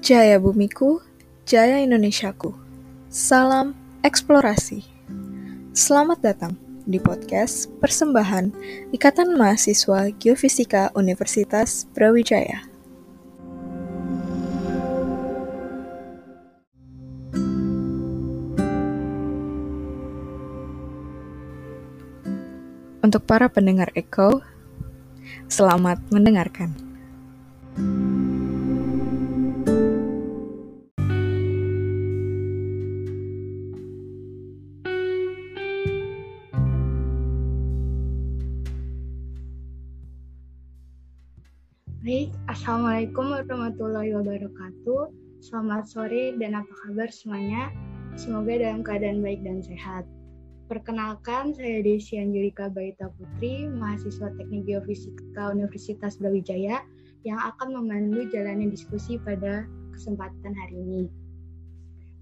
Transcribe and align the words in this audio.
Jaya 0.00 0.40
bumiku, 0.40 1.04
jaya 1.44 1.84
Indonesiaku. 1.84 2.56
Salam 3.12 3.76
eksplorasi. 4.00 4.80
Selamat 5.76 6.24
datang 6.24 6.56
di 6.88 6.96
podcast 6.96 7.68
persembahan 7.84 8.48
Ikatan 8.96 9.36
Mahasiswa 9.36 10.08
Geofisika 10.16 10.88
Universitas 10.96 11.84
Brawijaya. 11.92 12.64
Untuk 23.04 23.28
para 23.28 23.52
pendengar 23.52 23.92
Eko, 23.92 24.40
selamat 25.52 26.00
mendengarkan. 26.08 26.89
Assalamualaikum 42.60 43.32
warahmatullahi 43.32 44.12
wabarakatuh. 44.20 45.16
Selamat 45.40 45.88
sore 45.88 46.36
dan 46.36 46.60
apa 46.60 46.68
kabar 46.84 47.08
semuanya? 47.08 47.72
Semoga 48.20 48.52
dalam 48.52 48.84
keadaan 48.84 49.24
baik 49.24 49.40
dan 49.48 49.64
sehat. 49.64 50.04
Perkenalkan, 50.68 51.56
saya 51.56 51.80
Desi 51.80 52.20
Angelika 52.20 52.68
Baita 52.68 53.08
Putri, 53.16 53.64
mahasiswa 53.64 54.28
Teknik 54.36 54.68
Geofisika 54.68 55.56
Universitas 55.56 56.20
Brawijaya 56.20 56.84
yang 57.24 57.40
akan 57.40 57.80
memandu 57.80 58.28
jalannya 58.28 58.68
diskusi 58.68 59.16
pada 59.16 59.64
kesempatan 59.96 60.52
hari 60.52 60.76
ini. 60.84 61.02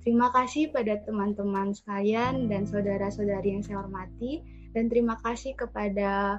Terima 0.06 0.30
kasih 0.30 0.70
pada 0.70 1.02
teman-teman 1.02 1.74
sekalian 1.74 2.46
dan 2.46 2.62
saudara-saudari 2.62 3.58
yang 3.58 3.66
saya 3.66 3.82
hormati, 3.82 4.46
dan 4.70 4.86
terima 4.86 5.18
kasih 5.18 5.58
kepada 5.58 6.38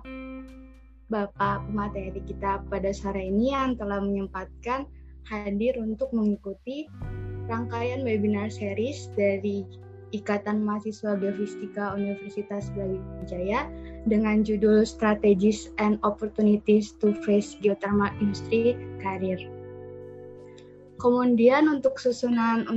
Bapak 1.09 1.65
pemateri 1.65 2.21
kita 2.21 2.61
pada 2.69 2.93
sore 2.93 3.33
ini 3.33 3.49
yang 3.49 3.73
telah 3.73 3.97
menyempatkan 3.97 4.85
hadir 5.25 5.73
untuk 5.81 6.13
mengikuti 6.13 6.85
rangkaian 7.49 8.05
webinar 8.05 8.53
series 8.53 9.09
dari 9.17 9.65
Ikatan 10.13 10.61
Mahasiswa 10.61 11.17
Geofisika 11.17 11.97
Universitas 11.97 12.69
Brawijaya 12.77 13.65
dengan 14.05 14.45
judul 14.45 14.85
Strategies 14.85 15.73
and 15.81 15.97
Opportunities 16.05 16.93
to 17.01 17.17
Face 17.25 17.57
Geothermal 17.57 18.13
Industry 18.21 18.77
Career. 19.01 19.41
Kemudian 21.01 21.73
untuk 21.73 21.97
susunan 21.97 22.69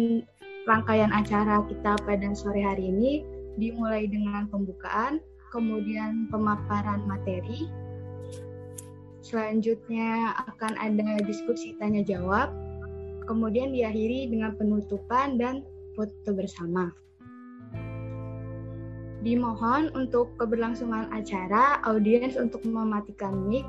rangkaian 0.64 1.12
acara 1.12 1.60
kita 1.68 2.00
pada 2.08 2.32
sore 2.32 2.64
hari 2.64 2.88
ini 2.88 3.28
dimulai 3.60 4.08
dengan 4.08 4.48
pembukaan, 4.48 5.20
kemudian 5.52 6.32
pemaparan 6.32 7.04
materi, 7.04 7.68
Selanjutnya 9.22 10.34
akan 10.50 10.74
ada 10.82 11.22
diskusi 11.22 11.78
tanya 11.78 12.02
jawab, 12.02 12.50
kemudian 13.30 13.70
diakhiri 13.70 14.26
dengan 14.26 14.58
penutupan 14.58 15.38
dan 15.38 15.62
foto 15.94 16.34
bersama. 16.34 16.90
Dimohon 19.22 19.94
untuk 19.94 20.34
keberlangsungan 20.34 21.06
acara, 21.14 21.78
audiens 21.86 22.34
untuk 22.34 22.66
mematikan 22.66 23.46
mic 23.46 23.62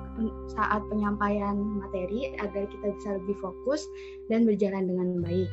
saat 0.50 0.82
penyampaian 0.90 1.54
materi 1.54 2.34
agar 2.42 2.66
kita 2.66 2.90
bisa 2.98 3.22
lebih 3.22 3.38
fokus 3.38 3.86
dan 4.34 4.50
berjalan 4.50 4.90
dengan 4.90 5.22
baik. 5.22 5.52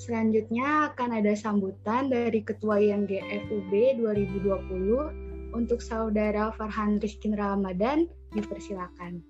Selanjutnya 0.00 0.88
akan 0.96 1.20
ada 1.20 1.36
sambutan 1.36 2.08
dari 2.08 2.40
Ketua 2.40 2.80
IMG 2.80 3.20
FUB 3.20 4.00
2020 4.00 5.52
untuk 5.52 5.84
Saudara 5.84 6.48
Farhan 6.56 6.96
Rizkin 6.96 7.36
Ramadan 7.36 8.08
dipersilakan. 8.32 9.24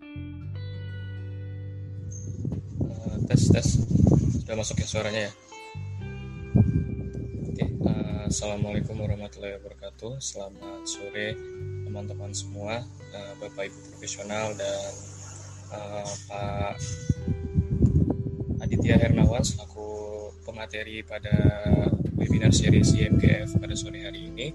Uh, 2.82 3.16
tes 3.30 3.42
tes 3.52 3.68
sudah 4.42 4.54
masuk 4.58 4.82
ya 4.82 4.86
suaranya 4.88 5.20
ya. 5.30 5.32
Oke, 7.46 7.66
uh, 7.86 8.26
assalamualaikum 8.26 8.98
warahmatullahi 8.98 9.58
wabarakatuh. 9.62 10.18
Selamat 10.18 10.82
sore 10.88 11.38
teman-teman 11.86 12.34
semua, 12.34 12.82
uh, 13.14 13.32
bapak 13.38 13.70
ibu 13.70 13.78
profesional 13.94 14.54
dan 14.58 14.92
Pak 16.32 16.80
Aditya 18.64 18.96
Hernawan 18.96 19.44
selaku 19.44 19.88
pemateri 20.40 21.04
pada 21.04 21.32
webinar 22.16 22.56
series 22.56 22.96
IMGF 22.96 23.60
pada 23.60 23.74
sore 23.76 24.00
hari 24.00 24.32
ini. 24.32 24.48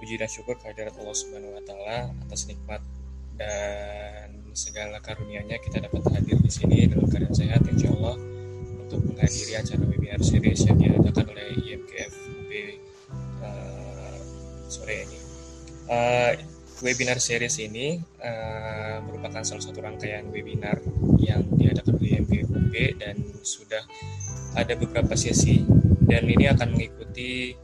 Puji 0.00 0.16
dan 0.16 0.32
syukur 0.32 0.56
kehadirat 0.56 0.96
Allah 0.96 1.12
Subhanahu 1.12 1.60
wa 1.60 1.62
taala 1.68 2.08
atas 2.24 2.48
nikmat 2.48 2.80
dan 3.36 4.32
segala 4.56 4.96
karunia-Nya 5.04 5.60
kita 5.60 5.84
dapat 5.84 6.08
hadir 6.16 6.40
di 6.40 6.48
sini 6.48 6.88
dalam 6.88 7.04
keadaan 7.06 7.36
sehat 7.36 7.62
insya 7.68 7.92
Allah 7.92 8.16
untuk 8.88 9.00
menghadiri 9.06 9.60
acara 9.60 9.84
webinar 9.84 10.20
series 10.24 10.64
yang 10.64 10.80
diadakan 10.80 11.24
oleh 11.30 11.44
IMGF 11.62 12.12
UB 12.16 12.50
uh, 13.44 14.16
sore 14.72 15.04
ini. 15.04 15.18
Uh, 15.86 16.32
webinar 16.80 17.20
series 17.20 17.60
ini 17.60 18.00
uh, 18.24 19.04
merupakan 19.04 19.44
salah 19.44 19.62
satu 19.62 19.84
rangkaian 19.84 20.26
webinar 20.32 20.80
yang 21.20 21.44
diadakan 21.54 22.00
oleh 22.00 22.18
IMGF 22.18 22.48
UB 22.48 22.74
dan 22.98 23.16
sudah 23.44 23.84
ada 24.56 24.74
beberapa 24.74 25.14
sesi 25.14 25.62
dan 26.08 26.26
ini 26.26 26.50
akan 26.50 26.74
mengikuti 26.74 27.54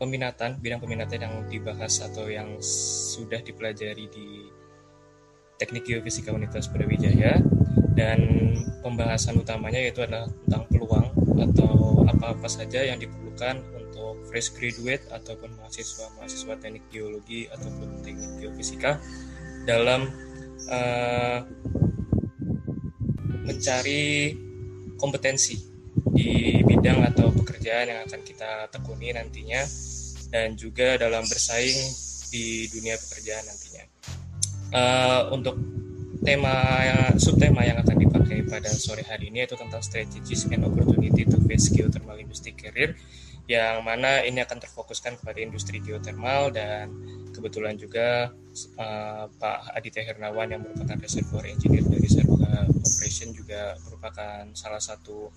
peminatan, 0.00 0.56
bidang 0.64 0.80
peminatan 0.80 1.20
yang 1.20 1.34
dibahas 1.52 2.00
atau 2.00 2.32
yang 2.32 2.56
sudah 2.64 3.44
dipelajari 3.44 4.08
di 4.08 4.48
Teknik 5.60 5.84
Geofisika 5.84 6.32
Universitas 6.32 6.72
Brawijaya. 6.72 7.36
Dan 7.92 8.18
pembahasan 8.80 9.36
utamanya 9.36 9.76
yaitu 9.76 10.00
adalah 10.00 10.24
tentang 10.48 10.64
peluang 10.72 11.12
atau 11.36 12.00
apa-apa 12.08 12.48
saja 12.48 12.80
yang 12.80 12.96
diperlukan 12.96 13.60
untuk 13.76 14.24
fresh 14.32 14.56
graduate 14.56 15.04
ataupun 15.12 15.52
mahasiswa-mahasiswa 15.60 16.54
teknik 16.64 16.86
geologi 16.88 17.50
ataupun 17.52 18.00
teknik 18.00 18.30
geofisika 18.40 18.96
dalam 19.68 20.08
uh, 20.70 21.44
mencari 23.44 24.32
kompetensi 24.96 25.69
di 26.14 26.60
bidang 26.64 27.04
atau 27.14 27.32
pekerjaan 27.32 27.90
yang 27.90 28.00
akan 28.06 28.20
kita 28.24 28.68
tekuni 28.72 29.12
nantinya 29.12 29.62
dan 30.30 30.54
juga 30.54 30.96
dalam 30.96 31.26
bersaing 31.26 31.78
di 32.30 32.70
dunia 32.70 32.94
pekerjaan 32.96 33.44
nantinya. 33.46 33.84
Uh, 34.70 35.22
untuk 35.34 35.58
tema 36.22 36.54
subtema 37.16 37.64
yang 37.64 37.80
akan 37.80 37.96
dipakai 37.96 38.44
pada 38.46 38.70
sore 38.70 39.02
hari 39.02 39.32
ini 39.32 39.42
yaitu 39.42 39.56
tentang 39.56 39.80
strategies 39.80 40.46
and 40.52 40.62
opportunity 40.62 41.24
to 41.24 41.40
face 41.48 41.72
geothermal 41.72 42.14
industry 42.20 42.52
career 42.52 42.94
yang 43.50 43.82
mana 43.82 44.22
ini 44.22 44.44
akan 44.44 44.62
terfokuskan 44.62 45.18
kepada 45.18 45.42
industri 45.42 45.82
geothermal 45.82 46.54
dan 46.54 46.92
kebetulan 47.34 47.74
juga 47.74 48.30
uh, 48.78 49.24
Pak 49.26 49.74
Aditya 49.74 50.06
Hernawan 50.06 50.54
yang 50.54 50.60
merupakan 50.62 50.94
reservoir 51.02 51.48
engineer 51.50 51.82
dari 51.82 52.04
Reservoir 52.04 52.68
Operation 52.68 53.34
juga 53.34 53.74
merupakan 53.88 54.44
salah 54.54 54.78
satu 54.78 55.32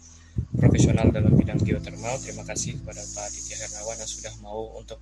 profesional 0.57 1.09
dalam 1.09 1.33
bidang 1.35 1.59
geothermal. 1.61 2.17
Terima 2.21 2.45
kasih 2.45 2.79
kepada 2.81 3.01
Pak 3.01 3.23
Aditya 3.29 3.55
Hernawan 3.65 3.97
yang 3.99 4.11
sudah 4.11 4.33
mau 4.41 4.73
untuk 4.77 4.99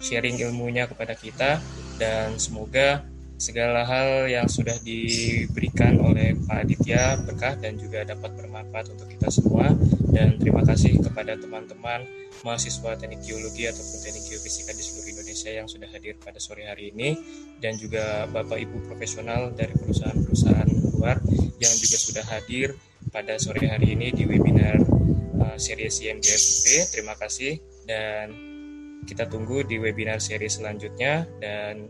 sharing 0.00 0.40
ilmunya 0.40 0.88
kepada 0.90 1.14
kita. 1.14 1.60
Dan 2.00 2.36
semoga 2.40 3.04
segala 3.38 3.82
hal 3.84 4.30
yang 4.30 4.46
sudah 4.46 4.78
diberikan 4.82 5.98
oleh 6.00 6.38
Pak 6.46 6.64
Aditya 6.66 7.18
berkah 7.22 7.54
dan 7.58 7.76
juga 7.76 8.06
dapat 8.06 8.32
bermanfaat 8.34 8.94
untuk 8.94 9.08
kita 9.10 9.28
semua. 9.30 9.70
Dan 10.14 10.38
terima 10.38 10.62
kasih 10.62 11.02
kepada 11.02 11.34
teman-teman 11.34 12.06
mahasiswa 12.46 12.94
teknik 13.00 13.24
geologi 13.24 13.66
ataupun 13.66 13.98
teknik 14.04 14.24
geofisika 14.30 14.70
di 14.76 14.84
seluruh 14.84 15.10
Indonesia 15.16 15.50
yang 15.50 15.66
sudah 15.66 15.88
hadir 15.90 16.14
pada 16.22 16.38
sore 16.38 16.68
hari 16.68 16.94
ini. 16.94 17.18
Dan 17.58 17.74
juga 17.80 18.28
Bapak 18.30 18.60
Ibu 18.60 18.86
profesional 18.86 19.50
dari 19.56 19.74
perusahaan-perusahaan 19.74 20.70
luar 20.94 21.20
yang 21.60 21.74
juga 21.76 21.96
sudah 22.00 22.24
hadir 22.32 22.72
pada 23.12 23.36
sore 23.36 23.66
hari 23.66 23.96
ini 23.96 24.12
di 24.14 24.24
webinar 24.24 24.78
uh, 25.40 25.56
series. 25.58 26.00
Terima 26.92 27.18
kasih 27.18 27.60
dan 27.84 28.32
kita 29.04 29.28
tunggu 29.28 29.60
di 29.64 29.76
webinar 29.76 30.16
seri 30.16 30.48
selanjutnya 30.48 31.28
dan 31.38 31.88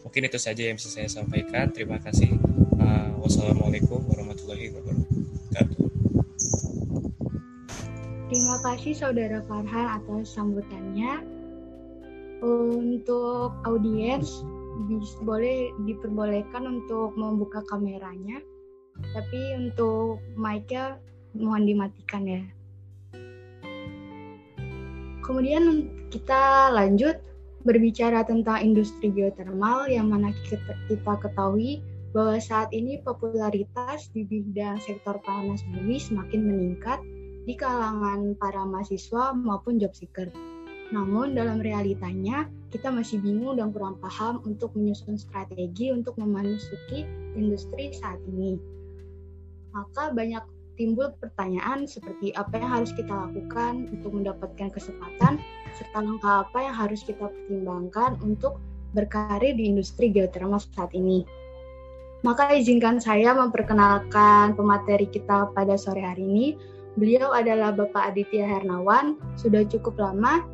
mungkin 0.00 0.24
itu 0.24 0.40
saja 0.40 0.64
yang 0.72 0.80
bisa 0.80 0.88
saya 0.88 1.08
sampaikan. 1.08 1.68
Terima 1.72 2.00
kasih. 2.00 2.32
Uh, 2.80 3.12
wassalamualaikum 3.20 4.00
warahmatullahi 4.08 4.72
wabarakatuh. 4.72 5.78
Terima 8.30 8.56
kasih 8.64 8.92
Saudara 8.96 9.44
Farhan 9.44 10.00
atas 10.00 10.32
sambutannya. 10.32 11.20
Untuk 12.40 13.52
audiens 13.68 14.40
boleh 15.20 15.76
diperbolehkan 15.84 16.64
untuk 16.64 17.12
membuka 17.20 17.60
kameranya. 17.68 18.40
Tapi 19.10 19.40
untuk 19.58 20.22
mic-nya 20.36 21.00
mohon 21.34 21.66
dimatikan 21.66 22.26
ya. 22.26 22.42
Kemudian 25.24 25.86
kita 26.10 26.74
lanjut 26.74 27.22
berbicara 27.62 28.24
tentang 28.24 28.64
industri 28.64 29.12
geotermal 29.12 29.86
yang 29.86 30.08
mana 30.08 30.32
kita 30.48 30.74
ketahui 31.20 31.84
bahwa 32.10 32.42
saat 32.42 32.74
ini 32.74 32.98
popularitas 32.98 34.10
di 34.10 34.26
bidang 34.26 34.82
sektor 34.82 35.22
panas 35.22 35.62
bumi 35.70 36.00
semakin 36.00 36.40
meningkat 36.42 36.98
di 37.46 37.54
kalangan 37.54 38.34
para 38.36 38.66
mahasiswa 38.66 39.30
maupun 39.36 39.78
job 39.78 39.94
seeker. 39.94 40.26
Namun 40.90 41.38
dalam 41.38 41.62
realitanya 41.62 42.50
kita 42.74 42.90
masih 42.90 43.22
bingung 43.22 43.54
dan 43.54 43.70
kurang 43.70 44.02
paham 44.02 44.42
untuk 44.42 44.74
menyusun 44.74 45.14
strategi 45.14 45.94
untuk 45.94 46.18
memasuki 46.18 47.06
industri 47.38 47.94
saat 47.94 48.18
ini. 48.26 48.58
Maka 49.70 50.10
banyak 50.10 50.42
timbul 50.80 51.12
pertanyaan 51.20 51.84
seperti 51.84 52.32
apa 52.32 52.56
yang 52.56 52.70
harus 52.80 52.90
kita 52.96 53.12
lakukan 53.12 53.92
untuk 53.92 54.16
mendapatkan 54.16 54.72
kesempatan 54.72 55.36
serta 55.76 55.98
langkah 56.00 56.48
apa 56.48 56.58
yang 56.64 56.74
harus 56.74 57.04
kita 57.04 57.28
pertimbangkan 57.28 58.16
untuk 58.24 58.56
berkarir 58.96 59.54
di 59.54 59.70
industri 59.70 60.08
geotermal 60.08 60.58
saat 60.58 60.90
ini. 60.96 61.22
Maka 62.20 62.52
izinkan 62.52 63.00
saya 63.00 63.32
memperkenalkan 63.32 64.52
pemateri 64.56 65.08
kita 65.08 65.52
pada 65.56 65.76
sore 65.80 66.04
hari 66.04 66.24
ini. 66.24 66.46
Beliau 66.98 67.32
adalah 67.32 67.72
Bapak 67.72 68.12
Aditya 68.12 68.44
Hernawan, 68.44 69.16
sudah 69.38 69.64
cukup 69.64 69.96
lama 69.96 70.44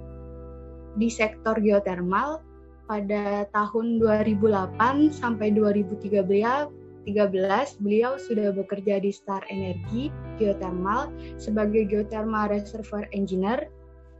di 1.00 1.10
sektor 1.10 1.58
geotermal 1.58 2.44
pada 2.86 3.50
tahun 3.50 3.98
2008 3.98 5.10
sampai 5.10 5.50
2013 5.58 6.85
2013, 7.06 7.78
beliau 7.78 8.18
sudah 8.18 8.50
bekerja 8.50 8.98
di 8.98 9.14
Star 9.14 9.46
Energy 9.46 10.10
Geothermal 10.42 11.14
sebagai 11.38 11.86
Geothermal 11.86 12.50
Reservoir 12.50 13.06
Engineer. 13.14 13.70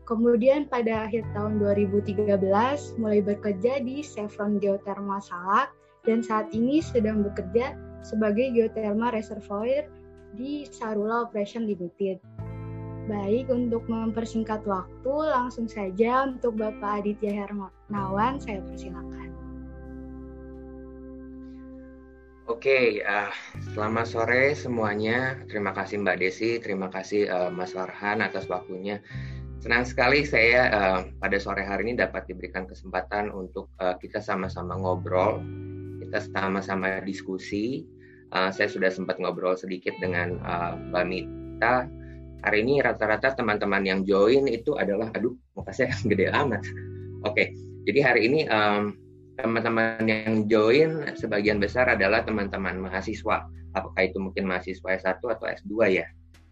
Kemudian 0.07 0.71
pada 0.71 1.11
akhir 1.11 1.27
tahun 1.35 1.59
2013 1.59 2.31
mulai 3.03 3.21
bekerja 3.27 3.83
di 3.83 4.07
Chevron 4.07 4.63
Geothermal 4.63 5.19
Salak 5.19 5.75
dan 6.07 6.23
saat 6.23 6.55
ini 6.55 6.79
sedang 6.79 7.27
bekerja 7.27 7.75
sebagai 8.07 8.55
Geothermal 8.55 9.11
Reservoir 9.11 9.91
di 10.39 10.63
Sarula 10.71 11.27
Operation 11.27 11.67
Limited. 11.67 12.23
Baik, 13.07 13.51
untuk 13.55 13.87
mempersingkat 13.87 14.67
waktu, 14.67 15.15
langsung 15.31 15.71
saja 15.71 16.27
untuk 16.27 16.59
Bapak 16.59 17.03
Aditya 17.03 17.47
Hermawan, 17.47 18.43
saya 18.43 18.59
persilakan. 18.67 19.36
Oke, 22.47 23.03
uh, 23.03 23.35
selamat 23.75 24.07
sore 24.07 24.55
semuanya. 24.55 25.35
Terima 25.51 25.75
kasih 25.75 25.99
Mbak 25.99 26.17
Desi, 26.23 26.63
terima 26.63 26.87
kasih 26.87 27.27
uh, 27.27 27.51
Mas 27.51 27.75
Farhan 27.75 28.23
atas 28.23 28.47
waktunya. 28.47 29.03
Senang 29.59 29.83
sekali 29.83 30.23
saya 30.23 30.71
uh, 30.71 31.01
pada 31.19 31.43
sore 31.43 31.67
hari 31.67 31.91
ini 31.91 31.99
dapat 31.99 32.31
diberikan 32.31 32.63
kesempatan 32.71 33.35
untuk 33.35 33.67
uh, 33.83 33.99
kita 33.99 34.23
sama-sama 34.23 34.79
ngobrol, 34.79 35.43
kita 35.99 36.23
sama-sama 36.23 37.03
diskusi. 37.03 37.83
Uh, 38.31 38.55
saya 38.55 38.71
sudah 38.71 38.95
sempat 38.95 39.19
ngobrol 39.19 39.59
sedikit 39.59 39.99
dengan 39.99 40.39
uh, 40.47 40.79
Mbak 40.95 41.05
Mita. 41.11 41.91
Hari 42.47 42.63
ini 42.63 42.79
rata-rata 42.79 43.35
teman-teman 43.35 43.83
yang 43.83 44.07
join 44.07 44.47
itu 44.47 44.79
adalah, 44.79 45.11
aduh, 45.19 45.35
muka 45.59 45.75
saya 45.75 45.91
gede 46.15 46.31
amat. 46.31 46.63
Oke, 47.27 47.51
jadi 47.91 48.07
hari 48.07 48.31
ini 48.31 48.47
um, 48.47 48.95
teman-teman 49.37 50.05
yang 50.09 50.49
join 50.49 51.05
sebagian 51.17 51.61
besar 51.61 51.93
adalah 51.93 52.25
teman-teman 52.25 52.81
mahasiswa. 52.81 53.45
Apakah 53.77 54.03
itu 54.09 54.17
mungkin 54.17 54.49
mahasiswa 54.49 54.89
S1 54.97 55.21
atau 55.21 55.47
S2 55.47 55.73
ya. 55.93 56.07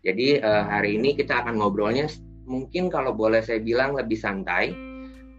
Jadi 0.04 0.36
uh, 0.44 0.68
hari 0.68 1.00
ini 1.00 1.16
kita 1.16 1.40
akan 1.40 1.56
ngobrolnya 1.56 2.12
mungkin 2.44 2.92
kalau 2.92 3.16
boleh 3.16 3.40
saya 3.40 3.64
bilang 3.64 3.96
lebih 3.96 4.20
santai, 4.20 4.76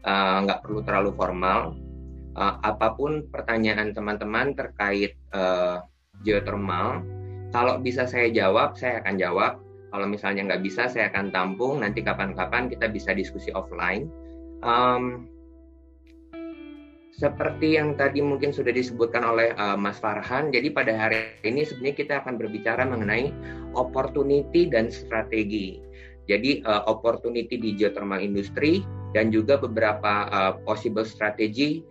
uh, 0.02 0.38
nggak 0.42 0.66
perlu 0.66 0.82
terlalu 0.82 1.14
formal. 1.14 1.78
Uh, 2.36 2.60
apa 2.66 2.98
pun 2.98 3.30
pertanyaan 3.32 3.96
teman-teman 3.96 4.58
terkait 4.58 5.16
uh, 5.32 5.80
geothermal, 6.26 7.06
kalau 7.56 7.80
bisa 7.80 8.04
saya 8.10 8.28
jawab, 8.34 8.76
saya 8.76 9.00
akan 9.00 9.16
jawab. 9.16 9.54
Kalau 9.94 10.12
misalnya 10.12 10.44
nggak 10.52 10.64
bisa, 10.66 10.92
saya 10.92 11.08
akan 11.08 11.32
tampung. 11.32 11.80
Nanti 11.80 12.04
kapan-kapan 12.04 12.68
kita 12.68 12.92
bisa 12.92 13.16
diskusi 13.16 13.48
offline. 13.56 14.12
Um, 14.60 15.30
seperti 17.16 17.80
yang 17.80 17.96
tadi 17.96 18.20
mungkin 18.20 18.52
sudah 18.52 18.76
disebutkan 18.76 19.24
oleh 19.24 19.56
uh, 19.56 19.80
Mas 19.80 19.96
Farhan, 20.04 20.52
jadi 20.52 20.68
pada 20.76 20.92
hari 20.92 21.32
ini 21.48 21.64
sebenarnya 21.64 21.96
kita 21.96 22.14
akan 22.24 22.36
berbicara 22.36 22.84
mengenai 22.84 23.32
opportunity 23.72 24.68
dan 24.68 24.92
strategi. 24.92 25.80
Jadi 26.28 26.66
uh, 26.68 26.84
opportunity 26.90 27.56
di 27.56 27.78
geothermal 27.78 28.20
industry 28.20 28.84
dan 29.16 29.32
juga 29.32 29.56
beberapa 29.56 30.28
uh, 30.28 30.54
possible 30.68 31.08
strategi 31.08 31.86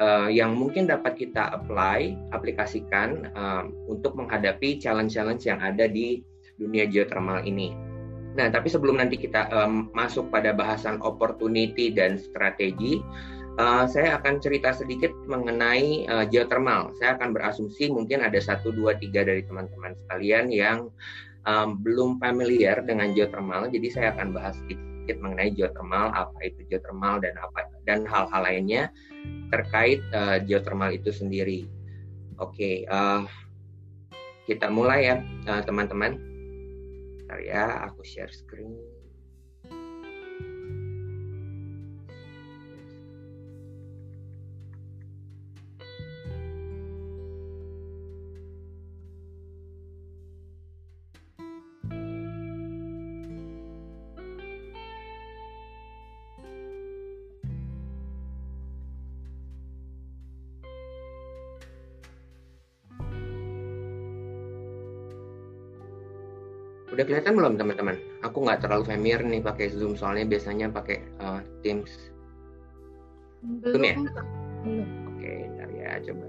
uh, 0.00 0.32
yang 0.32 0.56
mungkin 0.56 0.88
dapat 0.88 1.20
kita 1.20 1.52
apply, 1.52 2.16
aplikasikan 2.32 3.28
uh, 3.36 3.68
untuk 3.92 4.16
menghadapi 4.16 4.80
challenge-challenge 4.80 5.44
yang 5.44 5.60
ada 5.60 5.84
di 5.84 6.24
dunia 6.56 6.88
geothermal 6.88 7.44
ini. 7.44 7.76
Nah, 8.36 8.52
tapi 8.52 8.68
sebelum 8.68 9.00
nanti 9.00 9.16
kita 9.16 9.48
um, 9.48 9.88
masuk 9.96 10.28
pada 10.28 10.52
bahasan 10.52 11.00
opportunity 11.00 11.88
dan 11.88 12.20
strategi, 12.20 13.00
Uh, 13.56 13.88
saya 13.88 14.20
akan 14.20 14.36
cerita 14.36 14.68
sedikit 14.76 15.16
mengenai 15.24 16.04
uh, 16.12 16.28
geothermal. 16.28 16.92
Saya 17.00 17.16
akan 17.16 17.32
berasumsi 17.32 17.88
mungkin 17.88 18.20
ada 18.20 18.36
satu, 18.36 18.68
dua, 18.68 19.00
tiga 19.00 19.24
dari 19.24 19.40
teman-teman 19.48 19.96
sekalian 19.96 20.52
yang 20.52 20.92
um, 21.48 21.80
belum 21.80 22.20
familiar 22.20 22.84
dengan 22.84 23.16
geothermal. 23.16 23.72
Jadi 23.72 23.88
saya 23.88 24.12
akan 24.12 24.36
bahas 24.36 24.60
sedikit 24.60 25.16
mengenai 25.24 25.56
geothermal, 25.56 26.12
apa 26.12 26.36
itu 26.44 26.68
geothermal 26.68 27.16
dan 27.24 27.32
apa 27.40 27.64
dan 27.88 28.04
hal-hal 28.04 28.44
lainnya 28.44 28.92
terkait 29.48 30.04
uh, 30.12 30.36
geothermal 30.36 30.92
itu 30.92 31.08
sendiri. 31.08 31.64
Oke, 32.36 32.60
okay, 32.60 32.74
uh, 32.92 33.24
kita 34.44 34.68
mulai 34.68 35.08
ya 35.08 35.16
teman-teman. 35.64 36.20
Uh, 37.32 37.40
ya, 37.40 37.88
aku 37.88 38.04
share 38.04 38.28
screen. 38.28 38.76
Udah 66.96 67.04
kelihatan 67.04 67.36
belum 67.36 67.60
teman-teman? 67.60 68.00
Aku 68.24 68.48
nggak 68.48 68.64
terlalu 68.64 68.88
familiar 68.88 69.20
nih 69.20 69.44
pakai 69.44 69.68
Zoom 69.68 70.00
soalnya 70.00 70.24
biasanya 70.24 70.72
pakai 70.72 71.04
uh, 71.20 71.44
Teams. 71.60 71.92
Belum, 73.44 73.84
ya? 73.84 74.00
Belum. 74.64 74.88
Oke, 75.12 75.32
ntar 75.60 75.68
ya 75.76 76.00
coba. 76.08 76.24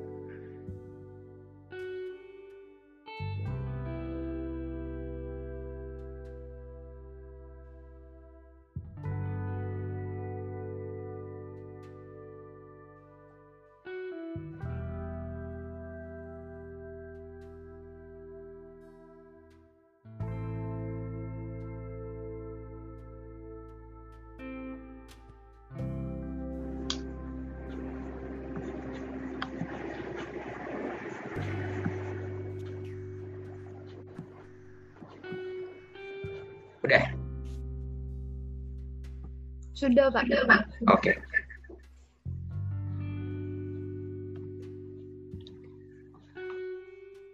Sudah, 39.88 40.12
Pak. 40.12 40.24
Oke. 40.28 40.64
Okay. 40.92 41.16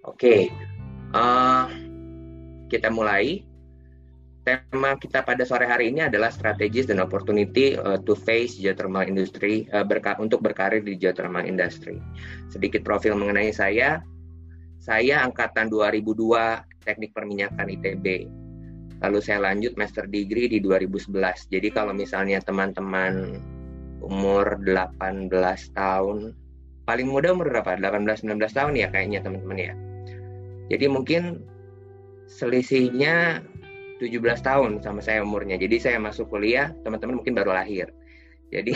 Oke, 0.03 0.13
okay. 0.13 0.41
uh, 1.17 1.65
eh, 1.65 1.65
kita 2.69 2.93
mulai. 2.93 3.41
Tema 4.43 4.99
kita 4.99 5.23
pada 5.23 5.47
sore 5.47 5.63
hari 5.63 5.87
ini 5.87 6.03
adalah 6.03 6.27
strategis 6.27 6.83
dan 6.83 6.99
opportunity 6.99 7.79
uh, 7.79 7.95
to 8.03 8.11
face 8.11 8.59
geothermal 8.59 9.07
industry 9.07 9.63
uh, 9.71 9.87
berka 9.87 10.19
untuk 10.19 10.43
berkarir 10.43 10.83
di 10.83 10.99
geothermal 10.99 11.47
industry. 11.47 12.03
Sedikit 12.51 12.83
profil 12.83 13.15
mengenai 13.15 13.55
saya, 13.55 14.03
saya 14.83 15.23
angkatan 15.23 15.71
2002 15.71 16.59
teknik 16.83 17.15
perminyakan 17.15 17.71
ITB. 17.71 18.27
Lalu 19.03 19.19
saya 19.19 19.43
lanjut 19.43 19.75
master 19.75 20.07
degree 20.07 20.47
di 20.47 20.63
2011. 20.63 21.51
Jadi 21.51 21.67
kalau 21.75 21.91
misalnya 21.91 22.39
teman-teman 22.39 23.43
umur 23.99 24.59
18 24.63 25.27
tahun, 25.75 26.31
paling 26.87 27.07
muda 27.11 27.35
umur 27.35 27.51
berapa? 27.51 27.75
18-19 27.75 28.39
tahun 28.51 28.73
ya 28.79 28.87
kayaknya 28.91 29.19
teman-teman 29.19 29.59
ya. 29.59 29.73
Jadi 30.71 30.85
mungkin 30.87 31.43
selisihnya 32.31 33.43
17 33.99 34.39
tahun 34.39 34.79
sama 34.79 35.03
saya 35.03 35.23
umurnya. 35.23 35.59
Jadi 35.59 35.79
saya 35.83 35.99
masuk 35.99 36.31
kuliah, 36.31 36.71
teman-teman 36.87 37.19
mungkin 37.19 37.35
baru 37.35 37.55
lahir. 37.55 37.91
Jadi 38.51 38.71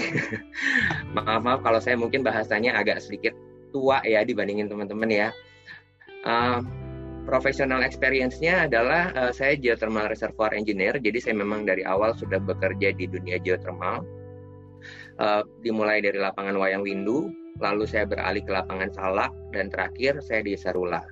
maaf 1.15 1.41
maaf 1.43 1.60
kalau 1.63 1.79
saya 1.79 1.96
mungkin 1.96 2.25
bahasanya 2.25 2.75
agak 2.75 3.00
sedikit 3.00 3.31
tua 3.72 4.03
ya 4.03 4.27
dibandingin 4.27 4.67
teman-teman 4.67 5.07
ya. 5.07 5.29
Uh, 6.27 6.60
professional 7.27 7.84
experience-nya 7.84 8.72
adalah 8.72 9.12
uh, 9.19 9.36
saya 9.36 9.60
geothermal 9.60 10.07
reservoir 10.07 10.55
engineer, 10.55 10.96
jadi 10.96 11.19
saya 11.19 11.36
memang 11.36 11.67
dari 11.67 11.84
awal 11.84 12.15
sudah 12.15 12.39
bekerja 12.39 12.96
di 12.96 13.05
dunia 13.12 13.36
geothermal. 13.43 14.07
Uh, 15.19 15.43
dimulai 15.65 16.00
dari 16.00 16.15
lapangan 16.15 16.55
Wayang 16.55 16.88
Windu, 16.88 17.27
lalu 17.60 17.84
saya 17.84 18.07
beralih 18.07 18.39
ke 18.48 18.51
lapangan 18.55 18.88
Salak, 18.96 19.36
dan 19.51 19.67
terakhir 19.67 20.24
saya 20.24 20.39
di 20.46 20.55
Sarula. 20.55 21.03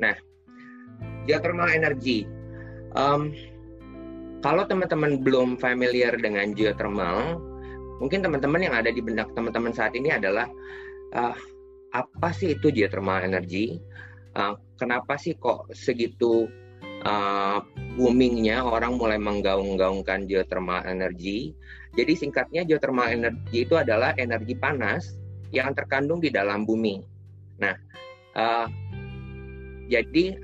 Nah, 0.00 0.16
geothermal 1.28 1.68
energy. 1.68 2.24
Um, 2.96 3.36
kalau 4.40 4.64
teman-teman 4.64 5.20
belum 5.20 5.60
familiar 5.60 6.16
dengan 6.16 6.56
geothermal, 6.56 7.36
mungkin 8.00 8.24
teman-teman 8.24 8.64
yang 8.64 8.72
ada 8.72 8.88
di 8.88 9.04
benak 9.04 9.28
teman-teman 9.36 9.74
saat 9.74 9.92
ini 9.92 10.14
adalah 10.14 10.48
uh, 11.12 11.34
apa 11.92 12.28
sih 12.32 12.56
itu 12.56 12.70
geothermal 12.72 13.20
energy? 13.20 13.76
uh, 14.38 14.54
kenapa 14.78 15.18
sih 15.18 15.34
kok 15.34 15.68
segitu 15.74 16.46
uh, 17.04 17.58
boomingnya 17.98 18.62
orang 18.62 18.96
mulai 18.96 19.18
menggaung-gaungkan 19.18 20.30
geothermal 20.30 20.82
energy. 20.86 21.52
Jadi 21.98 22.14
singkatnya 22.14 22.62
geothermal 22.62 23.10
energy 23.10 23.66
itu 23.66 23.74
adalah 23.74 24.14
energi 24.16 24.54
panas 24.54 25.18
yang 25.50 25.74
terkandung 25.74 26.22
di 26.22 26.30
dalam 26.30 26.62
bumi. 26.62 27.02
Nah, 27.58 27.74
uh, 28.38 28.66
jadi 29.90 30.38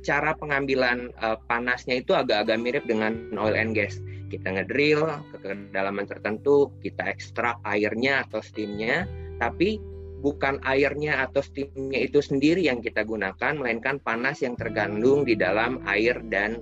cara 0.00 0.32
pengambilan 0.32 1.12
uh, 1.20 1.36
panasnya 1.46 2.00
itu 2.00 2.16
agak-agak 2.16 2.58
mirip 2.58 2.84
dengan 2.88 3.30
oil 3.36 3.54
and 3.54 3.76
gas. 3.76 4.00
Kita 4.32 4.50
ngedrill 4.50 5.04
ke 5.34 5.36
kedalaman 5.42 6.06
tertentu, 6.06 6.70
kita 6.80 7.06
ekstrak 7.06 7.58
airnya 7.66 8.24
atau 8.26 8.40
steamnya, 8.40 9.04
tapi 9.42 9.82
bukan 10.20 10.60
airnya 10.68 11.24
atau 11.24 11.40
steamnya 11.40 12.04
itu 12.04 12.20
sendiri 12.20 12.68
yang 12.68 12.84
kita 12.84 13.02
gunakan, 13.02 13.56
melainkan 13.56 13.96
panas 14.00 14.44
yang 14.44 14.54
tergandung 14.54 15.24
di 15.24 15.34
dalam 15.34 15.80
air 15.88 16.20
dan 16.28 16.60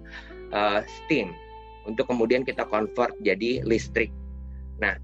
uh, 0.55 0.81
steam 0.87 1.35
untuk 1.85 2.07
kemudian 2.07 2.47
kita 2.47 2.65
convert 2.71 3.13
jadi 3.21 3.67
listrik. 3.67 4.15
Nah, 4.79 4.95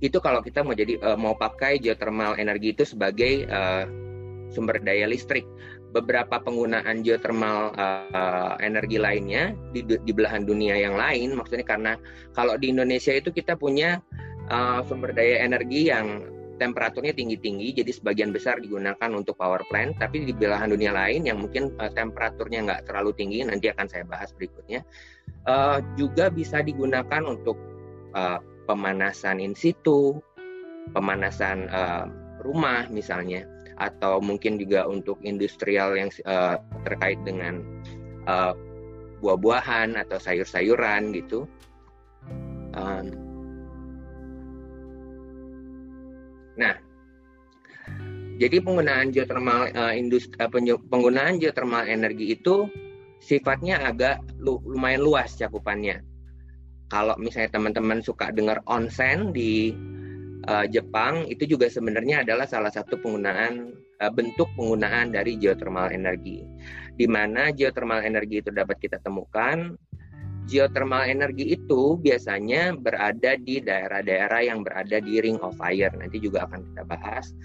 itu 0.00 0.16
kalau 0.22 0.40
kita 0.40 0.64
mau 0.64 0.72
jadi 0.72 0.96
uh, 1.02 1.18
mau 1.18 1.36
pakai 1.36 1.76
geothermal 1.82 2.38
energi 2.40 2.72
itu 2.72 2.88
sebagai 2.88 3.44
uh, 3.50 3.84
sumber 4.48 4.80
daya 4.80 5.04
listrik. 5.10 5.44
Beberapa 5.88 6.36
penggunaan 6.44 7.00
geothermal 7.00 7.72
uh, 7.72 8.54
energi 8.60 9.00
lainnya 9.00 9.56
di, 9.72 9.80
di 9.88 10.12
belahan 10.12 10.44
dunia 10.44 10.76
yang 10.76 11.00
lain, 11.00 11.32
maksudnya 11.32 11.64
karena 11.64 11.92
kalau 12.36 12.60
di 12.60 12.68
Indonesia 12.68 13.16
itu 13.16 13.32
kita 13.32 13.56
punya 13.56 14.04
uh, 14.52 14.84
sumber 14.84 15.16
daya 15.16 15.48
energi 15.48 15.88
yang 15.88 16.28
temperaturnya 16.58 17.14
tinggi-tinggi, 17.14 17.78
jadi 17.78 17.90
sebagian 17.94 18.34
besar 18.34 18.58
digunakan 18.58 19.10
untuk 19.14 19.38
power 19.38 19.62
plant, 19.70 19.94
tapi 20.02 20.26
di 20.26 20.34
belahan 20.34 20.74
dunia 20.74 20.90
lain 20.90 21.24
yang 21.24 21.38
mungkin 21.38 21.70
uh, 21.78 21.88
temperaturnya 21.94 22.66
nggak 22.66 22.82
terlalu 22.90 23.14
tinggi, 23.14 23.46
nanti 23.46 23.70
akan 23.70 23.86
saya 23.86 24.02
bahas 24.02 24.34
berikutnya, 24.34 24.82
uh, 25.46 25.78
juga 25.94 26.28
bisa 26.28 26.58
digunakan 26.60 27.22
untuk 27.22 27.54
uh, 28.18 28.42
pemanasan 28.66 29.38
in 29.38 29.54
situ, 29.54 30.18
pemanasan 30.92 31.70
uh, 31.70 32.10
rumah 32.42 32.90
misalnya, 32.90 33.46
atau 33.78 34.18
mungkin 34.18 34.58
juga 34.58 34.90
untuk 34.90 35.22
industrial 35.22 35.94
yang 35.94 36.10
uh, 36.26 36.58
terkait 36.82 37.22
dengan 37.22 37.62
uh, 38.26 38.52
buah-buahan 39.22 39.94
atau 39.94 40.18
sayur-sayuran 40.18 41.14
gitu. 41.14 41.46
Um, 42.74 43.27
Nah, 46.58 46.74
jadi 48.38 48.62
penggunaan 48.62 49.14
geothermal 49.14 49.70
uh, 49.74 49.94
industri 49.94 50.34
uh, 50.42 50.50
penggunaan 50.90 51.38
geothermal 51.38 51.86
energi 51.86 52.34
itu 52.34 52.66
sifatnya 53.18 53.82
agak 53.82 54.22
lu, 54.38 54.62
lumayan 54.62 55.02
luas 55.02 55.34
cakupannya. 55.34 56.02
Kalau 56.88 57.14
misalnya 57.20 57.52
teman-teman 57.52 58.00
suka 58.00 58.32
dengar 58.32 58.62
onsen 58.64 59.34
di 59.34 59.74
uh, 60.46 60.64
Jepang, 60.70 61.26
itu 61.28 61.44
juga 61.44 61.66
sebenarnya 61.68 62.22
adalah 62.22 62.46
salah 62.48 62.72
satu 62.72 62.96
penggunaan 63.02 63.74
uh, 64.00 64.12
bentuk 64.14 64.48
penggunaan 64.54 65.12
dari 65.12 65.36
geothermal 65.36 65.90
energi. 65.90 66.46
Di 66.94 67.06
mana 67.10 67.50
geothermal 67.50 68.02
energi 68.06 68.40
itu 68.42 68.50
dapat 68.54 68.78
kita 68.80 69.02
temukan 69.02 69.74
geothermal 70.48 71.04
energi 71.04 71.52
itu 71.52 72.00
biasanya 72.00 72.72
berada 72.74 73.36
di 73.36 73.60
daerah-daerah 73.60 74.40
yang 74.48 74.64
berada 74.64 74.96
di 74.98 75.20
ring 75.20 75.36
of 75.44 75.54
fire. 75.60 75.92
Nanti 75.92 76.18
juga 76.18 76.48
akan 76.48 76.60
kita 76.72 76.82
bahas. 76.88 77.36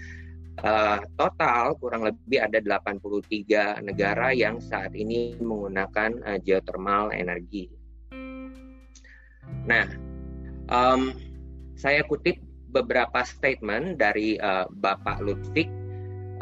Uh, 0.64 1.02
total 1.20 1.74
kurang 1.82 2.06
lebih 2.06 2.40
ada 2.40 2.62
83 2.62 3.84
negara 3.84 4.30
yang 4.32 4.62
saat 4.62 4.96
ini 4.96 5.36
menggunakan 5.36 6.24
uh, 6.24 6.38
geothermal 6.40 7.12
energi. 7.12 7.68
Nah, 9.68 9.84
um, 10.72 11.12
saya 11.76 12.06
kutip 12.06 12.40
beberapa 12.70 13.26
statement 13.26 14.00
dari 14.00 14.40
uh, 14.40 14.64
Bapak 14.70 15.20
Ludwig 15.20 15.68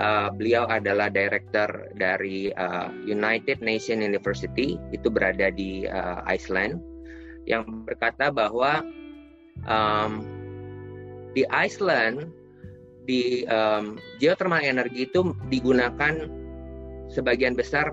Uh, 0.01 0.33
beliau 0.33 0.65
adalah 0.73 1.13
director 1.13 1.69
dari 2.01 2.49
uh, 2.57 2.89
United 3.05 3.61
Nation 3.61 4.01
University, 4.01 4.81
itu 4.89 5.13
berada 5.13 5.53
di 5.53 5.85
uh, 5.85 6.25
Iceland, 6.25 6.81
yang 7.45 7.85
berkata 7.85 8.33
bahwa 8.33 8.81
um, 9.69 10.25
di 11.37 11.45
Iceland 11.53 12.33
di 13.05 13.43
um, 13.51 13.99
geothermal 14.23 14.63
energi 14.63 15.11
itu 15.11 15.35
digunakan 15.51 16.31
sebagian 17.11 17.59
besar 17.59 17.93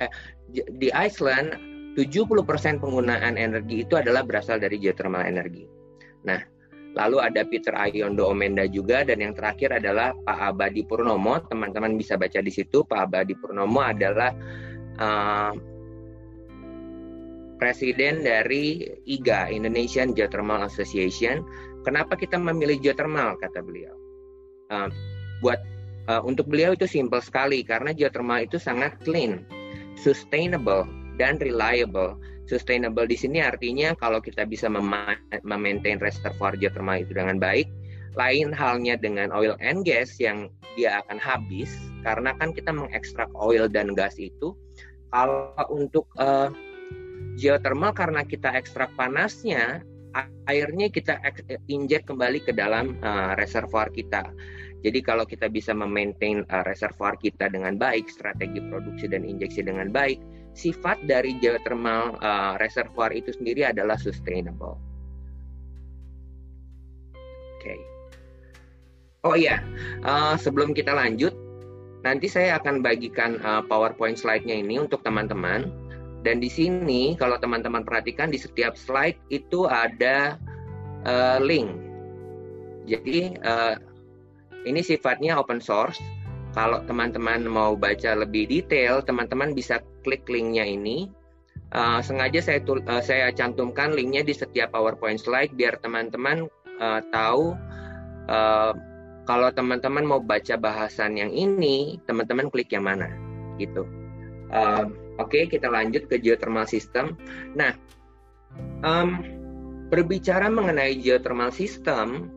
eh, 0.00 0.10
di 0.50 0.88
Iceland 0.90 1.54
70% 1.96 2.82
penggunaan 2.82 3.40
energi 3.40 3.84
itu 3.84 3.94
adalah 3.96 4.24
berasal 4.24 4.60
dari 4.60 4.76
geothermal 4.76 5.24
energi. 5.24 5.64
Nah, 6.28 6.40
Lalu 6.96 7.16
ada 7.20 7.44
Peter 7.44 7.76
Ayondo 7.76 8.24
Omenda 8.32 8.64
juga 8.64 9.04
dan 9.04 9.20
yang 9.20 9.36
terakhir 9.36 9.76
adalah 9.76 10.16
Pak 10.24 10.56
Abadi 10.56 10.80
Purnomo. 10.80 11.36
Teman-teman 11.44 12.00
bisa 12.00 12.16
baca 12.16 12.40
di 12.40 12.48
situ. 12.48 12.88
Pak 12.88 13.12
Abadi 13.12 13.36
Purnomo 13.36 13.84
adalah 13.84 14.32
uh, 14.96 15.52
presiden 17.60 18.24
dari 18.24 18.80
IGA 19.04 19.52
Indonesian 19.52 20.16
Geothermal 20.16 20.64
Association. 20.64 21.44
Kenapa 21.84 22.16
kita 22.16 22.40
memilih 22.40 22.80
geothermal 22.80 23.36
kata 23.44 23.60
beliau? 23.60 23.92
Uh, 24.72 24.88
buat 25.44 25.60
uh, 26.08 26.24
untuk 26.24 26.48
beliau 26.48 26.72
itu 26.72 26.88
simpel 26.88 27.20
sekali 27.20 27.60
karena 27.60 27.92
geothermal 27.92 28.40
itu 28.40 28.56
sangat 28.56 28.96
clean, 29.04 29.44
sustainable 30.00 30.88
dan 31.16 31.40
reliable 31.40 32.16
Sustainable 32.46 33.10
di 33.10 33.18
sini 33.18 33.42
artinya 33.42 33.90
kalau 33.98 34.22
kita 34.22 34.46
bisa 34.46 34.70
memaintain 34.70 35.98
reservoir 35.98 36.54
geothermal 36.54 37.02
itu 37.02 37.10
dengan 37.10 37.42
baik, 37.42 37.66
lain 38.14 38.54
halnya 38.54 38.94
dengan 38.94 39.34
oil 39.34 39.58
and 39.58 39.82
gas 39.82 40.14
yang 40.22 40.46
dia 40.78 41.02
akan 41.02 41.18
habis 41.18 41.74
karena 42.06 42.38
kan 42.38 42.54
kita 42.54 42.70
mengekstrak 42.70 43.26
oil 43.34 43.66
dan 43.66 43.98
gas 43.98 44.14
itu. 44.22 44.54
Kalau 45.10 45.58
untuk 45.74 46.06
uh, 46.22 46.54
geothermal 47.34 47.90
karena 47.98 48.22
kita 48.22 48.54
ekstrak 48.54 48.94
panasnya, 48.94 49.82
airnya 50.46 50.86
kita 50.86 51.18
injek 51.66 52.06
kembali 52.06 52.46
ke 52.46 52.54
dalam 52.54 52.94
uh, 53.02 53.34
reservoir 53.42 53.90
kita. 53.90 54.22
Jadi 54.86 55.02
kalau 55.02 55.26
kita 55.26 55.50
bisa 55.50 55.74
memaintain 55.74 56.46
uh, 56.46 56.62
reservoir 56.62 57.18
kita 57.18 57.50
dengan 57.50 57.74
baik, 57.74 58.06
strategi 58.06 58.62
produksi 58.70 59.10
dan 59.10 59.26
injeksi 59.26 59.66
dengan 59.66 59.90
baik, 59.90 60.22
sifat 60.56 61.04
dari 61.04 61.36
geothermal 61.36 62.16
uh, 62.24 62.56
reservoir 62.56 63.12
itu 63.12 63.30
sendiri 63.36 63.68
adalah 63.68 64.00
sustainable. 64.00 64.80
Oke. 67.60 67.76
Okay. 67.76 67.78
Oh 69.26 69.36
iya, 69.36 69.60
uh, 70.06 70.38
sebelum 70.40 70.72
kita 70.72 70.96
lanjut, 70.96 71.36
nanti 72.06 72.30
saya 72.30 72.56
akan 72.56 72.80
bagikan 72.80 73.36
uh, 73.44 73.60
PowerPoint 73.68 74.16
slide-nya 74.16 74.64
ini 74.64 74.80
untuk 74.80 75.04
teman-teman. 75.04 75.68
Dan 76.24 76.42
di 76.42 76.50
sini, 76.50 77.14
kalau 77.14 77.38
teman-teman 77.38 77.86
perhatikan 77.86 78.32
di 78.32 78.38
setiap 78.40 78.74
slide 78.74 79.18
itu 79.30 79.68
ada 79.68 80.40
uh, 81.06 81.38
link. 81.38 81.70
Jadi 82.86 83.34
uh, 83.42 83.78
ini 84.66 84.82
sifatnya 84.82 85.38
open 85.38 85.58
source 85.62 85.98
kalau 86.56 86.80
teman-teman 86.88 87.44
mau 87.44 87.76
baca 87.76 88.16
lebih 88.16 88.48
detail, 88.48 89.04
teman-teman 89.04 89.52
bisa 89.52 89.84
klik 90.00 90.24
linknya 90.26 90.64
ini. 90.64 91.12
Uh, 91.76 92.00
sengaja 92.00 92.40
saya 92.40 92.62
uh, 92.64 93.02
saya 93.04 93.28
cantumkan 93.34 93.92
linknya 93.92 94.24
di 94.24 94.32
setiap 94.32 94.72
PowerPoint 94.72 95.20
slide 95.20 95.52
biar 95.52 95.76
teman-teman 95.82 96.48
uh, 96.78 97.02
tahu 97.12 97.52
uh, 98.30 98.72
kalau 99.26 99.50
teman-teman 99.50 100.06
mau 100.06 100.22
baca 100.22 100.54
bahasan 100.56 101.18
yang 101.18 101.34
ini, 101.34 101.98
teman-teman 102.06 102.48
klik 102.48 102.70
yang 102.70 102.86
mana, 102.86 103.10
gitu. 103.60 103.84
Uh, 104.48 104.88
Oke, 105.16 105.48
okay, 105.48 105.58
kita 105.58 105.72
lanjut 105.72 106.12
ke 106.12 106.20
geothermal 106.20 106.68
system. 106.68 107.16
Nah, 107.56 107.72
um, 108.84 109.24
berbicara 109.88 110.52
mengenai 110.52 111.00
geothermal 111.00 111.48
system, 111.48 112.28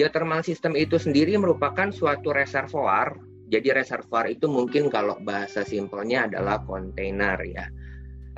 geothermal 0.00 0.40
system 0.40 0.72
itu 0.80 0.96
sendiri 0.96 1.36
merupakan 1.36 1.92
suatu 1.92 2.32
reservoir. 2.32 3.12
Jadi 3.52 3.68
reservoir 3.76 4.32
itu 4.32 4.48
mungkin 4.48 4.88
kalau 4.88 5.20
bahasa 5.20 5.60
simpelnya 5.60 6.24
adalah 6.24 6.64
kontainer 6.64 7.36
ya, 7.44 7.68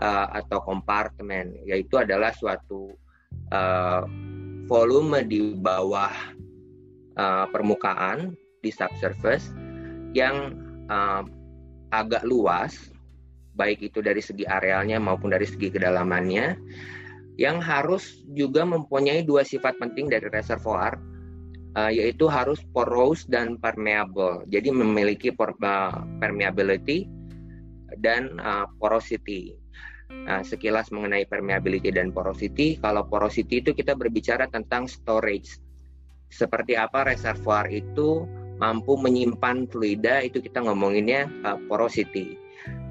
uh, 0.03 0.27
atau 0.35 0.59
kompartemen, 0.67 1.55
yaitu 1.63 2.03
adalah 2.03 2.35
suatu 2.35 2.91
uh, 3.55 4.03
volume 4.67 5.23
di 5.29 5.55
bawah 5.55 6.11
uh, 7.15 7.47
permukaan 7.53 8.35
di 8.65 8.75
subsurface 8.75 9.55
yang 10.19 10.59
agak 11.89 12.21
luas, 12.29 12.93
baik 13.57 13.81
itu 13.81 14.05
dari 14.05 14.21
segi 14.21 14.45
arealnya 14.45 15.01
maupun 15.01 15.33
dari 15.33 15.49
segi 15.49 15.73
kedalamannya, 15.73 16.61
yang 17.41 17.65
harus 17.65 18.21
juga 18.37 18.69
mempunyai 18.69 19.25
dua 19.25 19.41
sifat 19.41 19.81
penting 19.81 20.13
dari 20.13 20.29
reservoir, 20.29 21.01
uh, 21.77 21.91
yaitu 21.93 22.29
harus 22.29 22.61
porous 22.73 23.25
dan 23.29 23.57
permeable. 23.61 24.45
Jadi 24.49 24.73
memiliki 24.73 25.33
permeability 26.21 27.09
dan 28.01 28.37
uh, 28.41 28.69
porosity. 28.81 29.57
Nah, 30.13 30.45
sekilas 30.45 30.93
mengenai 30.93 31.25
permeability 31.25 31.89
dan 31.89 32.13
porosity, 32.13 32.77
kalau 32.77 33.09
porosity 33.09 33.65
itu 33.65 33.73
kita 33.73 33.97
berbicara 33.97 34.45
tentang 34.53 34.85
storage 34.85 35.57
seperti 36.33 36.77
apa 36.77 37.05
reservoir 37.09 37.69
itu 37.69 38.25
mampu 38.57 38.97
menyimpan 38.97 39.69
fluida 39.69 40.25
itu 40.25 40.41
kita 40.41 40.65
ngomonginnya 40.65 41.29
uh, 41.45 41.61
porosity. 41.69 42.41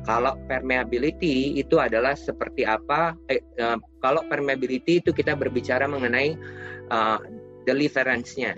Kalau 0.01 0.33
permeability 0.49 1.61
itu 1.61 1.77
adalah 1.77 2.17
seperti 2.17 2.65
apa? 2.65 3.13
Eh, 3.29 3.41
uh, 3.61 3.77
kalau 4.01 4.25
permeability 4.25 5.01
itu 5.05 5.13
kita 5.13 5.37
berbicara 5.37 5.85
mengenai 5.85 6.33
uh, 6.89 7.21
deliverance-nya. 7.69 8.57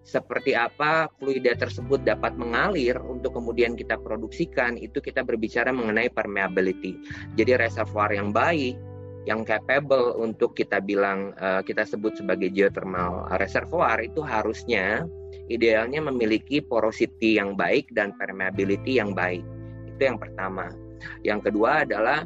Seperti 0.00 0.56
apa 0.56 1.12
fluida 1.20 1.52
tersebut 1.54 2.02
dapat 2.02 2.34
mengalir 2.40 2.96
untuk 3.04 3.36
kemudian 3.36 3.76
kita 3.76 4.00
produksikan, 4.00 4.80
itu 4.80 4.98
kita 4.98 5.20
berbicara 5.20 5.70
mengenai 5.70 6.08
permeability. 6.08 6.96
Jadi 7.36 7.60
reservoir 7.60 8.10
yang 8.10 8.32
baik 8.32 8.80
yang 9.28 9.44
capable 9.44 10.16
untuk 10.16 10.56
kita 10.56 10.80
bilang 10.80 11.36
uh, 11.36 11.60
kita 11.60 11.84
sebut 11.84 12.16
sebagai 12.16 12.48
geothermal 12.48 13.28
reservoir 13.36 14.00
itu 14.00 14.24
harusnya 14.24 15.04
idealnya 15.52 16.00
memiliki 16.00 16.64
porosity 16.64 17.36
yang 17.36 17.52
baik 17.52 17.92
dan 17.92 18.16
permeability 18.16 18.96
yang 18.96 19.12
baik. 19.12 19.44
Itu 19.92 20.00
yang 20.00 20.16
pertama. 20.16 20.72
Yang 21.20 21.52
kedua 21.52 21.84
adalah 21.84 22.24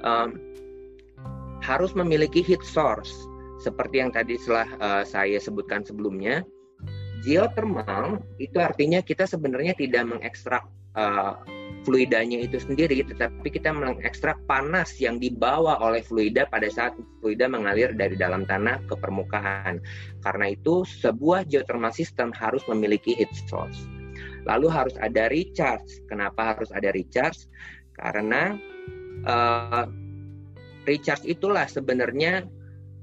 um, 0.00 0.40
harus 1.60 1.92
memiliki 1.92 2.40
heat 2.40 2.64
source 2.64 3.12
seperti 3.62 4.02
yang 4.02 4.10
tadi 4.10 4.34
setelah 4.40 4.68
uh, 4.80 5.04
saya 5.04 5.36
sebutkan 5.38 5.84
sebelumnya. 5.84 6.42
Geothermal 7.22 8.18
itu 8.42 8.58
artinya 8.58 8.98
kita 8.98 9.30
sebenarnya 9.30 9.78
tidak 9.78 10.10
mengekstrak 10.10 10.66
uh, 10.98 11.38
fluidanya 11.82 12.38
itu 12.46 12.62
sendiri, 12.62 13.02
tetapi 13.02 13.50
kita 13.50 13.74
mengekstrak 13.74 14.38
panas 14.46 14.94
yang 15.02 15.18
dibawa 15.18 15.82
oleh 15.82 16.02
fluida 16.02 16.46
pada 16.46 16.70
saat 16.70 16.94
fluida 17.18 17.50
mengalir 17.50 17.90
dari 17.94 18.14
dalam 18.14 18.46
tanah 18.46 18.78
ke 18.86 18.94
permukaan. 18.94 19.82
Karena 20.22 20.54
itu, 20.54 20.86
sebuah 20.86 21.46
geothermal 21.50 21.90
system 21.90 22.30
harus 22.34 22.62
memiliki 22.70 23.18
heat 23.18 23.30
source. 23.50 23.86
Lalu 24.46 24.66
harus 24.70 24.94
ada 24.98 25.30
recharge. 25.30 26.02
Kenapa 26.06 26.54
harus 26.54 26.70
ada 26.70 26.90
recharge? 26.94 27.46
Karena 27.98 28.58
uh, 29.26 29.86
recharge 30.86 31.26
itulah 31.26 31.66
sebenarnya 31.66 32.46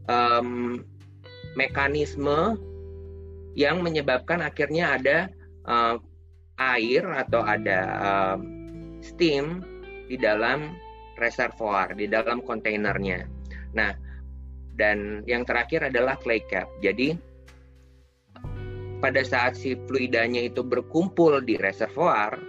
um, 0.08 0.84
mekanisme 1.56 2.60
yang 3.60 3.84
menyebabkan 3.84 4.40
akhirnya 4.40 4.96
ada 4.96 5.18
uh, 5.68 6.00
air 6.56 7.04
atau 7.04 7.44
ada 7.44 7.80
um, 8.00 8.40
steam 9.04 9.60
di 10.08 10.16
dalam 10.16 10.80
reservoir, 11.20 11.92
di 11.92 12.08
dalam 12.08 12.40
kontainernya. 12.40 13.28
Nah, 13.76 13.92
dan 14.80 15.28
yang 15.28 15.44
terakhir 15.44 15.92
adalah 15.92 16.16
clay 16.16 16.40
cap. 16.48 16.72
Jadi 16.80 17.12
pada 19.04 19.20
saat 19.28 19.60
si 19.60 19.76
fluidanya 19.88 20.48
itu 20.48 20.64
berkumpul 20.64 21.44
di 21.44 21.60
reservoir, 21.60 22.40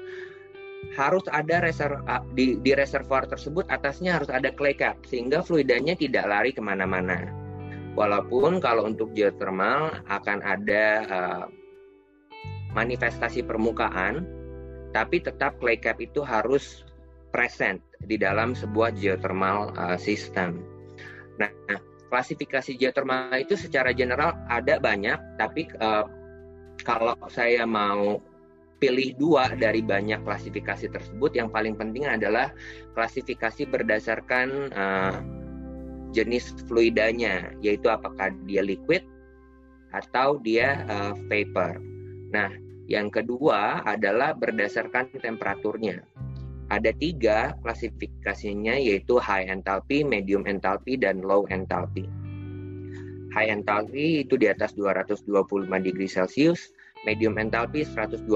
harus 0.95 1.27
ada 1.35 1.63
reser 1.63 1.99
di, 2.39 2.55
di 2.63 2.73
reservoir 2.75 3.27
tersebut 3.27 3.67
atasnya 3.67 4.17
harus 4.19 4.31
ada 4.31 4.55
clay 4.55 4.79
cap 4.79 4.99
sehingga 5.07 5.43
fluidanya 5.43 5.99
tidak 5.99 6.31
lari 6.31 6.55
ke 6.55 6.63
mana-mana. 6.63 7.50
Walaupun 7.99 8.63
kalau 8.63 8.87
untuk 8.87 9.11
geothermal 9.13 9.91
akan 10.07 10.39
ada 10.47 10.85
uh, 11.11 11.45
manifestasi 12.71 13.43
permukaan 13.43 14.27
tapi 14.91 15.23
tetap 15.23 15.59
clay 15.63 15.79
cap 15.79 15.99
itu 16.03 16.23
harus 16.23 16.83
present 17.31 17.79
di 18.07 18.19
dalam 18.19 18.59
sebuah 18.59 18.95
geothermal 18.99 19.71
uh, 19.79 19.95
system. 19.95 20.67
Nah, 21.39 21.51
klasifikasi 22.11 22.75
geothermal 22.75 23.39
itu 23.39 23.55
secara 23.55 23.95
general 23.95 24.35
ada 24.51 24.83
banyak, 24.83 25.19
tapi 25.39 25.71
uh, 25.79 26.11
kalau 26.83 27.15
saya 27.31 27.63
mau 27.63 28.19
pilih 28.83 29.15
dua 29.15 29.55
dari 29.55 29.85
banyak 29.85 30.27
klasifikasi 30.27 30.91
tersebut, 30.91 31.31
yang 31.39 31.53
paling 31.55 31.79
penting 31.79 32.09
adalah 32.11 32.51
klasifikasi 32.99 33.69
berdasarkan 33.71 34.49
uh, 34.75 35.15
jenis 36.11 36.55
fluidanya, 36.67 37.55
yaitu 37.65 37.87
apakah 37.91 38.35
dia 38.47 38.63
liquid 38.63 39.03
atau 39.91 40.39
dia 40.39 40.87
uh, 40.87 41.13
vapor. 41.27 41.79
Nah, 42.31 42.51
yang 42.91 43.11
kedua 43.11 43.87
adalah 43.87 44.35
berdasarkan 44.35 45.15
temperaturnya. 45.19 46.03
Ada 46.71 46.95
tiga 46.95 47.59
klasifikasinya 47.67 48.79
yaitu 48.79 49.19
high 49.19 49.47
enthalpy, 49.51 50.07
medium 50.07 50.47
enthalpy, 50.47 50.95
dan 50.95 51.19
low 51.23 51.43
enthalpy. 51.51 52.07
High 53.31 53.51
enthalpy 53.63 54.27
itu 54.27 54.39
di 54.39 54.47
atas 54.51 54.75
225 54.75 55.27
degree 55.83 56.11
Celcius, 56.11 56.71
medium 57.07 57.39
enthalpy 57.39 57.87
125 57.87 58.27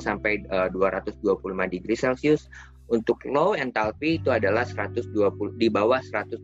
sampai 0.00 0.44
225 0.48 1.20
eh, 1.24 1.68
degree 1.68 1.96
Celcius. 1.96 2.48
Untuk 2.88 3.20
low 3.28 3.52
enthalpy 3.52 4.16
itu 4.16 4.32
adalah 4.32 4.64
120 4.64 5.12
di 5.60 5.68
bawah 5.68 6.00
125 6.00 6.40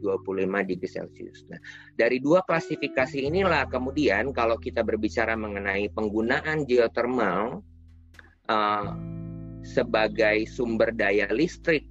degree 0.69 0.93
Celcius. 0.93 1.49
Nah, 1.49 1.57
dari 1.97 2.21
dua 2.21 2.45
klasifikasi 2.45 3.17
inilah 3.17 3.65
kemudian 3.73 4.29
kalau 4.37 4.61
kita 4.61 4.85
berbicara 4.85 5.41
mengenai 5.41 5.89
penggunaan 5.97 6.69
geothermal 6.69 7.65
uh, 8.53 8.93
sebagai 9.65 10.45
sumber 10.45 10.93
daya 10.93 11.25
listrik 11.33 11.89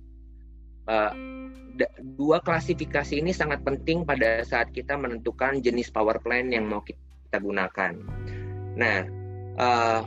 uh, 0.86 1.10
dua 2.22 2.38
klasifikasi 2.46 3.18
ini 3.18 3.34
sangat 3.34 3.66
penting 3.66 4.06
pada 4.06 4.46
saat 4.46 4.70
kita 4.70 4.94
menentukan 4.94 5.58
jenis 5.66 5.90
power 5.90 6.22
plant 6.22 6.54
yang 6.54 6.70
mau 6.70 6.86
kita 6.86 7.42
gunakan. 7.42 7.98
Nah, 8.78 9.00
uh, 9.58 10.02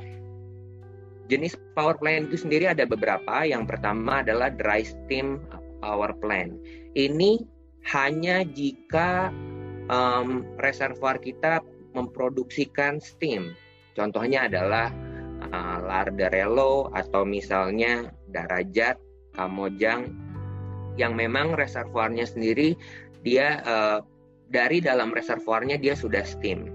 Jenis 1.27 1.59
power 1.75 1.99
plant 1.99 2.31
itu 2.31 2.47
sendiri 2.47 2.71
ada 2.71 2.87
beberapa. 2.87 3.43
Yang 3.43 3.75
pertama 3.75 4.23
adalah 4.23 4.55
dry 4.55 4.87
steam 4.87 5.43
power 5.83 6.15
plant. 6.23 6.55
Ini 6.95 7.43
hanya 7.91 8.43
jika 8.47 9.31
um, 9.91 10.47
reservoir 10.63 11.19
kita 11.19 11.63
memproduksikan 11.95 13.03
steam. 13.03 13.55
Contohnya 13.97 14.47
adalah 14.47 14.93
uh, 15.51 15.79
Larderello 15.83 16.93
atau 16.93 17.25
misalnya 17.25 18.11
Darajat, 18.31 19.01
Kamojang 19.33 20.13
yang 20.97 21.13
memang 21.13 21.57
reservoirnya 21.57 22.25
sendiri 22.25 22.77
dia 23.21 23.61
uh, 23.65 24.01
dari 24.49 24.81
dalam 24.81 25.13
reservoirnya 25.13 25.77
dia 25.77 25.93
sudah 25.93 26.25
steam. 26.25 26.71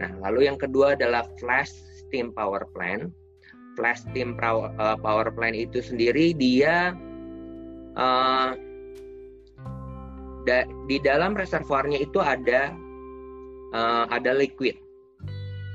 Nah, 0.00 0.10
lalu 0.24 0.48
yang 0.48 0.56
kedua 0.56 0.96
adalah 0.96 1.26
flash 1.36 1.72
steam 2.00 2.32
power 2.32 2.64
plant 2.72 3.12
flash 3.74 4.04
steam 4.04 4.36
eh, 4.36 4.96
power 5.00 5.28
plant 5.32 5.56
itu 5.56 5.80
sendiri 5.80 6.36
dia 6.36 6.92
uh, 7.96 8.52
da, 10.44 10.66
di 10.88 10.98
dalam 11.00 11.32
reservoirnya 11.36 11.98
itu 12.02 12.18
ada 12.18 12.72
uh, 13.72 14.04
ada 14.10 14.32
liquid. 14.36 14.76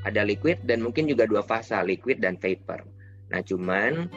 Ada 0.05 0.23
liquid 0.23 0.63
dan 0.63 0.85
mungkin 0.85 1.09
juga 1.09 1.27
dua 1.27 1.43
fasa 1.43 1.83
liquid 1.83 2.23
dan 2.23 2.39
vapor. 2.39 2.79
Nah, 3.27 3.43
cuman 3.43 4.07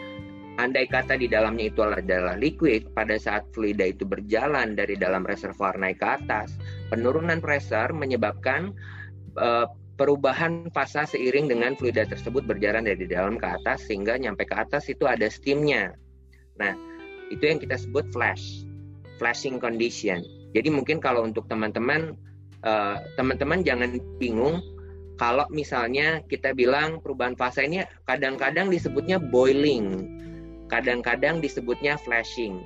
andai 0.60 0.86
kata 0.86 1.18
di 1.18 1.26
dalamnya 1.26 1.72
itu 1.72 1.82
adalah 1.82 2.38
liquid, 2.38 2.94
pada 2.94 3.18
saat 3.18 3.48
fluida 3.50 3.90
itu 3.90 4.06
berjalan 4.06 4.78
dari 4.78 4.94
dalam 4.94 5.26
reservoir 5.26 5.74
naik 5.80 5.98
ke 5.98 6.06
atas, 6.20 6.54
penurunan 6.92 7.42
pressure 7.42 7.90
menyebabkan 7.90 8.70
uh, 9.40 9.66
perubahan 10.00 10.72
fasa 10.72 11.04
seiring 11.04 11.52
dengan 11.52 11.76
fluida 11.76 12.08
tersebut 12.08 12.48
berjalan 12.48 12.88
dari 12.88 13.04
dalam 13.04 13.36
ke 13.36 13.44
atas 13.44 13.84
sehingga 13.84 14.16
nyampe 14.16 14.48
ke 14.48 14.56
atas 14.56 14.88
itu 14.88 15.04
ada 15.04 15.28
steamnya. 15.28 15.92
Nah, 16.56 16.72
itu 17.28 17.44
yang 17.44 17.60
kita 17.60 17.76
sebut 17.76 18.08
flash, 18.08 18.64
flashing 19.20 19.60
condition. 19.60 20.24
Jadi 20.56 20.72
mungkin 20.72 21.04
kalau 21.04 21.28
untuk 21.28 21.44
teman-teman, 21.52 22.16
uh, 22.64 22.96
teman-teman 23.20 23.60
jangan 23.60 24.00
bingung 24.16 24.64
kalau 25.20 25.44
misalnya 25.52 26.24
kita 26.32 26.56
bilang 26.56 27.04
perubahan 27.04 27.36
fasa 27.36 27.68
ini 27.68 27.84
kadang-kadang 28.08 28.72
disebutnya 28.72 29.20
boiling, 29.20 30.08
kadang-kadang 30.72 31.44
disebutnya 31.44 32.00
flashing. 32.00 32.64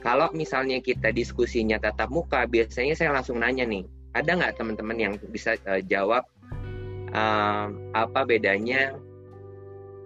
Kalau 0.00 0.32
misalnya 0.32 0.80
kita 0.80 1.12
diskusinya 1.12 1.76
tatap 1.76 2.08
muka, 2.08 2.48
biasanya 2.48 2.96
saya 2.96 3.12
langsung 3.12 3.44
nanya 3.44 3.68
nih, 3.68 3.84
ada 4.16 4.40
nggak 4.40 4.56
teman-teman 4.56 4.96
yang 4.96 5.12
bisa 5.28 5.60
uh, 5.68 5.84
jawab 5.84 6.24
uh, 7.14 7.68
apa 7.94 8.20
bedanya 8.26 8.96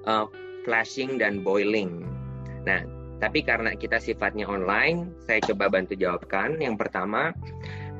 uh, 0.05 0.27
flashing 0.65 1.17
dan 1.17 1.41
boiling? 1.41 2.05
Nah, 2.67 2.85
tapi 3.21 3.45
karena 3.45 3.77
kita 3.77 4.01
sifatnya 4.01 4.49
online, 4.49 5.13
saya 5.29 5.45
coba 5.45 5.69
bantu 5.69 5.93
jawabkan. 5.97 6.57
Yang 6.57 6.89
pertama, 6.89 7.37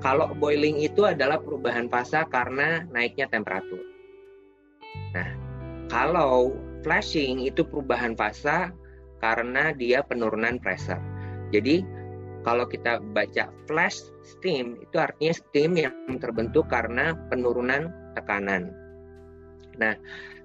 kalau 0.01 0.33
boiling 0.33 0.81
itu 0.81 1.05
adalah 1.05 1.37
perubahan 1.37 1.93
fasa 1.93 2.25
karena 2.29 2.89
naiknya 2.89 3.29
temperatur. 3.29 3.85
Nah, 5.13 5.29
kalau 5.93 6.57
flashing 6.81 7.45
itu 7.45 7.61
perubahan 7.61 8.17
fasa 8.17 8.73
karena 9.21 9.77
dia 9.77 10.01
penurunan 10.01 10.57
pressure. 10.57 11.01
Jadi, 11.53 11.85
kalau 12.41 12.65
kita 12.65 13.05
baca 13.13 13.53
flash 13.69 14.01
steam 14.25 14.81
itu 14.81 14.97
artinya 14.97 15.35
steam 15.37 15.77
yang 15.77 15.93
terbentuk 16.17 16.65
karena 16.73 17.13
penurunan 17.29 17.93
tekanan. 18.17 18.73
Nah, 19.81 19.97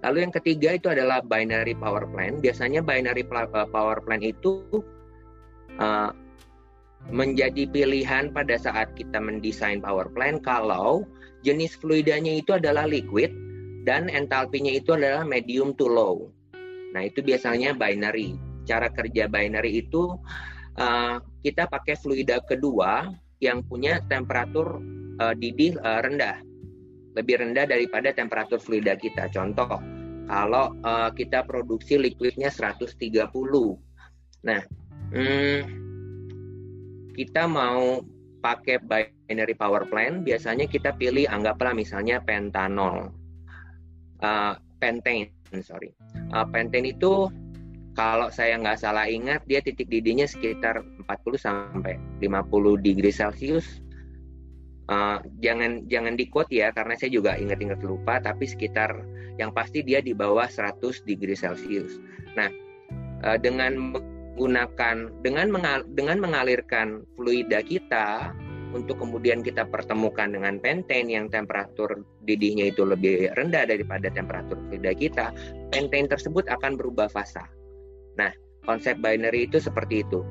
lalu 0.02 0.24
yang 0.24 0.34
ketiga 0.34 0.80
itu 0.80 0.88
adalah 0.88 1.20
binary 1.20 1.76
power 1.76 2.08
plant. 2.08 2.40
Biasanya 2.40 2.80
binary 2.82 3.28
power 3.28 4.00
plant 4.00 4.24
itu 4.24 4.64
uh, 5.78 6.10
menjadi 7.12 7.70
pilihan 7.70 8.34
pada 8.34 8.56
saat 8.58 8.96
kita 8.98 9.22
mendesain 9.22 9.84
power 9.84 10.10
plant 10.10 10.42
kalau 10.42 11.06
jenis 11.46 11.78
fluidanya 11.78 12.42
itu 12.42 12.58
adalah 12.58 12.90
liquid 12.90 13.30
dan 13.86 14.10
entalpinya 14.10 14.74
itu 14.74 14.98
adalah 14.98 15.22
medium 15.22 15.78
to 15.78 15.86
low. 15.86 16.32
Nah, 16.96 17.06
itu 17.06 17.22
biasanya 17.22 17.76
binary. 17.76 18.34
Cara 18.66 18.90
kerja 18.90 19.30
binary 19.30 19.86
itu 19.86 20.18
uh, 20.80 21.22
kita 21.46 21.70
pakai 21.70 21.94
fluida 22.00 22.42
kedua 22.42 23.14
yang 23.44 23.62
punya 23.62 24.02
temperatur 24.10 24.82
uh, 25.22 25.36
didih 25.38 25.78
uh, 25.84 26.02
rendah. 26.02 26.42
Lebih 27.16 27.42
rendah 27.42 27.66
daripada 27.68 28.12
temperatur 28.12 28.60
fluida 28.60 29.00
kita. 29.00 29.32
Contoh, 29.32 29.80
kalau 30.28 30.76
uh, 30.84 31.10
kita 31.16 31.48
produksi 31.48 31.96
liquidnya 31.96 32.52
130. 32.52 32.92
Nah, 34.46 34.62
hmm, 35.16 35.60
kita 37.16 37.48
mau 37.48 38.04
pakai 38.44 38.78
binary 38.86 39.58
power 39.58 39.90
plant, 39.90 40.22
biasanya 40.22 40.70
kita 40.70 40.94
pilih 40.94 41.26
anggaplah 41.26 41.74
misalnya 41.74 42.22
pentanol, 42.22 43.10
uh, 44.22 44.54
pentane, 44.78 45.34
sorry. 45.66 45.90
Uh, 46.30 46.46
pentane 46.46 46.94
itu 46.94 47.32
kalau 47.96 48.28
saya 48.28 48.60
nggak 48.60 48.78
salah 48.78 49.08
ingat 49.08 49.42
dia 49.48 49.64
titik 49.64 49.88
didihnya 49.88 50.28
sekitar 50.28 50.84
40 51.08 51.40
sampai 51.40 51.96
50 52.20 52.86
degree 52.86 53.16
Celcius. 53.16 53.82
Uh, 54.86 55.18
jangan 55.42 55.82
jangan 55.90 56.14
di 56.14 56.30
quote 56.30 56.54
ya 56.54 56.70
karena 56.70 56.94
saya 56.94 57.10
juga 57.10 57.34
ingat-ingat 57.42 57.82
lupa 57.82 58.22
tapi 58.22 58.46
sekitar 58.46 59.02
yang 59.42 59.50
pasti 59.50 59.82
dia 59.82 59.98
di 59.98 60.14
bawah 60.14 60.46
100 60.46 60.78
degree 61.10 61.34
Celcius. 61.34 61.98
Nah, 62.38 62.54
uh, 63.26 63.38
dengan 63.42 63.98
gunakan 64.36 65.10
dengan 65.26 65.48
mengal, 65.50 65.88
dengan 65.96 66.22
mengalirkan 66.22 67.02
fluida 67.18 67.66
kita 67.66 68.36
untuk 68.76 69.00
kemudian 69.00 69.40
kita 69.40 69.64
pertemukan 69.72 70.36
dengan 70.36 70.60
pentane 70.60 71.08
yang 71.08 71.32
temperatur 71.32 72.04
didihnya 72.28 72.76
itu 72.76 72.84
lebih 72.84 73.32
rendah 73.40 73.64
daripada 73.64 74.12
temperatur 74.12 74.60
fluida 74.68 74.92
kita, 74.92 75.32
pentane 75.72 76.12
tersebut 76.12 76.44
akan 76.52 76.76
berubah 76.76 77.08
fasa. 77.08 77.48
Nah, 78.20 78.30
konsep 78.68 79.00
binary 79.00 79.48
itu 79.48 79.58
seperti 79.58 80.04
itu. 80.04 80.22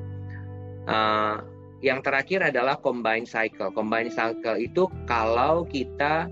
Uh, 0.85 1.41
yang 1.83 1.99
terakhir 1.99 2.43
adalah 2.43 2.79
combined 2.79 3.27
cycle. 3.27 3.71
Combined 3.71 4.13
cycle 4.13 4.55
itu 4.59 4.87
kalau 5.09 5.67
kita 5.67 6.31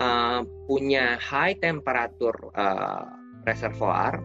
uh, 0.00 0.40
punya 0.68 1.20
high 1.20 1.56
temperatur 1.60 2.32
uh, 2.56 3.04
reservoir 3.44 4.20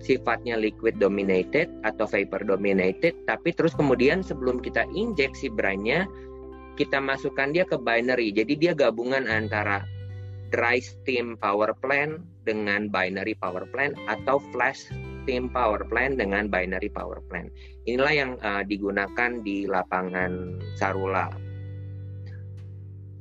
sifatnya 0.00 0.56
liquid 0.56 0.96
dominated 0.96 1.68
atau 1.84 2.08
vapor 2.08 2.40
dominated, 2.48 3.12
tapi 3.28 3.52
terus 3.52 3.76
kemudian 3.76 4.24
sebelum 4.24 4.58
kita 4.64 4.88
injeksi 4.96 5.52
brine 5.52 6.08
kita 6.80 6.96
masukkan 6.96 7.52
dia 7.52 7.68
ke 7.68 7.76
binary. 7.76 8.32
Jadi 8.32 8.56
dia 8.56 8.72
gabungan 8.72 9.28
antara 9.28 9.84
dry 10.48 10.80
steam 10.80 11.36
power 11.36 11.76
plant 11.84 12.24
dengan 12.48 12.88
binary 12.88 13.36
power 13.36 13.68
plant 13.68 13.92
atau 14.08 14.40
flash 14.50 14.88
steam 15.22 15.52
power 15.52 15.84
plant 15.86 16.16
dengan 16.18 16.48
binary 16.48 16.88
power 16.90 17.20
plant. 17.28 17.52
Inilah 17.86 18.14
yang 18.14 18.30
uh, 18.40 18.62
digunakan 18.64 19.30
di 19.40 19.68
lapangan 19.68 20.60
Sarula. 20.76 21.28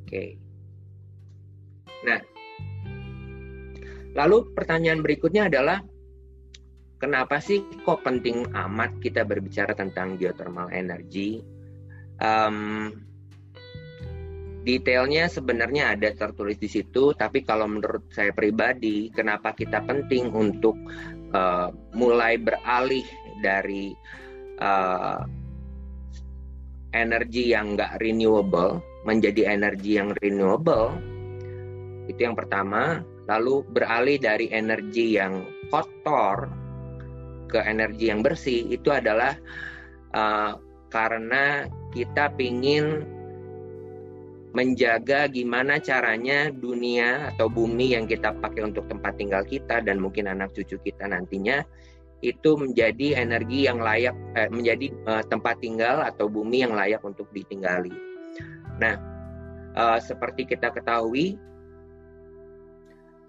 Oke. 0.06 0.10
Okay. 0.10 0.30
Nah, 2.00 2.20
lalu 4.16 4.56
pertanyaan 4.56 5.04
berikutnya 5.04 5.52
adalah 5.52 5.84
kenapa 7.00 7.44
sih 7.44 7.64
kok 7.84 8.04
penting 8.08 8.48
amat 8.56 9.00
kita 9.04 9.28
berbicara 9.28 9.76
tentang 9.76 10.16
geothermal 10.16 10.72
energy? 10.72 11.44
Um, 12.20 12.92
detailnya 14.64 15.32
sebenarnya 15.32 15.96
ada 15.96 16.12
tertulis 16.12 16.60
di 16.60 16.68
situ, 16.68 17.16
tapi 17.16 17.48
kalau 17.48 17.68
menurut 17.68 18.12
saya 18.12 18.36
pribadi, 18.36 19.08
kenapa 19.10 19.56
kita 19.56 19.84
penting 19.88 20.30
untuk 20.36 20.76
uh, 21.34 21.70
mulai 21.94 22.38
beralih 22.38 23.06
dari 23.40 23.94
uh, 24.62 25.24
energi 26.94 27.54
yang 27.54 27.78
nggak 27.78 28.02
renewable 28.02 28.82
menjadi 29.06 29.56
energi 29.56 29.98
yang 29.98 30.14
renewable? 30.20 30.94
Itu 32.10 32.20
yang 32.20 32.36
pertama. 32.38 33.06
Lalu 33.30 33.62
beralih 33.70 34.18
dari 34.18 34.50
energi 34.50 35.14
yang 35.22 35.46
kotor 35.70 36.50
ke 37.50 37.62
energi 37.62 38.10
yang 38.10 38.26
bersih 38.26 38.66
itu 38.74 38.90
adalah 38.90 39.38
uh, 40.18 40.58
karena 40.90 41.70
kita 41.94 42.34
ingin 42.42 43.06
menjaga 44.50 45.30
gimana 45.30 45.78
caranya 45.78 46.50
dunia 46.50 47.30
atau 47.34 47.46
bumi 47.48 47.94
yang 47.94 48.10
kita 48.10 48.34
pakai 48.42 48.66
untuk 48.66 48.90
tempat 48.90 49.14
tinggal 49.18 49.46
kita 49.46 49.82
dan 49.86 50.02
mungkin 50.02 50.26
anak 50.26 50.54
cucu 50.58 50.82
kita 50.82 51.06
nantinya 51.06 51.62
itu 52.20 52.58
menjadi 52.60 53.22
energi 53.22 53.70
yang 53.70 53.80
layak 53.80 54.18
eh, 54.36 54.50
menjadi 54.52 54.92
uh, 55.08 55.24
tempat 55.24 55.62
tinggal 55.64 56.04
atau 56.04 56.28
bumi 56.28 56.68
yang 56.68 56.76
layak 56.76 57.00
untuk 57.06 57.32
ditinggali. 57.32 57.94
Nah, 58.82 59.00
uh, 59.78 60.00
seperti 60.04 60.44
kita 60.44 60.74
ketahui 60.76 61.40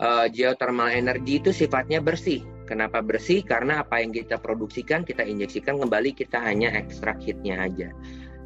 uh, 0.03 0.27
geothermal 0.27 0.91
energy 0.91 1.39
itu 1.39 1.55
sifatnya 1.55 2.03
bersih 2.03 2.43
Kenapa 2.71 3.03
bersih? 3.03 3.43
Karena 3.43 3.83
apa 3.83 3.99
yang 3.99 4.15
kita 4.15 4.39
produksikan 4.39 5.03
kita 5.03 5.27
injeksikan 5.27 5.83
kembali 5.83 6.15
kita 6.15 6.39
hanya 6.39 6.71
ekstrak 6.79 7.19
heatnya 7.19 7.67
aja. 7.67 7.91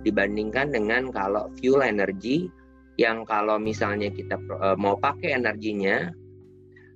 Dibandingkan 0.01 0.73
dengan 0.73 1.13
kalau 1.13 1.53
fuel 1.61 1.85
energy 1.85 2.49
yang 2.95 3.27
kalau 3.27 3.59
misalnya 3.59 4.11
kita 4.11 4.39
uh, 4.63 4.79
mau 4.79 4.95
pakai 4.95 5.35
energinya 5.35 6.15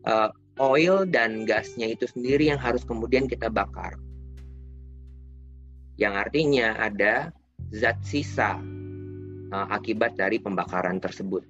uh, 0.06 0.30
oil 0.58 1.06
dan 1.06 1.46
gasnya 1.46 1.90
itu 1.90 2.06
sendiri 2.06 2.50
yang 2.50 2.60
harus 2.60 2.82
kemudian 2.86 3.26
kita 3.26 3.50
bakar. 3.50 3.98
Yang 5.98 6.14
artinya 6.14 6.78
ada 6.78 7.34
zat 7.74 7.98
sisa 8.06 8.58
uh, 9.50 9.66
akibat 9.74 10.14
dari 10.14 10.38
pembakaran 10.38 11.02
tersebut. 11.02 11.42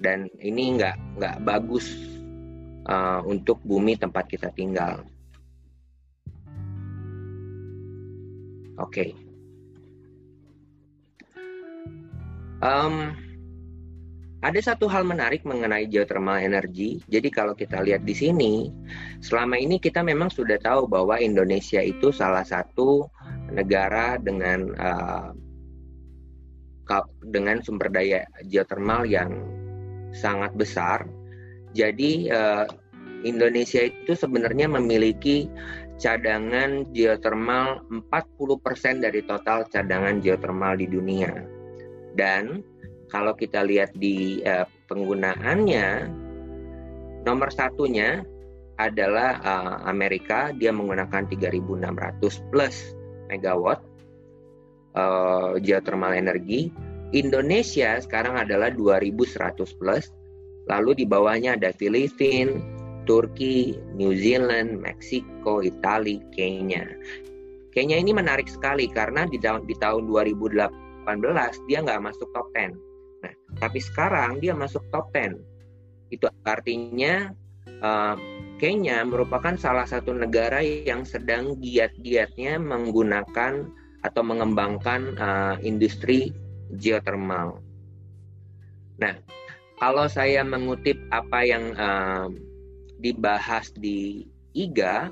Dan 0.00 0.30
ini 0.40 0.78
nggak 0.78 1.18
nggak 1.18 1.36
bagus 1.44 1.90
uh, 2.86 3.20
untuk 3.26 3.58
bumi 3.66 3.98
tempat 3.98 4.30
kita 4.30 4.54
tinggal. 4.54 5.02
Oke. 8.80 9.12
Okay. 9.12 9.30
Um, 12.60 13.16
ada 14.40 14.56
satu 14.56 14.88
hal 14.88 15.04
menarik 15.04 15.44
mengenai 15.44 15.84
geothermal 15.84 16.40
energy. 16.40 17.04
Jadi 17.12 17.28
kalau 17.28 17.52
kita 17.52 17.84
lihat 17.84 18.08
di 18.08 18.16
sini, 18.16 18.72
selama 19.20 19.60
ini 19.60 19.76
kita 19.76 20.00
memang 20.00 20.32
sudah 20.32 20.56
tahu 20.56 20.88
bahwa 20.88 21.20
Indonesia 21.20 21.84
itu 21.84 22.08
salah 22.08 22.44
satu 22.44 23.04
negara 23.52 24.16
dengan 24.16 24.72
uh, 24.80 25.30
dengan 27.30 27.60
sumber 27.60 27.92
daya 27.92 28.24
geothermal 28.48 29.04
yang 29.04 29.30
sangat 30.16 30.56
besar. 30.56 31.04
Jadi 31.76 32.32
uh, 32.32 32.64
Indonesia 33.22 33.84
itu 33.84 34.16
sebenarnya 34.16 34.66
memiliki 34.66 35.46
cadangan 36.00 36.88
geothermal 36.96 37.84
40% 37.92 39.04
dari 39.04 39.20
total 39.28 39.68
cadangan 39.68 40.18
geothermal 40.24 40.80
di 40.80 40.88
dunia. 40.88 41.44
Dan 42.16 42.64
kalau 43.10 43.34
kita 43.34 43.66
lihat 43.66 43.90
di 43.98 44.40
uh, 44.46 44.64
penggunaannya, 44.86 46.08
nomor 47.26 47.50
satunya 47.50 48.22
adalah 48.80 49.42
uh, 49.44 49.76
Amerika, 49.84 50.54
dia 50.56 50.72
menggunakan 50.72 51.28
3.600 51.28 52.48
plus 52.48 52.96
megawatt 53.28 53.82
uh, 54.96 55.58
geothermal 55.60 56.14
energi. 56.16 56.72
Indonesia 57.10 57.98
sekarang 57.98 58.38
adalah 58.38 58.70
2.100 58.70 59.58
plus. 59.76 60.14
Lalu 60.70 61.02
di 61.02 61.04
bawahnya 61.04 61.58
ada 61.58 61.74
Filipina, 61.74 62.54
Turki, 63.04 63.74
New 63.98 64.14
Zealand, 64.14 64.78
Meksiko, 64.78 65.66
Italia, 65.66 66.22
Kenya. 66.30 66.86
Kenya 67.74 67.98
ini 67.98 68.14
menarik 68.14 68.46
sekali 68.46 68.86
karena 68.86 69.26
di 69.26 69.38
tahun 69.38 69.66
di 69.66 69.74
tahun 69.78 70.06
2018 70.06 70.70
dia 71.66 71.78
nggak 71.82 72.02
masuk 72.02 72.30
top 72.34 72.50
10 72.54 72.74
Nah, 72.74 72.89
tapi 73.60 73.78
sekarang 73.78 74.40
dia 74.40 74.56
masuk 74.56 74.82
top 74.88 75.12
10. 75.12 75.36
Itu 76.10 76.26
artinya 76.42 77.30
uh, 77.84 78.16
Kenya 78.60 79.00
merupakan 79.08 79.56
salah 79.56 79.88
satu 79.88 80.12
negara 80.12 80.60
yang 80.60 81.04
sedang 81.08 81.56
giat-giatnya 81.60 82.60
menggunakan 82.60 83.68
atau 84.04 84.22
mengembangkan 84.24 85.16
uh, 85.16 85.56
industri 85.64 86.32
geothermal. 86.76 87.60
Nah, 89.00 89.16
kalau 89.80 90.04
saya 90.12 90.44
mengutip 90.44 91.00
apa 91.08 91.40
yang 91.40 91.72
uh, 91.76 92.28
dibahas 93.00 93.72
di 93.80 94.28
IGA, 94.52 95.08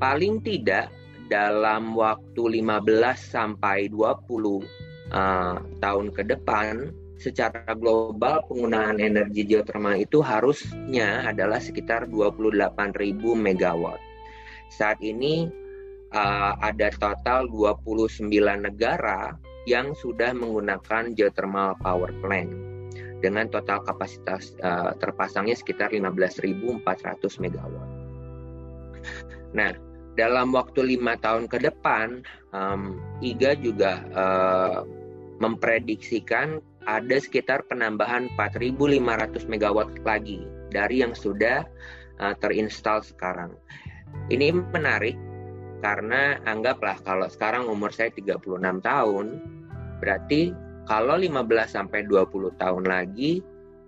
paling 0.00 0.40
tidak 0.40 0.88
dalam 1.28 1.92
waktu 1.92 2.64
15 2.64 2.88
sampai 3.16 3.92
20 3.92 4.64
uh, 5.12 5.60
tahun 5.80 6.06
ke 6.12 6.22
depan 6.24 6.88
secara 7.24 7.72
global 7.72 8.44
penggunaan 8.44 9.00
energi 9.00 9.48
geothermal 9.48 9.96
itu 9.96 10.20
harusnya 10.20 11.24
adalah 11.24 11.56
sekitar 11.56 12.04
28.000 12.12 13.16
megawatt. 13.32 13.96
Saat 14.68 15.00
ini 15.00 15.48
uh, 16.12 16.52
ada 16.60 16.92
total 17.00 17.48
29 17.48 18.28
negara 18.60 19.32
yang 19.64 19.96
sudah 19.96 20.36
menggunakan 20.36 21.16
geothermal 21.16 21.72
power 21.80 22.12
plant 22.20 22.52
dengan 23.24 23.48
total 23.48 23.80
kapasitas 23.88 24.52
uh, 24.60 24.92
terpasangnya 25.00 25.56
sekitar 25.56 25.96
15.400 25.96 26.84
megawatt. 27.40 27.90
Nah, 29.56 29.72
dalam 30.20 30.52
waktu 30.52 30.94
lima 30.94 31.16
tahun 31.16 31.48
ke 31.48 31.64
depan, 31.64 32.20
um, 32.52 33.00
IGA 33.24 33.56
juga 33.56 34.04
uh, 34.12 34.84
memprediksikan 35.40 36.62
ada 36.84 37.16
sekitar 37.16 37.64
penambahan 37.68 38.28
4.500 38.36 39.48
megawatt 39.48 39.90
lagi 40.04 40.44
dari 40.72 41.00
yang 41.00 41.16
sudah 41.16 41.64
uh, 42.20 42.34
terinstal 42.38 43.00
sekarang. 43.00 43.56
Ini 44.30 44.52
menarik 44.52 45.16
karena 45.82 46.40
anggaplah 46.48 46.96
kalau 47.04 47.28
sekarang 47.28 47.68
umur 47.68 47.92
saya 47.92 48.08
36 48.12 48.40
tahun, 48.80 49.26
berarti 50.00 50.54
kalau 50.84 51.16
15 51.16 51.44
sampai 51.68 52.04
20 52.04 52.60
tahun 52.60 52.84
lagi 52.84 53.40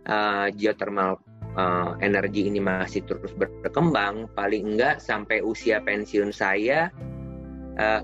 uh, 0.08 0.48
geothermal 0.52 1.20
uh, 1.56 1.96
energi 2.00 2.48
ini 2.48 2.60
masih 2.60 3.04
terus 3.04 3.32
berkembang, 3.36 4.28
paling 4.32 4.76
enggak 4.76 5.00
sampai 5.00 5.40
usia 5.44 5.80
pensiun 5.84 6.32
saya, 6.32 6.88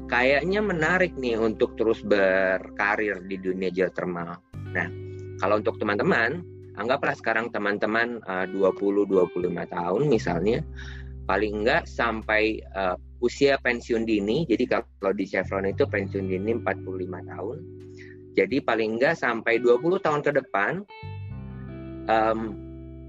kayaknya 0.05 0.61
menarik 0.61 1.17
nih 1.17 1.41
untuk 1.41 1.73
terus 1.81 2.05
berkarir 2.05 3.25
di 3.25 3.41
dunia 3.41 3.73
geothermal. 3.73 4.52
Nah, 4.73 4.89
kalau 5.41 5.61
untuk 5.61 5.77
teman-teman, 5.77 6.41
anggaplah 6.81 7.13
sekarang 7.17 7.53
teman-teman 7.53 8.21
uh, 8.25 8.49
20-25 8.49 9.53
tahun 9.69 10.03
misalnya, 10.09 10.65
paling 11.29 11.63
enggak 11.63 11.85
sampai 11.87 12.61
uh, 12.75 12.97
usia 13.23 13.61
pensiun 13.63 14.09
dini, 14.09 14.49
jadi 14.49 14.83
kalau 14.83 15.15
di 15.15 15.25
Chevron 15.29 15.69
itu 15.69 15.87
pensiun 15.87 16.27
dini 16.27 16.59
45 16.59 17.31
tahun, 17.31 17.59
jadi 18.33 18.57
paling 18.65 18.99
enggak 18.99 19.15
sampai 19.21 19.61
20 19.61 20.03
tahun 20.03 20.21
ke 20.25 20.33
depan, 20.43 20.73
um, 22.09 22.41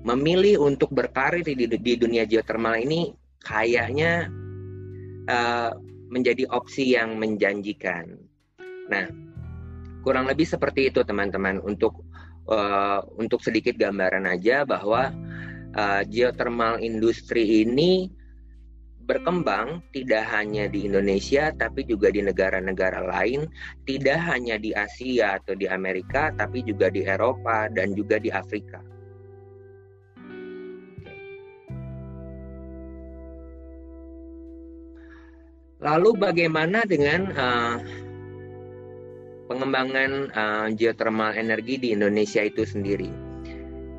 memilih 0.03 0.59
untuk 0.59 0.91
berkarir 0.91 1.41
di, 1.47 1.55
di 1.55 1.93
dunia 1.95 2.27
geothermal 2.27 2.75
ini 2.75 3.15
kayaknya 3.39 4.27
uh, 5.31 5.71
menjadi 6.11 6.45
opsi 6.51 6.93
yang 6.93 7.15
menjanjikan. 7.17 8.19
Nah, 8.91 9.07
kurang 10.03 10.27
lebih 10.27 10.45
seperti 10.45 10.91
itu 10.91 11.01
teman-teman. 11.01 11.63
Untuk 11.63 12.03
uh, 12.51 13.01
untuk 13.15 13.39
sedikit 13.39 13.79
gambaran 13.79 14.27
aja 14.27 14.67
bahwa 14.67 15.09
uh, 15.73 16.01
geothermal 16.05 16.77
industri 16.83 17.63
ini 17.63 18.11
berkembang 19.03 19.83
tidak 19.91 20.23
hanya 20.31 20.71
di 20.71 20.87
Indonesia 20.87 21.51
tapi 21.51 21.83
juga 21.83 22.07
di 22.07 22.23
negara-negara 22.23 23.03
lain, 23.03 23.47
tidak 23.83 24.19
hanya 24.31 24.55
di 24.55 24.71
Asia 24.71 25.39
atau 25.39 25.55
di 25.55 25.67
Amerika 25.67 26.31
tapi 26.35 26.63
juga 26.63 26.87
di 26.87 27.03
Eropa 27.03 27.67
dan 27.67 27.91
juga 27.95 28.19
di 28.19 28.31
Afrika. 28.31 28.79
Lalu 35.83 36.15
bagaimana 36.15 36.87
dengan 36.87 37.27
uh, 37.35 37.75
pengembangan 39.53 40.33
uh, 40.33 40.67
geothermal 40.73 41.37
energi 41.37 41.77
di 41.77 41.93
Indonesia 41.93 42.41
itu 42.41 42.65
sendiri? 42.65 43.13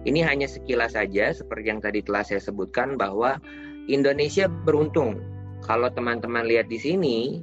Ini 0.04 0.20
hanya 0.26 0.50
sekilas 0.50 0.98
saja 0.98 1.30
seperti 1.30 1.70
yang 1.70 1.80
tadi 1.80 2.02
telah 2.02 2.26
saya 2.26 2.42
sebutkan 2.42 2.98
bahwa 2.98 3.38
Indonesia 3.86 4.50
beruntung. 4.50 5.22
Kalau 5.64 5.88
teman-teman 5.88 6.44
lihat 6.44 6.68
di 6.68 6.76
sini, 6.76 7.40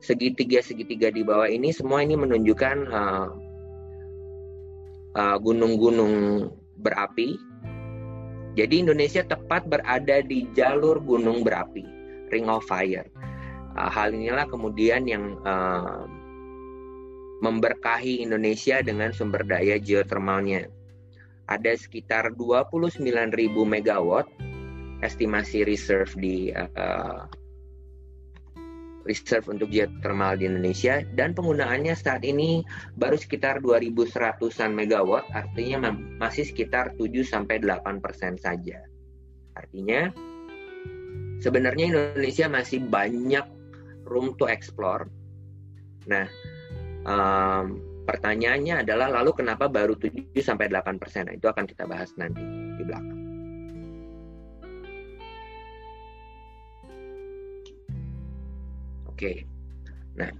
segitiga-segitiga 0.00 1.12
di 1.12 1.20
bawah 1.26 1.50
ini 1.50 1.74
semua 1.74 2.00
ini 2.00 2.16
menunjukkan 2.16 2.76
uh, 2.88 3.28
uh, 5.18 5.36
gunung-gunung 5.42 6.48
berapi. 6.80 7.36
Jadi 8.56 8.88
Indonesia 8.88 9.20
tepat 9.26 9.68
berada 9.68 10.24
di 10.24 10.48
jalur 10.56 10.96
gunung 11.04 11.44
berapi, 11.44 11.84
Ring 12.32 12.48
of 12.48 12.64
Fire. 12.64 13.04
Uh, 13.76 13.90
hal 13.92 14.16
inilah 14.16 14.48
kemudian 14.48 15.04
yang 15.04 15.36
uh, 15.44 16.08
memberkahi 17.38 18.22
Indonesia 18.22 18.82
dengan 18.82 19.14
sumber 19.14 19.46
daya 19.46 19.78
geothermalnya. 19.78 20.66
Ada 21.48 21.78
sekitar 21.78 22.36
29.000 22.36 23.08
megawatt 23.54 24.28
estimasi 25.00 25.62
reserve 25.64 26.10
di 26.18 26.50
uh, 26.52 27.24
reserve 29.08 29.48
untuk 29.48 29.72
geothermal 29.72 30.36
di 30.36 30.44
Indonesia 30.44 31.00
dan 31.16 31.32
penggunaannya 31.32 31.96
saat 31.96 32.20
ini 32.28 32.60
baru 33.00 33.16
sekitar 33.16 33.64
2100-an 33.64 34.76
megawatt 34.76 35.24
artinya 35.32 35.96
masih 36.20 36.44
sekitar 36.44 36.92
7 37.00 37.24
sampai 37.24 37.64
8% 37.64 38.04
saja. 38.36 38.84
Artinya 39.56 40.12
sebenarnya 41.40 41.84
Indonesia 41.88 42.46
masih 42.52 42.84
banyak 42.84 43.46
room 44.04 44.36
to 44.36 44.44
explore. 44.44 45.08
Nah, 46.04 46.28
um, 47.08 47.64
pertanyaannya 48.04 48.84
adalah 48.84 49.08
lalu 49.20 49.32
kenapa 49.40 49.66
baru 49.66 49.96
7 49.96 50.36
sampai 50.44 50.68
8 50.68 51.00
persen? 51.00 51.26
Nah, 51.28 51.34
itu 51.36 51.48
akan 51.48 51.64
kita 51.64 51.88
bahas 51.88 52.12
nanti 52.20 52.44
di 52.76 52.82
belakang. 52.84 53.18
Oke. 59.08 59.42
Nah, 60.14 60.30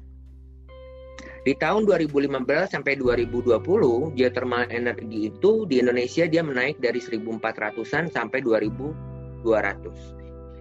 di 1.43 1.57
tahun 1.57 1.83
2015 1.89 2.77
sampai 2.77 2.95
2020, 3.01 4.15
geothermal 4.15 4.69
energi 4.69 5.33
itu 5.33 5.67
di 5.67 5.81
Indonesia 5.83 6.29
dia 6.31 6.45
menaik 6.47 6.79
dari 6.79 7.01
1.400-an 7.01 8.13
sampai 8.13 8.39
2.200. 8.45 9.43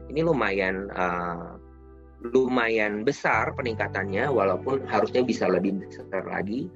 Ini 0.08 0.24
lumayan 0.24 0.88
uh, 0.96 1.57
lumayan 2.22 3.06
besar 3.06 3.54
peningkatannya 3.54 4.26
walaupun 4.30 4.86
harusnya 4.90 5.22
bisa 5.22 5.46
lebih 5.46 5.78
besar 5.82 6.26
lagi. 6.26 6.70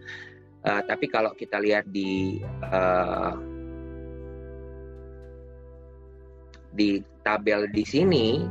Uh, 0.61 0.81
tapi 0.85 1.09
kalau 1.09 1.33
kita 1.33 1.57
lihat 1.57 1.89
di 1.89 2.37
uh, 2.69 3.33
di 6.77 7.01
tabel 7.25 7.65
di 7.73 7.81
sini 7.81 8.45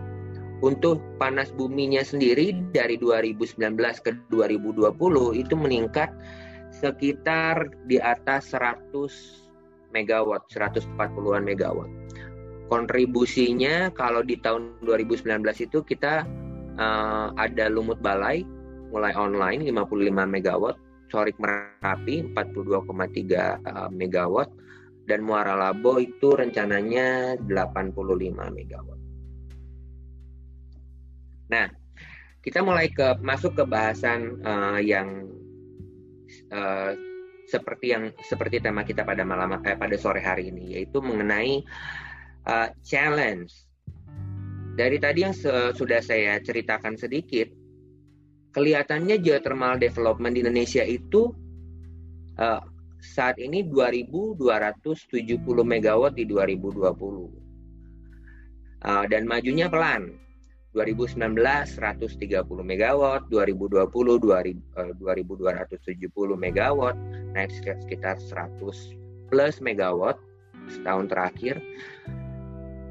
untuk 0.61 1.01
panas 1.17 1.49
buminya 1.55 2.05
sendiri 2.05 2.53
dari 2.75 3.01
2019 3.01 3.57
ke 4.05 4.13
2020 4.29 4.93
itu 5.41 5.55
meningkat 5.57 6.13
sekitar 6.75 7.71
di 7.89 7.97
atas 7.97 8.53
100 8.53 8.93
megawatt, 9.91 10.47
140-an 10.53 11.43
megawatt. 11.43 11.91
Kontribusinya 12.71 13.91
kalau 13.91 14.23
di 14.23 14.39
tahun 14.39 14.79
2019 14.87 15.43
itu 15.67 15.83
kita 15.83 16.23
uh, 16.81 17.37
ada 17.37 17.69
lumut 17.69 18.01
balai 18.01 18.43
mulai 18.91 19.15
online 19.15 19.71
55 19.71 20.11
megawatt, 20.27 20.77
Corik 21.07 21.39
Merapi 21.39 22.27
42,3 22.35 23.63
uh, 23.63 23.89
megawatt 23.95 24.51
dan 25.07 25.23
Muara 25.23 25.55
Labo 25.55 26.03
itu 26.03 26.35
rencananya 26.35 27.39
85 27.47 27.95
megawatt. 28.35 29.01
Nah, 31.51 31.67
kita 32.41 32.63
mulai 32.63 32.89
ke 32.91 33.19
masuk 33.21 33.59
ke 33.59 33.65
bahasan 33.67 34.39
uh, 34.47 34.79
yang 34.79 35.27
uh, 36.55 36.95
seperti 37.51 37.91
yang 37.91 38.15
seperti 38.23 38.63
tema 38.63 38.87
kita 38.87 39.03
pada 39.03 39.27
malam 39.27 39.59
eh, 39.67 39.75
pada 39.75 39.97
sore 39.99 40.23
hari 40.23 40.55
ini 40.55 40.79
yaitu 40.79 41.03
mengenai 41.03 41.67
uh, 42.47 42.71
challenge. 42.87 43.51
Dari 44.81 44.97
tadi 44.97 45.29
yang 45.29 45.37
sudah 45.77 46.01
saya 46.01 46.41
ceritakan 46.41 46.97
sedikit, 46.97 47.53
kelihatannya 48.57 49.21
geothermal 49.21 49.77
development 49.77 50.33
di 50.33 50.41
Indonesia 50.41 50.81
itu 50.81 51.37
uh, 52.41 52.65
saat 53.05 53.37
ini 53.37 53.61
2.270 53.69 54.41
megawatt 55.45 56.17
di 56.17 56.25
2020 56.25 56.81
uh, 56.81 56.97
dan 59.13 59.29
majunya 59.29 59.69
pelan. 59.69 60.17
2019 60.71 61.35
130 61.35 62.31
megawatt 62.63 63.27
2020 63.27 63.91
2270 63.91 64.63
megawatt 66.39 66.95
naik 67.35 67.51
sekitar 67.51 68.23
100 68.23 69.35
plus 69.35 69.59
megawatt 69.59 70.15
setahun 70.71 71.11
terakhir. 71.11 71.59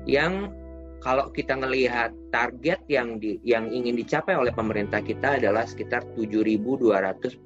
Yang 0.04 0.52
kalau 1.00 1.32
kita 1.32 1.56
melihat 1.56 2.12
target 2.32 2.84
yang 2.92 3.24
di, 3.24 3.40
yang 3.48 3.72
ingin 3.72 3.96
dicapai 3.96 4.36
oleh 4.36 4.52
pemerintah 4.52 5.00
kita 5.00 5.40
adalah 5.40 5.64
sekitar 5.64 6.04
7.241 6.20 7.40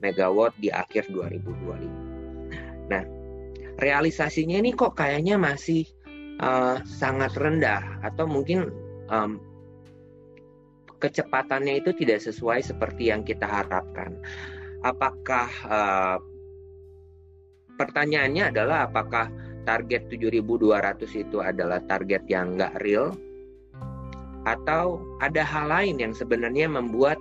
megawatt 0.00 0.52
di 0.56 0.72
akhir 0.72 1.12
2025. 1.12 2.88
Nah, 2.88 3.04
realisasinya 3.80 4.56
ini 4.60 4.72
kok 4.72 4.96
kayaknya 4.96 5.36
masih 5.36 5.84
uh, 6.40 6.80
sangat 6.84 7.36
rendah 7.36 8.00
atau 8.00 8.24
mungkin 8.24 8.72
um, 9.12 9.40
kecepatannya 10.96 11.84
itu 11.84 11.92
tidak 12.00 12.24
sesuai 12.24 12.64
seperti 12.64 13.12
yang 13.12 13.20
kita 13.24 13.44
harapkan. 13.44 14.16
Apakah 14.80 15.48
uh, 15.68 16.18
pertanyaannya 17.76 18.48
adalah 18.48 18.88
apakah 18.88 19.28
target 19.66 20.08
7.200 20.08 21.04
itu 21.12 21.42
adalah 21.42 21.82
target 21.84 22.22
yang 22.30 22.54
nggak 22.54 22.78
real 22.80 23.12
atau 24.46 25.02
ada 25.18 25.42
hal 25.42 25.66
lain 25.68 25.98
yang 25.98 26.14
sebenarnya 26.14 26.70
membuat 26.70 27.18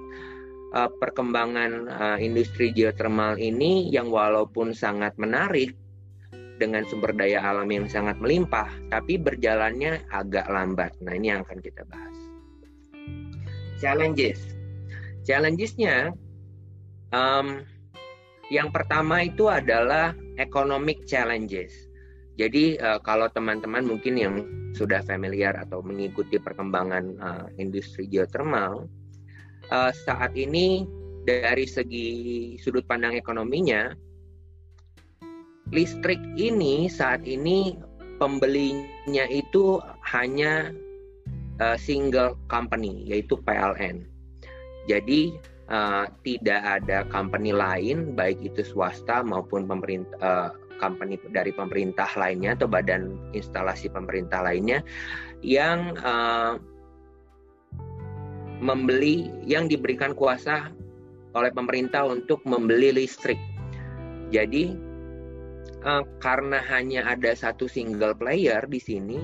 uh, 0.77 0.87
perkembangan 1.01 1.89
uh, 1.89 2.17
industri 2.21 2.69
geothermal 2.69 3.33
ini 3.41 3.89
yang 3.89 4.13
walaupun 4.13 4.77
sangat 4.77 5.17
menarik 5.17 5.73
dengan 6.61 6.87
sumber 6.87 7.11
daya 7.11 7.43
alam 7.43 7.67
yang 7.67 7.89
sangat 7.89 8.15
melimpah 8.21 8.69
tapi 8.93 9.19
berjalannya 9.19 10.05
agak 10.13 10.47
lambat. 10.47 10.95
Nah, 11.03 11.17
ini 11.17 11.33
yang 11.33 11.43
akan 11.43 11.59
kita 11.59 11.83
bahas. 11.89 12.17
Challenges. 13.81 14.39
Challengesnya 15.25 16.13
um, 17.11 17.65
yang 18.53 18.69
pertama 18.69 19.25
itu 19.25 19.49
adalah 19.49 20.13
economic 20.37 21.03
challenges 21.09 21.84
jadi 22.35 22.75
uh, 22.83 22.99
kalau 22.99 23.31
teman-teman 23.31 23.87
mungkin 23.87 24.15
yang 24.19 24.35
sudah 24.75 24.99
familiar 25.07 25.55
atau 25.55 25.79
mengikuti 25.79 26.35
perkembangan 26.35 27.05
uh, 27.23 27.47
industri 27.55 28.11
geothermal, 28.11 28.91
uh, 29.71 29.91
saat 30.03 30.35
ini 30.35 30.83
dari 31.23 31.63
segi 31.63 32.09
sudut 32.59 32.83
pandang 32.83 33.15
ekonominya, 33.15 33.95
listrik 35.71 36.19
ini 36.35 36.91
saat 36.91 37.23
ini 37.23 37.79
pembelinya 38.19 39.25
itu 39.31 39.79
hanya 40.03 40.75
uh, 41.63 41.79
single 41.79 42.35
company 42.51 43.07
yaitu 43.07 43.39
PLN. 43.47 44.03
Jadi 44.91 45.39
uh, 45.71 46.05
tidak 46.27 46.83
ada 46.83 47.07
company 47.07 47.55
lain 47.55 48.11
baik 48.11 48.43
itu 48.43 48.61
swasta 48.61 49.23
maupun 49.23 49.65
pemerintah 49.65 50.51
uh, 50.51 50.64
company 50.77 51.19
dari 51.31 51.51
pemerintah 51.55 52.07
lainnya 52.19 52.55
atau 52.55 52.67
badan 52.67 53.15
instalasi 53.31 53.87
pemerintah 53.89 54.43
lainnya 54.43 54.83
yang 55.41 55.95
uh, 56.01 56.59
membeli 58.59 59.29
yang 59.43 59.67
diberikan 59.67 60.15
kuasa 60.15 60.71
oleh 61.35 61.51
pemerintah 61.51 62.07
untuk 62.07 62.39
membeli 62.47 62.95
listrik. 62.95 63.37
Jadi 64.31 64.71
uh, 65.83 66.03
karena 66.23 66.63
hanya 66.71 67.03
ada 67.05 67.35
satu 67.35 67.67
single 67.67 68.15
player 68.15 68.63
di 68.65 68.79
sini, 68.79 69.19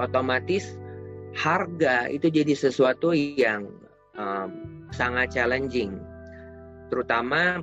otomatis 0.00 0.80
harga 1.36 2.08
itu 2.08 2.28
jadi 2.32 2.52
sesuatu 2.56 3.12
yang 3.12 3.68
um, 4.16 4.82
sangat 4.92 5.36
challenging, 5.36 5.96
terutama 6.88 7.60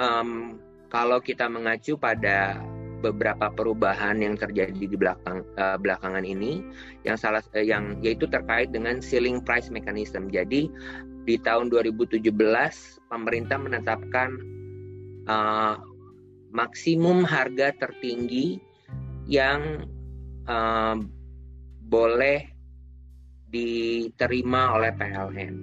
um, 0.00 0.60
kalau 0.90 1.22
kita 1.22 1.46
mengacu 1.46 1.94
pada 1.94 2.58
beberapa 3.00 3.48
perubahan 3.48 4.20
yang 4.20 4.36
terjadi 4.36 4.76
di 4.76 4.92
belakang 4.92 5.40
uh, 5.56 5.80
belakangan 5.80 6.20
ini 6.20 6.60
yang 7.08 7.16
salah 7.16 7.40
uh, 7.56 7.64
yang 7.64 7.96
yaitu 8.04 8.28
terkait 8.28 8.68
dengan 8.68 9.00
ceiling 9.00 9.40
price 9.40 9.72
mechanism. 9.72 10.28
Jadi 10.28 10.68
di 11.24 11.36
tahun 11.40 11.72
2017 11.72 12.28
pemerintah 13.08 13.56
menetapkan 13.56 14.30
uh, 15.30 15.80
maksimum 16.52 17.24
harga 17.24 17.72
tertinggi 17.80 18.60
yang 19.24 19.88
uh, 20.44 21.00
boleh 21.88 22.44
diterima 23.50 24.78
oleh 24.78 24.92
PLN 24.94 25.54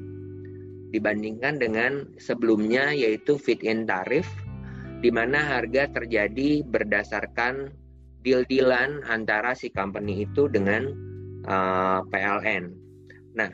dibandingkan 0.91 1.59
dengan 1.59 2.07
sebelumnya 2.15 2.95
yaitu 2.95 3.35
fit 3.35 3.59
in 3.63 3.83
tarif 3.83 4.27
di 4.97 5.09
mana 5.13 5.57
harga 5.57 5.89
terjadi 5.93 6.65
berdasarkan 6.65 7.69
deal-dealan 8.25 9.05
antara 9.05 9.53
si 9.53 9.69
company 9.69 10.25
itu 10.25 10.49
dengan 10.49 10.89
uh, 11.45 12.01
PLN. 12.09 12.63
Nah, 13.37 13.51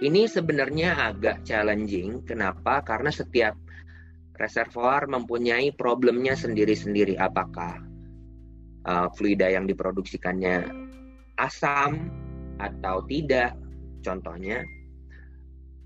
ini 0.00 0.24
sebenarnya 0.24 1.12
agak 1.12 1.44
challenging. 1.44 2.24
Kenapa? 2.24 2.80
Karena 2.80 3.12
setiap 3.12 3.54
reservoir 4.38 5.04
mempunyai 5.10 5.74
problemnya 5.76 6.32
sendiri-sendiri. 6.38 7.20
Apakah 7.20 7.82
uh, 8.88 9.08
fluida 9.12 9.52
yang 9.52 9.68
diproduksikannya 9.68 10.64
asam 11.36 12.08
atau 12.56 13.04
tidak? 13.04 13.52
Contohnya. 14.00 14.64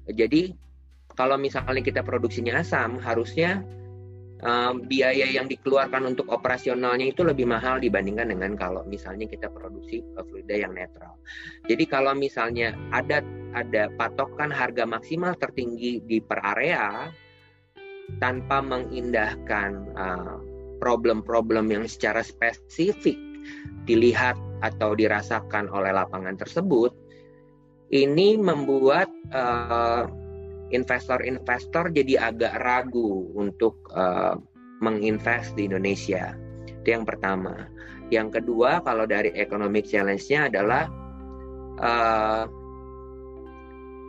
Jadi 0.06 0.54
kalau 1.18 1.36
misalnya 1.36 1.82
kita 1.84 2.00
produksinya 2.00 2.60
asam, 2.60 2.96
harusnya 3.02 3.60
um, 4.42 4.84
biaya 4.86 5.26
yang 5.30 5.46
dikeluarkan 5.46 6.12
untuk 6.14 6.28
operasionalnya 6.28 7.14
itu 7.14 7.22
lebih 7.22 7.48
mahal 7.48 7.78
dibandingkan 7.78 8.30
dengan 8.30 8.52
kalau 8.58 8.82
misalnya 8.86 9.26
kita 9.30 9.48
produksi 9.48 10.02
fluida 10.28 10.58
yang 10.58 10.74
netral. 10.74 11.16
Jadi 11.70 11.84
kalau 11.86 12.12
misalnya 12.12 12.74
ada 12.90 13.22
ada 13.54 13.88
patokan 13.96 14.50
harga 14.50 14.84
maksimal 14.84 15.38
tertinggi 15.38 16.02
di 16.04 16.18
per 16.20 16.42
area 16.42 17.08
tanpa 18.20 18.60
mengindahkan 18.60 19.94
problem-problem 20.82 21.70
uh, 21.70 21.72
yang 21.80 21.84
secara 21.88 22.20
spesifik 22.20 23.16
dilihat 23.88 24.36
atau 24.62 24.94
dirasakan 24.94 25.66
oleh 25.72 25.90
lapangan 25.90 26.38
tersebut, 26.38 26.94
ini 27.90 28.38
membuat 28.38 29.10
uh, 29.34 30.06
investor-investor 30.72 31.92
jadi 31.92 32.32
agak 32.32 32.58
ragu 32.64 33.30
untuk 33.36 33.76
uh, 33.92 34.34
menginvest 34.82 35.54
di 35.54 35.70
Indonesia. 35.70 36.34
Itu 36.66 36.98
yang 36.98 37.06
pertama. 37.06 37.70
Yang 38.10 38.42
kedua, 38.42 38.82
kalau 38.82 39.06
dari 39.06 39.32
economic 39.38 39.88
challenge-nya 39.88 40.52
adalah 40.52 40.90
uh, 41.80 42.44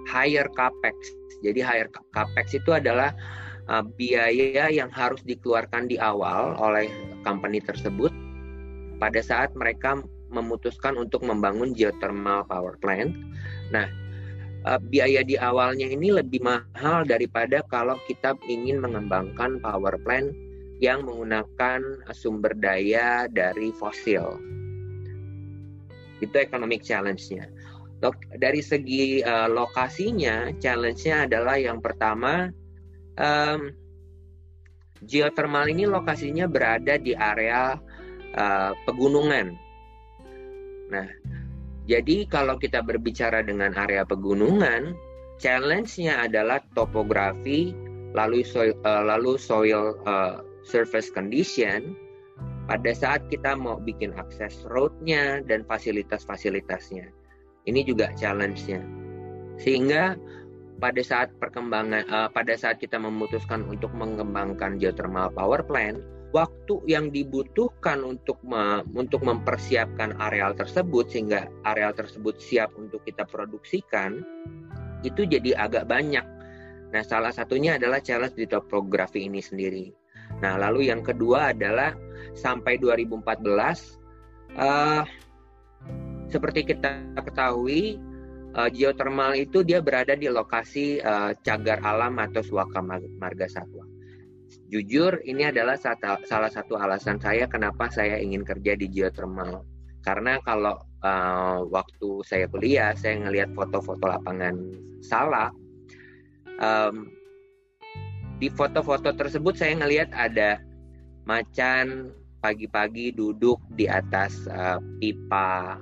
higher 0.09 0.47
capex. 0.51 0.95
Jadi 1.43 1.59
higher 1.63 1.87
capex 2.11 2.55
itu 2.55 2.71
adalah 2.75 3.15
uh, 3.69 3.83
biaya 3.83 4.67
yang 4.71 4.91
harus 4.91 5.21
dikeluarkan 5.23 5.87
di 5.87 5.95
awal 5.99 6.55
oleh 6.59 6.89
company 7.23 7.63
tersebut 7.63 8.11
pada 8.99 9.19
saat 9.19 9.51
mereka 9.55 9.99
memutuskan 10.33 10.97
untuk 10.97 11.21
membangun 11.23 11.71
geothermal 11.77 12.43
power 12.49 12.75
plant. 12.81 13.13
Nah, 13.69 13.85
uh, 14.67 14.79
biaya 14.79 15.21
di 15.23 15.35
awalnya 15.39 15.87
ini 15.87 16.11
lebih 16.15 16.43
mahal 16.43 17.03
daripada 17.07 17.63
kalau 17.67 17.99
kita 18.07 18.35
ingin 18.47 18.79
mengembangkan 18.83 19.59
power 19.59 19.95
plant 20.03 20.31
yang 20.83 21.07
menggunakan 21.07 22.03
sumber 22.11 22.51
daya 22.59 23.31
dari 23.31 23.71
fosil. 23.75 24.39
Itu 26.19 26.35
economic 26.39 26.83
challenge-nya. 26.83 27.47
Dari 28.35 28.59
segi 28.59 29.23
uh, 29.23 29.47
lokasinya, 29.47 30.51
challenge-nya 30.59 31.23
adalah 31.23 31.55
yang 31.55 31.79
pertama, 31.79 32.51
um, 33.15 33.71
geothermal 35.07 35.67
ini 35.71 35.87
lokasinya 35.87 36.47
berada 36.47 36.99
di 36.99 37.15
area 37.15 37.79
uh, 38.35 38.71
pegunungan. 38.83 39.55
Nah, 40.91 41.07
jadi 41.83 42.23
kalau 42.31 42.55
kita 42.55 42.79
berbicara 42.79 43.43
dengan 43.43 43.75
area 43.75 44.07
pegunungan, 44.07 44.95
challenge-nya 45.43 46.23
adalah 46.23 46.63
topografi, 46.71 47.75
lalu 48.15 48.47
soil, 48.47 48.71
uh, 48.87 49.03
lalu 49.03 49.35
soil 49.35 49.99
uh, 50.07 50.39
surface 50.63 51.11
condition. 51.11 51.99
Pada 52.63 52.95
saat 52.95 53.27
kita 53.27 53.59
mau 53.59 53.75
bikin 53.83 54.15
akses 54.15 54.63
road-nya 54.71 55.43
dan 55.43 55.67
fasilitas-fasilitasnya, 55.67 57.11
ini 57.67 57.83
juga 57.83 58.15
challenge-nya. 58.15 58.79
Sehingga 59.59 60.15
pada 60.79 61.03
saat 61.03 61.35
perkembangan, 61.43 62.07
uh, 62.07 62.29
pada 62.31 62.55
saat 62.55 62.79
kita 62.79 62.95
memutuskan 62.95 63.67
untuk 63.67 63.91
mengembangkan 63.91 64.79
geothermal 64.79 65.27
power 65.35 65.59
plant, 65.67 65.99
waktu 66.33 66.81
yang 66.89 67.13
dibutuhkan 67.13 68.01
untuk 68.01 68.41
me, 68.41 68.81
untuk 68.97 69.21
mempersiapkan 69.21 70.17
areal 70.17 70.57
tersebut 70.57 71.05
sehingga 71.13 71.45
areal 71.63 71.93
tersebut 71.93 72.41
siap 72.41 72.73
untuk 72.73 73.05
kita 73.05 73.23
produksikan 73.29 74.25
itu 75.05 75.29
jadi 75.29 75.53
agak 75.61 75.85
banyak. 75.85 76.25
Nah, 76.89 77.03
salah 77.05 77.29
satunya 77.29 77.77
adalah 77.77 78.01
challenge 78.01 78.33
di 78.33 78.49
topografi 78.49 79.29
ini 79.29 79.41
sendiri. 79.45 79.93
Nah, 80.41 80.57
lalu 80.57 80.89
yang 80.89 81.05
kedua 81.05 81.53
adalah 81.53 81.93
sampai 82.33 82.81
2014 82.81 83.21
uh, 84.57 85.05
seperti 86.33 86.65
kita 86.65 87.13
ketahui 87.21 88.01
uh, 88.57 88.69
geothermal 88.73 89.37
itu 89.37 89.61
dia 89.61 89.85
berada 89.85 90.17
di 90.17 90.25
lokasi 90.25 90.97
uh, 90.97 91.37
cagar 91.45 91.77
alam 91.85 92.17
atau 92.17 92.41
suaka 92.41 92.81
marga 92.81 93.45
satwa 93.45 93.92
jujur 94.73 95.21
ini 95.21 95.45
adalah 95.45 95.77
salah 95.77 96.49
satu 96.49 96.73
alasan 96.81 97.21
saya 97.21 97.45
kenapa 97.45 97.93
saya 97.93 98.17
ingin 98.17 98.41
kerja 98.41 98.73
di 98.73 98.89
geothermal. 98.89 99.61
Karena 100.01 100.41
kalau 100.41 100.81
uh, 101.05 101.61
waktu 101.69 102.25
saya 102.25 102.49
kuliah, 102.49 102.97
saya 102.97 103.21
ngelihat 103.21 103.53
foto-foto 103.53 104.09
lapangan 104.09 104.57
salak. 105.05 105.53
Um, 106.57 107.13
di 108.41 108.49
foto-foto 108.49 109.13
tersebut 109.13 109.53
saya 109.55 109.77
ngelihat 109.77 110.09
ada 110.11 110.57
macan 111.23 112.11
pagi-pagi 112.43 113.15
duduk 113.15 113.61
di 113.77 113.87
atas 113.87 114.43
uh, 114.51 114.81
pipa 114.99 115.79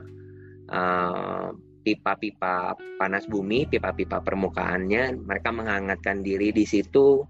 uh, 0.70 1.50
pipa-pipa 1.82 2.78
panas 3.02 3.26
bumi, 3.26 3.66
pipa-pipa 3.66 4.22
permukaannya. 4.22 5.18
Mereka 5.26 5.50
menghangatkan 5.50 6.22
diri 6.22 6.54
di 6.54 6.68
situ. 6.68 7.26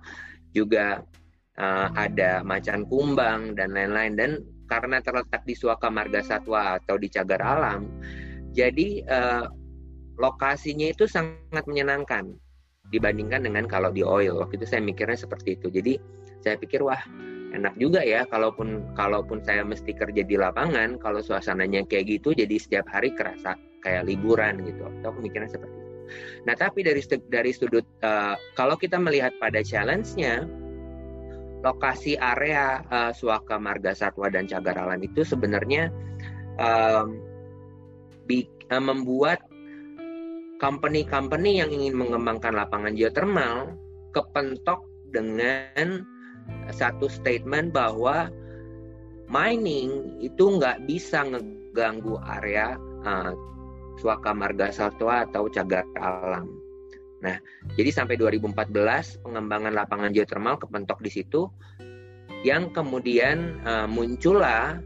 Juga 0.52 1.00
uh, 1.60 1.90
ada 1.98 2.46
macan 2.46 2.86
kumbang 2.88 3.58
dan 3.58 3.74
lain-lain 3.76 4.14
dan 4.16 4.32
karena 4.72 5.04
terletak 5.04 5.44
di 5.44 5.52
Suaka 5.52 5.92
Marga 5.92 6.24
Satwa 6.24 6.80
atau 6.80 6.96
di 6.96 7.12
cagar 7.12 7.44
alam, 7.44 7.92
jadi 8.56 9.04
uh, 9.08 9.46
lokasinya 10.20 10.92
itu 10.92 11.08
sangat 11.08 11.66
menyenangkan 11.68 12.32
dibandingkan 12.92 13.48
dengan 13.48 13.66
kalau 13.66 13.90
di 13.90 14.04
oil. 14.04 14.38
Waktu 14.44 14.62
itu 14.62 14.68
saya 14.68 14.84
mikirnya 14.84 15.16
seperti 15.16 15.56
itu. 15.58 15.72
Jadi 15.72 15.96
saya 16.44 16.60
pikir 16.60 16.84
wah 16.84 17.00
enak 17.52 17.76
juga 17.80 18.04
ya 18.04 18.24
kalaupun 18.28 18.96
kalaupun 18.96 19.44
saya 19.44 19.64
mesti 19.64 19.92
kerja 19.92 20.24
di 20.24 20.36
lapangan 20.40 20.96
kalau 21.00 21.20
suasananya 21.20 21.84
kayak 21.88 22.08
gitu 22.08 22.32
jadi 22.32 22.56
setiap 22.56 22.88
hari 22.88 23.12
kerasa 23.16 23.56
kayak 23.82 24.08
liburan 24.08 24.60
gitu. 24.68 24.84
Aku 25.08 25.20
mikirnya 25.24 25.48
seperti 25.48 25.72
itu. 25.72 25.92
Nah 26.44 26.56
tapi 26.60 26.84
dari 26.84 27.02
dari 27.32 27.52
sudut 27.56 27.88
uh, 28.04 28.36
kalau 28.60 28.76
kita 28.76 29.00
melihat 29.00 29.32
pada 29.40 29.64
challenge-nya 29.64 30.44
lokasi 31.62 32.18
area 32.18 32.82
uh, 32.90 33.12
Suaka 33.14 33.62
Marga 33.62 33.94
Satwa 33.94 34.30
dan 34.30 34.50
Cagar 34.50 34.78
Alam 34.78 35.02
itu 35.06 35.22
sebenarnya 35.22 35.94
um, 36.58 37.22
bi, 38.26 38.46
uh, 38.74 38.82
membuat 38.82 39.46
company-company 40.62 41.62
yang 41.62 41.74
ingin 41.74 41.98
mengembangkan 41.98 42.54
lapangan 42.54 42.94
geothermal 42.94 43.74
kepentok 44.14 44.86
dengan 45.10 46.06
satu 46.70 47.10
statement 47.10 47.74
bahwa 47.74 48.30
mining 49.32 50.20
itu 50.22 50.60
nggak 50.60 50.86
bisa 50.86 51.26
ngeganggu 51.26 52.22
area 52.38 52.78
uh, 53.06 53.34
Suaka 54.02 54.34
Marga 54.34 54.74
Satwa 54.74 55.26
atau 55.30 55.46
Cagar 55.50 55.86
Alam. 55.98 56.61
Nah, 57.22 57.38
jadi 57.78 57.94
sampai 57.94 58.18
2014 58.18 59.22
pengembangan 59.22 59.74
lapangan 59.74 60.10
geothermal 60.10 60.58
kepentok 60.58 61.00
di 61.06 61.12
situ 61.14 61.48
yang 62.42 62.74
kemudian 62.74 63.62
uh, 63.62 63.86
muncullah 63.86 64.82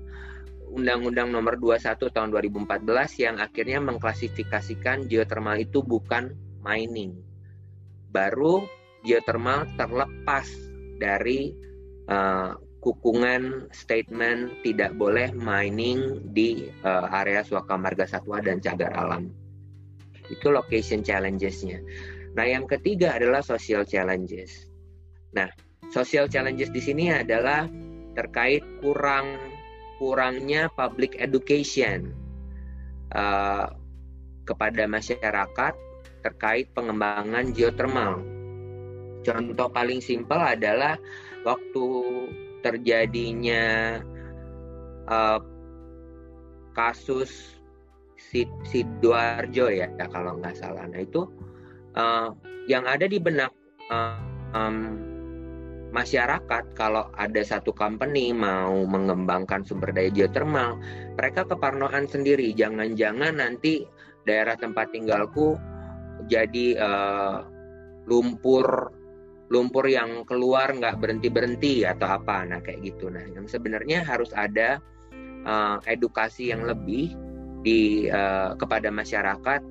Undang-Undang 0.76 1.32
Nomor 1.32 1.56
21 1.56 2.12
tahun 2.12 2.30
2014 2.36 3.24
yang 3.24 3.40
akhirnya 3.40 3.80
mengklasifikasikan 3.80 5.08
geothermal 5.08 5.56
itu 5.56 5.80
bukan 5.80 6.36
mining. 6.60 7.16
Baru 8.12 8.68
geothermal 9.08 9.72
terlepas 9.80 10.52
dari 11.00 11.56
uh, 12.12 12.60
kukungan 12.84 13.72
statement 13.72 14.62
tidak 14.68 14.92
boleh 15.00 15.32
mining 15.32 16.20
di 16.36 16.68
uh, 16.84 17.08
area 17.24 17.42
Suaka 17.48 17.80
Marga 17.80 18.04
Satwa 18.04 18.44
dan 18.44 18.60
Cagar 18.60 18.92
Alam. 19.00 19.32
Itu 20.28 20.52
location 20.52 21.06
challenges-nya. 21.06 21.80
Nah, 22.36 22.46
yang 22.46 22.68
ketiga 22.68 23.16
adalah 23.16 23.40
social 23.40 23.88
challenges. 23.88 24.68
Nah, 25.32 25.48
social 25.88 26.28
challenges 26.28 26.68
di 26.72 26.84
sini 26.84 27.08
adalah 27.12 27.68
terkait 28.16 28.64
kurang 28.84 29.40
kurangnya 29.96 30.68
public 30.76 31.16
education 31.16 32.12
uh, 33.16 33.72
kepada 34.44 34.84
masyarakat 34.88 35.74
terkait 36.24 36.68
pengembangan 36.76 37.56
geothermal. 37.56 38.20
Contoh 39.24 39.70
paling 39.72 40.04
simpel 40.04 40.38
adalah 40.38 41.00
waktu 41.48 41.86
terjadinya 42.66 43.98
uh, 45.08 45.40
kasus 46.76 47.56
Sidoarjo 48.68 49.72
ya 49.72 49.88
kalau 50.12 50.36
nggak 50.42 50.60
salah. 50.60 50.84
Nah 50.90 51.04
itu 51.04 51.30
uh, 51.96 52.32
yang 52.70 52.84
ada 52.86 53.08
di 53.10 53.18
benak 53.18 53.52
uh, 53.90 54.20
um, 54.56 55.00
masyarakat 55.96 56.64
kalau 56.76 57.08
ada 57.16 57.40
satu 57.40 57.72
company 57.72 58.36
mau 58.36 58.84
mengembangkan 58.84 59.64
sumber 59.64 59.96
daya 59.96 60.12
geothermal, 60.12 60.76
mereka 61.16 61.48
keparnoan 61.48 62.04
sendiri. 62.08 62.52
Jangan-jangan 62.52 63.40
nanti 63.40 63.88
daerah 64.28 64.60
tempat 64.60 64.92
tinggalku 64.92 65.56
jadi 66.28 66.68
uh, 66.82 67.38
lumpur 68.10 68.92
lumpur 69.54 69.86
yang 69.86 70.26
keluar 70.26 70.74
nggak 70.74 70.98
berhenti 70.98 71.30
berhenti 71.30 71.76
atau 71.86 72.18
apa 72.18 72.50
nah 72.50 72.60
kayak 72.66 72.82
gitu 72.82 73.14
nah 73.14 73.22
yang 73.22 73.46
sebenarnya 73.46 74.02
harus 74.02 74.34
ada 74.34 74.82
uh, 75.46 75.78
edukasi 75.86 76.50
yang 76.50 76.66
lebih 76.66 77.14
di 77.62 78.10
uh, 78.10 78.58
kepada 78.58 78.90
masyarakat 78.90 79.62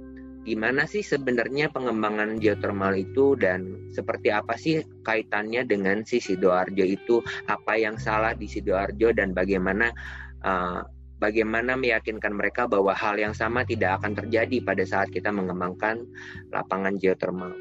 gimana 0.45 0.85
sih 0.85 1.01
sebenarnya 1.01 1.73
pengembangan 1.73 2.37
geothermal 2.37 2.93
itu 2.93 3.33
dan 3.41 3.89
seperti 3.97 4.29
apa 4.29 4.61
sih 4.61 4.85
kaitannya 5.01 5.65
dengan 5.65 6.05
si 6.05 6.21
sidoarjo 6.21 6.85
itu 6.85 7.25
apa 7.49 7.81
yang 7.81 7.97
salah 7.97 8.37
di 8.37 8.45
sidoarjo 8.45 9.17
dan 9.17 9.33
bagaimana 9.33 9.89
uh, 10.45 10.85
bagaimana 11.17 11.81
meyakinkan 11.81 12.37
mereka 12.37 12.69
bahwa 12.69 12.93
hal 12.93 13.17
yang 13.17 13.33
sama 13.33 13.65
tidak 13.65 14.05
akan 14.05 14.13
terjadi 14.13 14.61
pada 14.61 14.85
saat 14.85 15.09
kita 15.09 15.33
mengembangkan 15.33 16.05
lapangan 16.53 17.01
geothermal. 17.01 17.57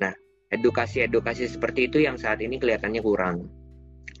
Nah, 0.00 0.16
edukasi-edukasi 0.48 1.52
seperti 1.52 1.92
itu 1.92 2.00
yang 2.00 2.16
saat 2.16 2.40
ini 2.40 2.56
kelihatannya 2.56 3.04
kurang. 3.04 3.52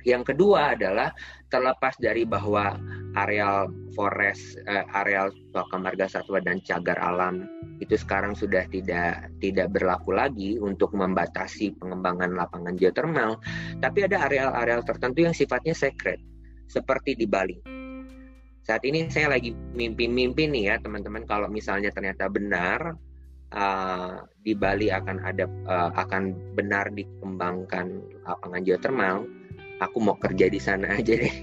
Yang 0.04 0.36
kedua 0.36 0.76
adalah 0.76 1.16
terlepas 1.48 1.96
dari 1.96 2.28
bahwa 2.28 2.76
areal 3.14 3.70
forest, 3.94 4.58
uh, 4.66 4.84
areal 4.94 5.30
Toka 5.54 5.78
Marga 5.78 6.10
Satwa 6.10 6.42
dan 6.42 6.58
cagar 6.66 6.98
alam 6.98 7.46
itu 7.82 7.94
sekarang 7.98 8.34
sudah 8.38 8.66
tidak 8.70 9.30
tidak 9.42 9.70
berlaku 9.74 10.14
lagi 10.14 10.58
untuk 10.58 10.94
membatasi 10.94 11.74
pengembangan 11.78 12.34
lapangan 12.34 12.74
geothermal, 12.78 13.38
tapi 13.82 14.06
ada 14.06 14.26
areal-areal 14.26 14.82
tertentu 14.86 15.26
yang 15.26 15.34
sifatnya 15.34 15.74
secret 15.74 16.18
seperti 16.70 17.18
di 17.18 17.26
Bali. 17.26 17.58
Saat 18.64 18.82
ini 18.88 19.04
saya 19.12 19.36
lagi 19.36 19.52
mimpi-mimpi 19.52 20.48
nih 20.48 20.72
ya 20.72 20.76
teman-teman 20.80 21.28
kalau 21.28 21.52
misalnya 21.52 21.92
ternyata 21.92 22.32
benar 22.32 22.96
uh, 23.52 24.24
di 24.40 24.56
Bali 24.56 24.88
akan 24.88 25.16
ada 25.20 25.44
uh, 25.68 25.92
akan 25.92 26.32
benar 26.56 26.88
dikembangkan 26.90 27.86
lapangan 28.24 28.62
geothermal, 28.64 29.16
aku 29.82 29.98
mau 29.98 30.16
kerja 30.18 30.46
di 30.46 30.60
sana 30.60 30.92
aja 30.98 31.14
deh. 31.16 31.34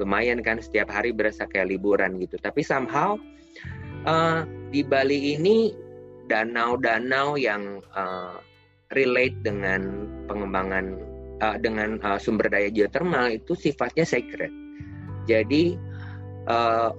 Lumayan 0.00 0.42
kan 0.42 0.58
setiap 0.62 0.90
hari 0.90 1.12
berasa 1.12 1.46
kayak 1.46 1.70
liburan 1.70 2.18
gitu. 2.22 2.38
Tapi 2.40 2.62
somehow 2.64 3.18
uh, 4.06 4.42
di 4.70 4.82
Bali 4.82 5.36
ini 5.38 5.74
danau-danau 6.26 7.38
yang 7.38 7.78
uh, 7.94 8.42
relate 8.94 9.34
dengan 9.42 10.06
pengembangan 10.26 10.98
uh, 11.42 11.56
dengan 11.58 11.98
uh, 12.02 12.18
sumber 12.18 12.50
daya 12.50 12.70
geothermal 12.70 13.30
itu 13.30 13.54
sifatnya 13.54 14.06
sacred. 14.06 14.50
Jadi 15.26 15.74
uh, 16.46 16.90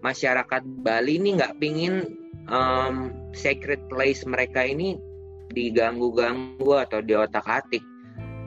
masyarakat 0.00 0.62
Bali 0.80 1.20
ini 1.20 1.36
nggak 1.36 1.60
pingin 1.60 2.16
um, 2.48 3.12
sacred 3.36 3.80
place 3.92 4.24
mereka 4.24 4.64
ini 4.64 4.96
diganggu-ganggu 5.50 6.78
atau 6.78 7.02
diotak-atik, 7.02 7.82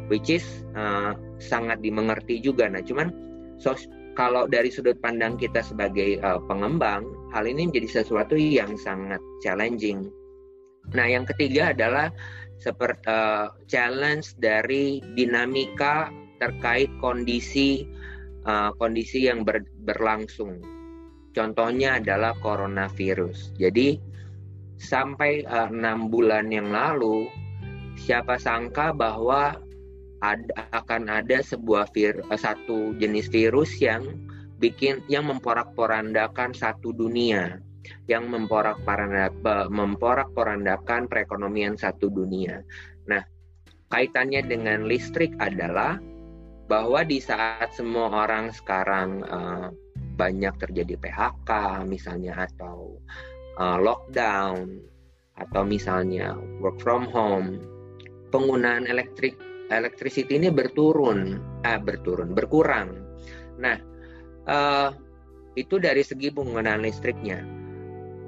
which 0.08 0.32
is 0.32 0.46
uh, 0.76 1.16
sangat 1.40 1.80
dimengerti 1.84 2.40
juga. 2.40 2.68
Nah, 2.68 2.84
cuman 2.84 3.12
so, 3.60 3.76
kalau 4.14 4.46
dari 4.46 4.70
sudut 4.70 4.98
pandang 5.02 5.36
kita 5.40 5.66
sebagai 5.66 6.22
uh, 6.22 6.40
pengembang, 6.46 7.06
hal 7.34 7.50
ini 7.50 7.70
menjadi 7.70 8.04
sesuatu 8.04 8.38
yang 8.38 8.78
sangat 8.78 9.20
challenging. 9.42 10.10
Nah, 10.94 11.08
yang 11.08 11.26
ketiga 11.26 11.72
adalah 11.72 12.12
seperti 12.62 13.04
uh, 13.10 13.52
challenge 13.68 14.36
dari 14.40 15.04
dinamika 15.16 16.12
terkait 16.40 16.92
kondisi 17.00 17.88
uh, 18.48 18.72
kondisi 18.78 19.28
yang 19.28 19.44
ber, 19.48 19.64
berlangsung. 19.84 20.60
Contohnya 21.34 21.98
adalah 21.98 22.38
coronavirus. 22.40 23.58
Jadi 23.58 23.98
sampai 24.78 25.48
uh, 25.48 25.72
enam 25.72 26.12
bulan 26.14 26.54
yang 26.54 26.70
lalu, 26.70 27.26
siapa 27.98 28.38
sangka 28.38 28.94
bahwa 28.94 29.58
ada, 30.24 30.72
akan 30.72 31.12
ada 31.12 31.44
sebuah 31.44 31.92
vir, 31.92 32.24
uh, 32.32 32.40
satu 32.40 32.96
jenis 32.96 33.28
virus 33.28 33.76
yang 33.84 34.08
bikin 34.64 35.04
yang 35.12 35.28
memporak-porandakan 35.28 36.56
satu 36.56 36.96
dunia, 36.96 37.60
yang 38.08 38.32
memporak-porandakan 38.32 39.68
memporak-porandakan 39.68 41.12
perekonomian 41.12 41.76
satu 41.76 42.08
dunia. 42.08 42.64
Nah, 43.12 43.20
kaitannya 43.92 44.48
dengan 44.48 44.88
listrik 44.88 45.36
adalah 45.44 46.00
bahwa 46.72 47.04
di 47.04 47.20
saat 47.20 47.76
semua 47.76 48.24
orang 48.24 48.56
sekarang 48.56 49.20
uh, 49.28 49.68
banyak 50.16 50.56
terjadi 50.64 50.96
PHK 50.96 51.84
misalnya 51.84 52.48
atau 52.48 52.96
uh, 53.60 53.78
lockdown 53.84 54.80
atau 55.36 55.62
misalnya 55.66 56.38
work 56.62 56.78
from 56.80 57.10
home 57.10 57.60
penggunaan 58.30 58.86
elektrik 58.86 59.36
electricity 59.80 60.38
ini 60.38 60.50
berturun. 60.54 61.42
Eh 61.66 61.80
berturun 61.82 62.34
berkurang. 62.34 62.94
Nah 63.58 63.78
uh, 64.48 64.90
itu 65.54 65.78
dari 65.78 66.02
segi 66.02 66.34
penggunaan 66.34 66.82
listriknya. 66.86 67.42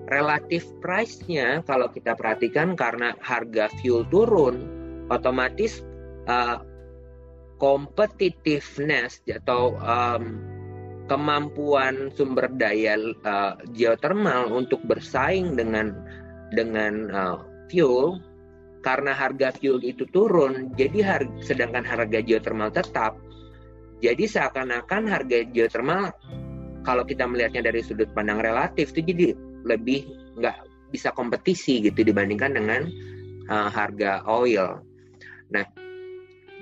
Relatif 0.05 0.69
price-nya 0.85 1.65
kalau 1.65 1.89
kita 1.89 2.13
perhatikan 2.13 2.77
karena 2.77 3.17
harga 3.25 3.73
fuel 3.81 4.05
turun 4.13 4.61
otomatis 5.09 5.81
uh, 6.29 6.61
competitiveness 7.57 9.21
atau 9.25 9.73
um, 9.81 10.37
kemampuan 11.09 12.09
sumber 12.13 12.49
daya 12.57 12.97
uh, 13.25 13.57
geothermal 13.73 14.49
untuk 14.53 14.81
bersaing 14.85 15.57
dengan 15.57 15.93
dengan 16.53 16.93
uh, 17.13 17.37
fuel 17.69 18.21
karena 18.85 19.17
harga 19.17 19.49
fuel 19.57 19.81
itu 19.81 20.05
turun 20.13 20.69
jadi 20.77 21.01
harga, 21.01 21.33
sedangkan 21.41 21.81
harga 21.81 22.21
geothermal 22.21 22.69
tetap 22.69 23.17
jadi 24.05 24.29
seakan-akan 24.29 25.09
harga 25.09 25.41
geothermal 25.49 26.13
kalau 26.85 27.01
kita 27.01 27.25
melihatnya 27.25 27.65
dari 27.65 27.81
sudut 27.81 28.07
pandang 28.13 28.37
relatif 28.37 28.93
itu 28.93 29.01
jadi 29.01 29.27
lebih 29.65 30.05
nggak 30.37 30.57
bisa 30.93 31.09
kompetisi 31.17 31.81
gitu 31.81 32.05
dibandingkan 32.05 32.53
dengan 32.53 32.85
uh, 33.49 33.67
harga 33.73 34.21
oil. 34.29 34.79
Nah, 35.49 35.65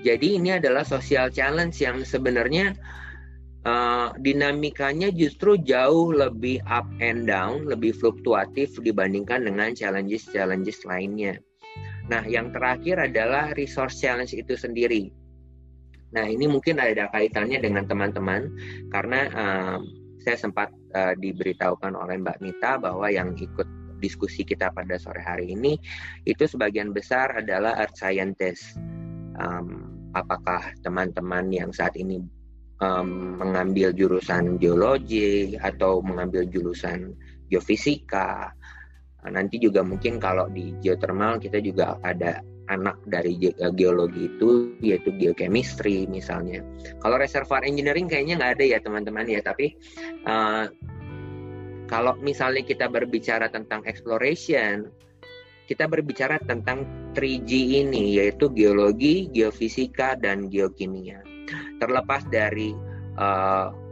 jadi 0.01 0.39
ini 0.39 0.57
adalah 0.57 0.87
social 0.87 1.27
challenge 1.27 1.83
yang 1.83 2.07
sebenarnya 2.07 2.73
uh, 3.67 4.15
dinamikanya 4.23 5.11
justru 5.11 5.59
jauh 5.59 6.15
lebih 6.15 6.63
up 6.71 6.87
and 7.03 7.27
down, 7.27 7.67
lebih 7.67 7.91
fluktuatif 7.91 8.79
dibandingkan 8.79 9.43
dengan 9.43 9.75
challenges-challenges 9.75 10.87
lainnya. 10.87 11.37
Nah, 12.11 12.23
yang 12.27 12.51
terakhir 12.51 12.99
adalah 12.99 13.55
resource 13.55 13.99
challenge 13.99 14.35
itu 14.35 14.59
sendiri. 14.59 15.07
Nah, 16.13 16.29
ini 16.29 16.45
mungkin 16.45 16.77
ada 16.77 17.09
kaitannya 17.09 17.57
dengan 17.63 17.89
teman-teman 17.89 18.53
karena 18.93 19.19
uh, 19.33 19.77
saya 20.21 20.37
sempat 20.37 20.69
uh, 20.93 21.17
diberitahukan 21.17 21.97
oleh 21.97 22.21
Mbak 22.21 22.37
Mita 22.39 22.77
bahwa 22.77 23.09
yang 23.09 23.33
ikut 23.33 23.65
diskusi 24.03 24.43
kita 24.43 24.69
pada 24.75 24.99
sore 24.99 25.23
hari 25.23 25.55
ini 25.55 25.79
itu 26.27 26.43
sebagian 26.43 26.91
besar 26.91 27.39
adalah 27.39 27.79
earth 27.79 27.95
scientist. 27.95 28.75
Um, 29.39 29.89
apakah 30.13 30.75
teman-teman 30.85 31.49
yang 31.49 31.73
saat 31.73 31.97
ini 31.97 32.21
um, 32.83 33.39
mengambil 33.39 33.95
jurusan 33.95 34.61
geologi 34.61 35.57
atau 35.57 36.03
mengambil 36.03 36.45
jurusan 36.45 37.15
geofisika. 37.49 38.53
Nanti 39.31 39.59
juga 39.61 39.85
mungkin 39.85 40.19
kalau 40.19 40.51
di 40.51 40.75
geothermal 40.83 41.39
kita 41.39 41.63
juga 41.63 41.95
ada 42.03 42.43
anak 42.71 42.95
dari 43.07 43.35
ge 43.35 43.51
geologi 43.75 44.31
itu 44.31 44.75
yaitu 44.79 45.11
geochemistry 45.15 46.07
misalnya. 46.07 46.63
Kalau 47.03 47.19
reservoir 47.19 47.63
engineering 47.67 48.07
kayaknya 48.07 48.39
nggak 48.39 48.53
ada 48.59 48.65
ya 48.65 48.79
teman-teman 48.79 49.27
ya, 49.27 49.43
tapi 49.43 49.75
uh, 50.23 50.71
kalau 51.91 52.15
misalnya 52.23 52.63
kita 52.63 52.87
berbicara 52.87 53.51
tentang 53.51 53.83
exploration, 53.83 54.87
kita 55.67 55.87
berbicara 55.87 56.39
tentang 56.47 56.87
3G 57.15 57.83
ini 57.83 58.17
yaitu 58.19 58.47
geologi, 58.51 59.27
geofisika 59.31 60.15
dan 60.15 60.47
geokimia. 60.47 61.19
Terlepas 61.83 62.23
dari 62.31 62.71
uh, 63.19 63.82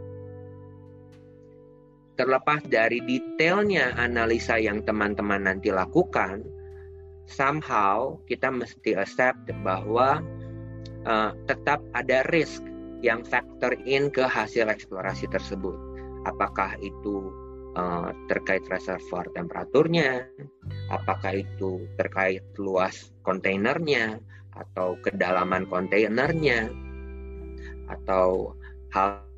terlepas 2.22 2.62
dari 2.70 3.02
detailnya 3.02 3.98
analisa 3.98 4.62
yang 4.62 4.86
teman-teman 4.86 5.50
nanti 5.50 5.74
lakukan, 5.74 6.46
somehow 7.26 8.22
kita 8.30 8.54
mesti 8.54 8.94
accept 8.94 9.50
bahwa 9.66 10.22
uh, 11.10 11.34
tetap 11.50 11.82
ada 11.98 12.22
risk 12.30 12.62
yang 13.02 13.26
factor 13.26 13.74
in 13.90 14.14
ke 14.14 14.22
hasil 14.22 14.70
eksplorasi 14.70 15.26
tersebut. 15.34 15.74
Apakah 16.30 16.78
itu 16.86 17.34
uh, 17.74 18.14
terkait 18.30 18.62
reservoir 18.70 19.26
temperaturnya, 19.34 20.30
apakah 20.94 21.42
itu 21.42 21.90
terkait 21.98 22.46
luas 22.62 23.10
kontainernya 23.26 24.22
atau 24.54 24.94
kedalaman 25.02 25.66
kontainernya 25.66 26.70
atau 27.90 28.54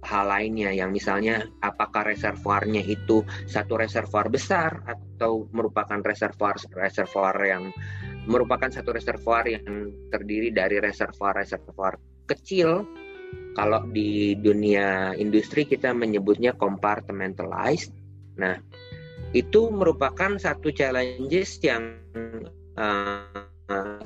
hal-hal 0.04 0.28
lainnya 0.28 0.70
yang 0.76 0.92
misalnya 0.92 1.48
apakah 1.64 2.04
reservoirnya 2.04 2.84
itu 2.84 3.24
satu 3.48 3.80
reservoir 3.80 4.28
besar 4.28 4.84
atau 4.84 5.48
merupakan 5.56 6.04
reservoir 6.04 6.60
reservoir 6.76 7.36
yang 7.40 7.72
merupakan 8.28 8.68
satu 8.68 8.96
reservoir 8.96 9.48
yang 9.48 9.92
terdiri 10.12 10.52
dari 10.52 10.80
reservoir-reservoir 10.84 11.96
kecil. 12.28 12.84
Kalau 13.54 13.86
di 13.90 14.38
dunia 14.38 15.14
industri 15.18 15.66
kita 15.66 15.94
menyebutnya 15.94 16.54
compartmentalized. 16.58 17.94
Nah, 18.38 18.58
itu 19.34 19.70
merupakan 19.70 20.38
satu 20.38 20.70
challenges 20.74 21.58
yang 21.62 21.98
uh, 22.78 24.02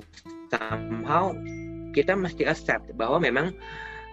somehow 0.51 1.31
kita 1.91 2.15
mesti 2.15 2.47
accept 2.47 2.91
bahwa 2.95 3.19
memang 3.23 3.55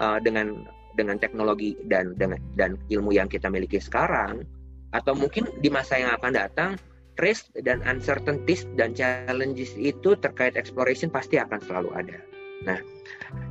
uh, 0.02 0.18
dengan 0.22 0.66
dengan 0.94 1.18
teknologi 1.18 1.74
dan 1.90 2.14
dengan 2.18 2.38
dan 2.54 2.78
ilmu 2.90 3.14
yang 3.14 3.26
kita 3.26 3.50
miliki 3.50 3.78
sekarang 3.82 4.46
atau 4.94 5.12
mungkin 5.12 5.50
di 5.58 5.68
masa 5.68 5.98
yang 5.98 6.14
akan 6.18 6.32
datang 6.34 6.70
risk 7.18 7.50
dan 7.62 7.82
uncertainties 7.86 8.66
dan 8.74 8.94
challenges 8.94 9.74
itu 9.78 10.18
terkait 10.18 10.58
exploration 10.58 11.10
pasti 11.10 11.38
akan 11.38 11.62
selalu 11.62 11.90
ada. 11.94 12.18
Nah, 12.64 12.78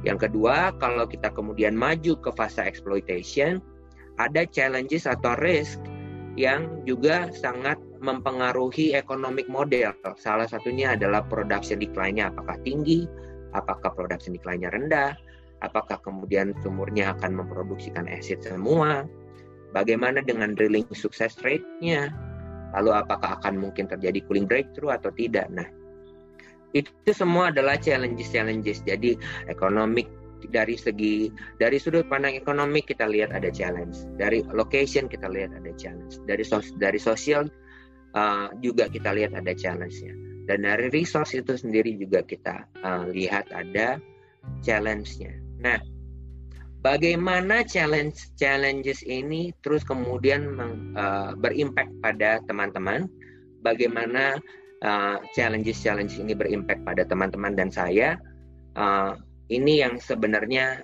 yang 0.07 0.19
kedua 0.19 0.75
kalau 0.79 1.07
kita 1.07 1.31
kemudian 1.31 1.75
maju 1.75 2.15
ke 2.19 2.31
fase 2.33 2.63
exploitation 2.63 3.59
ada 4.19 4.47
challenges 4.47 5.07
atau 5.07 5.35
risk 5.39 5.79
yang 6.33 6.81
juga 6.83 7.29
sangat 7.31 7.77
mempengaruhi 8.01 8.97
economic 8.97 9.47
model. 9.47 9.93
Salah 10.19 10.49
satunya 10.49 10.97
adalah 10.97 11.23
production 11.23 11.79
decline-nya 11.79 12.33
apakah 12.33 12.57
tinggi, 12.65 13.07
apakah 13.55 13.93
production 13.95 14.35
decline-nya 14.35 14.73
rendah, 14.73 15.13
apakah 15.63 15.97
kemudian 16.03 16.51
sumurnya 16.61 17.15
akan 17.17 17.39
memproduksikan 17.39 18.05
acid 18.11 18.43
semua, 18.43 19.07
bagaimana 19.71 20.19
dengan 20.21 20.53
drilling 20.53 20.85
success 20.91 21.39
rate-nya, 21.41 22.11
lalu 22.75 22.91
apakah 22.93 23.39
akan 23.41 23.57
mungkin 23.57 23.87
terjadi 23.87 24.21
cooling 24.27 24.45
breakthrough 24.45 24.93
atau 24.93 25.09
tidak. 25.15 25.47
Nah, 25.49 25.65
itu 26.75 27.11
semua 27.15 27.49
adalah 27.49 27.79
challenges-challenges. 27.79 28.83
Jadi 28.83 29.15
economic 29.47 30.09
dari 30.51 30.75
segi 30.75 31.31
dari 31.55 31.79
sudut 31.79 32.03
pandang 32.11 32.35
ekonomi 32.35 32.83
kita 32.83 33.07
lihat 33.07 33.31
ada 33.31 33.47
challenge. 33.47 34.03
Dari 34.19 34.43
location 34.51 35.07
kita 35.07 35.31
lihat 35.31 35.55
ada 35.55 35.71
challenge. 35.79 36.19
Dari 36.27 36.43
sos, 36.43 36.75
dari 36.75 36.99
sosial 36.99 37.47
uh, 38.17 38.51
juga 38.59 38.91
kita 38.91 39.15
lihat 39.15 39.37
ada 39.37 39.53
challenge-nya. 39.55 40.13
Dan 40.43 40.67
dari 40.67 40.91
resource 40.91 41.39
itu 41.39 41.55
sendiri 41.55 41.95
juga 41.95 42.19
kita 42.19 42.67
uh, 42.83 43.07
lihat 43.07 43.47
ada 43.55 43.95
challenge-nya 44.59 45.31
nah 45.63 45.79
bagaimana 46.83 47.63
challenge 47.63 48.19
challenges 48.35 48.99
ini 49.07 49.55
terus 49.63 49.87
kemudian 49.87 50.51
meng, 50.51 50.91
uh, 50.99 51.31
berimpact 51.39 51.89
pada 52.03 52.43
teman-teman 52.45 53.07
bagaimana 53.63 54.35
uh, 54.83 55.17
challenges 55.31 55.79
challenges 55.79 56.19
ini 56.19 56.35
berimpact 56.35 56.83
pada 56.83 57.07
teman-teman 57.07 57.55
dan 57.55 57.71
saya 57.71 58.19
uh, 58.75 59.15
ini 59.47 59.79
yang 59.79 59.95
sebenarnya 59.99 60.83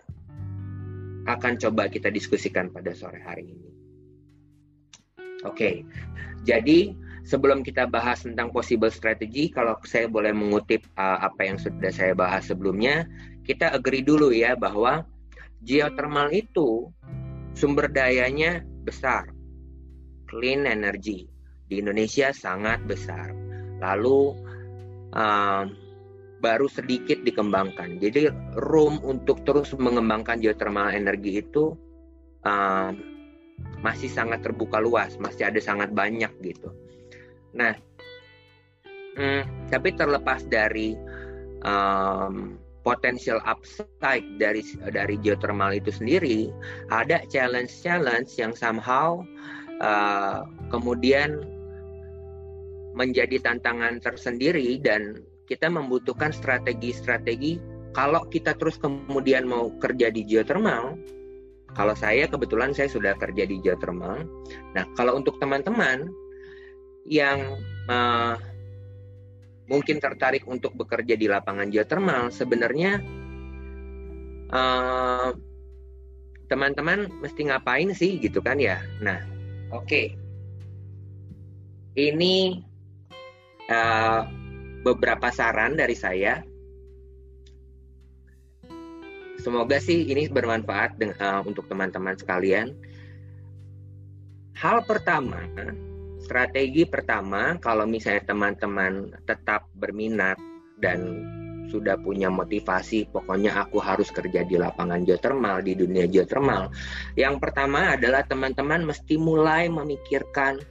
akan 1.30 1.62
coba 1.62 1.92
kita 1.92 2.10
diskusikan 2.10 2.74
pada 2.74 2.92
sore 2.98 3.22
hari 3.22 3.54
ini. 3.54 3.70
Oke, 5.48 5.88
jadi 6.44 6.92
sebelum 7.24 7.64
kita 7.64 7.88
bahas 7.88 8.28
tentang 8.28 8.52
possible 8.52 8.92
strategy, 8.92 9.48
kalau 9.48 9.78
saya 9.88 10.10
boleh 10.12 10.36
mengutip 10.36 10.84
uh, 11.00 11.24
apa 11.24 11.48
yang 11.48 11.56
sudah 11.56 11.94
saya 11.94 12.12
bahas 12.12 12.50
sebelumnya, 12.50 13.08
kita 13.50 13.74
agree 13.74 14.06
dulu 14.06 14.30
ya 14.30 14.54
bahwa 14.54 15.02
geothermal 15.66 16.30
itu 16.30 16.86
sumber 17.58 17.90
dayanya 17.90 18.62
besar, 18.86 19.26
clean 20.30 20.70
energy 20.70 21.26
di 21.66 21.82
Indonesia 21.82 22.30
sangat 22.30 22.86
besar. 22.86 23.34
Lalu 23.82 24.38
um, 25.18 25.66
baru 26.46 26.70
sedikit 26.70 27.26
dikembangkan. 27.26 27.98
Jadi 27.98 28.30
room 28.70 29.02
untuk 29.02 29.42
terus 29.50 29.74
mengembangkan 29.74 30.38
geothermal 30.38 30.94
energi 30.94 31.42
itu 31.42 31.74
uh, 32.46 32.94
masih 33.82 34.14
sangat 34.14 34.46
terbuka 34.46 34.78
luas, 34.78 35.18
masih 35.18 35.50
ada 35.50 35.58
sangat 35.58 35.90
banyak 35.90 36.30
gitu. 36.46 36.70
Nah, 37.58 37.74
hmm, 39.18 39.74
tapi 39.74 39.90
terlepas 39.98 40.46
dari 40.46 40.94
um, 41.66 42.59
potensial 42.90 43.38
upside 43.46 44.26
dari 44.42 44.66
dari 44.90 45.22
geothermal 45.22 45.78
itu 45.78 45.94
sendiri, 45.94 46.50
ada 46.90 47.22
challenge-challenge 47.30 48.34
yang 48.42 48.58
somehow 48.58 49.22
uh, 49.78 50.42
kemudian 50.74 51.46
menjadi 52.98 53.38
tantangan 53.46 54.02
tersendiri 54.02 54.82
dan 54.82 55.22
kita 55.46 55.70
membutuhkan 55.70 56.34
strategi-strategi. 56.34 57.62
Kalau 57.94 58.26
kita 58.30 58.54
terus 58.58 58.78
kemudian 58.78 59.50
mau 59.50 59.74
kerja 59.82 60.14
di 60.14 60.22
geothermal 60.22 60.94
kalau 61.78 61.94
saya 61.94 62.26
kebetulan 62.26 62.74
saya 62.74 62.90
sudah 62.90 63.14
kerja 63.18 63.46
di 63.46 63.62
geothermal. 63.62 64.26
Nah 64.74 64.86
kalau 64.98 65.18
untuk 65.18 65.38
teman-teman 65.38 66.10
yang 67.06 67.42
uh, 67.90 68.38
mungkin 69.70 70.02
tertarik 70.02 70.44
untuk 70.50 70.74
bekerja 70.74 71.14
di 71.14 71.30
lapangan 71.30 71.70
geothermal 71.70 72.34
sebenarnya 72.34 73.00
uh, 74.50 75.32
teman-teman 76.50 77.06
mesti 77.22 77.48
ngapain 77.54 77.94
sih 77.94 78.18
gitu 78.18 78.42
kan 78.42 78.58
ya 78.58 78.82
nah 79.00 79.22
oke 79.70 79.86
okay. 79.86 80.06
ini 81.94 82.66
uh, 83.70 84.22
beberapa 84.84 85.30
saran 85.30 85.76
dari 85.76 85.96
saya. 85.96 86.42
Semoga 89.40 89.80
sih 89.80 90.04
ini 90.12 90.28
bermanfaat 90.28 91.00
dengan, 91.00 91.16
uh, 91.24 91.42
untuk 91.48 91.64
teman-teman 91.72 92.20
sekalian. 92.20 92.76
Hal 94.60 94.84
pertama, 94.84 95.40
strategi 96.30 96.86
pertama 96.86 97.58
kalau 97.58 97.90
misalnya 97.90 98.30
teman-teman 98.30 99.18
tetap 99.26 99.66
berminat 99.74 100.38
dan 100.78 101.26
sudah 101.70 101.98
punya 101.98 102.30
motivasi, 102.30 103.10
pokoknya 103.10 103.58
aku 103.58 103.82
harus 103.82 104.10
kerja 104.14 104.46
di 104.46 104.58
lapangan 104.58 105.06
geothermal, 105.06 105.62
di 105.62 105.74
dunia 105.74 106.06
geothermal. 106.06 106.70
Yang 107.18 107.36
pertama 107.42 107.98
adalah 107.98 108.26
teman-teman 108.26 108.86
mesti 108.86 109.18
mulai 109.18 109.70
memikirkan 109.70 110.62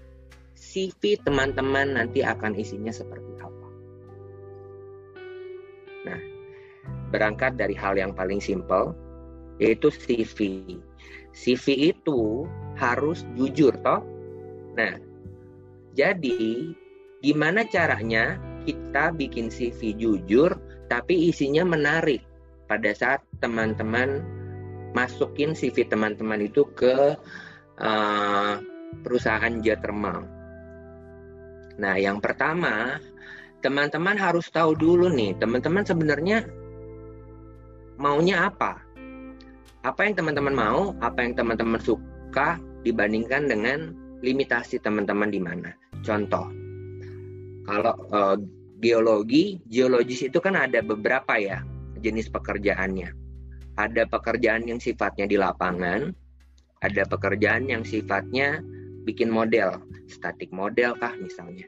CV 0.58 1.18
teman-teman 1.22 1.94
nanti 1.98 2.26
akan 2.26 2.54
isinya 2.58 2.90
seperti 2.90 3.30
apa. 3.38 3.68
Nah, 6.06 6.20
berangkat 7.14 7.54
dari 7.54 7.78
hal 7.78 7.94
yang 7.94 8.10
paling 8.10 8.42
simpel, 8.42 8.94
yaitu 9.62 9.90
CV. 9.90 10.66
CV 11.30 11.94
itu 11.94 12.42
harus 12.74 13.22
jujur, 13.38 13.70
toh. 13.86 14.02
Nah, 14.74 15.07
jadi 15.98 16.70
gimana 17.26 17.66
caranya 17.66 18.38
kita 18.62 19.10
bikin 19.18 19.50
CV 19.50 19.98
jujur, 19.98 20.54
tapi 20.86 21.34
isinya 21.34 21.66
menarik 21.66 22.22
pada 22.70 22.94
saat 22.94 23.26
teman-teman 23.42 24.22
masukin 24.94 25.58
CV 25.58 25.90
teman-teman 25.90 26.46
itu 26.46 26.62
ke 26.78 27.18
uh, 27.82 28.54
perusahaan 29.02 29.58
geothermal. 29.58 30.22
Nah, 31.82 31.94
yang 31.98 32.22
pertama 32.22 33.02
teman-teman 33.58 34.14
harus 34.14 34.46
tahu 34.54 34.78
dulu 34.78 35.10
nih, 35.10 35.34
teman-teman 35.42 35.82
sebenarnya 35.82 36.46
maunya 37.98 38.46
apa? 38.46 38.78
Apa 39.82 40.06
yang 40.06 40.14
teman-teman 40.14 40.54
mau, 40.54 40.94
apa 41.02 41.26
yang 41.26 41.34
teman-teman 41.34 41.82
suka 41.82 42.62
dibandingkan 42.86 43.50
dengan 43.50 43.94
limitasi 44.22 44.82
teman-teman 44.82 45.30
di 45.30 45.42
mana. 45.42 45.70
Contoh, 46.04 46.46
kalau 47.66 47.94
uh, 48.14 48.36
geologi, 48.80 49.58
geologis 49.68 50.24
itu 50.24 50.38
kan 50.38 50.54
ada 50.54 50.80
beberapa 50.80 51.36
ya 51.36 51.60
jenis 52.00 52.30
pekerjaannya. 52.30 53.12
Ada 53.78 54.10
pekerjaan 54.10 54.66
yang 54.66 54.82
sifatnya 54.82 55.30
di 55.30 55.38
lapangan, 55.38 56.10
ada 56.82 57.02
pekerjaan 57.06 57.70
yang 57.70 57.86
sifatnya 57.86 58.58
bikin 59.06 59.30
model, 59.30 59.78
static 60.10 60.50
model 60.50 60.98
kah 60.98 61.14
misalnya. 61.18 61.66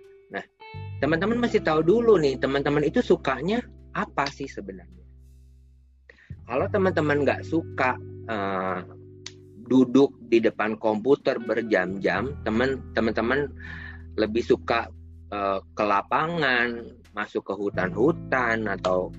Teman-teman 1.00 1.40
masih 1.40 1.64
tahu 1.64 1.80
dulu 1.80 2.20
nih 2.20 2.36
teman-teman 2.36 2.84
itu 2.84 3.00
sukanya 3.00 3.64
apa 3.96 4.28
sih 4.28 4.44
sebenarnya? 4.44 5.00
Kalau 6.44 6.66
teman-teman 6.68 7.24
nggak 7.24 7.40
suka 7.48 7.96
uh, 8.28 8.84
duduk 9.64 10.12
di 10.28 10.44
depan 10.44 10.76
komputer 10.76 11.40
berjam-jam 11.40 12.36
teman 12.44 12.84
teman-teman 12.92 13.48
lebih 14.18 14.42
suka 14.42 14.90
uh, 15.30 15.60
ke 15.74 15.84
lapangan 15.84 16.86
masuk 17.14 17.46
ke 17.46 17.54
hutan-hutan 17.54 18.66
atau 18.70 19.10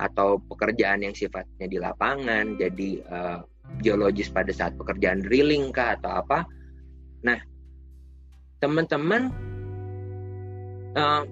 atau 0.00 0.40
pekerjaan 0.48 1.04
yang 1.04 1.12
sifatnya 1.12 1.66
di 1.68 1.76
lapangan 1.76 2.56
jadi 2.56 2.90
uh, 3.04 3.40
geologis 3.84 4.32
pada 4.32 4.50
saat 4.50 4.72
pekerjaan 4.80 5.20
drilling 5.20 5.70
kah 5.70 5.98
atau 6.00 6.24
apa 6.24 6.48
nah 7.20 7.36
teman-teman 8.64 9.28
Eh, 10.90 11.22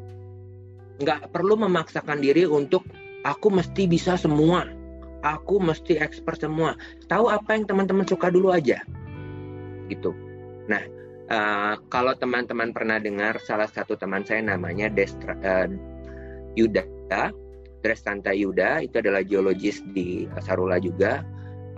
nggak 1.02 1.20
uh, 1.26 1.28
perlu 1.34 1.58
memaksakan 1.58 2.22
diri 2.22 2.46
untuk 2.46 2.86
aku 3.26 3.50
mesti 3.50 3.90
bisa 3.90 4.14
semua, 4.14 4.70
aku 5.26 5.58
mesti 5.58 5.98
expert 5.98 6.38
semua. 6.38 6.78
Tahu 7.10 7.26
apa 7.26 7.58
yang 7.58 7.66
teman-teman 7.66 8.06
suka 8.06 8.30
dulu 8.30 8.54
aja, 8.54 8.78
gitu. 9.90 10.14
Nah, 10.70 10.78
uh, 11.30 11.74
kalau 11.88 12.12
teman-teman 12.16 12.72
pernah 12.72 12.98
dengar 13.00 13.40
salah 13.44 13.68
satu 13.68 13.94
teman 13.94 14.24
saya 14.24 14.42
namanya 14.44 14.88
Destra, 14.92 15.36
uh, 15.40 15.68
Yuda, 16.56 16.84
Drestanta 17.84 18.34
Yuda, 18.34 18.82
itu 18.82 18.98
adalah 18.98 19.22
geologis 19.22 19.80
di 19.94 20.26
Sarula 20.42 20.82
juga. 20.82 21.22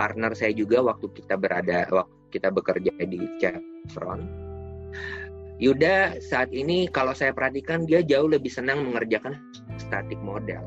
Partner 0.01 0.32
saya 0.32 0.57
juga 0.57 0.80
waktu 0.80 1.12
kita 1.12 1.36
berada, 1.36 1.84
waktu 1.92 2.16
kita 2.32 2.48
bekerja 2.48 2.94
di 3.05 3.20
Chevron 3.36 4.51
Yuda 5.61 6.16
saat 6.24 6.48
ini 6.57 6.88
kalau 6.88 7.12
saya 7.12 7.36
perhatikan 7.36 7.84
dia 7.84 8.01
jauh 8.01 8.32
lebih 8.32 8.48
senang 8.48 8.80
mengerjakan 8.80 9.36
static 9.76 10.16
model. 10.24 10.64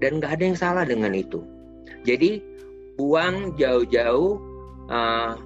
Dan 0.00 0.16
nggak 0.16 0.40
ada 0.40 0.44
yang 0.48 0.56
salah 0.56 0.84
dengan 0.88 1.12
itu. 1.12 1.44
Jadi 2.08 2.40
buang 2.96 3.52
jauh-jauh 3.60 4.40
uh, 4.88 5.36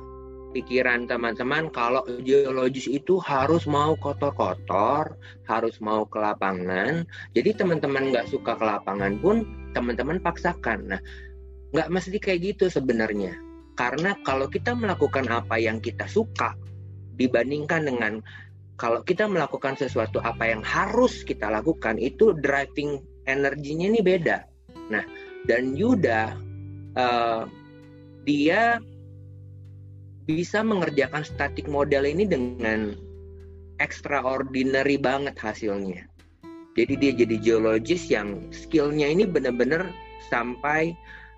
pikiran 0.55 1.11
teman-teman 1.11 1.66
kalau 1.74 2.07
geologis 2.22 2.86
itu 2.86 3.18
harus 3.18 3.66
mau 3.66 3.98
kotor-kotor, 3.98 5.18
harus 5.50 5.76
mau 5.82 6.07
ke 6.07 6.22
lapangan. 6.22 7.02
Jadi 7.34 7.59
teman-teman 7.59 8.14
nggak 8.14 8.30
suka 8.30 8.55
ke 8.55 8.62
lapangan 8.62 9.18
pun 9.18 9.42
teman-teman 9.74 10.22
paksakan. 10.22 10.94
Nah, 10.94 11.00
nggak 11.74 11.90
mesti 11.90 12.18
kayak 12.22 12.55
gitu 12.55 12.70
sebenarnya. 12.70 13.34
Karena 13.74 14.14
kalau 14.22 14.46
kita 14.46 14.78
melakukan 14.78 15.26
apa 15.26 15.59
yang 15.59 15.82
kita 15.82 16.07
suka 16.07 16.55
dibandingkan 17.18 17.90
dengan 17.90 18.22
kalau 18.78 19.02
kita 19.02 19.26
melakukan 19.26 19.74
sesuatu 19.74 20.22
apa 20.22 20.50
yang 20.50 20.62
harus 20.62 21.26
kita 21.26 21.50
lakukan 21.50 21.98
itu 21.98 22.34
driving 22.38 23.02
energinya 23.26 23.90
ini 23.90 24.00
beda. 24.02 24.46
Nah, 24.90 25.02
dan 25.50 25.74
Yuda 25.74 26.34
uh, 26.94 27.42
dia 28.24 28.78
bisa 30.25 30.64
mengerjakan 30.64 31.25
static 31.25 31.68
model 31.68 32.09
ini 32.09 32.25
dengan 32.25 32.97
extraordinary 33.83 34.97
banget 34.97 35.37
hasilnya. 35.37 36.09
Jadi 36.75 36.95
dia 36.99 37.12
jadi 37.14 37.37
geologis 37.39 38.11
yang 38.11 38.51
skillnya 38.51 39.07
ini 39.07 39.29
benar-benar 39.29 39.95
sampai 40.27 40.91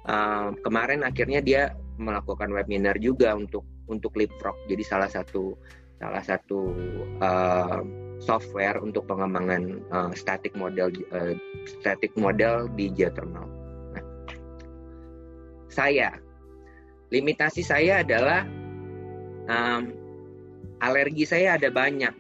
uh, 0.09 0.55
kemarin 0.65 1.05
akhirnya 1.05 1.45
dia 1.45 1.63
melakukan 2.01 2.49
webinar 2.53 2.97
juga 2.97 3.37
untuk 3.37 3.67
untuk 3.91 4.17
Leapfrog. 4.17 4.57
Jadi 4.71 4.83
salah 4.87 5.11
satu 5.11 5.53
salah 6.01 6.25
satu 6.25 6.73
uh, 7.21 7.81
software 8.21 8.81
untuk 8.81 9.05
pengembangan 9.05 9.81
uh, 9.93 10.13
static 10.17 10.57
model 10.57 10.89
uh, 11.13 11.37
static 11.69 12.13
model 12.17 12.69
di 12.73 12.89
geothermal. 12.93 13.45
Nah, 13.93 14.05
saya 15.69 16.17
limitasi 17.13 17.61
saya 17.61 18.01
adalah 18.01 18.45
um, 19.47 19.83
alergi 20.83 21.25
saya 21.27 21.57
ada 21.57 21.71
banyak. 21.73 22.13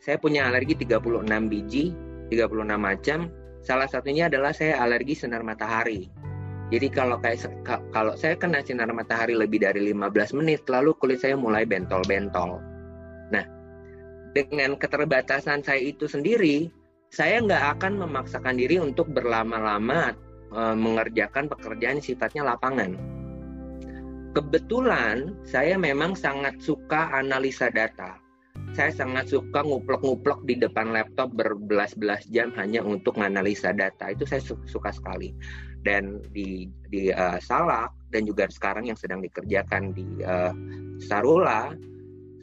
Saya 0.00 0.16
punya 0.16 0.48
alergi 0.48 0.74
36 0.80 1.28
biji, 1.50 1.92
36 2.32 2.80
macam. 2.80 3.28
Salah 3.60 3.84
satunya 3.84 4.32
adalah 4.32 4.56
saya 4.56 4.80
alergi 4.80 5.12
sinar 5.12 5.44
matahari. 5.44 6.08
Jadi 6.70 6.86
kalau 6.88 7.18
kayak 7.20 7.50
kalau 7.90 8.14
saya 8.14 8.38
kena 8.38 8.64
sinar 8.64 8.88
matahari 8.94 9.36
lebih 9.36 9.60
dari 9.60 9.90
15 9.92 10.38
menit, 10.40 10.64
lalu 10.70 10.96
kulit 10.96 11.20
saya 11.20 11.36
mulai 11.36 11.66
bentol-bentol. 11.66 12.62
Nah, 13.34 13.44
dengan 14.32 14.78
keterbatasan 14.78 15.66
saya 15.66 15.82
itu 15.82 16.06
sendiri, 16.06 16.70
saya 17.10 17.42
nggak 17.42 17.76
akan 17.76 18.06
memaksakan 18.06 18.54
diri 18.54 18.78
untuk 18.78 19.10
berlama-lama 19.10 20.14
e, 20.54 20.60
mengerjakan 20.78 21.50
pekerjaan 21.50 21.98
sifatnya 21.98 22.54
lapangan 22.54 23.19
kebetulan 24.32 25.34
saya 25.42 25.74
memang 25.74 26.14
sangat 26.14 26.58
suka 26.62 27.10
analisa 27.14 27.70
data. 27.70 28.18
Saya 28.70 28.94
sangat 28.94 29.30
suka 29.34 29.66
nguplok-nguplok 29.66 30.46
di 30.46 30.54
depan 30.54 30.94
laptop 30.94 31.34
berbelas-belas 31.34 32.22
jam 32.30 32.54
hanya 32.54 32.84
untuk 32.86 33.18
menganalisa 33.18 33.74
data. 33.74 34.14
Itu 34.14 34.26
saya 34.28 34.42
suka 34.44 34.94
sekali. 34.94 35.34
Dan 35.80 36.20
di 36.30 36.68
di 36.92 37.08
uh, 37.10 37.40
Salak 37.40 37.90
dan 38.12 38.28
juga 38.28 38.46
sekarang 38.52 38.86
yang 38.86 38.98
sedang 39.00 39.24
dikerjakan 39.24 39.96
di 39.96 40.06
uh, 40.22 40.52
Sarula, 41.02 41.72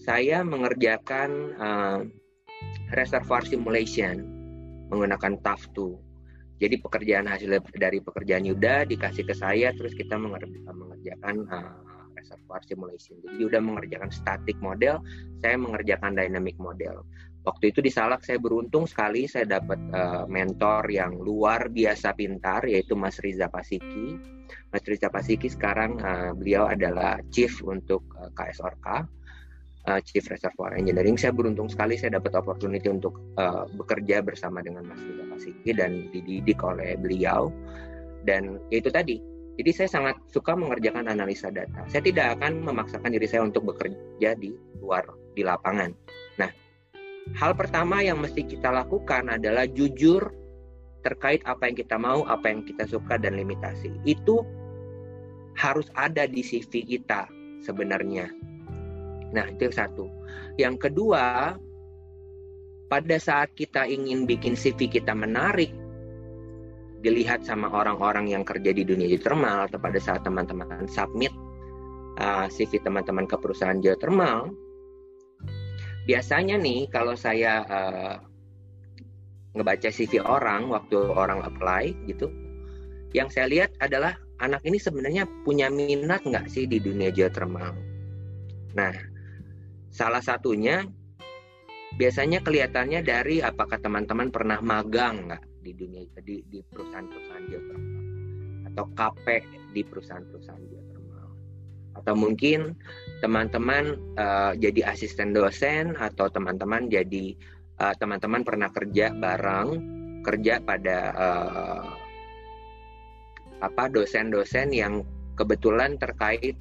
saya 0.01 0.41
mengerjakan 0.43 1.29
uh, 1.61 1.99
reservoir 2.97 3.45
simulation 3.45 4.25
menggunakan 4.89 5.39
TAF2. 5.43 6.06
Jadi 6.57 6.75
pekerjaan 6.81 7.29
hasil 7.29 7.61
dari 7.77 8.01
pekerjaan 8.01 8.41
Yuda 8.41 8.89
dikasih 8.89 9.29
ke 9.29 9.33
saya, 9.37 9.69
terus 9.77 9.93
kita 9.93 10.17
mengerjakan 10.17 11.45
uh, 11.53 11.77
reservoir 12.17 12.61
simulation. 12.65 13.21
Jadi 13.21 13.35
Yuda 13.45 13.61
mengerjakan 13.61 14.09
static 14.09 14.57
model, 14.57 14.99
saya 15.37 15.55
mengerjakan 15.61 16.17
dynamic 16.17 16.57
model. 16.57 17.05
Waktu 17.47 17.71
itu 17.71 17.79
di 17.79 17.87
Salak 17.87 18.27
saya 18.27 18.43
beruntung 18.43 18.83
sekali 18.91 19.23
saya 19.23 19.47
dapat 19.47 19.79
uh, 19.95 20.27
mentor 20.27 20.83
yang 20.91 21.15
luar 21.15 21.71
biasa 21.71 22.11
pintar 22.11 22.67
yaitu 22.67 22.91
Mas 22.99 23.23
Riza 23.23 23.47
Pasiki. 23.47 24.19
Mas 24.67 24.83
Riza 24.83 25.07
Pasiki 25.07 25.47
sekarang 25.47 25.95
uh, 26.03 26.35
beliau 26.35 26.67
adalah 26.67 27.23
chief 27.31 27.63
untuk 27.63 28.03
uh, 28.19 28.27
KSORK 28.35 29.16
uh, 29.87 29.99
Chief 30.03 30.21
Reservoir 30.21 30.75
Engineering. 30.75 31.15
Saya 31.15 31.31
beruntung 31.33 31.71
sekali 31.71 31.95
saya 31.95 32.19
dapat 32.19 32.35
opportunity 32.35 32.91
untuk 32.91 33.15
uh, 33.39 33.65
bekerja 33.79 34.21
bersama 34.21 34.59
dengan 34.59 34.85
Mas 34.85 34.99
Riza 35.01 35.25
Pasiki 35.31 35.71
dan 35.73 36.11
dididik 36.11 36.59
oleh 36.61 36.99
beliau. 36.99 37.49
Dan 38.27 38.59
itu 38.69 38.91
tadi, 38.91 39.23
jadi 39.55 39.71
saya 39.71 39.89
sangat 39.89 40.15
suka 40.29 40.53
mengerjakan 40.53 41.07
analisa 41.07 41.47
data. 41.47 41.87
Saya 41.87 42.03
tidak 42.03 42.37
akan 42.37 42.67
memaksakan 42.67 43.15
diri 43.15 43.25
saya 43.25 43.47
untuk 43.47 43.71
bekerja 43.71 44.35
di 44.35 44.51
luar 44.83 45.07
di 45.33 45.47
lapangan. 45.47 45.95
Nah, 46.35 46.51
hal 47.39 47.55
pertama 47.55 48.03
yang 48.03 48.19
mesti 48.19 48.43
kita 48.43 48.67
lakukan 48.67 49.31
adalah 49.31 49.63
jujur 49.65 50.27
terkait 51.07 51.39
apa 51.47 51.71
yang 51.71 51.77
kita 51.79 51.95
mau, 51.95 52.27
apa 52.27 52.51
yang 52.51 52.67
kita 52.67 52.83
suka 52.83 53.15
dan 53.15 53.39
limitasi. 53.39 53.95
Itu 54.03 54.43
harus 55.55 55.87
ada 55.95 56.27
di 56.27 56.43
CV 56.43 56.83
kita 56.85 57.25
sebenarnya 57.63 58.29
Nah, 59.35 59.45
itu 59.51 59.71
satu. 59.71 60.07
Yang 60.55 60.89
kedua, 60.89 61.55
pada 62.87 63.17
saat 63.19 63.51
kita 63.53 63.83
ingin 63.83 64.23
bikin 64.23 64.55
CV 64.55 64.87
kita 64.87 65.11
menarik, 65.11 65.71
dilihat 67.03 67.45
sama 67.45 67.69
orang-orang 67.69 68.31
yang 68.31 68.41
kerja 68.41 68.73
di 68.73 68.81
dunia 68.81 69.05
geothermal 69.05 69.69
atau 69.69 69.77
pada 69.77 70.01
saat 70.01 70.25
teman-teman 70.25 70.89
submit 70.89 71.29
uh, 72.17 72.49
CV 72.49 72.81
teman-teman 72.81 73.29
ke 73.29 73.37
perusahaan 73.37 73.77
geothermal, 73.77 74.49
biasanya 76.09 76.57
nih 76.57 76.89
kalau 76.89 77.13
saya 77.13 77.61
uh, 77.67 78.15
ngebaca 79.53 79.89
CV 79.93 80.21
orang 80.21 80.69
waktu 80.73 80.97
orang 80.97 81.45
apply 81.45 81.93
gitu, 82.09 82.33
yang 83.13 83.29
saya 83.29 83.45
lihat 83.49 83.71
adalah 83.77 84.17
anak 84.41 84.61
ini 84.65 84.77
sebenarnya 84.77 85.25
punya 85.45 85.69
minat 85.69 86.25
nggak 86.25 86.49
sih 86.49 86.65
di 86.65 86.81
dunia 86.81 87.13
geothermal. 87.13 87.73
Nah, 88.77 88.93
Salah 89.97 90.21
satunya 90.21 90.85
biasanya 91.97 92.45
kelihatannya 92.45 93.01
dari 93.01 93.41
apakah 93.41 93.81
teman-teman 93.81 94.29
pernah 94.29 94.61
magang 94.61 95.25
nggak 95.25 95.43
di 95.65 95.71
dunia 95.73 96.05
di, 96.21 96.45
di 96.45 96.61
perusahaan-perusahaan 96.61 97.45
geothermal 97.49 98.05
atau 98.69 98.85
KP 98.93 99.25
di 99.73 99.81
perusahaan-perusahaan 99.81 100.63
geothermal 100.69 101.29
atau 101.97 102.13
mungkin 102.13 102.77
teman-teman 103.25 103.97
uh, 104.13 104.53
jadi 104.53 104.93
asisten 104.93 105.33
dosen 105.33 105.97
atau 105.97 106.29
teman-teman 106.29 106.85
jadi 106.85 107.33
eh, 107.81 107.95
teman-teman 107.97 108.45
pernah 108.45 108.69
kerja 108.69 109.09
bareng 109.17 109.69
kerja 110.21 110.61
pada 110.61 110.97
uh, 111.17 111.89
apa 113.65 113.89
dosen-dosen 113.89 114.69
yang 114.69 115.01
kebetulan 115.33 115.97
terkait 115.97 116.53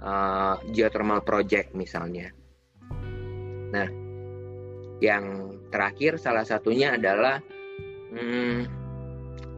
uh, 0.00 0.56
geothermal 0.72 1.20
project 1.20 1.76
misalnya 1.76 2.32
Nah, 3.70 3.88
yang 5.00 5.56
terakhir 5.70 6.20
salah 6.20 6.44
satunya 6.44 6.94
adalah 6.98 7.40
hmm, 8.12 8.66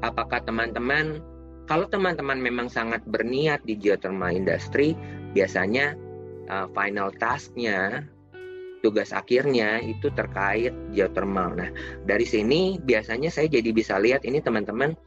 apakah 0.04 0.44
teman-teman 0.44 1.20
kalau 1.70 1.86
teman-teman 1.88 2.36
memang 2.36 2.68
sangat 2.68 3.00
berniat 3.06 3.62
di 3.64 3.78
geothermal 3.78 4.34
industry, 4.34 4.98
biasanya 5.32 5.94
uh, 6.50 6.66
final 6.74 7.14
tasknya 7.16 8.04
tugas 8.82 9.14
akhirnya 9.14 9.78
itu 9.78 10.10
terkait 10.12 10.74
geothermal. 10.90 11.54
Nah, 11.54 11.70
dari 12.04 12.26
sini 12.26 12.76
biasanya 12.82 13.30
saya 13.30 13.46
jadi 13.46 13.70
bisa 13.70 13.96
lihat 14.02 14.26
ini 14.26 14.42
teman-teman 14.42 14.98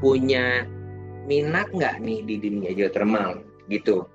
punya 0.00 0.64
minat 1.28 1.70
nggak 1.70 2.02
nih 2.02 2.24
di 2.24 2.34
dunia 2.40 2.72
geothermal 2.74 3.44
gitu. 3.70 4.08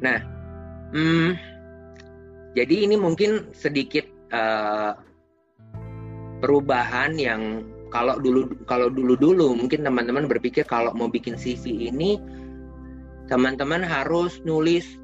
Nah, 0.00 0.22
hmm, 0.94 1.36
jadi 2.54 2.86
ini 2.86 2.94
mungkin 2.94 3.50
sedikit 3.50 4.06
uh, 4.30 4.94
perubahan 6.38 7.18
yang 7.18 7.66
kalau 7.90 8.18
dulu 8.18 8.50
kalau 8.66 8.90
dulu 8.90 9.14
dulu 9.18 9.54
mungkin 9.54 9.86
teman-teman 9.86 10.26
berpikir 10.30 10.66
kalau 10.66 10.94
mau 10.94 11.10
bikin 11.10 11.34
CV 11.34 11.90
ini 11.90 12.18
teman-teman 13.26 13.82
harus 13.82 14.38
nulis 14.46 14.98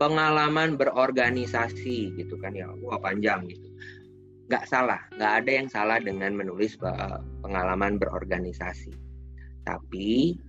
pengalaman 0.00 0.78
berorganisasi 0.80 2.16
gitu 2.16 2.40
kan 2.40 2.56
ya. 2.56 2.68
Wah 2.80 3.00
panjang 3.00 3.44
gitu. 3.48 3.68
Nggak 4.48 4.64
salah 4.64 5.00
nggak 5.12 5.32
ada 5.44 5.50
yang 5.50 5.68
salah 5.68 5.98
dengan 6.00 6.32
menulis 6.32 6.76
uh, 6.80 7.20
pengalaman 7.44 8.00
berorganisasi. 8.00 8.96
Tapi 9.68 10.40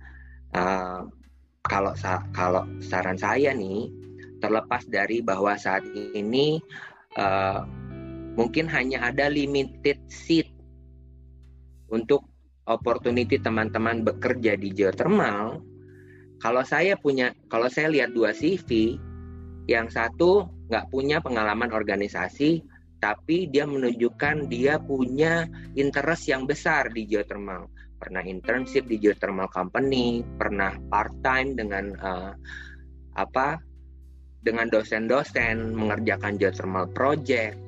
uh, 0.56 1.04
kalau 1.68 1.92
kalau 2.32 2.64
saran 2.80 3.20
saya 3.20 3.52
nih 3.52 3.99
terlepas 4.40 4.82
dari 4.88 5.20
bahwa 5.20 5.54
saat 5.60 5.84
ini 5.94 6.58
uh, 7.20 7.62
mungkin 8.34 8.66
hanya 8.72 9.12
ada 9.12 9.28
limited 9.28 10.00
seat 10.08 10.48
untuk 11.92 12.24
opportunity 12.70 13.36
teman-teman 13.36 14.06
bekerja 14.06 14.54
di 14.54 14.70
geothermal. 14.70 15.60
Kalau 16.40 16.64
saya 16.64 16.96
punya, 16.96 17.36
kalau 17.52 17.68
saya 17.68 17.92
lihat 17.92 18.16
dua 18.16 18.32
CV, 18.32 18.96
Yang 19.70 19.94
satu 19.94 20.50
nggak 20.66 20.90
punya 20.90 21.22
pengalaman 21.22 21.70
organisasi, 21.70 22.58
tapi 22.98 23.46
dia 23.46 23.62
menunjukkan 23.70 24.50
dia 24.50 24.82
punya 24.82 25.46
interest 25.78 26.26
yang 26.26 26.42
besar 26.42 26.90
di 26.90 27.06
geothermal. 27.06 27.70
Pernah 28.00 28.24
internship 28.26 28.90
di 28.90 28.98
geothermal 28.98 29.46
company, 29.52 30.26
pernah 30.40 30.74
part 30.90 31.12
time 31.22 31.54
dengan 31.54 31.94
uh, 32.02 32.32
apa? 33.14 33.62
Dengan 34.40 34.72
dosen-dosen 34.72 35.76
mengerjakan 35.76 36.40
geothermal 36.40 36.88
project, 36.96 37.60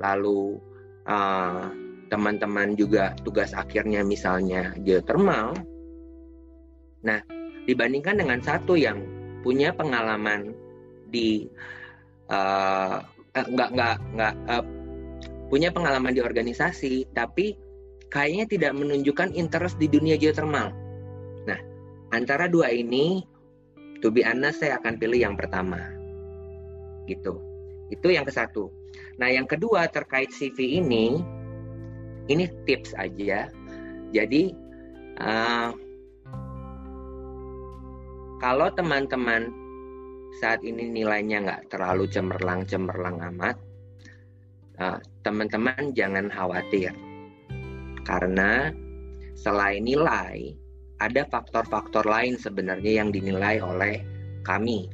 lalu 0.00 0.56
uh, 1.04 1.68
teman-teman 2.08 2.76
juga 2.76 3.12
tugas 3.24 3.52
akhirnya 3.52 4.00
misalnya 4.00 4.72
geothermal. 4.80 5.52
Nah, 7.04 7.20
dibandingkan 7.68 8.20
dengan 8.20 8.40
satu 8.40 8.76
yang 8.76 9.04
punya 9.44 9.76
pengalaman 9.76 10.56
di 11.12 11.44
uh, 12.32 13.04
eh, 13.36 13.46
nggak 13.46 13.70
nggak 13.76 13.96
nggak 14.16 14.34
uh, 14.48 14.64
punya 15.52 15.68
pengalaman 15.70 16.16
di 16.16 16.24
organisasi 16.24 17.04
tapi 17.12 17.54
kayaknya 18.08 18.48
tidak 18.48 18.72
menunjukkan 18.74 19.36
interest 19.36 19.76
di 19.76 19.86
dunia 19.86 20.16
geothermal. 20.16 20.72
Nah, 21.44 21.60
antara 22.16 22.48
dua 22.48 22.72
ini 22.72 23.22
to 24.00 24.08
be 24.08 24.24
honest 24.24 24.64
saya 24.64 24.80
akan 24.80 24.96
pilih 24.96 25.20
yang 25.20 25.36
pertama. 25.36 25.93
Gitu. 27.04 27.38
Itu 27.92 28.08
yang 28.08 28.24
ke 28.24 28.32
satu. 28.32 28.72
Nah, 29.20 29.28
yang 29.30 29.44
kedua 29.44 29.86
terkait 29.90 30.32
CV 30.32 30.80
ini 30.82 31.20
ini 32.28 32.44
tips 32.64 32.96
aja. 32.96 33.48
Jadi 34.14 34.54
uh, 35.20 35.70
kalau 38.40 38.68
teman-teman 38.72 39.50
saat 40.40 40.60
ini 40.66 40.90
nilainya 40.90 41.46
nggak 41.46 41.62
terlalu 41.70 42.10
cemerlang-cemerlang 42.10 43.22
amat, 43.34 43.56
teman 44.76 44.98
teman-teman 45.22 45.94
jangan 45.94 46.26
khawatir. 46.30 46.90
Karena 48.04 48.68
selain 49.38 49.86
nilai, 49.86 50.52
ada 51.00 51.22
faktor-faktor 51.30 52.04
lain 52.04 52.36
sebenarnya 52.36 53.02
yang 53.02 53.08
dinilai 53.14 53.62
oleh 53.62 54.02
kami. 54.44 54.90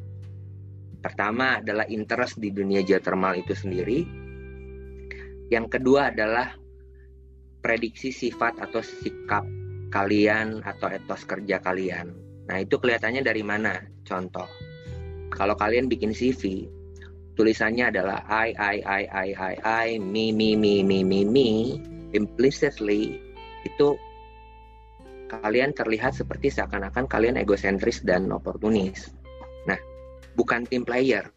Pertama 1.00 1.64
adalah 1.64 1.88
interest 1.88 2.36
di 2.36 2.52
dunia 2.52 2.84
geothermal 2.84 3.36
itu 3.40 3.56
sendiri. 3.56 4.04
Yang 5.48 5.66
kedua 5.80 6.12
adalah 6.12 6.54
prediksi 7.64 8.12
sifat 8.12 8.60
atau 8.60 8.84
sikap 8.84 9.44
kalian 9.90 10.62
atau 10.62 10.86
etos 10.86 11.26
kerja 11.26 11.58
kalian 11.58 12.30
Nah, 12.50 12.58
itu 12.58 12.82
kelihatannya 12.82 13.22
dari 13.22 13.46
mana? 13.46 13.78
Contoh, 14.02 14.50
kalau 15.30 15.54
kalian 15.54 15.86
bikin 15.86 16.10
CV, 16.10 16.66
tulisannya 17.38 17.94
adalah 17.94 18.26
I, 18.26 18.50
I, 18.58 18.76
I, 18.82 19.02
I, 19.06 19.28
I, 19.38 19.54
I, 19.62 19.88
me, 20.02 20.34
me, 20.34 20.58
me, 20.58 20.82
me, 20.82 21.06
me, 21.06 21.22
me, 21.22 21.78
implicitly, 22.10 23.22
itu 23.62 23.94
kalian 25.30 25.70
terlihat 25.70 26.18
seperti 26.18 26.50
seakan-akan 26.50 27.06
kalian 27.06 27.38
egosentris 27.38 28.02
dan 28.02 28.34
oportunis. 28.34 29.14
Bukan 30.34 30.66
tim 30.68 30.86
player. 30.86 31.30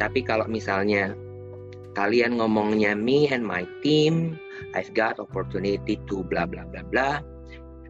Tapi 0.00 0.24
kalau 0.24 0.48
misalnya 0.50 1.14
kalian 1.92 2.40
ngomongnya 2.40 2.96
me 2.96 3.28
and 3.28 3.44
my 3.44 3.68
team, 3.84 4.34
I've 4.72 4.90
got 4.96 5.20
opportunity 5.20 6.00
to 6.08 6.24
bla 6.26 6.48
bla 6.48 6.64
bla 6.64 6.82
bla, 6.82 7.20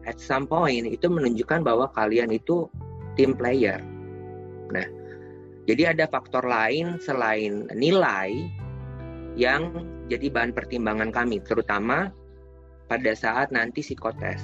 at 0.03 0.19
some 0.19 0.45
point 0.45 0.83
itu 0.87 1.07
menunjukkan 1.07 1.63
bahwa 1.63 1.87
kalian 1.95 2.35
itu 2.35 2.67
team 3.15 3.33
player. 3.33 3.79
Nah, 4.69 4.87
jadi 5.63 5.95
ada 5.95 6.05
faktor 6.11 6.43
lain 6.43 6.99
selain 6.99 7.71
nilai 7.71 8.35
yang 9.39 9.71
jadi 10.11 10.29
bahan 10.29 10.51
pertimbangan 10.51 11.09
kami, 11.09 11.39
terutama 11.41 12.11
pada 12.91 13.15
saat 13.15 13.49
nanti 13.49 13.79
psikotes. 13.79 14.43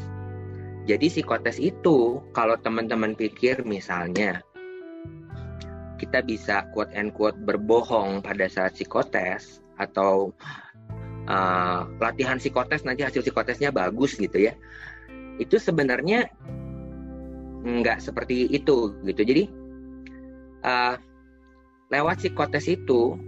Jadi 0.87 1.05
psikotes 1.11 1.61
itu 1.61 2.23
kalau 2.33 2.57
teman-teman 2.57 3.13
pikir 3.13 3.61
misalnya 3.67 4.41
kita 5.99 6.23
bisa 6.23 6.63
quote 6.71 6.95
and 6.95 7.11
quote 7.11 7.35
berbohong 7.43 8.23
pada 8.23 8.47
saat 8.47 8.73
psikotes 8.73 9.59
atau 9.75 10.31
uh, 11.27 11.83
latihan 11.99 12.39
psikotes 12.39 12.87
nanti 12.87 13.03
hasil 13.03 13.19
psikotesnya 13.19 13.75
bagus 13.75 14.15
gitu 14.15 14.49
ya. 14.49 14.55
Itu 15.39 15.59
sebenarnya 15.59 16.31
nggak 17.63 17.99
seperti 17.99 18.47
itu 18.49 18.95
gitu. 19.03 19.21
Jadi 19.21 19.43
uh, 20.63 20.95
lewat 21.91 22.23
psikotes 22.23 22.65
itu 22.71 23.19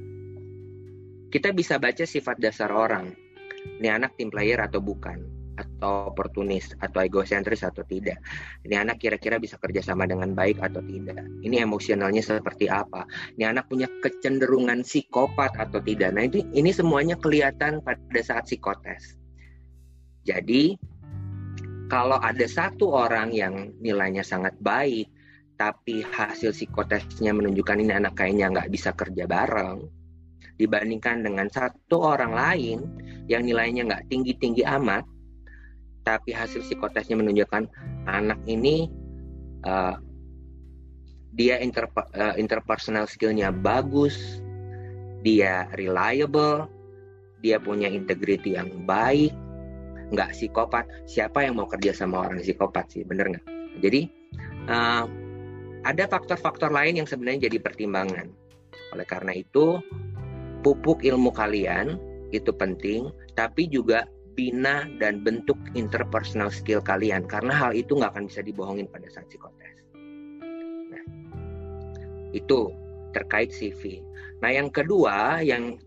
kita 1.31 1.55
bisa 1.55 1.79
baca 1.79 2.03
sifat 2.03 2.39
dasar 2.39 2.71
orang. 2.71 3.15
Ini 3.61 3.93
anak 3.93 4.17
tim 4.17 4.33
player 4.33 4.57
atau 4.57 4.81
bukan 4.81 5.30
atau 5.57 6.13
oportunis 6.13 6.71
atau 6.79 7.03
egosentris 7.03 7.65
atau 7.65 7.83
tidak. 7.87 8.19
Ini 8.63 8.83
anak 8.87 9.01
kira-kira 9.01 9.41
bisa 9.41 9.59
kerja 9.59 9.83
sama 9.83 10.07
dengan 10.07 10.31
baik 10.31 10.61
atau 10.63 10.79
tidak? 10.83 11.23
Ini 11.43 11.63
emosionalnya 11.65 12.23
seperti 12.23 12.71
apa? 12.71 13.03
Ini 13.35 13.51
anak 13.51 13.67
punya 13.67 13.89
kecenderungan 13.99 14.85
psikopat 14.85 15.57
atau 15.59 15.83
tidak? 15.83 16.15
Nah 16.15 16.27
ini 16.27 16.45
ini 16.55 16.71
semuanya 16.71 17.19
kelihatan 17.19 17.83
pada 17.83 18.21
saat 18.23 18.47
psikotes. 18.47 19.19
Jadi 20.23 20.77
kalau 21.91 22.15
ada 22.23 22.47
satu 22.47 22.95
orang 22.95 23.35
yang 23.35 23.75
nilainya 23.83 24.23
sangat 24.23 24.55
baik, 24.63 25.11
tapi 25.59 26.01
hasil 26.01 26.55
psikotesnya 26.55 27.35
menunjukkan 27.35 27.83
ini 27.83 27.93
anak 27.93 28.15
kayaknya 28.15 28.49
nggak 28.49 28.71
bisa 28.71 28.95
kerja 28.95 29.27
bareng, 29.27 29.85
dibandingkan 30.55 31.21
dengan 31.21 31.51
satu 31.51 32.01
orang 32.01 32.31
lain 32.31 32.79
yang 33.27 33.43
nilainya 33.43 33.85
nggak 33.91 34.07
tinggi-tinggi 34.07 34.63
amat, 34.65 35.03
tapi 36.01 36.33
hasil 36.33 36.65
psikotesnya 36.65 37.17
menunjukkan 37.17 37.69
anak 38.09 38.39
ini 38.49 38.89
uh, 39.65 39.95
dia 41.31 41.61
inter, 41.63 41.87
uh, 41.95 42.35
interpersonal 42.35 43.07
skillnya 43.07 43.55
bagus, 43.55 44.43
dia 45.23 45.69
reliable, 45.79 46.67
dia 47.39 47.55
punya 47.61 47.87
integrity 47.87 48.59
yang 48.59 48.83
baik, 48.83 49.31
nggak 50.11 50.35
psikopat. 50.35 50.83
Siapa 51.07 51.47
yang 51.47 51.55
mau 51.57 51.67
kerja 51.69 51.95
sama 51.95 52.27
orang 52.27 52.43
psikopat 52.43 52.91
sih 52.91 53.07
bener 53.07 53.31
nggak? 53.31 53.45
Jadi 53.79 54.01
uh, 54.67 55.07
ada 55.81 56.03
faktor-faktor 56.05 56.69
lain 56.69 57.01
yang 57.01 57.07
sebenarnya 57.07 57.47
jadi 57.49 57.57
pertimbangan. 57.63 58.27
Oleh 58.91 59.07
karena 59.07 59.31
itu 59.31 59.79
pupuk 60.61 61.01
ilmu 61.01 61.33
kalian 61.33 61.97
itu 62.31 62.53
penting 62.53 63.09
tapi 63.33 63.67
juga 63.67 64.05
bina 64.33 64.87
dan 64.97 65.21
bentuk 65.21 65.57
interpersonal 65.75 66.49
skill 66.49 66.79
kalian 66.79 67.27
karena 67.27 67.51
hal 67.51 67.71
itu 67.75 67.97
nggak 67.97 68.15
akan 68.15 68.25
bisa 68.31 68.41
dibohongin 68.41 68.87
pada 68.87 69.07
saat 69.11 69.27
psikotes. 69.27 69.75
Nah, 70.91 71.03
itu 72.31 72.71
terkait 73.11 73.51
CV. 73.51 73.99
Nah, 74.41 74.49
yang 74.49 74.71
kedua 74.71 75.43
yang 75.43 75.77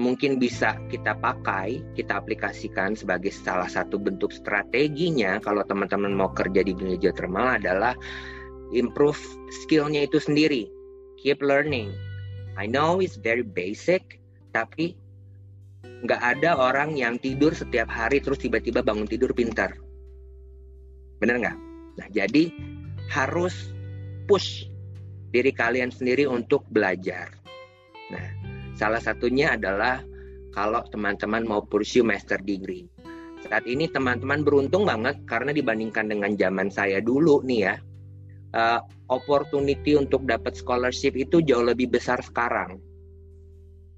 mungkin 0.00 0.40
bisa 0.40 0.80
kita 0.88 1.12
pakai, 1.20 1.84
kita 1.92 2.16
aplikasikan 2.16 2.96
sebagai 2.96 3.30
salah 3.30 3.68
satu 3.68 4.00
bentuk 4.00 4.32
strateginya 4.32 5.36
kalau 5.44 5.60
teman-teman 5.68 6.16
mau 6.16 6.32
kerja 6.32 6.64
di 6.64 6.72
dunia 6.72 6.96
geothermal 6.96 7.60
adalah 7.60 7.92
improve 8.72 9.20
skillnya 9.64 10.08
itu 10.08 10.16
sendiri, 10.16 10.64
keep 11.20 11.44
learning. 11.44 11.92
I 12.56 12.64
know 12.68 13.00
it's 13.04 13.20
very 13.20 13.44
basic, 13.44 14.20
tapi 14.56 14.96
nggak 15.82 16.22
ada 16.22 16.58
orang 16.58 16.98
yang 16.98 17.18
tidur 17.18 17.54
setiap 17.54 17.90
hari 17.90 18.18
terus 18.18 18.42
tiba-tiba 18.42 18.82
bangun 18.82 19.06
tidur 19.06 19.30
pintar. 19.34 19.74
Bener 21.18 21.38
nggak? 21.38 21.56
Nah, 21.98 22.08
jadi 22.10 22.50
harus 23.12 23.70
push 24.26 24.66
diri 25.30 25.54
kalian 25.54 25.94
sendiri 25.94 26.26
untuk 26.26 26.66
belajar. 26.70 27.30
Nah, 28.10 28.52
Salah 28.82 28.98
satunya 28.98 29.54
adalah 29.54 30.00
kalau 30.50 30.80
teman-teman 30.88 31.44
mau 31.44 31.62
pursue 31.64 32.02
master 32.02 32.40
degree. 32.40 32.88
Saat 33.46 33.62
ini 33.70 33.86
teman-teman 33.86 34.42
beruntung 34.42 34.82
banget 34.82 35.22
karena 35.22 35.54
dibandingkan 35.54 36.10
dengan 36.10 36.34
zaman 36.38 36.66
saya 36.66 36.98
dulu 36.98 37.46
nih 37.46 37.60
ya, 37.68 37.74
uh, 38.58 38.80
opportunity 39.06 39.94
untuk 39.94 40.24
dapat 40.24 40.56
scholarship 40.56 41.14
itu 41.14 41.46
jauh 41.46 41.62
lebih 41.62 41.94
besar 41.94 42.18
sekarang. 42.22 42.80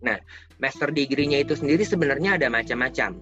Nah, 0.05 0.21
master 0.61 0.93
degree-nya 0.93 1.43
itu 1.43 1.57
sendiri 1.57 1.83
sebenarnya 1.83 2.37
ada 2.37 2.53
macam-macam. 2.53 3.17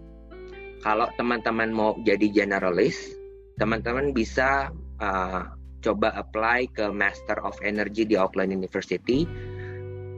Kalau 0.83 1.07
teman-teman 1.15 1.71
mau 1.71 1.95
jadi 2.03 2.27
generalis, 2.27 3.15
teman-teman 3.57 4.11
bisa 4.11 4.75
uh, 4.99 5.43
coba 5.83 6.11
apply 6.19 6.67
ke 6.75 6.91
Master 6.91 7.39
of 7.47 7.55
Energy 7.63 8.03
di 8.03 8.19
Auckland 8.19 8.51
University 8.51 9.23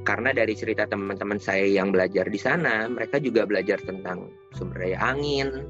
karena 0.04 0.36
dari 0.36 0.52
cerita 0.52 0.84
teman-teman 0.84 1.40
saya 1.40 1.64
yang 1.64 1.88
belajar 1.88 2.28
di 2.28 2.36
sana, 2.36 2.88
mereka 2.88 3.16
juga 3.20 3.48
belajar 3.48 3.80
tentang 3.80 4.28
sumber 4.52 4.84
daya 4.84 5.00
angin, 5.00 5.64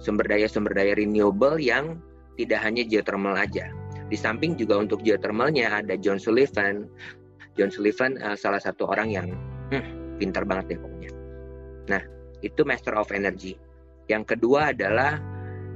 sumber 0.00 0.28
daya-sumber 0.28 0.76
daya 0.76 0.92
renewable 0.96 1.56
yang 1.56 1.96
tidak 2.36 2.60
hanya 2.60 2.84
geothermal 2.84 3.32
aja. 3.32 3.72
Di 4.08 4.20
samping 4.20 4.56
juga 4.60 4.76
untuk 4.76 5.00
geothermalnya 5.00 5.80
ada 5.80 5.96
John 5.96 6.20
Sullivan 6.20 6.84
John 7.54 7.70
Sullivan 7.70 8.18
uh, 8.20 8.36
salah 8.36 8.58
satu 8.58 8.90
orang 8.90 9.08
yang 9.14 9.26
hmm, 9.70 10.03
pintar 10.24 10.48
banget 10.48 10.72
deh 10.72 10.78
pokoknya. 10.80 11.12
Nah, 11.92 12.02
itu 12.40 12.64
Master 12.64 12.96
of 12.96 13.12
Energy. 13.12 13.60
Yang 14.08 14.36
kedua 14.36 14.72
adalah 14.72 15.20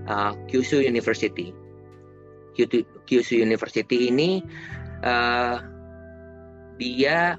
uh, 0.09 0.33
Kyushu 0.49 0.81
University. 0.81 1.53
Kyushu 3.05 3.39
University 3.39 4.09
ini 4.09 4.41
uh, 5.05 5.61
dia 6.81 7.37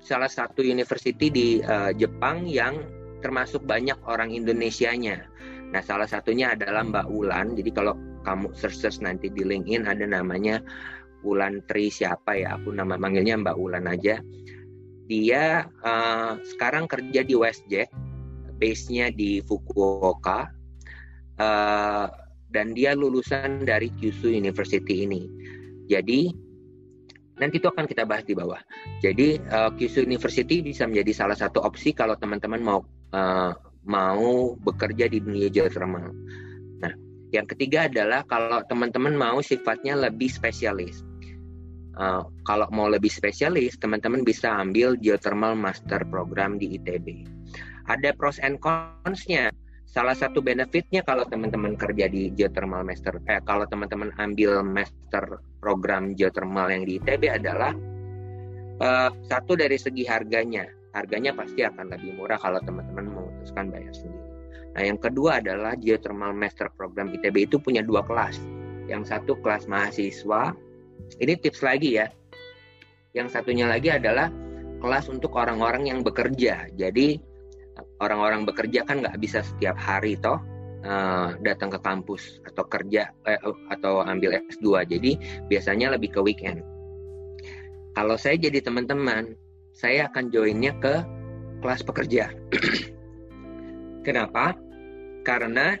salah 0.00 0.30
satu 0.30 0.62
university 0.64 1.28
di 1.28 1.48
uh, 1.64 1.92
Jepang 1.96 2.46
yang 2.46 2.84
termasuk 3.20 3.62
banyak 3.64 3.96
orang 4.08 4.32
Indonesianya. 4.32 5.28
Nah, 5.70 5.82
salah 5.84 6.08
satunya 6.08 6.56
adalah 6.56 6.82
Mbak 6.82 7.06
Ulan. 7.14 7.54
Jadi 7.54 7.70
kalau 7.70 7.94
kamu 8.26 8.50
search, 8.56 9.00
nanti 9.04 9.30
di 9.30 9.46
LinkedIn 9.46 9.86
ada 9.86 10.02
namanya 10.02 10.58
Ulan 11.22 11.62
Tri 11.68 11.92
siapa 11.92 12.34
ya? 12.34 12.58
Aku 12.58 12.74
nama 12.74 12.96
manggilnya 12.96 13.38
Mbak 13.38 13.56
Ulan 13.60 13.86
aja. 13.86 14.18
Dia 15.10 15.66
uh, 15.66 16.38
sekarang 16.54 16.86
kerja 16.86 17.26
di 17.26 17.34
WestJet, 17.34 17.90
base-nya 18.62 19.10
di 19.10 19.42
Fukuoka. 19.42 20.54
Uh, 21.34 22.06
dan 22.50 22.74
dia 22.74 22.98
lulusan 22.98 23.62
dari 23.62 23.90
Kyushu 23.94 24.30
University 24.30 25.06
ini. 25.06 25.26
Jadi 25.86 26.30
nanti 27.38 27.56
itu 27.56 27.70
akan 27.70 27.86
kita 27.88 28.04
bahas 28.04 28.26
di 28.26 28.34
bawah. 28.36 28.58
Jadi 29.00 29.38
uh, 29.50 29.70
Kyushu 29.74 30.04
University 30.04 30.60
bisa 30.60 30.84
menjadi 30.86 31.26
salah 31.26 31.38
satu 31.38 31.62
opsi 31.62 31.94
kalau 31.94 32.18
teman-teman 32.18 32.60
mau 32.60 32.78
uh, 33.14 33.54
mau 33.86 34.54
bekerja 34.60 35.08
di 35.08 35.22
dunia 35.22 35.48
geothermal. 35.48 36.12
Nah, 36.82 36.92
yang 37.32 37.46
ketiga 37.48 37.88
adalah 37.88 38.26
kalau 38.28 38.60
teman-teman 38.66 39.16
mau 39.16 39.38
sifatnya 39.40 39.96
lebih 39.96 40.28
spesialis. 40.28 41.09
Uh, 42.00 42.24
kalau 42.48 42.64
mau 42.72 42.88
lebih 42.88 43.12
spesialis, 43.12 43.76
teman-teman 43.76 44.24
bisa 44.24 44.48
ambil 44.56 44.96
geothermal 44.96 45.52
master 45.52 46.00
program 46.08 46.56
di 46.56 46.80
ITB. 46.80 47.28
Ada 47.92 48.16
pros 48.16 48.40
and 48.40 48.56
cons-nya. 48.64 49.52
Salah 49.84 50.16
satu 50.16 50.40
benefitnya 50.40 51.04
kalau 51.04 51.28
teman-teman 51.28 51.76
kerja 51.76 52.08
di 52.08 52.32
geothermal 52.32 52.86
master, 52.86 53.20
eh, 53.28 53.42
kalau 53.44 53.68
teman-teman 53.68 54.16
ambil 54.16 54.64
master 54.64 55.44
program 55.60 56.16
geothermal 56.16 56.72
yang 56.72 56.88
di 56.88 56.96
ITB 56.96 57.28
adalah 57.28 57.76
uh, 58.80 59.10
satu 59.28 59.58
dari 59.58 59.76
segi 59.76 60.06
harganya 60.08 60.64
harganya 60.94 61.34
pasti 61.34 61.62
akan 61.62 61.90
lebih 61.90 62.18
murah 62.18 62.38
kalau 62.38 62.58
teman-teman 62.62 63.06
memutuskan 63.14 63.70
bayar 63.70 63.94
sendiri. 63.94 64.30
Nah, 64.70 64.82
yang 64.86 64.98
kedua 64.98 65.42
adalah 65.42 65.74
Geothermal 65.74 66.34
Master 66.34 66.70
Program 66.74 67.10
ITB 67.10 67.50
itu 67.50 67.58
punya 67.58 67.82
dua 67.82 68.06
kelas. 68.06 68.38
Yang 68.86 69.14
satu 69.14 69.38
kelas 69.38 69.66
mahasiswa, 69.66 70.54
ini 71.18 71.34
tips 71.34 71.64
lagi 71.64 71.98
ya. 71.98 72.06
Yang 73.10 73.34
satunya 73.34 73.66
lagi 73.66 73.90
adalah 73.90 74.30
kelas 74.78 75.10
untuk 75.10 75.34
orang-orang 75.34 75.90
yang 75.90 76.00
bekerja. 76.06 76.70
Jadi 76.78 77.18
orang-orang 77.98 78.46
bekerja 78.46 78.86
kan 78.86 79.02
nggak 79.02 79.18
bisa 79.18 79.42
setiap 79.42 79.74
hari 79.76 80.14
toh 80.20 80.38
uh, 80.84 81.36
datang 81.44 81.68
ke 81.72 81.78
kampus 81.80 82.40
atau 82.46 82.64
kerja 82.68 83.10
eh, 83.26 83.40
atau 83.72 84.04
ambil 84.04 84.40
S2. 84.52 84.86
Jadi 84.88 85.10
biasanya 85.50 85.96
lebih 85.96 86.14
ke 86.14 86.20
weekend. 86.22 86.64
Kalau 87.98 88.14
saya 88.14 88.38
jadi 88.38 88.62
teman-teman, 88.62 89.34
saya 89.74 90.06
akan 90.08 90.30
joinnya 90.30 90.72
ke 90.78 91.02
kelas 91.60 91.82
pekerja. 91.82 92.30
Kenapa? 94.06 94.56
Karena 95.26 95.76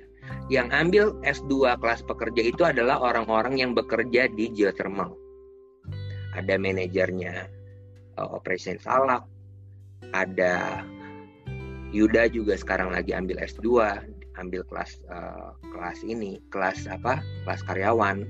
yang 0.50 0.70
ambil 0.74 1.14
S2 1.22 1.78
kelas 1.78 2.02
pekerja 2.02 2.42
itu 2.42 2.62
adalah 2.66 2.98
orang-orang 2.98 3.62
yang 3.62 3.72
bekerja 3.72 4.26
di 4.34 4.50
geothermal. 4.50 5.14
Ada 6.34 6.58
manajernya 6.58 7.46
uh, 8.18 8.28
Operation 8.34 8.78
Salak, 8.82 9.26
ada 10.14 10.82
Yuda 11.90 12.30
juga 12.30 12.54
sekarang 12.54 12.94
lagi 12.94 13.10
ambil 13.14 13.42
S2, 13.42 13.66
ambil 14.38 14.62
kelas 14.70 15.02
uh, 15.10 15.54
kelas 15.74 16.06
ini, 16.06 16.38
kelas 16.54 16.86
apa? 16.86 17.18
Kelas 17.46 17.62
karyawan. 17.66 18.22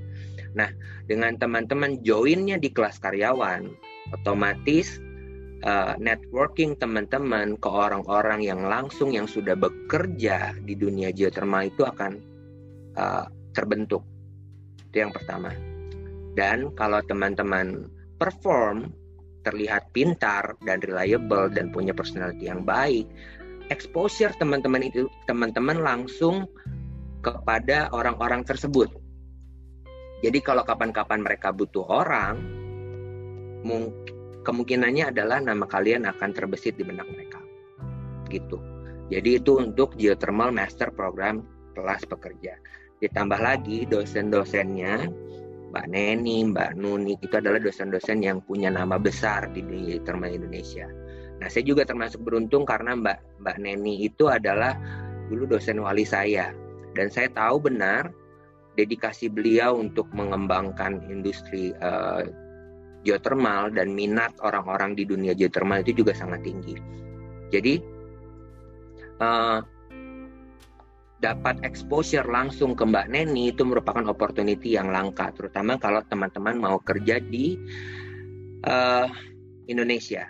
Nah, 0.57 0.73
dengan 1.07 1.37
teman-teman 1.37 2.01
joinnya 2.03 2.57
di 2.57 2.73
kelas 2.73 2.99
karyawan, 2.99 3.69
otomatis 4.17 4.99
uh, 5.65 5.95
networking 6.01 6.77
teman-teman 6.77 7.57
ke 7.61 7.69
orang-orang 7.69 8.45
yang 8.45 8.65
langsung 8.65 9.13
yang 9.13 9.29
sudah 9.29 9.57
bekerja 9.57 10.57
di 10.65 10.75
dunia 10.77 11.13
geothermal 11.13 11.69
itu 11.69 11.85
akan 11.85 12.13
uh, 12.97 13.27
terbentuk. 13.53 14.05
Itu 14.91 15.07
yang 15.07 15.13
pertama. 15.13 15.53
Dan 16.35 16.73
kalau 16.79 17.03
teman-teman 17.05 17.91
perform 18.17 18.93
terlihat 19.41 19.89
pintar 19.97 20.57
dan 20.69 20.85
reliable 20.85 21.49
dan 21.49 21.73
punya 21.73 21.97
personality 21.97 22.49
yang 22.49 22.63
baik, 22.65 23.09
exposure 23.73 24.33
teman-teman 24.37 24.85
itu 24.85 25.09
teman-teman 25.25 25.81
langsung 25.81 26.45
kepada 27.21 27.93
orang-orang 27.93 28.45
tersebut. 28.45 28.89
Jadi 30.21 30.39
kalau 30.45 30.61
kapan-kapan 30.69 31.25
mereka 31.25 31.49
butuh 31.49 31.85
orang, 31.89 32.37
mungkin 33.65 34.20
kemungkinannya 34.43 35.13
adalah 35.13 35.39
nama 35.41 35.65
kalian 35.69 36.09
akan 36.09 36.31
terbesit 36.33 36.77
di 36.77 36.85
benak 36.85 37.09
mereka. 37.11 37.41
Gitu. 38.31 38.57
Jadi 39.11 39.43
itu 39.43 39.59
untuk 39.59 39.99
geothermal 39.99 40.55
master 40.55 40.95
program 40.95 41.43
kelas 41.75 42.07
pekerja. 42.07 42.55
Ditambah 43.03 43.41
lagi 43.41 43.89
dosen-dosennya 43.91 45.11
Mbak 45.71 45.87
Neni, 45.87 46.51
Mbak 46.51 46.71
Nuni 46.79 47.15
itu 47.15 47.31
adalah 47.31 47.63
dosen-dosen 47.63 48.23
yang 48.23 48.43
punya 48.43 48.71
nama 48.71 48.99
besar 48.99 49.51
di 49.55 49.63
geothermal 49.63 50.31
Indonesia. 50.31 50.87
Nah, 51.41 51.49
saya 51.49 51.65
juga 51.65 51.89
termasuk 51.89 52.21
beruntung 52.21 52.69
karena 52.69 52.99
Mbak 52.99 53.41
Mbak 53.41 53.57
Neni 53.63 54.05
itu 54.05 54.29
adalah 54.29 54.77
dulu 55.31 55.47
dosen 55.47 55.79
wali 55.79 56.03
saya 56.03 56.51
dan 56.99 57.07
saya 57.07 57.31
tahu 57.31 57.71
benar 57.71 58.11
dedikasi 58.75 59.31
beliau 59.31 59.79
untuk 59.79 60.11
mengembangkan 60.11 61.07
industri 61.07 61.71
uh, 61.79 62.27
geothermal 63.07 63.73
dan 63.73 63.97
minat 63.97 64.37
orang-orang 64.45 64.93
di 64.93 65.09
dunia 65.09 65.33
geothermal 65.33 65.81
itu 65.81 66.05
juga 66.05 66.13
sangat 66.13 66.45
tinggi. 66.45 66.77
Jadi 67.51 67.75
uh, 69.19 69.59
dapat 71.21 71.61
exposure 71.65 72.25
langsung 72.25 72.73
ke 72.73 72.85
Mbak 72.85 73.13
Neni 73.13 73.53
itu 73.53 73.65
merupakan 73.65 74.05
opportunity 74.09 74.77
yang 74.77 74.89
langka, 74.89 75.33
terutama 75.37 75.77
kalau 75.77 76.01
teman-teman 76.09 76.57
mau 76.57 76.81
kerja 76.81 77.21
di 77.21 77.61
uh, 78.65 79.09
Indonesia. 79.69 80.25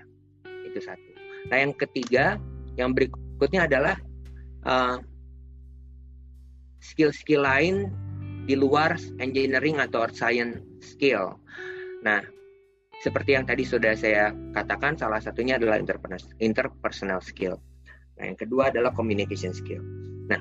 Itu 0.66 0.83
satu. 0.83 1.11
Nah 1.51 1.57
yang 1.62 1.75
ketiga, 1.79 2.39
yang 2.75 2.95
berikutnya 2.95 3.71
adalah 3.71 3.97
uh, 4.66 4.99
skill-skill 6.83 7.45
lain 7.45 7.93
di 8.49 8.59
luar 8.59 8.99
engineering 9.23 9.79
atau 9.79 10.11
science 10.11 10.59
skill. 10.83 11.39
Nah, 12.03 12.25
seperti 13.01 13.32
yang 13.32 13.48
tadi 13.48 13.64
sudah 13.64 13.96
saya 13.96 14.28
katakan, 14.53 14.92
salah 14.92 15.24
satunya 15.24 15.57
adalah 15.57 15.80
interpersonal 16.36 17.24
skill. 17.24 17.57
Nah, 18.20 18.28
yang 18.28 18.36
kedua 18.36 18.68
adalah 18.68 18.92
communication 18.92 19.57
skill. 19.57 19.80
Nah, 20.28 20.36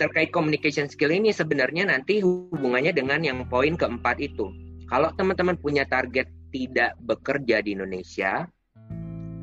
terkait 0.00 0.32
communication 0.32 0.88
skill 0.88 1.12
ini 1.12 1.28
sebenarnya 1.28 1.92
nanti 1.92 2.24
hubungannya 2.24 2.96
dengan 2.96 3.20
yang 3.20 3.44
poin 3.52 3.76
keempat 3.76 4.16
itu. 4.16 4.48
Kalau 4.88 5.12
teman-teman 5.12 5.60
punya 5.60 5.84
target 5.84 6.24
tidak 6.48 6.96
bekerja 7.04 7.60
di 7.60 7.76
Indonesia, 7.76 8.48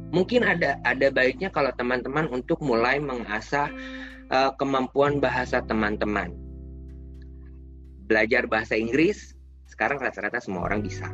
mungkin 0.09 0.41
ada 0.41 0.81
ada 0.81 1.13
baiknya 1.13 1.53
kalau 1.53 1.69
teman-teman 1.77 2.25
untuk 2.33 2.57
mulai 2.65 2.97
mengasah 2.97 3.69
uh, 4.33 4.49
kemampuan 4.57 5.21
bahasa 5.21 5.61
teman-teman. 5.61 6.33
Belajar 8.09 8.49
bahasa 8.49 8.73
Inggris 8.73 9.37
sekarang 9.69 10.01
rata-rata 10.01 10.41
semua 10.41 10.65
orang 10.65 10.81
bisa 10.81 11.07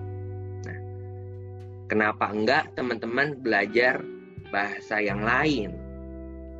Kenapa 1.87 2.27
enggak 2.27 2.75
teman-teman 2.75 3.39
belajar 3.39 4.03
bahasa 4.51 4.99
yang 4.99 5.23
lain 5.23 5.71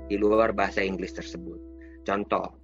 di 0.08 0.16
luar 0.16 0.56
bahasa 0.56 0.80
Inggris 0.80 1.12
tersebut? 1.20 1.60
Contoh, 2.08 2.56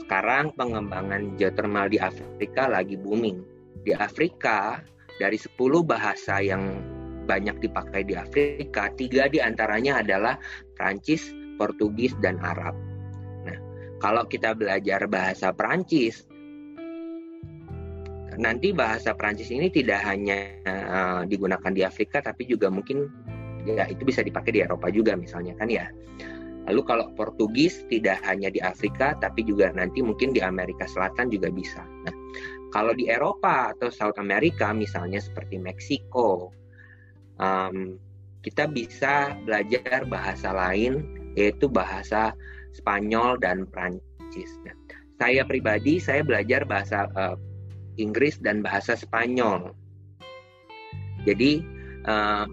sekarang 0.00 0.56
pengembangan 0.56 1.36
geothermal 1.36 1.92
di 1.92 2.00
Afrika 2.00 2.72
lagi 2.72 2.96
booming. 2.96 3.44
Di 3.84 3.92
Afrika, 3.92 4.80
dari 5.20 5.36
10 5.36 5.56
bahasa 5.84 6.40
yang 6.40 6.80
banyak 7.28 7.60
dipakai 7.60 8.04
di 8.04 8.16
Afrika, 8.16 8.88
tiga 8.96 9.28
di 9.28 9.40
antaranya 9.40 10.00
adalah 10.00 10.40
Prancis, 10.76 11.32
Portugis, 11.60 12.16
dan 12.20 12.40
Arab. 12.40 12.76
Nah, 13.44 13.58
kalau 14.00 14.28
kita 14.28 14.52
belajar 14.52 15.08
bahasa 15.08 15.52
Prancis, 15.52 16.25
nanti 18.36 18.72
bahasa 18.72 19.16
Prancis 19.16 19.52
ini 19.52 19.68
tidak 19.72 20.00
hanya 20.04 20.52
uh, 20.68 21.20
digunakan 21.24 21.72
di 21.72 21.82
Afrika 21.82 22.20
tapi 22.20 22.48
juga 22.48 22.68
mungkin 22.68 23.08
ya 23.66 23.88
itu 23.90 24.06
bisa 24.06 24.22
dipakai 24.22 24.54
di 24.54 24.60
Eropa 24.62 24.88
juga 24.92 25.18
misalnya 25.18 25.56
kan 25.58 25.68
ya. 25.68 25.88
Lalu 26.66 26.82
kalau 26.82 27.06
Portugis 27.14 27.86
tidak 27.86 28.18
hanya 28.26 28.50
di 28.50 28.58
Afrika 28.58 29.14
tapi 29.18 29.46
juga 29.46 29.70
nanti 29.70 30.02
mungkin 30.02 30.34
di 30.34 30.42
Amerika 30.42 30.86
Selatan 30.90 31.30
juga 31.30 31.46
bisa. 31.50 31.82
Nah, 32.02 32.14
kalau 32.74 32.90
di 32.90 33.06
Eropa 33.06 33.70
atau 33.70 33.86
South 33.86 34.18
America 34.18 34.74
misalnya 34.74 35.22
seperti 35.22 35.62
Meksiko 35.62 36.50
um, 37.38 37.96
kita 38.42 38.66
bisa 38.70 39.34
belajar 39.46 40.06
bahasa 40.06 40.50
lain 40.54 41.06
yaitu 41.38 41.70
bahasa 41.70 42.34
Spanyol 42.74 43.38
dan 43.38 43.66
Prancis. 43.70 44.50
Nah, 44.66 44.74
saya 45.16 45.46
pribadi 45.46 46.02
saya 46.02 46.26
belajar 46.26 46.66
bahasa 46.66 47.08
uh, 47.14 47.38
Inggris 47.96 48.40
dan 48.40 48.60
bahasa 48.60 48.96
Spanyol. 48.96 49.72
Jadi 51.26 51.64
uh, 52.06 52.46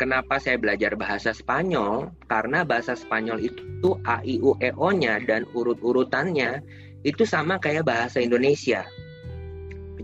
kenapa 0.00 0.40
saya 0.40 0.56
belajar 0.56 0.96
bahasa 0.96 1.36
Spanyol? 1.36 2.12
Karena 2.30 2.64
bahasa 2.64 2.96
Spanyol 2.96 3.44
itu 3.44 3.90
a 4.08 4.24
i 4.24 4.40
u 4.40 4.56
e 4.60 4.72
o-nya 4.72 5.20
dan 5.24 5.44
urut-urutannya 5.52 6.64
itu 7.04 7.22
sama 7.28 7.60
kayak 7.60 7.86
bahasa 7.86 8.18
Indonesia. 8.24 8.82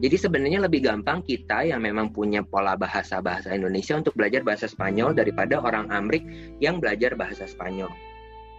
Jadi 0.03 0.19
sebenarnya 0.19 0.67
lebih 0.67 0.83
gampang 0.83 1.23
kita 1.23 1.63
yang 1.63 1.85
memang 1.87 2.11
punya 2.11 2.43
pola 2.43 2.75
bahasa 2.75 3.23
bahasa 3.23 3.55
Indonesia 3.55 3.95
untuk 3.95 4.19
belajar 4.19 4.43
bahasa 4.43 4.67
Spanyol 4.67 5.15
daripada 5.15 5.63
orang 5.63 5.87
Amrik 5.95 6.27
yang 6.59 6.83
belajar 6.83 7.15
bahasa 7.15 7.47
Spanyol. 7.47 7.93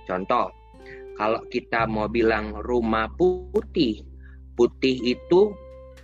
Contoh, 0.08 0.56
kalau 1.20 1.44
kita 1.52 1.84
mau 1.84 2.08
bilang 2.08 2.58
rumah 2.64 3.12
putih, 3.20 4.08
putih 4.56 4.96
itu 5.04 5.52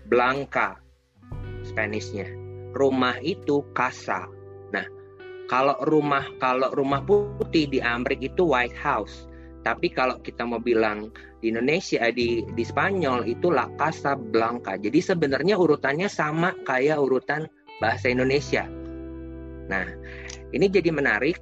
blanca 0.10 0.82
Spanishnya. 1.64 2.26
Rumah 2.74 3.22
itu 3.22 3.62
casa. 3.78 4.26
Nah, 4.74 4.86
kalau 5.50 5.78
rumah 5.86 6.26
kalau 6.42 6.70
rumah 6.74 7.02
putih 7.06 7.70
di 7.70 7.80
Amrik 7.82 8.22
itu 8.26 8.46
White 8.50 8.78
House. 8.78 9.30
Tapi 9.60 9.92
kalau 9.92 10.18
kita 10.24 10.48
mau 10.48 10.58
bilang 10.58 11.12
di 11.44 11.52
Indonesia 11.52 12.10
di 12.10 12.42
di 12.56 12.64
Spanyol 12.64 13.28
itu 13.28 13.52
La 13.54 13.68
Casa 13.78 14.16
Blanca. 14.16 14.80
Jadi 14.80 14.98
sebenarnya 15.04 15.60
urutannya 15.60 16.08
sama 16.08 16.56
kayak 16.64 16.98
urutan 16.98 17.46
bahasa 17.84 18.10
Indonesia. 18.10 18.66
Nah, 19.70 19.86
ini 20.56 20.66
jadi 20.72 20.90
menarik 20.90 21.38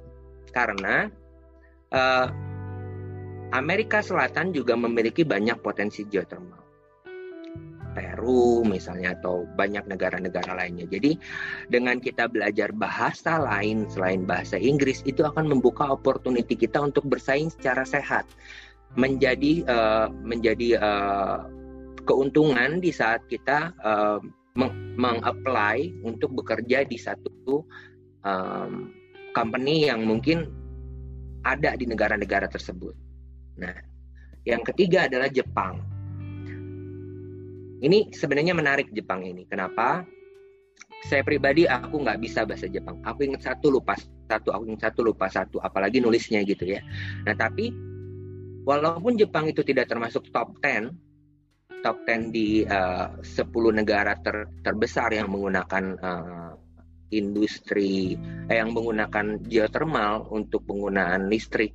karena 0.50 1.08
uh, 1.94 2.26
Amerika 3.54 4.04
Selatan 4.04 4.52
juga 4.52 4.76
memiliki 4.76 5.24
banyak 5.24 5.62
potensi 5.64 6.04
geothermal. 6.04 6.57
Peru 7.98 8.62
misalnya 8.62 9.18
atau 9.18 9.42
banyak 9.58 9.90
negara-negara 9.90 10.54
lainnya. 10.54 10.86
Jadi 10.86 11.18
dengan 11.66 11.98
kita 11.98 12.30
belajar 12.30 12.70
bahasa 12.70 13.42
lain 13.42 13.90
selain 13.90 14.22
bahasa 14.22 14.54
Inggris 14.54 15.02
itu 15.02 15.26
akan 15.26 15.50
membuka 15.50 15.90
opportunity 15.90 16.54
kita 16.54 16.78
untuk 16.78 17.10
bersaing 17.10 17.50
secara 17.50 17.82
sehat. 17.82 18.22
Menjadi 18.94 19.66
uh, 19.66 20.06
menjadi 20.22 20.78
uh, 20.78 21.50
keuntungan 22.06 22.78
di 22.78 22.94
saat 22.94 23.26
kita 23.26 23.74
uh, 23.82 24.22
mengapply 24.98 25.90
untuk 26.06 26.38
bekerja 26.38 26.86
di 26.86 26.98
satu 26.98 27.66
um, 28.22 28.94
company 29.34 29.90
yang 29.90 30.06
mungkin 30.06 30.46
ada 31.42 31.74
di 31.74 31.86
negara-negara 31.86 32.46
tersebut. 32.50 32.94
Nah, 33.58 33.74
yang 34.46 34.62
ketiga 34.66 35.06
adalah 35.06 35.30
Jepang 35.30 35.97
ini 37.78 38.10
sebenarnya 38.10 38.54
menarik 38.54 38.90
Jepang 38.90 39.22
ini. 39.22 39.46
Kenapa? 39.46 40.02
Saya 41.06 41.22
pribadi 41.22 41.62
aku 41.62 42.02
nggak 42.02 42.18
bisa 42.18 42.42
bahasa 42.42 42.66
Jepang. 42.66 42.98
Aku 43.06 43.22
ingat 43.22 43.46
satu 43.46 43.70
lupa 43.70 43.94
satu, 44.26 44.50
aku 44.50 44.66
ingat 44.66 44.90
satu 44.90 45.00
lupa 45.06 45.30
satu. 45.30 45.62
Apalagi 45.62 46.02
nulisnya 46.02 46.42
gitu 46.42 46.66
ya. 46.66 46.82
Nah 47.22 47.38
tapi 47.38 47.70
walaupun 48.66 49.14
Jepang 49.14 49.46
itu 49.46 49.62
tidak 49.62 49.86
termasuk 49.86 50.26
top 50.34 50.58
10, 50.58 50.90
top 51.86 52.02
10 52.02 52.34
di 52.34 52.66
eh, 52.66 53.06
10 53.22 53.46
negara 53.70 54.18
ter, 54.18 54.50
terbesar 54.66 55.14
yang 55.14 55.30
menggunakan 55.30 55.84
uh, 56.02 56.52
industri 57.14 58.18
eh, 58.50 58.56
yang 58.58 58.74
menggunakan 58.74 59.40
geothermal 59.46 60.28
untuk 60.34 60.66
penggunaan 60.68 61.30
listrik 61.30 61.72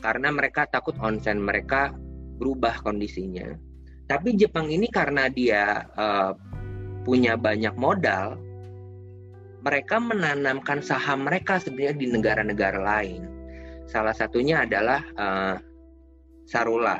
karena 0.00 0.32
mereka 0.32 0.64
takut 0.64 0.96
onsen 0.96 1.44
mereka 1.44 1.92
berubah 2.40 2.80
kondisinya 2.80 3.52
tapi 4.10 4.34
Jepang 4.34 4.66
ini 4.66 4.90
karena 4.90 5.30
dia 5.30 5.86
uh, 5.94 6.34
punya 7.06 7.38
banyak 7.38 7.78
modal, 7.78 8.34
mereka 9.62 10.02
menanamkan 10.02 10.82
saham 10.82 11.30
mereka 11.30 11.62
sebenarnya 11.62 11.94
di 11.94 12.06
negara-negara 12.10 12.82
lain. 12.82 13.22
Salah 13.86 14.10
satunya 14.10 14.66
adalah 14.66 15.06
uh, 15.14 15.54
Sarula. 16.42 16.98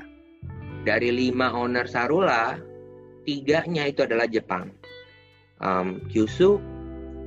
Dari 0.87 1.11
lima 1.11 1.51
owner 1.51 1.91
Sarula, 1.91 2.55
tiganya 3.27 3.91
itu 3.91 4.07
adalah 4.07 4.31
Jepang. 4.31 4.71
Um, 5.59 6.07
Kyushu, 6.15 6.63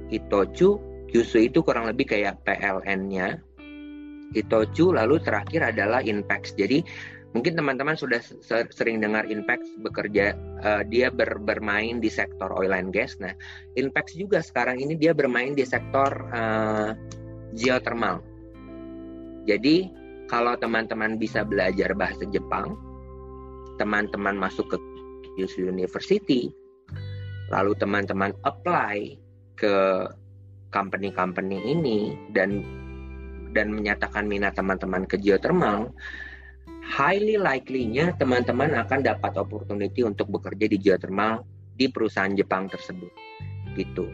Itochu, 0.10 0.80
Kyushu 1.12 1.52
itu 1.52 1.60
kurang 1.60 1.92
lebih 1.92 2.08
kayak 2.08 2.40
PLN-nya. 2.48 3.36
Itochu 4.32 4.96
lalu 4.96 5.20
terakhir 5.22 5.76
adalah 5.76 6.02
Inpex. 6.02 6.56
Jadi 6.58 6.82
Mungkin 7.34 7.58
teman-teman 7.58 7.98
sudah 7.98 8.22
sering 8.70 9.02
dengar 9.02 9.26
Inpex 9.26 9.66
bekerja, 9.82 10.38
uh, 10.62 10.86
dia 10.86 11.10
ber 11.10 11.42
bermain 11.42 11.98
di 11.98 12.06
sektor 12.06 12.54
oil 12.54 12.70
and 12.70 12.94
gas. 12.94 13.18
Nah, 13.18 13.34
Inpex 13.74 14.14
juga 14.14 14.38
sekarang 14.38 14.78
ini 14.78 14.94
dia 14.94 15.18
bermain 15.18 15.58
di 15.58 15.66
sektor 15.66 16.30
uh, 16.30 16.94
geothermal. 17.58 18.22
Jadi, 19.50 19.90
kalau 20.30 20.54
teman-teman 20.62 21.18
bisa 21.18 21.42
belajar 21.42 21.98
bahasa 21.98 22.22
Jepang, 22.30 22.78
teman-teman 23.82 24.38
masuk 24.38 24.70
ke 24.70 24.78
Kyushu 25.34 25.66
University, 25.66 26.54
lalu 27.50 27.74
teman-teman 27.82 28.30
apply 28.46 29.18
ke 29.58 30.06
company-company 30.70 31.66
ini 31.66 32.14
dan 32.34 32.62
dan 33.54 33.70
menyatakan 33.70 34.26
minat 34.26 34.58
teman-teman 34.58 35.06
ke 35.06 35.18
geothermal, 35.22 35.94
highly 36.84 37.40
likely-nya 37.40 38.14
teman-teman 38.20 38.76
akan 38.76 39.00
dapat 39.02 39.40
opportunity 39.40 40.04
untuk 40.04 40.30
bekerja 40.30 40.66
di 40.68 40.78
geothermal 40.78 41.48
di 41.80 41.90
perusahaan 41.90 42.32
Jepang 42.36 42.68
tersebut. 42.70 43.10
Gitu. 43.74 44.06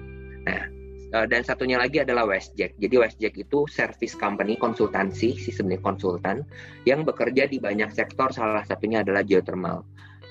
Nah, 0.47 0.63
eh, 1.11 1.25
dan 1.27 1.41
satunya 1.43 1.81
lagi 1.81 1.99
adalah 1.99 2.29
WestJack. 2.29 2.77
Jadi 2.79 2.95
WestJack 2.95 3.35
itu 3.35 3.65
service 3.67 4.15
company 4.15 4.55
konsultansi, 4.55 5.35
sistem 5.35 5.73
konsultan 5.81 6.45
yang 6.87 7.03
bekerja 7.03 7.49
di 7.49 7.57
banyak 7.59 7.91
sektor, 7.91 8.31
salah 8.31 8.63
satunya 8.63 9.03
adalah 9.03 9.25
geothermal. 9.25 9.83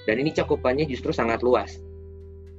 Dan 0.09 0.25
ini 0.25 0.33
cakupannya 0.33 0.89
justru 0.89 1.13
sangat 1.13 1.45
luas. 1.45 1.77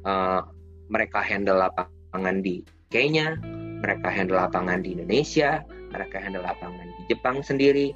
Uh, 0.05 0.45
mereka 0.93 1.19
handle 1.19 1.57
lapangan 1.57 2.45
di 2.45 2.61
Kenya, 2.93 3.38
mereka 3.82 4.09
handle 4.09 4.38
lapangan 4.38 4.82
di 4.82 4.97
Indonesia, 4.97 5.65
mereka 5.89 6.21
handle 6.21 6.45
lapangan 6.45 6.86
di 6.86 7.01
Jepang 7.09 7.41
sendiri. 7.41 7.93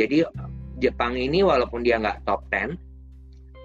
Jadi 0.00 0.24
Jepang 0.78 1.18
ini 1.18 1.42
walaupun 1.42 1.82
dia 1.82 1.98
nggak 1.98 2.24
top 2.24 2.46
10, 2.50 2.78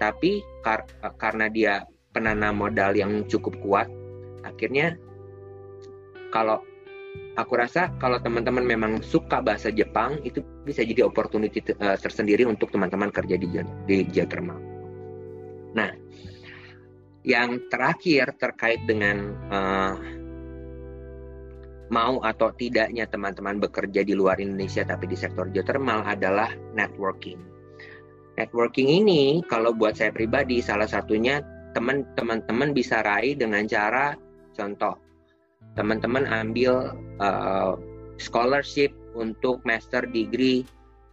tapi 0.02 0.42
kar 0.60 0.84
karena 1.16 1.46
dia 1.48 1.86
penanam 2.10 2.58
modal 2.58 2.94
yang 2.94 3.26
cukup 3.26 3.54
kuat, 3.62 3.88
akhirnya 4.46 4.98
kalau 6.30 6.62
aku 7.34 7.54
rasa 7.58 7.90
kalau 7.98 8.18
teman-teman 8.22 8.62
memang 8.66 8.92
suka 9.02 9.42
bahasa 9.42 9.70
Jepang 9.70 10.18
itu 10.22 10.42
bisa 10.62 10.82
jadi 10.82 11.06
opportunity 11.06 11.62
uh, 11.78 11.98
tersendiri 11.98 12.46
untuk 12.46 12.70
teman-teman 12.70 13.10
kerja 13.10 13.34
di 13.38 13.46
di 13.86 13.96
geothermal. 14.10 14.58
Nah, 15.74 15.90
yang 17.26 17.66
terakhir 17.72 18.38
terkait 18.38 18.86
dengan 18.86 19.34
uh, 19.50 19.94
mau 21.92 22.20
atau 22.24 22.48
tidaknya 22.54 23.04
teman-teman 23.04 23.60
bekerja 23.60 24.00
di 24.04 24.16
luar 24.16 24.40
Indonesia 24.40 24.84
tapi 24.84 25.04
di 25.10 25.16
sektor 25.18 25.48
geothermal 25.52 26.04
adalah 26.04 26.48
networking. 26.72 27.40
Networking 28.40 28.88
ini 29.04 29.44
kalau 29.46 29.70
buat 29.76 30.00
saya 30.00 30.10
pribadi 30.10 30.64
salah 30.64 30.88
satunya 30.88 31.44
teman-teman 31.74 32.70
bisa 32.72 33.02
raih 33.02 33.34
dengan 33.36 33.66
cara 33.66 34.14
contoh 34.54 34.94
teman-teman 35.74 36.24
ambil 36.30 36.94
uh, 37.18 37.74
scholarship 38.16 38.94
untuk 39.18 39.58
master 39.66 40.06
degree 40.06 40.62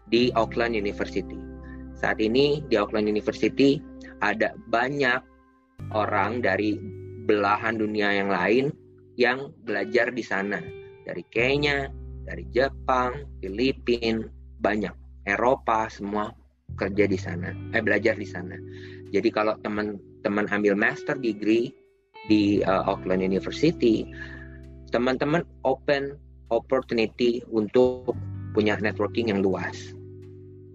di 0.09 0.29
Auckland 0.37 0.77
University. 0.77 1.37
Saat 1.97 2.21
ini 2.21 2.61
di 2.69 2.77
Auckland 2.77 3.09
University 3.09 3.81
ada 4.21 4.53
banyak 4.69 5.21
orang 5.93 6.41
dari 6.45 6.77
belahan 7.25 7.77
dunia 7.77 8.13
yang 8.21 8.29
lain 8.29 8.73
yang 9.21 9.53
belajar 9.61 10.09
di 10.09 10.25
sana 10.25 10.57
dari 11.05 11.21
Kenya, 11.29 11.93
dari 12.25 12.49
Jepang, 12.49 13.29
Filipina, 13.37 14.25
banyak 14.57 14.93
Eropa 15.29 15.85
semua 15.93 16.33
kerja 16.73 17.05
di 17.05 17.19
sana, 17.19 17.53
eh 17.77 17.83
belajar 17.85 18.17
di 18.17 18.25
sana. 18.25 18.57
Jadi 19.13 19.29
kalau 19.29 19.53
teman-teman 19.61 20.49
ambil 20.49 20.73
master 20.73 21.19
degree 21.21 21.69
di 22.25 22.65
uh, 22.65 22.89
Auckland 22.89 23.21
University, 23.21 24.09
teman-teman 24.89 25.45
open 25.61 26.17
opportunity 26.49 27.45
untuk 27.53 28.17
punya 28.57 28.79
networking 28.81 29.29
yang 29.29 29.45
luas. 29.45 29.93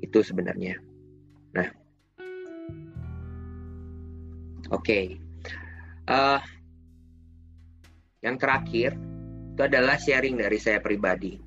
Itu 0.05 0.23
sebenarnya. 0.23 0.79
Nah, 1.57 1.69
oke. 4.71 4.85
Okay. 4.85 5.05
Uh, 6.07 6.39
yang 8.27 8.37
terakhir, 8.43 8.99
itu 9.55 9.63
adalah 9.63 9.95
sharing 9.95 10.35
dari 10.35 10.59
saya 10.59 10.83
pribadi. 10.83 11.39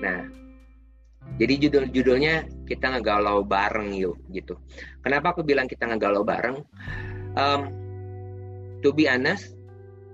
Nah, 0.00 0.24
jadi 1.36 1.68
judul-judulnya 1.68 2.64
kita 2.64 2.96
ngegalau 2.96 3.44
bareng 3.44 3.92
yuk 3.92 4.16
gitu. 4.32 4.56
Kenapa 5.04 5.36
aku 5.36 5.44
bilang 5.44 5.68
kita 5.68 5.84
ngegalau 5.84 6.24
bareng? 6.24 6.64
Um, 7.36 7.62
to 8.80 8.90
be 8.96 9.04
honest, 9.04 9.52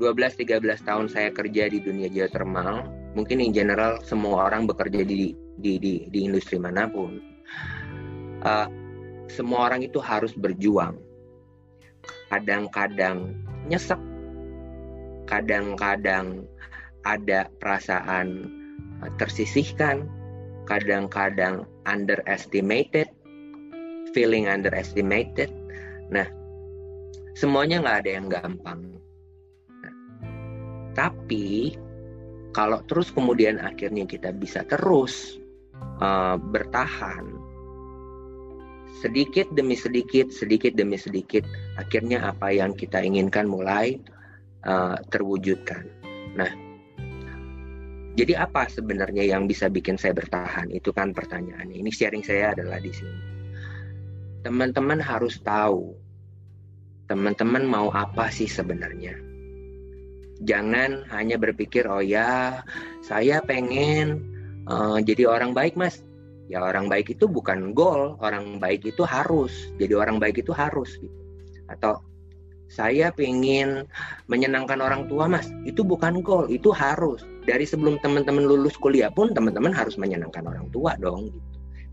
12-13 0.03 0.83
tahun 0.83 1.07
saya 1.13 1.29
kerja 1.31 1.69
di 1.69 1.79
dunia 1.79 2.09
geothermal, 2.09 2.89
mungkin 3.13 3.39
in 3.45 3.53
general 3.53 4.01
semua 4.03 4.49
orang 4.49 4.65
bekerja 4.65 5.05
di 5.05 5.37
di 5.61 5.77
di, 5.77 5.93
di 6.09 6.19
industri 6.25 6.57
mana 6.57 6.89
pun. 6.89 7.21
Uh, 8.41 8.69
semua 9.29 9.69
orang 9.71 9.85
itu 9.85 10.01
harus 10.01 10.33
berjuang. 10.33 10.97
Kadang-kadang 12.33 13.37
nyesek, 13.69 14.01
kadang-kadang 15.31 16.43
ada 17.07 17.47
perasaan 17.63 18.51
uh, 19.01 19.11
tersisihkan, 19.17 20.05
kadang-kadang 20.67 21.65
underestimated, 21.87 23.07
feeling 24.13 24.51
underestimated. 24.51 25.49
Nah, 26.11 26.27
semuanya 27.39 27.81
nggak 27.81 27.99
ada 28.05 28.11
yang 28.11 28.27
gampang. 28.27 28.81
Nah, 29.81 29.95
tapi 30.99 31.79
kalau 32.51 32.83
terus 32.91 33.15
kemudian 33.15 33.63
akhirnya 33.63 34.05
kita 34.05 34.35
bisa 34.35 34.67
terus 34.67 35.39
uh, 36.03 36.35
bertahan, 36.37 37.39
sedikit 38.99 39.47
demi 39.55 39.79
sedikit, 39.79 40.29
sedikit 40.35 40.75
demi 40.75 40.99
sedikit, 40.99 41.47
akhirnya 41.79 42.35
apa 42.35 42.51
yang 42.51 42.75
kita 42.75 43.01
inginkan 43.01 43.47
mulai 43.47 43.97
uh, 44.65 44.97
terwujudkan. 45.09 45.85
Nah, 46.37 46.51
jadi 48.19 48.43
apa 48.43 48.67
sebenarnya 48.67 49.23
yang 49.23 49.47
bisa 49.47 49.71
bikin 49.71 49.95
saya 49.95 50.13
bertahan? 50.13 50.69
Itu 50.75 50.91
kan 50.91 51.15
pertanyaannya. 51.15 51.79
Ini 51.79 51.91
sharing 51.95 52.27
saya 52.27 52.53
adalah 52.53 52.83
di 52.83 52.91
sini. 52.91 53.21
Teman-teman 54.43 54.99
harus 54.99 55.39
tahu 55.45 55.95
teman-teman 57.07 57.67
mau 57.67 57.91
apa 57.95 58.31
sih 58.31 58.47
sebenarnya. 58.47 59.15
Jangan 60.41 61.05
hanya 61.13 61.37
berpikir 61.37 61.85
oh 61.85 62.01
ya 62.01 62.65
saya 63.05 63.45
pengen 63.45 64.25
uh, 64.67 64.99
jadi 65.03 65.29
orang 65.29 65.53
baik 65.53 65.79
mas. 65.79 66.03
Ya 66.51 66.67
orang 66.67 66.91
baik 66.91 67.15
itu 67.15 67.31
bukan 67.31 67.79
goal, 67.79 68.19
orang 68.19 68.59
baik 68.59 68.83
itu 68.83 69.07
harus. 69.07 69.71
Jadi 69.79 69.95
orang 69.95 70.19
baik 70.19 70.43
itu 70.43 70.51
harus 70.51 70.99
gitu. 70.99 71.15
Atau 71.71 72.03
saya 72.71 73.11
pengen 73.11 73.91
menyenangkan 74.31 74.79
orang 74.79 75.11
tua 75.11 75.27
mas. 75.27 75.51
Itu 75.67 75.83
bukan 75.83 76.23
goal 76.23 76.47
itu 76.47 76.71
harus. 76.71 77.27
Dari 77.43 77.67
sebelum 77.67 77.99
teman-teman 77.99 78.47
lulus 78.47 78.79
kuliah 78.79 79.11
pun 79.11 79.35
teman-teman 79.35 79.75
harus 79.75 79.99
menyenangkan 79.99 80.47
orang 80.47 80.71
tua 80.71 80.95
dong 81.03 81.35
gitu. 81.35 81.49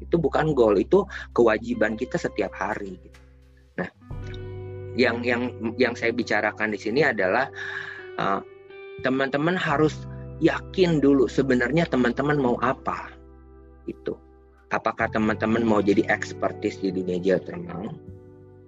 Itu 0.05 0.15
bukan 0.21 0.53
goal 0.53 0.77
itu 0.77 1.01
kewajiban 1.33 1.97
kita 1.97 2.21
setiap 2.21 2.53
hari 2.53 3.01
gitu. 3.01 3.19
nah 3.77 3.89
yang 4.97 5.21
yang 5.21 5.53
yang 5.77 5.93
saya 5.93 6.09
bicarakan 6.09 6.73
di 6.73 6.81
sini 6.81 7.05
adalah 7.05 7.45
uh, 8.17 8.41
teman-teman 9.05 9.53
harus 9.53 9.93
yakin 10.41 10.97
dulu 10.97 11.29
sebenarnya 11.29 11.85
teman-teman 11.85 12.41
mau 12.41 12.57
apa 12.65 13.13
itu 13.85 14.17
apakah 14.73 15.07
teman-teman 15.13 15.63
mau 15.63 15.79
jadi 15.79 16.03
ekspertis 16.09 16.81
di 16.81 16.91
dunia 16.91 17.21
geothermal? 17.21 17.95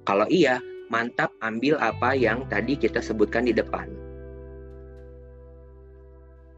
Kalau 0.07 0.25
iya 0.31 0.61
mantap 0.89 1.29
ambil 1.45 1.77
apa 1.77 2.17
yang 2.17 2.45
tadi 2.49 2.73
kita 2.75 2.99
sebutkan 2.99 3.45
di 3.45 3.53
depan. 3.53 3.85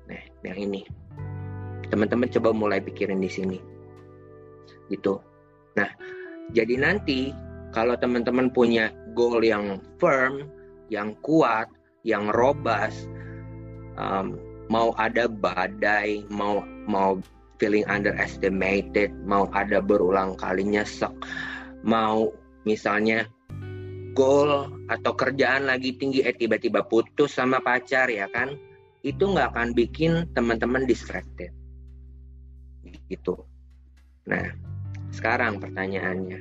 Nah, 0.08 0.24
yang 0.48 0.58
ini. 0.72 0.82
Teman-teman 1.92 2.32
coba 2.32 2.56
mulai 2.56 2.80
pikirin 2.80 3.20
di 3.20 3.28
sini. 3.28 3.60
Gitu. 4.88 5.20
Nah, 5.76 5.92
jadi 6.56 6.80
nanti 6.80 7.36
kalau 7.76 7.96
teman-teman 8.00 8.52
punya 8.52 8.92
goal 9.16 9.44
yang 9.44 9.84
firm, 10.00 10.48
yang 10.88 11.16
kuat, 11.24 11.68
yang 12.08 12.32
robust, 12.32 13.12
um, 14.00 14.40
mau 14.72 14.96
ada 14.96 15.28
badai, 15.28 16.24
mau 16.32 16.64
mau 16.88 17.20
feeling 17.60 17.84
underestimated, 17.92 19.12
mau 19.28 19.52
ada 19.52 19.84
berulang 19.84 20.36
kali 20.40 20.64
nyesek, 20.64 21.12
mau 21.84 22.32
misalnya 22.64 23.28
goal 24.12 24.70
atau 24.92 25.12
kerjaan 25.16 25.68
lagi 25.68 25.96
tinggi 25.96 26.24
eh 26.24 26.36
tiba-tiba 26.36 26.84
putus 26.86 27.36
sama 27.36 27.64
pacar 27.64 28.12
ya 28.12 28.28
kan? 28.32 28.56
Itu 29.02 29.32
nggak 29.32 29.56
akan 29.56 29.70
bikin 29.74 30.30
teman-teman 30.36 30.86
distracted. 30.86 31.50
Gitu. 33.08 33.36
Nah 34.28 34.52
sekarang 35.12 35.60
pertanyaannya. 35.60 36.40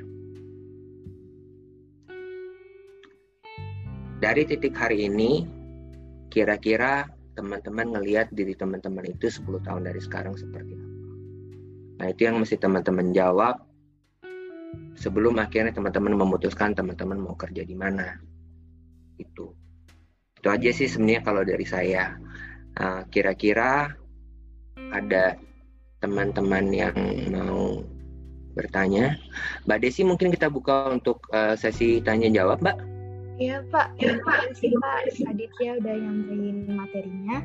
Dari 4.20 4.42
titik 4.44 4.76
hari 4.76 5.08
ini 5.08 5.48
kira-kira 6.28 7.08
teman-teman 7.32 7.96
ngelihat 7.96 8.28
diri 8.36 8.52
teman-teman 8.52 9.08
itu 9.08 9.32
10 9.32 9.64
tahun 9.64 9.88
dari 9.88 10.00
sekarang 10.02 10.36
seperti 10.36 10.76
apa? 10.76 10.88
Nah 12.00 12.06
itu 12.12 12.20
yang 12.28 12.36
mesti 12.36 12.56
teman-teman 12.60 13.16
jawab 13.16 13.69
sebelum 14.98 15.40
akhirnya 15.40 15.72
teman-teman 15.72 16.14
memutuskan 16.14 16.76
teman-teman 16.76 17.18
mau 17.18 17.34
kerja 17.38 17.64
di 17.64 17.76
mana. 17.76 18.20
Itu. 19.16 19.52
Itu 20.40 20.48
aja 20.48 20.70
sih 20.72 20.88
sebenarnya 20.88 21.22
kalau 21.24 21.42
dari 21.44 21.66
saya. 21.68 22.16
Kira 22.72 23.04
kira-kira 23.12 23.92
ada 24.94 25.36
teman-teman 26.00 26.72
yang 26.72 26.96
mau 27.28 27.84
bertanya? 28.56 29.20
Mbak 29.68 29.78
Desi 29.84 30.02
mungkin 30.02 30.32
kita 30.32 30.48
buka 30.48 30.88
untuk 30.90 31.22
uh, 31.30 31.52
sesi 31.54 32.00
tanya 32.00 32.32
jawab 32.32 32.64
Mbak? 32.64 32.76
Iya 33.40 33.64
Pak, 33.72 33.96
ya, 34.00 34.16
Pak. 34.20 34.52
Pak. 34.56 35.00
Aditya 35.32 35.80
udah 35.80 35.94
nyampein 35.96 36.56
materinya 36.72 37.40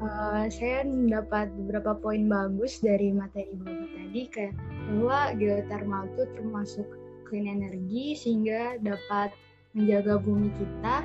uh, 0.00 0.46
saya 0.52 0.84
mendapat 0.84 1.48
beberapa 1.64 1.96
poin 1.98 2.28
bagus 2.28 2.80
dari 2.84 3.12
materi 3.12 3.56
Bapak 3.56 3.88
tadi 3.96 4.22
kayak 4.28 4.54
bahwa 4.88 5.20
geothermal 5.36 6.02
itu 6.14 6.22
termasuk 6.36 6.86
clean 7.28 7.48
energy 7.48 8.16
sehingga 8.16 8.80
dapat 8.80 9.32
menjaga 9.76 10.16
bumi 10.20 10.48
kita 10.56 11.04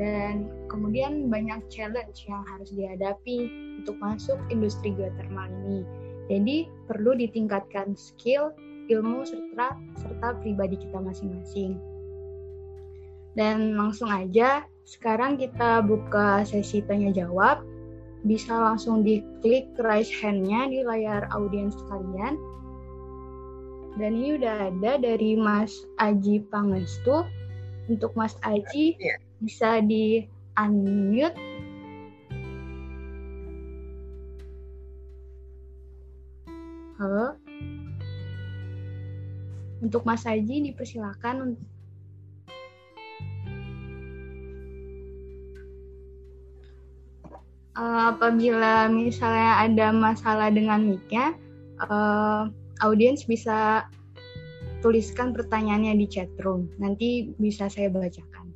dan 0.00 0.48
kemudian 0.68 1.28
banyak 1.28 1.60
challenge 1.68 2.24
yang 2.28 2.44
harus 2.48 2.72
dihadapi 2.72 3.48
untuk 3.80 3.96
masuk 4.00 4.40
industri 4.48 4.92
geothermal 4.96 5.48
ini. 5.68 5.84
Jadi 6.32 6.56
perlu 6.88 7.12
ditingkatkan 7.18 7.92
skill, 7.92 8.56
ilmu 8.88 9.26
serta 9.26 9.76
serta 10.00 10.40
pribadi 10.40 10.80
kita 10.80 10.96
masing-masing. 10.96 11.76
Dan 13.32 13.76
langsung 13.76 14.12
aja 14.12 14.64
sekarang 14.84 15.40
kita 15.40 15.80
buka 15.84 16.44
sesi 16.44 16.84
tanya 16.84 17.12
jawab 17.12 17.64
bisa 18.22 18.54
langsung 18.54 19.02
diklik 19.02 19.66
raise 19.82 20.10
hand-nya 20.22 20.70
di 20.70 20.86
layar 20.86 21.26
audiens 21.34 21.74
kalian. 21.90 22.38
Dan 23.98 24.16
ini 24.16 24.40
udah 24.40 24.72
ada 24.72 24.96
dari 24.96 25.36
Mas 25.36 25.84
Aji 26.00 26.46
Pangestu. 26.48 27.26
Untuk 27.90 28.14
Mas 28.14 28.38
Aji 28.46 28.94
ya. 28.96 29.18
bisa 29.42 29.82
di 29.82 30.24
unmute. 30.54 31.34
Halo. 37.02 37.34
Untuk 39.82 40.06
Mas 40.06 40.22
Aji 40.22 40.70
dipersilakan 40.70 41.58
uh, 47.76 48.12
apabila 48.12 48.88
misalnya 48.88 49.64
ada 49.64 49.88
masalah 49.92 50.48
dengan 50.52 50.84
mic-nya, 50.84 51.36
uh, 51.84 52.48
audiens 52.84 53.24
bisa 53.24 53.86
tuliskan 54.82 55.30
pertanyaannya 55.30 55.94
di 55.96 56.06
chat 56.10 56.28
room. 56.42 56.68
Nanti 56.76 57.32
bisa 57.38 57.70
saya 57.70 57.88
bacakan. 57.88 58.50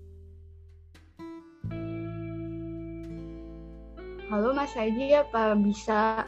Halo 4.27 4.51
Mas 4.51 4.75
Haji, 4.75 5.15
apa 5.15 5.55
bisa 5.55 6.27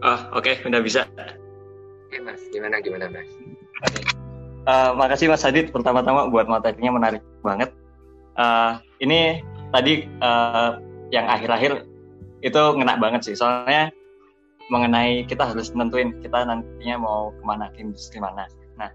Ah, 0.00 0.32
oke, 0.32 0.48
okay, 0.48 0.54
udah 0.64 0.80
bisa. 0.80 1.04
Oke, 2.08 2.18
Mas. 2.22 2.40
Gimana 2.54 2.80
gimana, 2.80 3.10
Mas? 3.10 3.28
Okay. 3.84 4.29
Uh, 4.68 4.92
makasih 4.92 5.32
Mas 5.32 5.44
Adit 5.48 5.72
pertama-tama 5.72 6.28
buat 6.28 6.44
materinya 6.44 6.92
menarik 6.92 7.24
banget. 7.40 7.72
Uh, 8.36 8.76
ini 9.00 9.40
tadi 9.72 10.04
uh, 10.20 10.76
yang 11.10 11.26
akhir-akhir 11.26 11.88
itu 12.40 12.62
ngena 12.76 12.96
banget 12.96 13.32
sih 13.32 13.36
soalnya 13.36 13.92
mengenai 14.70 15.26
kita 15.26 15.50
harus 15.50 15.74
nentuin 15.74 16.14
kita 16.22 16.46
nantinya 16.46 16.96
mau 16.96 17.34
ke 17.34 17.42
mana 17.42 17.68
ke 17.74 17.82
industri 17.82 18.22
mana. 18.22 18.46
Nah 18.78 18.90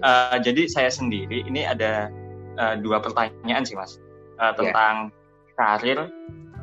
uh, 0.00 0.36
jadi 0.38 0.70
saya 0.70 0.88
sendiri 0.88 1.44
ini 1.44 1.66
ada 1.66 2.08
uh, 2.56 2.78
dua 2.78 3.02
pertanyaan 3.02 3.66
sih 3.66 3.74
mas 3.74 3.98
uh, 4.38 4.54
tentang 4.54 5.10
yeah. 5.10 5.54
karir 5.58 5.98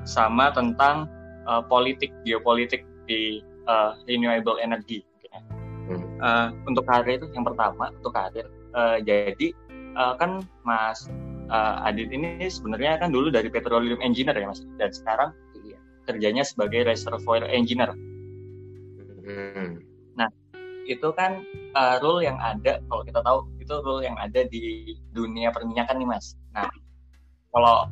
sama 0.08 0.50
tentang 0.56 1.12
uh, 1.46 1.62
politik 1.68 2.10
geopolitik 2.24 2.88
di 3.06 3.44
uh, 3.68 3.94
renewable 4.08 4.58
energy. 4.64 5.04
Hmm. 5.88 6.04
Uh, 6.20 6.48
untuk 6.68 6.84
karir 6.84 7.24
yang 7.32 7.48
pertama 7.48 7.96
untuk 7.96 8.12
karir 8.12 8.44
uh, 8.76 9.00
jadi 9.00 9.56
uh, 9.96 10.14
kan 10.20 10.44
mas 10.68 11.08
uh, 11.48 11.88
Adit 11.88 12.12
ini 12.12 12.44
sebenarnya 12.48 13.00
kan 13.02 13.10
dulu 13.10 13.32
dari 13.32 13.48
petroleum 13.48 14.00
engineer 14.04 14.36
ya 14.36 14.48
mas 14.52 14.62
dan 14.78 14.92
sekarang 14.92 15.30
iya. 15.64 15.80
kerjanya 16.06 16.44
sebagai 16.44 16.84
reservoir 16.84 17.48
engineer. 17.48 17.96
Hmm. 19.28 19.84
Nah 20.16 20.30
itu 20.88 21.10
kan 21.16 21.44
uh, 21.76 22.00
rule 22.00 22.24
yang 22.24 22.40
ada 22.40 22.80
kalau 22.88 23.04
kita 23.04 23.20
tahu 23.24 23.48
itu 23.60 23.76
rule 23.84 24.04
yang 24.04 24.16
ada 24.20 24.44
di 24.48 24.96
dunia 25.12 25.52
perminyakan 25.52 26.04
nih 26.04 26.08
mas. 26.08 26.36
Nah 26.52 26.70
kalau 27.52 27.88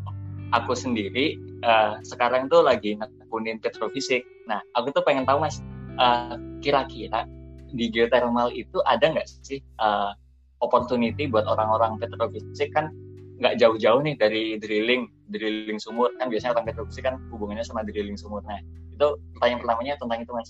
aku 0.53 0.77
sendiri 0.77 1.39
uh, 1.65 1.99
sekarang 2.05 2.47
tuh 2.47 2.63
lagi 2.63 2.95
nekunin 2.95 3.59
petrofisik. 3.59 4.23
Nah 4.47 4.61
aku 4.77 4.91
tuh 4.91 5.03
pengen 5.03 5.23
tahu 5.27 5.43
mas 5.43 5.59
uh, 5.99 6.35
kira-kira 6.59 7.27
di 7.75 7.91
geothermal 7.91 8.49
itu 8.55 8.79
ada 8.87 9.11
nggak 9.11 9.27
sih 9.27 9.59
uh, 9.83 10.15
opportunity 10.63 11.27
buat 11.27 11.43
orang-orang 11.45 11.99
petrofisik? 11.99 12.71
Kan 12.71 12.95
nggak 13.35 13.59
jauh-jauh 13.59 13.99
nih 13.99 14.15
dari 14.15 14.55
drilling 14.57 15.11
drilling 15.29 15.77
sumur. 15.77 16.09
Kan 16.17 16.31
biasanya 16.31 16.55
orang 16.55 16.71
petrofisik 16.71 17.03
kan 17.03 17.19
hubungannya 17.29 17.67
sama 17.67 17.83
drilling 17.83 18.15
sumur. 18.15 18.41
Nah 18.47 18.63
itu 18.95 19.07
pertanyaan 19.37 19.59
pertamanya 19.61 19.93
tentang 19.99 20.19
itu 20.23 20.31
mas. 20.31 20.49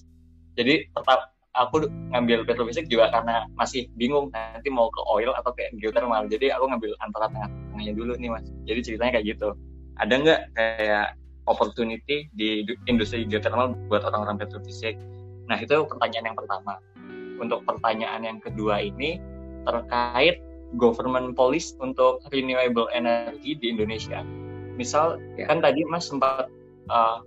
Jadi 0.56 0.88
pertama 0.94 1.28
aku 1.56 1.88
ngambil 2.12 2.44
petrofisik 2.46 2.86
juga 2.92 3.10
karena 3.10 3.48
masih 3.56 3.88
bingung 3.96 4.30
nanti 4.36 4.68
mau 4.70 4.92
ke 4.92 5.02
oil 5.10 5.34
atau 5.34 5.52
kayak 5.56 5.74
geothermal. 5.82 6.28
Jadi 6.30 6.54
aku 6.54 6.70
ngambil 6.70 6.92
antara 7.02 7.32
tengah-tengahnya 7.32 7.94
dulu 7.98 8.14
nih 8.20 8.30
mas. 8.30 8.46
Jadi 8.70 8.80
ceritanya 8.86 9.12
kayak 9.20 9.26
gitu. 9.36 9.50
Ada 9.98 10.14
nggak 10.14 10.42
kayak 10.54 11.08
opportunity 11.48 12.28
di 12.36 12.68
industri 12.86 13.24
geothermal 13.26 13.74
buat 13.88 14.04
orang-orang 14.06 14.38
petrofisik? 14.44 15.00
Nah 15.46 15.58
itu 15.62 15.86
pertanyaan 15.88 16.34
yang 16.34 16.38
pertama 16.38 16.78
untuk 17.40 17.64
pertanyaan 17.68 18.24
yang 18.24 18.40
kedua 18.40 18.82
ini 18.82 19.20
terkait 19.66 20.40
government 20.76 21.34
policy 21.34 21.76
untuk 21.82 22.22
renewable 22.30 22.90
energy 22.92 23.58
di 23.58 23.72
Indonesia 23.72 24.22
misal 24.76 25.18
ya. 25.40 25.48
kan 25.48 25.64
tadi 25.64 25.82
mas 25.88 26.12
sempat 26.12 26.52
uh, 26.92 27.24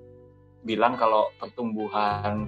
bilang 0.68 0.94
kalau 1.00 1.32
pertumbuhan 1.40 2.44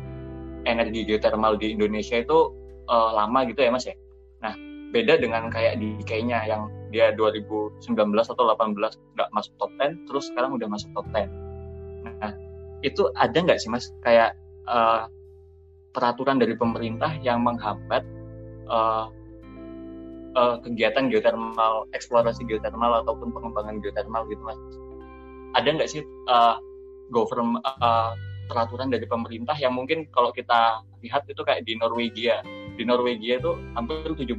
energi 0.68 1.08
geothermal 1.08 1.56
di 1.56 1.72
Indonesia 1.72 2.20
itu 2.20 2.52
uh, 2.86 3.10
lama 3.16 3.48
gitu 3.48 3.64
ya 3.64 3.72
mas 3.72 3.88
ya. 3.88 3.96
Nah 4.44 4.52
beda 4.92 5.16
dengan 5.16 5.48
kayak 5.48 5.80
di 5.80 5.96
Kenya 6.04 6.44
yang 6.44 6.68
dia 6.92 7.14
2019 7.16 7.80
atau 8.20 8.44
18 8.44 8.76
nggak 9.16 9.28
masuk 9.32 9.52
top 9.56 9.72
10, 9.80 10.06
terus 10.10 10.24
sekarang 10.28 10.52
udah 10.60 10.68
masuk 10.68 10.90
top 10.92 11.06
10. 11.16 11.32
Nah 12.20 12.32
itu 12.84 13.08
ada 13.16 13.36
nggak 13.40 13.58
sih 13.60 13.72
mas 13.72 13.88
kayak 14.04 14.36
uh, 14.68 15.08
peraturan 15.90 16.38
dari 16.38 16.54
pemerintah 16.54 17.14
yang 17.22 17.42
menghambat 17.42 18.06
uh, 18.70 19.10
uh, 20.38 20.56
kegiatan 20.62 21.10
geothermal, 21.10 21.86
eksplorasi 21.94 22.46
geothermal 22.46 23.02
ataupun 23.02 23.34
pengembangan 23.34 23.82
geothermal 23.82 24.26
gitu 24.30 24.42
mas? 24.42 24.58
Ada 25.58 25.74
nggak 25.74 25.90
sih 25.90 26.02
uh, 26.30 26.58
government 27.10 27.62
uh, 27.66 28.14
peraturan 28.46 28.90
dari 28.90 29.06
pemerintah 29.06 29.54
yang 29.58 29.74
mungkin 29.74 30.06
kalau 30.10 30.34
kita 30.34 30.82
lihat 31.02 31.26
itu 31.30 31.42
kayak 31.42 31.66
di 31.66 31.78
Norwegia. 31.78 32.42
Di 32.74 32.82
Norwegia 32.86 33.38
itu 33.38 33.54
hampir 33.78 34.10
70% 34.14 34.34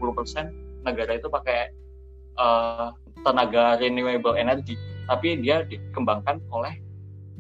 negara 0.84 1.16
itu 1.16 1.28
pakai 1.32 1.72
uh, 2.36 2.92
tenaga 3.24 3.78
renewable 3.78 4.36
energy, 4.36 4.76
tapi 5.06 5.40
dia 5.40 5.64
dikembangkan 5.68 6.42
oleh 6.52 6.76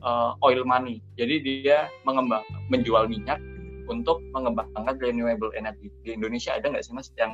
uh, 0.06 0.38
oil 0.46 0.64
money. 0.64 1.04
Jadi 1.18 1.42
dia 1.42 1.90
mengembang 2.06 2.46
menjual 2.70 3.10
minyak 3.10 3.40
untuk 3.88 4.22
mengembangkan 4.34 4.98
renewable 5.00 5.54
energy. 5.58 5.90
Di 6.06 6.14
Indonesia 6.18 6.58
ada 6.58 6.70
nggak 6.70 6.84
sih 6.84 6.94
mas 6.94 7.10
yang 7.18 7.34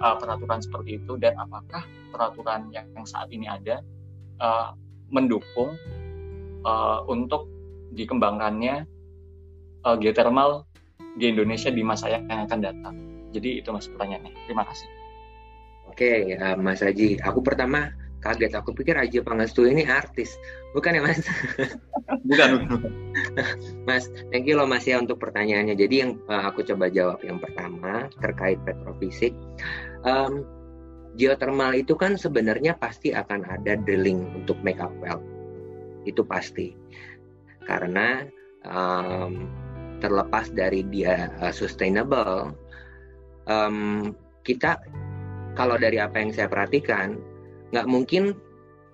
uh, 0.00 0.16
peraturan 0.16 0.60
seperti 0.60 1.00
itu 1.02 1.16
dan 1.20 1.36
apakah 1.40 1.84
peraturan 2.12 2.68
yang, 2.72 2.86
yang 2.96 3.06
saat 3.08 3.28
ini 3.32 3.48
ada 3.48 3.80
uh, 4.40 4.72
mendukung 5.12 5.76
uh, 6.64 7.00
untuk 7.06 7.48
dikembangkannya 7.96 8.84
uh, 9.86 9.96
geothermal 9.96 10.66
di 11.16 11.32
Indonesia 11.32 11.72
di 11.72 11.80
masa 11.80 12.12
yang 12.12 12.28
akan 12.28 12.60
datang. 12.60 12.94
Jadi 13.32 13.60
itu 13.60 13.68
mas 13.72 13.88
pertanyaannya. 13.88 14.32
Terima 14.48 14.64
kasih. 14.64 14.88
Oke, 15.86 16.36
uh, 16.36 16.56
Mas 16.60 16.84
Haji. 16.84 17.20
Aku 17.24 17.40
pertama 17.40 17.88
kaget. 18.20 18.52
Aku 18.58 18.72
pikir 18.72 18.96
Haji 18.96 19.22
Pangestu 19.22 19.68
ini 19.68 19.84
artis. 19.86 20.36
Bukan 20.72 20.96
ya 20.96 21.02
Mas? 21.02 21.24
bukan. 22.28 22.50
mas, 23.88 24.12
thank 24.28 24.44
you 24.44 24.56
loh 24.60 24.68
Mas 24.68 24.84
ya 24.84 25.00
untuk 25.00 25.20
pertanyaannya. 25.20 25.76
Jadi 25.76 25.94
yang 26.04 26.12
uh, 26.28 26.48
aku 26.48 26.64
coba 26.64 26.92
jawab 26.92 27.20
yang 27.24 27.40
pertama 27.40 28.08
terkait 28.20 28.60
petrofisik. 28.64 29.32
Um, 30.04 30.44
geothermal 31.16 31.72
itu 31.72 31.96
kan 31.96 32.20
sebenarnya 32.20 32.76
pasti 32.76 33.16
akan 33.16 33.48
ada 33.48 33.80
drilling 33.80 34.26
untuk 34.36 34.60
make 34.60 34.80
up 34.80 34.92
well. 35.00 35.20
Itu 36.04 36.22
pasti 36.22 36.76
karena 37.66 38.22
um, 38.68 39.50
terlepas 39.98 40.52
dari 40.52 40.84
dia 40.92 41.32
uh, 41.40 41.50
sustainable 41.50 42.52
um, 43.48 44.12
kita 44.46 44.78
kalau 45.56 45.80
dari 45.80 45.96
apa 45.96 46.20
yang 46.20 46.30
saya 46.30 46.46
perhatikan 46.52 47.16
nggak 47.76 47.88
mungkin 47.92 48.32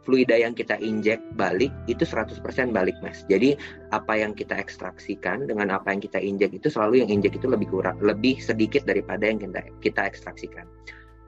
fluida 0.03 0.35
yang 0.35 0.53
kita 0.53 0.75
injek 0.83 1.23
balik 1.39 1.71
itu 1.87 2.03
100% 2.03 2.43
balik 2.75 2.99
mas. 3.01 3.23
Jadi 3.31 3.55
apa 3.95 4.19
yang 4.19 4.35
kita 4.35 4.59
ekstraksikan 4.59 5.47
dengan 5.47 5.71
apa 5.71 5.95
yang 5.95 6.03
kita 6.03 6.19
injek 6.19 6.51
itu 6.59 6.67
selalu 6.67 7.07
yang 7.07 7.11
injek 7.23 7.39
itu 7.39 7.47
lebih 7.47 7.71
kurang 7.71 8.03
lebih 8.03 8.43
sedikit 8.43 8.83
daripada 8.83 9.31
yang 9.31 9.39
kita 9.39 9.63
kita 9.79 10.03
ekstraksikan. 10.11 10.67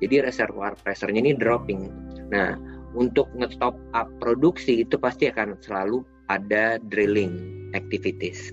Jadi 0.02 0.26
reservoir 0.26 0.74
pressure-nya 0.74 1.22
ini 1.22 1.39
dropping. 1.39 1.86
Nah, 2.35 2.59
untuk 2.98 3.31
nge-stop 3.39 3.78
up 3.94 4.10
produksi 4.18 4.82
itu 4.82 4.98
pasti 4.98 5.31
akan 5.31 5.55
selalu 5.62 6.02
ada 6.26 6.82
drilling 6.90 7.70
activities. 7.78 8.51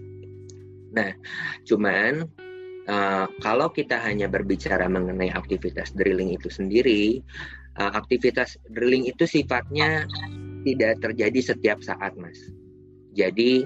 Nah, 0.93 1.17
cuman 1.65 2.29
uh, 2.85 3.25
kalau 3.41 3.73
kita 3.73 3.97
hanya 4.01 4.29
berbicara 4.29 4.85
mengenai 4.85 5.33
aktivitas 5.33 5.95
drilling 5.97 6.35
itu 6.35 6.51
sendiri, 6.51 7.25
uh, 7.79 7.91
aktivitas 7.95 8.57
drilling 8.73 9.07
itu 9.07 9.23
sifatnya 9.23 10.07
tidak 10.67 10.99
terjadi 10.99 11.53
setiap 11.53 11.79
saat, 11.81 12.13
mas. 12.17 12.37
Jadi 13.15 13.65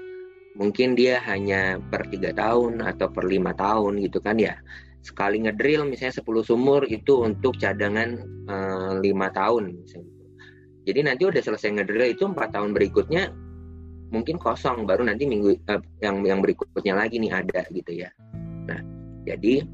mungkin 0.56 0.96
dia 0.96 1.20
hanya 1.28 1.78
per 1.92 2.08
tiga 2.10 2.32
tahun 2.32 2.80
atau 2.82 3.12
per 3.12 3.28
lima 3.28 3.52
tahun 3.54 4.02
gitu 4.02 4.20
kan 4.24 4.40
ya. 4.40 4.58
Sekali 5.06 5.38
ngedrill 5.46 5.86
misalnya 5.86 6.18
10 6.18 6.50
sumur 6.50 6.82
itu 6.90 7.22
untuk 7.22 7.62
cadangan 7.62 8.18
eh, 8.50 8.94
lima 9.06 9.30
tahun 9.30 9.86
misalnya. 9.86 10.14
Jadi 10.86 11.00
nanti 11.06 11.24
udah 11.30 11.42
selesai 11.42 11.78
ngedrill 11.78 12.10
itu 12.10 12.26
empat 12.26 12.58
tahun 12.58 12.74
berikutnya 12.74 13.30
mungkin 14.14 14.38
kosong 14.38 14.86
baru 14.86 15.10
nanti 15.10 15.26
minggu 15.26 15.58
uh, 15.66 15.82
yang 16.00 16.22
yang 16.22 16.40
berikutnya 16.40 16.94
lagi 16.94 17.18
nih 17.18 17.34
ada 17.34 17.66
gitu 17.74 18.06
ya. 18.06 18.10
Nah, 18.70 18.80
jadi 19.26 19.66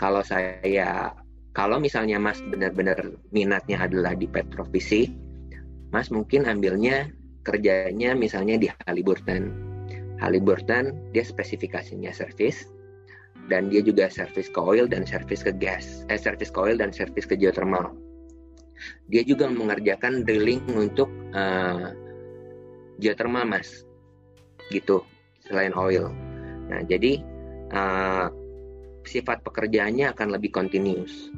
kalau 0.00 0.24
saya 0.24 1.12
kalau 1.54 1.78
misalnya 1.78 2.18
Mas 2.18 2.42
benar-benar 2.42 3.14
minatnya 3.30 3.86
adalah 3.86 4.18
di 4.18 4.26
petrofisik, 4.26 5.14
Mas 5.94 6.10
mungkin 6.10 6.50
ambilnya 6.50 7.08
kerjanya 7.46 8.18
misalnya 8.18 8.58
di 8.58 8.68
Halliburton. 8.86 9.72
Halliburton 10.18 11.14
dia 11.14 11.22
spesifikasinya 11.22 12.10
service 12.10 12.66
dan 13.46 13.70
dia 13.70 13.84
juga 13.84 14.10
service 14.10 14.50
ke 14.50 14.58
oil 14.58 14.90
dan 14.90 15.06
service 15.06 15.46
ke 15.46 15.54
gas, 15.54 16.02
eh 16.10 16.18
service 16.18 16.50
ke 16.50 16.58
oil 16.58 16.76
dan 16.76 16.90
service 16.90 17.26
ke 17.28 17.38
geothermal. 17.38 17.94
Dia 19.06 19.22
juga 19.22 19.46
mengerjakan 19.46 20.26
drilling 20.26 20.66
untuk 20.74 21.06
uh, 21.32 21.94
geothermal 22.98 23.46
mas 23.46 23.82
gitu 24.70 25.02
selain 25.44 25.74
oil 25.74 26.10
nah 26.70 26.80
jadi 26.86 27.20
uh, 27.74 28.28
sifat 29.04 29.44
pekerjaannya 29.44 30.12
akan 30.12 30.28
lebih 30.34 30.50
continuous 30.52 31.30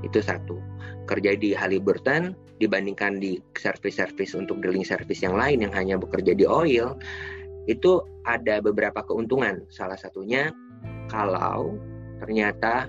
itu 0.00 0.18
satu 0.24 0.56
kerja 1.04 1.36
di 1.36 1.52
Halliburton 1.52 2.32
dibandingkan 2.62 3.20
di 3.20 3.36
service-service 3.56 4.36
untuk 4.36 4.64
drilling 4.64 4.86
service 4.86 5.20
yang 5.20 5.36
lain 5.36 5.64
yang 5.64 5.74
hanya 5.76 5.96
bekerja 6.00 6.32
di 6.32 6.48
oil 6.48 6.96
itu 7.68 8.00
ada 8.24 8.64
beberapa 8.64 9.04
keuntungan 9.04 9.64
salah 9.68 9.96
satunya 9.96 10.48
kalau 11.12 11.76
ternyata 12.24 12.88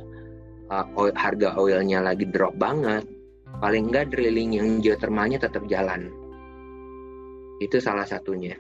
uh, 0.72 0.88
oil, 0.96 1.12
harga 1.16 1.56
oilnya 1.60 2.00
lagi 2.00 2.24
drop 2.30 2.56
banget 2.56 3.04
paling 3.60 3.92
enggak 3.92 4.12
drilling 4.14 4.56
yang 4.56 4.68
geothermalnya 4.80 5.42
tetap 5.44 5.68
jalan 5.68 6.08
itu 7.62 7.78
salah 7.78 8.10
satunya. 8.10 8.58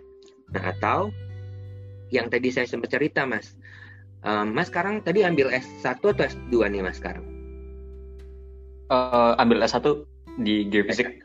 Nah, 0.54 0.64
atau 0.78 1.10
yang 2.14 2.30
tadi 2.30 2.54
saya 2.54 2.70
sempat 2.70 2.94
cerita, 2.94 3.26
Mas. 3.26 3.58
Um, 4.22 4.53
mas 4.53 4.69
sekarang 4.69 5.02
tadi 5.02 5.26
ambil 5.26 5.49
S1 5.49 5.98
atau 5.98 6.14
S2 6.14 6.53
nih, 6.69 6.85
Mas 6.85 7.02
sekarang? 7.02 7.26
uh, 8.91 9.34
ambil 9.39 9.64
S1 9.64 10.03
di 10.43 10.68
geofisik. 10.68 11.23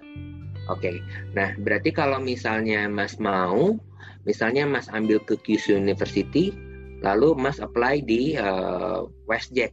Oke, 0.67 0.91
okay. 0.91 0.97
nah 1.35 1.55
berarti 1.63 1.95
kalau 1.95 2.19
misalnya 2.19 2.91
Mas 2.91 3.19
mau, 3.23 3.79
misalnya 4.27 4.67
Mas 4.67 4.91
ambil 4.91 5.23
ke 5.23 5.39
Kyushu 5.39 5.79
University, 5.79 6.51
lalu 7.03 7.39
Mas 7.39 7.63
apply 7.63 8.03
di 8.03 8.35
uh, 8.35 9.07
WestJet 9.31 9.71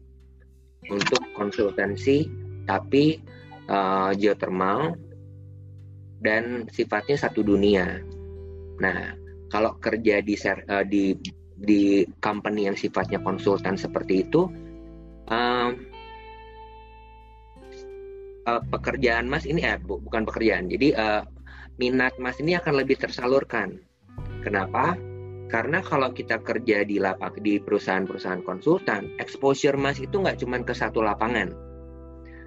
untuk 0.94 1.22
konsultansi, 1.34 2.30
tapi 2.70 3.18
uh, 3.74 4.14
geothermal 4.14 4.94
dan 6.22 6.70
sifatnya 6.70 7.18
satu 7.18 7.42
dunia. 7.42 8.06
Nah, 8.78 9.18
kalau 9.50 9.74
kerja 9.82 10.22
di 10.22 10.38
uh, 10.38 10.86
di 10.86 11.18
di 11.64 12.04
company 12.20 12.68
yang 12.68 12.76
sifatnya 12.76 13.24
konsultan 13.24 13.80
seperti 13.80 14.28
itu, 14.28 14.52
um, 15.32 15.72
uh, 18.48 18.62
pekerjaan 18.68 19.32
Mas 19.32 19.48
ini 19.48 19.64
eh 19.64 19.80
bu, 19.80 20.04
bukan 20.04 20.28
pekerjaan. 20.28 20.68
Jadi 20.68 20.92
uh, 20.94 21.24
minat 21.80 22.14
Mas 22.20 22.38
ini 22.44 22.60
akan 22.60 22.84
lebih 22.84 23.00
tersalurkan. 23.00 23.80
Kenapa? 24.44 25.00
Karena 25.48 25.80
kalau 25.86 26.10
kita 26.12 26.42
kerja 26.42 26.84
di 26.84 26.98
lapak 26.98 27.40
di 27.40 27.62
perusahaan-perusahaan 27.62 28.44
konsultan, 28.44 29.14
exposure 29.22 29.78
Mas 29.80 30.02
itu 30.02 30.20
nggak 30.20 30.42
cuma 30.44 30.60
ke 30.60 30.74
satu 30.76 31.00
lapangan. 31.00 31.54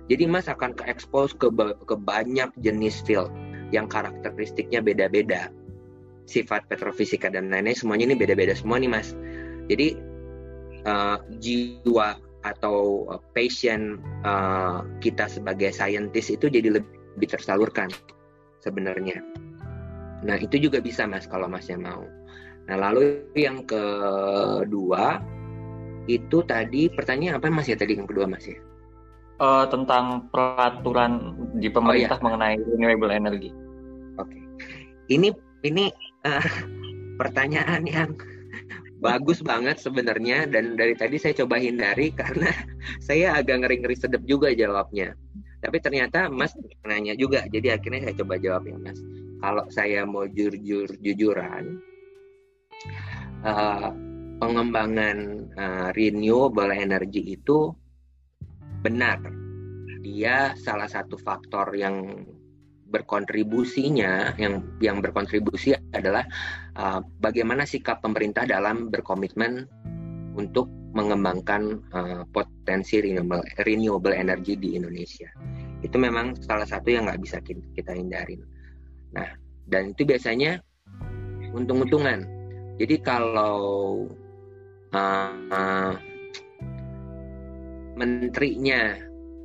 Jadi 0.06 0.24
Mas 0.28 0.46
akan 0.46 0.74
ke 0.74 0.86
expose 0.86 1.34
ke, 1.34 1.50
ke 1.82 1.96
banyak 1.98 2.50
jenis 2.62 3.02
field 3.02 3.30
yang 3.74 3.90
karakteristiknya 3.90 4.78
beda-beda. 4.78 5.50
Sifat 6.26 6.66
petrofisika 6.66 7.30
dan 7.30 7.48
lain-lain 7.48 7.78
semuanya 7.78 8.10
ini 8.10 8.16
beda-beda 8.18 8.52
semua 8.52 8.82
nih 8.82 8.90
Mas. 8.90 9.14
Jadi 9.70 9.94
uh, 10.86 11.18
jiwa 11.38 12.18
atau 12.46 13.06
uh, 13.10 13.20
passion 13.34 13.98
uh, 14.22 14.86
kita 15.02 15.26
sebagai 15.26 15.74
scientist 15.74 16.30
itu 16.30 16.46
jadi 16.46 16.78
lebih 16.78 17.26
tersalurkan 17.26 17.90
sebenarnya. 18.62 19.22
Nah 20.22 20.38
itu 20.38 20.58
juga 20.58 20.78
bisa 20.82 21.04
mas 21.04 21.26
kalau 21.26 21.50
masnya 21.50 21.76
mau. 21.76 22.06
Nah 22.66 22.76
lalu 22.78 23.26
yang 23.38 23.66
kedua 23.66 25.22
itu 26.06 26.38
tadi 26.46 26.86
pertanyaan 26.90 27.42
apa 27.42 27.50
mas 27.50 27.66
ya 27.66 27.78
tadi 27.78 27.98
yang 27.98 28.06
kedua 28.06 28.30
mas 28.30 28.46
ya? 28.46 28.58
Uh, 29.36 29.68
tentang 29.68 30.32
peraturan 30.32 31.36
di 31.60 31.68
pemerintah 31.68 32.16
oh, 32.16 32.20
iya. 32.20 32.24
mengenai 32.24 32.56
renewable 32.72 33.12
energy. 33.12 33.52
Oke, 34.16 34.32
okay. 34.32 34.42
ini 35.12 35.28
ini 35.60 35.92
uh, 36.26 36.46
pertanyaan 37.16 37.86
yang 37.86 38.10
bagus 38.98 39.44
banget 39.44 39.78
sebenarnya 39.78 40.48
dan 40.50 40.74
dari 40.74 40.96
tadi 40.98 41.20
saya 41.20 41.46
coba 41.46 41.60
hindari 41.62 42.10
karena 42.20 42.50
saya 42.98 43.38
agak 43.38 43.62
ngeri-ngeri 43.62 43.96
sedep 43.96 44.22
juga 44.26 44.50
jawabnya. 44.52 45.14
Tapi 45.62 45.82
ternyata 45.82 46.28
Mas 46.30 46.52
nanya 46.84 47.16
juga, 47.16 47.42
jadi 47.48 47.80
akhirnya 47.80 48.10
saya 48.10 48.14
coba 48.22 48.34
jawab 48.38 48.62
ya 48.68 48.76
Mas. 48.78 49.00
Kalau 49.40 49.64
saya 49.72 50.04
mau 50.06 50.28
jujur 50.28 50.86
jujuran, 51.00 51.80
uh, 53.42 53.90
pengembangan 54.38 55.48
uh, 55.56 55.88
renewable 55.96 56.70
energy 56.70 57.34
itu 57.34 57.72
benar. 58.84 59.18
Dia 60.06 60.54
salah 60.54 60.86
satu 60.86 61.18
faktor 61.18 61.74
yang 61.74 62.22
berkontribusinya 62.86 64.38
yang 64.38 64.62
yang 64.78 65.02
berkontribusi 65.02 65.74
adalah 65.90 66.22
uh, 66.78 67.02
bagaimana 67.18 67.66
sikap 67.66 68.00
pemerintah 68.00 68.46
dalam 68.46 68.88
berkomitmen 68.88 69.66
untuk 70.38 70.70
mengembangkan 70.96 71.82
uh, 71.92 72.22
potensi 72.32 73.04
renewable, 73.04 73.44
renewable 73.68 74.14
energy 74.16 74.56
di 74.56 74.80
Indonesia. 74.80 75.28
Itu 75.84 76.00
memang 76.00 76.40
salah 76.40 76.64
satu 76.64 76.88
yang 76.88 77.10
nggak 77.10 77.20
bisa 77.20 77.36
kita 77.44 77.92
hindarin. 77.92 78.40
Nah, 79.12 79.28
dan 79.68 79.92
itu 79.92 80.08
biasanya 80.08 80.62
untung-untungan. 81.52 82.24
Jadi 82.80 82.96
kalau 83.00 84.04
uh, 84.92 85.32
uh, 85.52 85.94
menterinya 87.96 88.96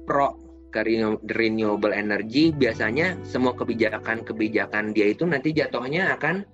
pro 0.03 0.40
ke 0.71 0.87
renewable 1.27 1.91
energy 1.91 2.55
biasanya 2.55 3.19
semua 3.27 3.51
kebijakan-kebijakan 3.53 4.95
dia 4.95 5.11
itu 5.11 5.27
nanti 5.27 5.51
jatuhnya 5.51 6.15
akan 6.15 6.47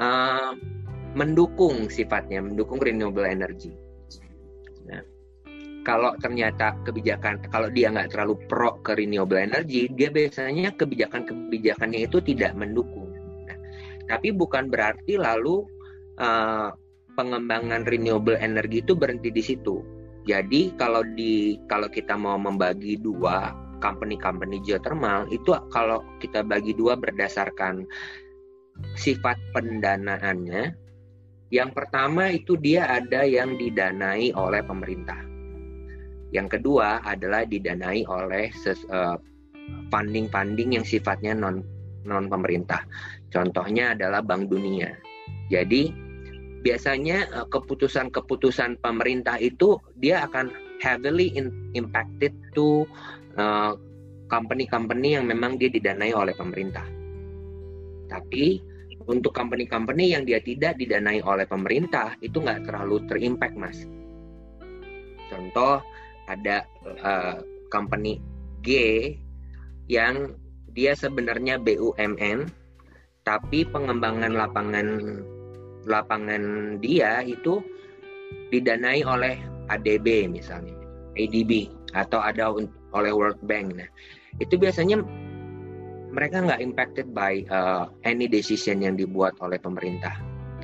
uh, 0.00 0.56
mendukung 1.12 1.92
sifatnya 1.92 2.40
mendukung 2.40 2.80
renewable 2.80 3.28
energy. 3.28 3.72
Nah, 4.88 5.04
kalau 5.84 6.16
ternyata 6.20 6.72
kebijakan 6.88 7.44
kalau 7.52 7.68
dia 7.68 7.92
nggak 7.92 8.16
terlalu 8.16 8.40
pro 8.48 8.80
ke 8.80 8.96
renewable 8.96 9.40
energy, 9.40 9.92
dia 9.92 10.08
biasanya 10.08 10.72
kebijakan-kebijakannya 10.72 12.08
itu 12.08 12.24
tidak 12.24 12.56
mendukung. 12.56 13.12
Nah, 13.44 13.56
tapi 14.08 14.32
bukan 14.32 14.72
berarti 14.72 15.20
lalu 15.20 15.68
uh, 16.16 16.72
pengembangan 17.12 17.84
renewable 17.84 18.40
energy 18.40 18.80
itu 18.80 18.96
berhenti 18.96 19.28
di 19.28 19.42
situ 19.44 19.97
jadi 20.28 20.76
kalau 20.76 21.00
di 21.16 21.56
kalau 21.72 21.88
kita 21.88 22.12
mau 22.12 22.36
membagi 22.36 23.00
dua 23.00 23.56
company-company 23.80 24.60
geothermal 24.60 25.24
itu 25.32 25.56
kalau 25.72 26.04
kita 26.20 26.44
bagi 26.44 26.76
dua 26.76 27.00
berdasarkan 27.00 27.88
sifat 28.92 29.40
pendanaannya. 29.56 30.76
Yang 31.48 31.70
pertama 31.72 32.28
itu 32.28 32.60
dia 32.60 32.84
ada 32.84 33.24
yang 33.24 33.56
didanai 33.56 34.36
oleh 34.36 34.60
pemerintah. 34.60 35.16
Yang 36.28 36.60
kedua 36.60 37.00
adalah 37.08 37.48
didanai 37.48 38.04
oleh 38.04 38.52
eh, 38.52 39.16
funding-funding 39.88 40.76
yang 40.76 40.84
sifatnya 40.84 41.32
non 41.32 41.64
non 42.04 42.28
pemerintah. 42.28 42.84
Contohnya 43.32 43.96
adalah 43.96 44.20
Bank 44.20 44.52
Dunia. 44.52 44.92
Jadi 45.48 46.07
biasanya 46.62 47.18
eh, 47.30 47.46
keputusan-keputusan 47.48 48.82
pemerintah 48.82 49.38
itu 49.38 49.78
dia 49.98 50.26
akan 50.26 50.50
heavily 50.78 51.34
in, 51.34 51.50
impacted 51.74 52.30
to 52.54 52.86
uh, 53.34 53.74
company-company 54.30 55.18
yang 55.18 55.26
memang 55.26 55.58
dia 55.58 55.66
didanai 55.66 56.14
oleh 56.14 56.30
pemerintah. 56.38 56.86
Tapi 58.06 58.62
untuk 59.10 59.34
company-company 59.34 60.14
yang 60.14 60.22
dia 60.22 60.38
tidak 60.38 60.78
didanai 60.78 61.18
oleh 61.24 61.50
pemerintah 61.50 62.14
itu 62.22 62.38
nggak 62.38 62.68
terlalu 62.68 63.02
terimpact 63.10 63.56
mas. 63.58 63.78
Contoh 65.26 65.82
ada 66.30 66.62
uh, 67.02 67.42
company 67.74 68.22
G 68.62 68.70
yang 69.90 70.36
dia 70.76 70.94
sebenarnya 70.94 71.58
BUMN 71.58 72.46
tapi 73.24 73.64
pengembangan 73.68 74.32
lapangan 74.36 74.86
lapangan 75.86 76.76
dia 76.82 77.22
itu 77.22 77.62
didanai 78.50 79.04
oleh 79.04 79.38
ADB 79.68 80.26
misalnya, 80.32 80.74
ADB 81.14 81.68
atau 81.92 82.18
ada 82.18 82.50
oleh 82.96 83.12
World 83.12 83.40
Bank. 83.44 83.76
Nah, 83.76 83.88
itu 84.40 84.56
biasanya 84.56 85.00
mereka 86.08 86.40
nggak 86.40 86.60
impacted 86.64 87.06
by 87.12 87.44
uh, 87.52 87.88
any 88.08 88.24
decision 88.26 88.80
yang 88.80 88.96
dibuat 88.96 89.36
oleh 89.44 89.60
pemerintah, 89.60 90.16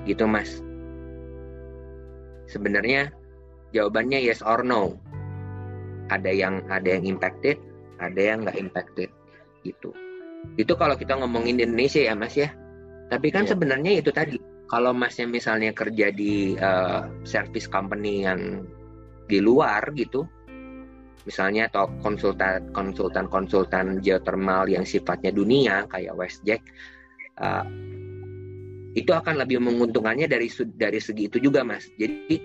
gitu 0.09 0.25
mas. 0.25 0.65
Sebenarnya 2.49 3.13
jawabannya 3.77 4.21
yes 4.25 4.41
or 4.41 4.65
no. 4.65 4.97
Ada 6.13 6.33
yang 6.33 6.61
ada 6.69 7.01
yang 7.01 7.17
impacted, 7.17 7.57
ada 7.97 8.21
yang 8.21 8.45
nggak 8.45 8.61
impacted, 8.61 9.09
gitu. 9.65 9.93
Itu 10.61 10.77
kalau 10.77 10.97
kita 10.97 11.17
ngomongin 11.17 11.57
di 11.61 11.65
Indonesia 11.65 12.05
ya 12.05 12.13
mas 12.13 12.37
ya. 12.37 12.53
Tapi 13.09 13.33
kan 13.33 13.45
yeah. 13.45 13.53
sebenarnya 13.53 13.93
itu 14.01 14.13
tadi 14.13 14.37
kalau 14.75 14.91
masnya 14.91 15.31
misalnya 15.31 15.71
kerja 15.71 16.11
di 16.11 16.59
uh, 16.59 17.07
service 17.23 17.71
company 17.71 18.27
yang 18.27 18.67
di 19.31 19.39
luar 19.39 19.95
gitu 19.95 20.27
misalnya 21.31 21.71
atau 21.71 21.87
konsultan 22.03 22.75
konsultan 22.75 23.31
konsultan 23.31 24.03
geothermal 24.03 24.67
yang 24.67 24.83
sifatnya 24.83 25.31
dunia 25.31 25.87
kayak 25.87 26.19
WestJack 26.19 26.61
uh, 27.39 27.63
itu 28.99 29.15
akan 29.15 29.47
lebih 29.47 29.63
menguntungkannya 29.63 30.27
dari 30.27 30.51
dari 30.75 30.99
segi 31.03 31.27
itu 31.27 31.39
juga 31.43 31.67
mas. 31.67 31.87
Jadi 31.99 32.39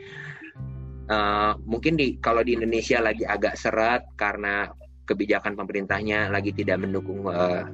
uh, 1.09 1.53
mungkin 1.65 1.97
di 1.97 2.17
kalau 2.17 2.41
di 2.41 2.57
Indonesia 2.57 2.97
lagi 3.01 3.25
agak 3.25 3.57
seret 3.57 4.05
karena 4.17 4.69
kebijakan 5.05 5.57
pemerintahnya 5.57 6.29
lagi 6.29 6.53
tidak 6.53 6.81
mendukung 6.81 7.25
uh, 7.25 7.65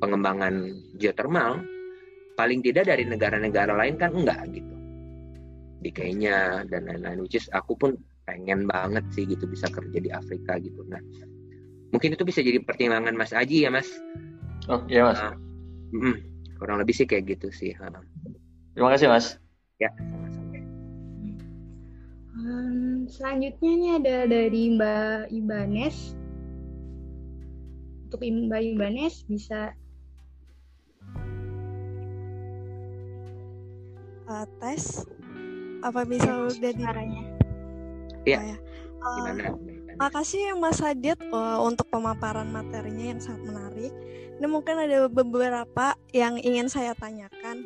pengembangan 0.00 0.68
geothermal 0.96 1.60
paling 2.40 2.64
tidak 2.64 2.88
dari 2.88 3.04
negara-negara 3.04 3.76
lain 3.76 4.00
kan 4.00 4.16
enggak 4.16 4.40
gitu. 4.56 4.72
Di 5.84 5.92
Kenya 5.92 6.64
dan 6.64 6.88
lain-lain 6.88 7.20
which 7.20 7.36
is 7.36 7.52
aku 7.52 7.76
pun 7.76 8.00
pengen 8.24 8.64
banget 8.64 9.04
sih 9.12 9.28
gitu 9.28 9.44
bisa 9.44 9.68
kerja 9.68 10.00
di 10.00 10.08
Afrika 10.08 10.56
gitu. 10.56 10.80
Nah 10.88 11.04
mungkin 11.92 12.16
itu 12.16 12.24
bisa 12.24 12.40
jadi 12.40 12.64
pertimbangan 12.64 13.12
Mas 13.12 13.36
Aji 13.36 13.68
ya 13.68 13.70
Mas? 13.70 13.92
Oh 14.72 14.80
iya 14.88 15.04
Mas. 15.04 15.20
Uh, 15.20 15.36
mm, 15.92 16.16
kurang 16.56 16.80
lebih 16.80 16.96
sih 16.96 17.04
kayak 17.04 17.36
gitu 17.36 17.52
sih 17.52 17.76
terima 18.72 18.96
kasih 18.96 19.12
Mas. 19.12 19.36
Ya 19.76 19.92
um, 22.40 23.04
selanjutnya 23.08 23.72
nih 23.76 23.90
ada 24.00 24.16
dari 24.28 24.62
Mbak 24.76 25.20
Ibanes 25.36 26.16
untuk 28.08 28.26
Mbak 28.26 28.62
Ibanes 28.74 29.22
bisa 29.28 29.76
uh, 34.30 34.46
tes 34.62 35.02
apa 35.82 36.06
bisa 36.06 36.30
ya, 36.30 36.46
udah 36.46 36.72
di 36.72 36.82
caranya 36.86 37.22
Iya. 38.28 38.36
Oh, 38.36 38.44
ya. 38.44 38.56
Uh, 39.00 39.14
Gimana? 39.16 39.44
Makasih 40.00 40.56
Mas 40.56 40.80
Adit 40.80 41.20
uh, 41.32 41.60
untuk 41.60 41.88
pemaparan 41.92 42.48
materinya 42.48 43.16
yang 43.16 43.20
sangat 43.20 43.52
menarik. 43.52 43.92
Ini 44.40 44.46
mungkin 44.48 44.76
ada 44.80 45.08
beberapa 45.12 45.96
yang 46.16 46.40
ingin 46.40 46.72
saya 46.72 46.96
tanyakan. 46.96 47.64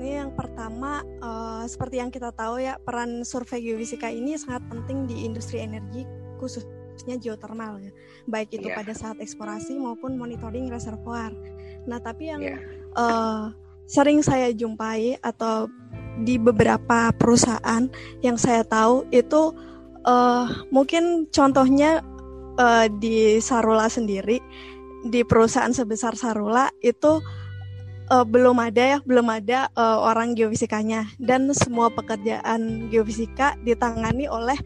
Ini 0.00 0.24
yang 0.24 0.32
pertama, 0.32 1.04
uh, 1.20 1.64
seperti 1.68 2.00
yang 2.00 2.08
kita 2.08 2.32
tahu 2.32 2.64
ya, 2.64 2.80
peran 2.80 3.26
survei 3.28 3.60
geofisika 3.60 4.08
ini 4.08 4.40
sangat 4.40 4.64
penting 4.72 5.04
di 5.04 5.28
industri 5.28 5.60
energi, 5.60 6.08
khususnya 6.40 7.20
geothermal 7.20 7.76
ya. 7.82 7.92
Baik 8.24 8.56
itu 8.56 8.72
Yeah. 8.72 8.78
pada 8.80 8.92
saat 8.96 9.16
eksplorasi 9.20 9.76
maupun 9.76 10.16
monitoring 10.16 10.72
reservoir. 10.72 11.34
Nah, 11.84 12.00
tapi 12.00 12.32
yang 12.32 12.40
Yeah. 12.40 12.60
uh, 12.96 13.52
sering 13.88 14.20
saya 14.20 14.52
jumpai 14.52 15.16
atau 15.24 15.66
di 16.22 16.36
beberapa 16.36 17.10
perusahaan 17.16 17.88
yang 18.20 18.36
saya 18.36 18.62
tahu 18.66 19.08
itu 19.08 19.54
uh, 20.04 20.46
mungkin 20.68 21.26
contohnya 21.32 22.04
uh, 22.58 22.86
di 23.00 23.40
Sarula 23.40 23.88
sendiri 23.88 24.42
di 25.06 25.22
perusahaan 25.22 25.70
sebesar 25.70 26.18
Sarula 26.18 26.68
itu 26.82 27.22
uh, 28.10 28.26
belum 28.26 28.58
ada 28.58 28.82
ya 28.82 28.98
belum 29.06 29.30
ada 29.30 29.70
uh, 29.78 30.02
orang 30.04 30.34
geofisikanya 30.34 31.06
dan 31.22 31.48
semua 31.54 31.88
pekerjaan 31.88 32.90
geofisika 32.90 33.54
ditangani 33.62 34.26
oleh 34.26 34.58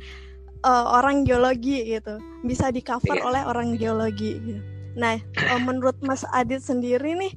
uh, 0.64 0.98
orang 0.98 1.22
geologi 1.28 1.84
gitu 1.84 2.18
bisa 2.42 2.72
di 2.72 2.80
cover 2.80 3.18
Iya. 3.18 3.24
oleh 3.28 3.42
orang 3.44 3.76
geologi 3.76 4.40
gitu. 4.40 4.62
Nah 4.96 5.20
uh, 5.20 5.60
menurut 5.60 6.00
Mas 6.00 6.24
Adit 6.32 6.64
sendiri 6.64 7.12
nih 7.12 7.32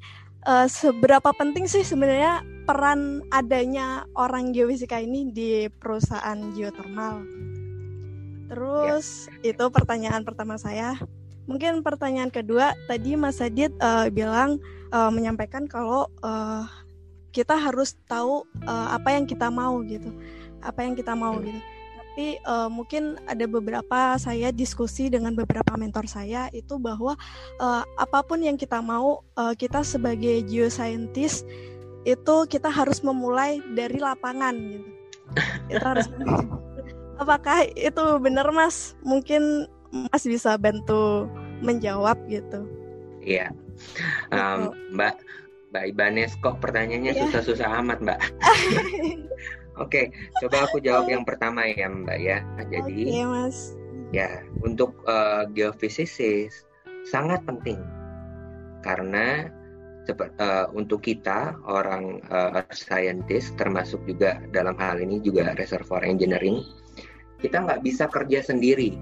uh, 0.45 0.67
seberapa 0.69 1.33
penting 1.35 1.65
sih 1.65 1.81
sebenarnya 1.81 2.45
peran 2.65 3.21
adanya 3.29 4.09
orang 4.17 4.49
geofisika 4.53 4.97
ini 5.01 5.29
di 5.29 5.67
perusahaan 5.69 6.37
geothermal? 6.53 7.25
Terus 8.49 9.29
itu 9.41 9.65
pertanyaan 9.73 10.21
pertama 10.21 10.57
saya. 10.57 10.97
Mungkin 11.45 11.85
pertanyaan 11.85 12.33
kedua 12.33 12.73
tadi 12.89 13.13
Mas 13.13 13.37
Adit 13.37 13.69
uh, 13.77 14.09
bilang 14.09 14.57
uh, 14.89 15.13
menyampaikan 15.13 15.69
kalau 15.69 16.09
uh, 16.25 16.65
kita 17.29 17.53
harus 17.53 17.93
tahu 18.09 18.47
uh, 18.65 18.95
apa 18.95 19.13
yang 19.13 19.29
kita 19.29 19.51
mau 19.53 19.77
gitu, 19.85 20.09
apa 20.65 20.81
yang 20.81 20.97
kita 20.97 21.13
mau 21.13 21.37
gitu. 21.37 21.74
Tapi 22.15 22.39
uh, 22.47 22.71
mungkin 22.71 23.19
ada 23.27 23.43
beberapa 23.43 24.15
saya 24.15 24.47
diskusi 24.47 25.11
dengan 25.11 25.35
beberapa 25.35 25.75
mentor 25.75 26.07
saya 26.07 26.47
itu 26.55 26.79
bahwa 26.79 27.11
uh, 27.59 27.83
apa 27.99 28.23
pun 28.23 28.39
yang 28.39 28.55
kita 28.55 28.79
mau, 28.79 29.19
uh, 29.35 29.51
kita 29.51 29.83
sebagai 29.83 30.47
geoscientist 30.47 31.43
itu 32.07 32.35
kita 32.47 32.71
harus 32.71 33.03
memulai 33.03 33.59
dari 33.75 33.99
lapangan 33.99 34.55
gitu. 34.55 34.87
Kita 35.67 35.85
harus 35.91 36.07
Apakah 37.19 37.67
itu 37.75 38.05
benar 38.23 38.47
Mas? 38.55 38.95
Mungkin 39.03 39.67
Mas 39.91 40.23
bisa 40.23 40.55
bantu 40.55 41.27
menjawab 41.59 42.15
gitu. 42.31 42.63
Iya. 43.27 43.51
Um, 44.31 44.71
Mbak 44.95 45.19
Mbak 45.75 45.83
Ibanes 45.91 46.31
kok 46.39 46.63
pertanyaannya 46.63 47.11
Iya. 47.11 47.27
susah-susah 47.27 47.83
amat, 47.83 47.99
Mbak. 47.99 48.19
Oke, 49.75 50.11
coba 50.39 50.67
aku 50.67 50.79
jawab 50.79 51.11
yang 51.11 51.27
pertama 51.27 51.67
ya, 51.67 51.91
Mbak 51.91 52.19
ya. 52.23 52.39
Jadi 52.71 53.11
Oke 53.11 53.23
Mas. 53.27 53.57
ya 54.15 54.39
untuk 54.63 54.95
uh, 55.09 55.43
geofisikis 55.51 56.63
sangat 57.03 57.43
penting 57.43 57.77
karena 58.85 59.49
uh, 60.13 60.67
untuk 60.73 61.01
kita 61.01 61.57
orang 61.65 62.21
uh, 62.29 62.61
scientist 62.69 63.57
termasuk 63.57 64.01
juga 64.05 64.41
dalam 64.53 64.77
hal 64.77 65.01
ini 65.01 65.19
juga 65.19 65.57
reservoir 65.57 66.05
engineering 66.05 66.61
kita 67.41 67.65
nggak 67.65 67.81
bisa 67.81 68.05
kerja 68.07 68.45
sendiri 68.45 68.93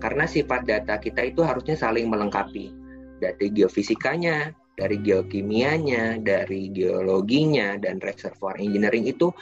karena 0.00 0.24
sifat 0.24 0.64
data 0.64 0.96
kita 0.96 1.28
itu 1.28 1.44
harusnya 1.44 1.76
saling 1.76 2.08
melengkapi 2.08 2.72
dari 3.18 3.50
geofisikanya 3.52 4.54
dari 4.78 4.96
geokimianya 5.02 6.22
dari 6.22 6.70
geologinya 6.70 7.74
dan 7.82 7.98
reservoir 7.98 8.54
engineering 8.62 9.10
itu 9.10 9.34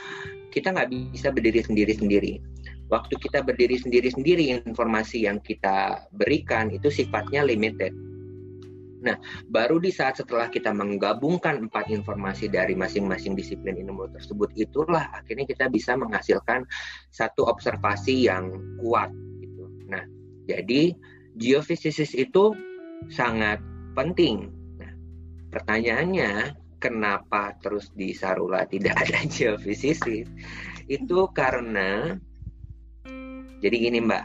kita 0.56 0.72
nggak 0.72 0.88
bisa 1.12 1.28
berdiri 1.28 1.60
sendiri-sendiri 1.60 2.40
waktu 2.86 3.14
kita 3.18 3.42
berdiri 3.42 3.76
sendiri-sendiri 3.78 4.54
informasi 4.62 5.26
yang 5.26 5.42
kita 5.42 6.06
berikan 6.14 6.70
itu 6.70 6.86
sifatnya 6.90 7.42
limited. 7.42 7.90
Nah, 8.96 9.18
baru 9.46 9.78
di 9.78 9.94
saat 9.94 10.18
setelah 10.18 10.50
kita 10.50 10.74
menggabungkan 10.74 11.68
empat 11.68 11.92
informasi 11.92 12.50
dari 12.50 12.74
masing-masing 12.74 13.38
disiplin 13.38 13.78
ilmu 13.78 14.10
tersebut, 14.10 14.50
itulah 14.58 15.12
akhirnya 15.14 15.46
kita 15.46 15.70
bisa 15.70 15.94
menghasilkan 15.94 16.66
satu 17.14 17.46
observasi 17.46 18.26
yang 18.26 18.50
kuat. 18.82 19.12
Gitu. 19.38 19.62
Nah, 19.86 20.02
jadi 20.50 20.96
geofisisis 21.38 22.18
itu 22.18 22.56
sangat 23.12 23.62
penting. 23.94 24.50
Nah, 24.80 24.90
pertanyaannya, 25.54 26.56
kenapa 26.78 27.56
terus 27.60 27.90
di 27.92 28.12
Sarula 28.12 28.64
tidak 28.68 28.96
ada 29.02 29.24
geofisisis? 29.26 30.28
Itu 30.86 31.30
karena 31.32 32.14
jadi 33.60 33.76
gini 33.88 33.98
Mbak, 34.04 34.24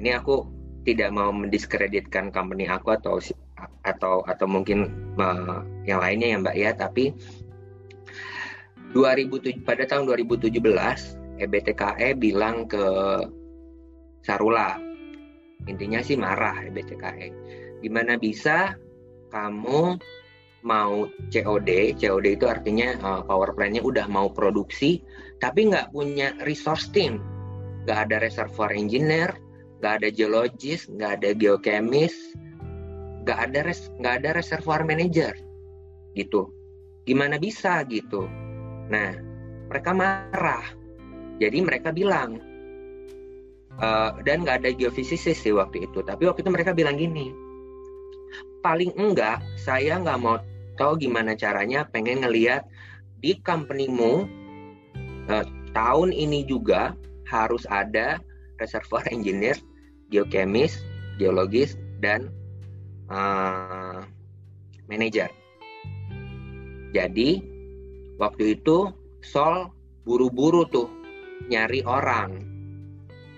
ini 0.00 0.10
aku 0.16 0.48
tidak 0.84 1.12
mau 1.12 1.32
mendiskreditkan 1.32 2.32
company 2.32 2.68
aku 2.68 2.96
atau 2.96 3.20
atau 3.84 4.24
atau 4.24 4.46
mungkin 4.48 4.88
uh, 5.20 5.60
yang 5.84 6.00
lainnya 6.00 6.32
ya 6.32 6.36
Mbak 6.40 6.56
ya, 6.56 6.70
tapi 6.72 7.12
2007 8.96 9.64
pada 9.66 9.84
tahun 9.84 10.08
2017 10.08 10.56
EBTKE 11.40 12.08
bilang 12.16 12.64
ke 12.70 12.84
Sarula, 14.24 14.80
intinya 15.68 16.00
sih 16.00 16.16
marah 16.16 16.64
EBTKE, 16.64 17.28
gimana 17.84 18.16
bisa 18.16 18.72
kamu 19.28 20.00
mau 20.64 21.06
COD, 21.28 21.92
COD 22.00 22.26
itu 22.40 22.48
artinya 22.48 22.96
uh, 23.04 23.22
power 23.22 23.52
plant-nya 23.52 23.84
udah 23.84 24.08
mau 24.08 24.32
produksi, 24.32 25.04
tapi 25.38 25.68
nggak 25.68 25.92
punya 25.92 26.32
resource 26.48 26.88
team, 26.88 27.20
nggak 27.84 28.08
ada 28.08 28.16
reservoir 28.24 28.72
engineer, 28.72 29.28
nggak 29.84 30.00
ada 30.00 30.08
geologis, 30.08 30.88
nggak 30.88 31.20
ada 31.20 31.30
geochemist, 31.36 32.32
nggak 33.28 33.38
ada 33.52 33.60
res, 33.68 33.92
nggak 34.00 34.24
ada 34.24 34.30
reservoir 34.40 34.82
manager, 34.88 35.36
gitu. 36.16 36.48
Gimana 37.04 37.36
bisa 37.36 37.84
gitu? 37.84 38.24
Nah, 38.88 39.12
mereka 39.68 39.92
marah. 39.92 40.64
Jadi 41.36 41.60
mereka 41.60 41.92
bilang 41.92 42.40
uh, 43.76 44.16
dan 44.24 44.48
nggak 44.48 44.64
ada 44.64 44.70
geofisicist 44.72 45.44
sih 45.44 45.52
waktu 45.52 45.84
itu. 45.84 46.00
Tapi 46.00 46.24
waktu 46.24 46.40
itu 46.40 46.48
mereka 46.48 46.72
bilang 46.72 46.96
gini, 46.96 47.28
paling 48.64 48.96
enggak 48.96 49.44
saya 49.60 50.00
nggak 50.00 50.16
mau 50.16 50.40
tahu 50.76 50.98
gimana 50.98 51.34
caranya 51.38 51.86
pengen 51.88 52.22
ngeliat 52.22 52.66
di 53.22 53.38
companymu 53.40 54.26
uh, 55.32 55.44
tahun 55.72 56.10
ini 56.12 56.44
juga 56.46 56.94
harus 57.28 57.64
ada 57.72 58.20
reservoir 58.62 59.02
engineer, 59.10 59.58
geochemist, 60.12 60.84
geologis, 61.18 61.74
dan 61.98 62.30
uh, 63.10 64.04
manager. 64.86 65.30
Jadi 66.94 67.42
waktu 68.22 68.60
itu 68.60 68.92
Sol 69.24 69.72
buru-buru 70.04 70.68
tuh 70.68 70.86
nyari 71.48 71.80
orang. 71.88 72.44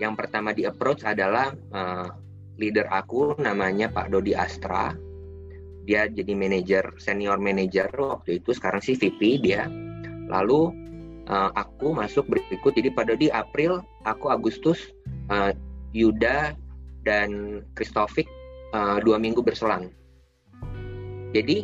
Yang 0.03 0.15
pertama 0.19 0.51
di 0.51 0.67
approach 0.67 1.07
adalah 1.07 1.55
uh, 1.73 2.11
leader 2.59 2.91
aku 2.91 3.39
namanya 3.39 3.89
Pak 3.89 4.11
Dodi 4.11 4.35
Astra. 4.35 5.06
Dia 5.87 6.11
jadi 6.11 6.35
manajer 6.35 6.99
senior 6.99 7.39
manager 7.39 7.87
waktu 7.95 8.43
itu 8.43 8.51
sekarang 8.51 8.83
sih 8.83 8.99
VP 8.99 9.39
dia. 9.39 9.71
Lalu 10.27 10.75
uh, 11.31 11.51
aku 11.55 11.95
masuk 11.95 12.27
berikut 12.27 12.75
jadi 12.75 12.91
pada 12.91 13.15
di 13.15 13.31
April 13.31 13.83
aku 14.03 14.35
Agustus 14.35 14.91
uh, 15.31 15.55
Yuda 15.95 16.59
dan 17.07 17.63
Kristofik 17.79 18.27
uh, 18.75 18.99
dua 18.99 19.23
minggu 19.23 19.43
berselang. 19.47 19.95
Jadi 21.31 21.63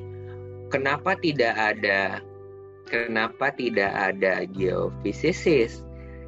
kenapa 0.70 1.18
tidak 1.18 1.54
ada 1.58 2.22
kenapa 2.86 3.50
tidak 3.54 3.90
ada 3.90 4.46
geofisicist 4.46 5.82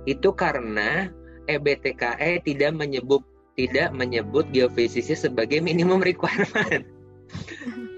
itu 0.05 0.31
karena 0.35 1.11
E 1.45 1.61
EBTKE 1.61 2.41
tidak 2.43 2.73
menyebut 2.73 3.21
tidak 3.55 3.93
menyebut 3.95 4.49
geofisicist 4.51 5.29
sebagai 5.29 5.61
minimum 5.63 6.01
requirement 6.03 6.94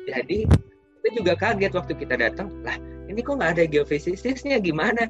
jadi 0.06 0.38
itu 1.02 1.08
juga 1.22 1.38
kaget 1.38 1.72
waktu 1.74 1.92
kita 1.98 2.14
datang 2.18 2.50
lah 2.62 2.78
ini 3.06 3.22
kok 3.22 3.38
nggak 3.38 3.58
ada 3.58 3.64
geofisicistnya 3.66 4.58
gimana 4.58 5.06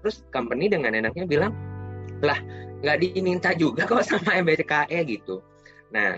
terus 0.00 0.24
company 0.32 0.70
dengan 0.70 0.96
enaknya 0.96 1.24
bilang 1.26 1.52
lah 2.24 2.38
nggak 2.84 3.00
diminta 3.02 3.52
juga 3.56 3.88
kok 3.88 4.04
sama 4.04 4.40
MBTKE 4.40 5.00
gitu 5.08 5.40
nah 5.90 6.16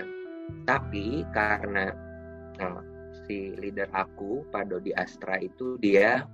Tapi 0.64 1.24
karena 1.32 1.92
nah, 2.56 2.80
si 3.26 3.52
leader 3.56 3.88
aku, 3.92 4.44
Pak 4.48 4.72
Dodi 4.72 4.92
Astra 4.96 5.40
itu 5.40 5.76
dia 5.80 6.24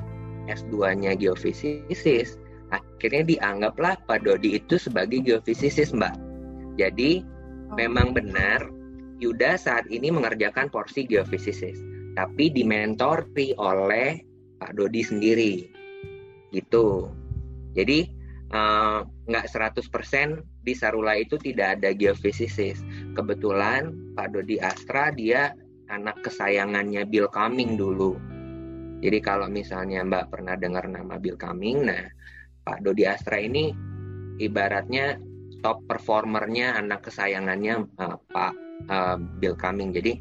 S2-nya 0.46 1.16
geofisikalis, 1.18 2.36
akhirnya 2.70 3.22
dianggaplah 3.26 3.98
Pak 4.06 4.26
Dodi 4.26 4.58
itu 4.58 4.78
sebagai 4.78 5.22
geofisikalis, 5.22 5.94
Mbak. 5.94 6.14
Jadi 6.78 7.22
oh. 7.22 7.74
memang 7.78 8.14
benar 8.14 8.62
Yuda 9.24 9.56
saat 9.56 9.88
ini 9.88 10.12
mengerjakan 10.12 10.68
porsi 10.68 11.08
geofisikalis, 11.08 11.80
tapi 12.12 12.52
dimentori 12.52 13.56
oleh 13.56 14.20
Pak 14.60 14.76
Dodi 14.76 15.00
sendiri. 15.00 15.54
Gitu. 16.52 17.08
Jadi 17.72 18.04
uh, 18.52 19.00
nggak 19.24 19.46
100% 19.48 19.80
di 20.60 20.72
Sarula 20.76 21.16
itu 21.16 21.40
tidak 21.40 21.80
ada 21.80 21.96
geofisikalis. 21.96 22.84
Kebetulan 23.16 23.96
Pak 24.12 24.36
Dodi 24.36 24.60
Astra 24.60 25.08
dia 25.08 25.56
anak 25.88 26.20
kesayangannya 26.20 27.08
Bill 27.08 27.28
Cumming 27.32 27.80
dulu. 27.80 28.20
Jadi 29.00 29.18
kalau 29.20 29.48
misalnya 29.48 30.04
Mbak 30.04 30.32
pernah 30.32 30.56
dengar 30.56 30.84
nama 30.88 31.20
Bill 31.20 31.36
Cumming, 31.36 31.88
nah 31.88 32.04
Pak 32.64 32.80
Dodi 32.84 33.04
Astra 33.04 33.36
ini 33.40 33.72
ibaratnya 34.40 35.20
top 35.64 35.80
performernya 35.88 36.76
anak 36.76 37.08
kesayangannya 37.08 37.88
uh, 37.96 38.20
Pak 38.28 38.52
uh, 38.92 39.16
Bill 39.40 39.56
Cumming. 39.56 39.96
Jadi 39.96 40.20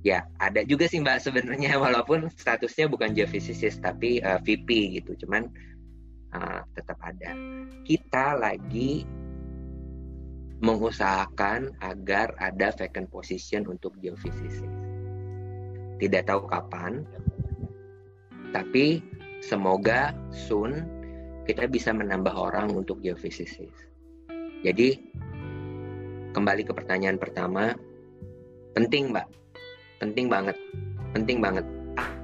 ya 0.00 0.24
ada 0.40 0.64
juga 0.64 0.88
sih 0.88 1.04
Mbak 1.04 1.28
sebenarnya 1.28 1.76
walaupun 1.84 2.32
statusnya 2.32 2.88
bukan 2.88 3.12
geofisikalis 3.12 3.76
tapi 3.84 4.24
uh, 4.24 4.40
VP 4.40 4.96
gitu. 4.96 5.12
Cuman 5.28 5.52
uh, 6.32 6.64
tetap 6.72 6.96
ada. 7.04 7.36
Kita 7.84 8.40
lagi 8.40 9.04
mengusahakan 10.58 11.76
agar 11.84 12.32
ada 12.40 12.72
vacant 12.72 13.06
position 13.12 13.68
untuk 13.68 13.92
geofisikalis. 14.00 14.64
Tidak 15.98 16.22
tahu 16.30 16.46
kapan, 16.48 17.02
tapi 18.50 19.02
semoga 19.42 20.14
soon 20.30 20.86
kita 21.46 21.66
bisa 21.70 21.94
menambah 21.94 22.34
orang 22.34 22.70
untuk 22.74 23.02
geofisikalis. 23.02 23.87
Jadi 24.66 24.98
kembali 26.34 26.62
ke 26.66 26.72
pertanyaan 26.74 27.18
pertama, 27.18 27.74
penting 28.74 29.14
mbak, 29.14 29.26
penting 30.02 30.26
banget, 30.26 30.56
penting 31.14 31.38
banget. 31.38 31.66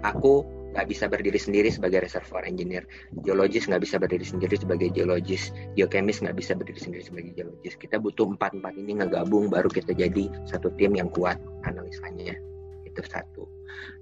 Aku 0.02 0.42
nggak 0.74 0.90
bisa 0.90 1.06
berdiri 1.06 1.38
sendiri 1.38 1.70
sebagai 1.70 2.02
reservoir 2.02 2.42
engineer, 2.42 2.82
geologis 3.22 3.70
nggak 3.70 3.86
bisa 3.86 3.96
berdiri 4.02 4.26
sendiri 4.26 4.58
sebagai 4.58 4.90
geologis, 4.90 5.54
geokemis 5.78 6.18
nggak 6.18 6.34
bisa 6.34 6.58
berdiri 6.58 6.82
sendiri 6.82 7.02
sebagai 7.06 7.30
geologis. 7.38 7.78
Kita 7.78 8.02
butuh 8.02 8.26
empat 8.34 8.58
empat 8.58 8.74
ini 8.74 8.98
ngegabung 8.98 9.46
baru 9.46 9.70
kita 9.70 9.94
jadi 9.94 10.26
satu 10.50 10.74
tim 10.74 10.98
yang 10.98 11.06
kuat 11.14 11.38
analisanya. 11.62 12.34
Itu 12.82 13.06
satu. 13.06 13.46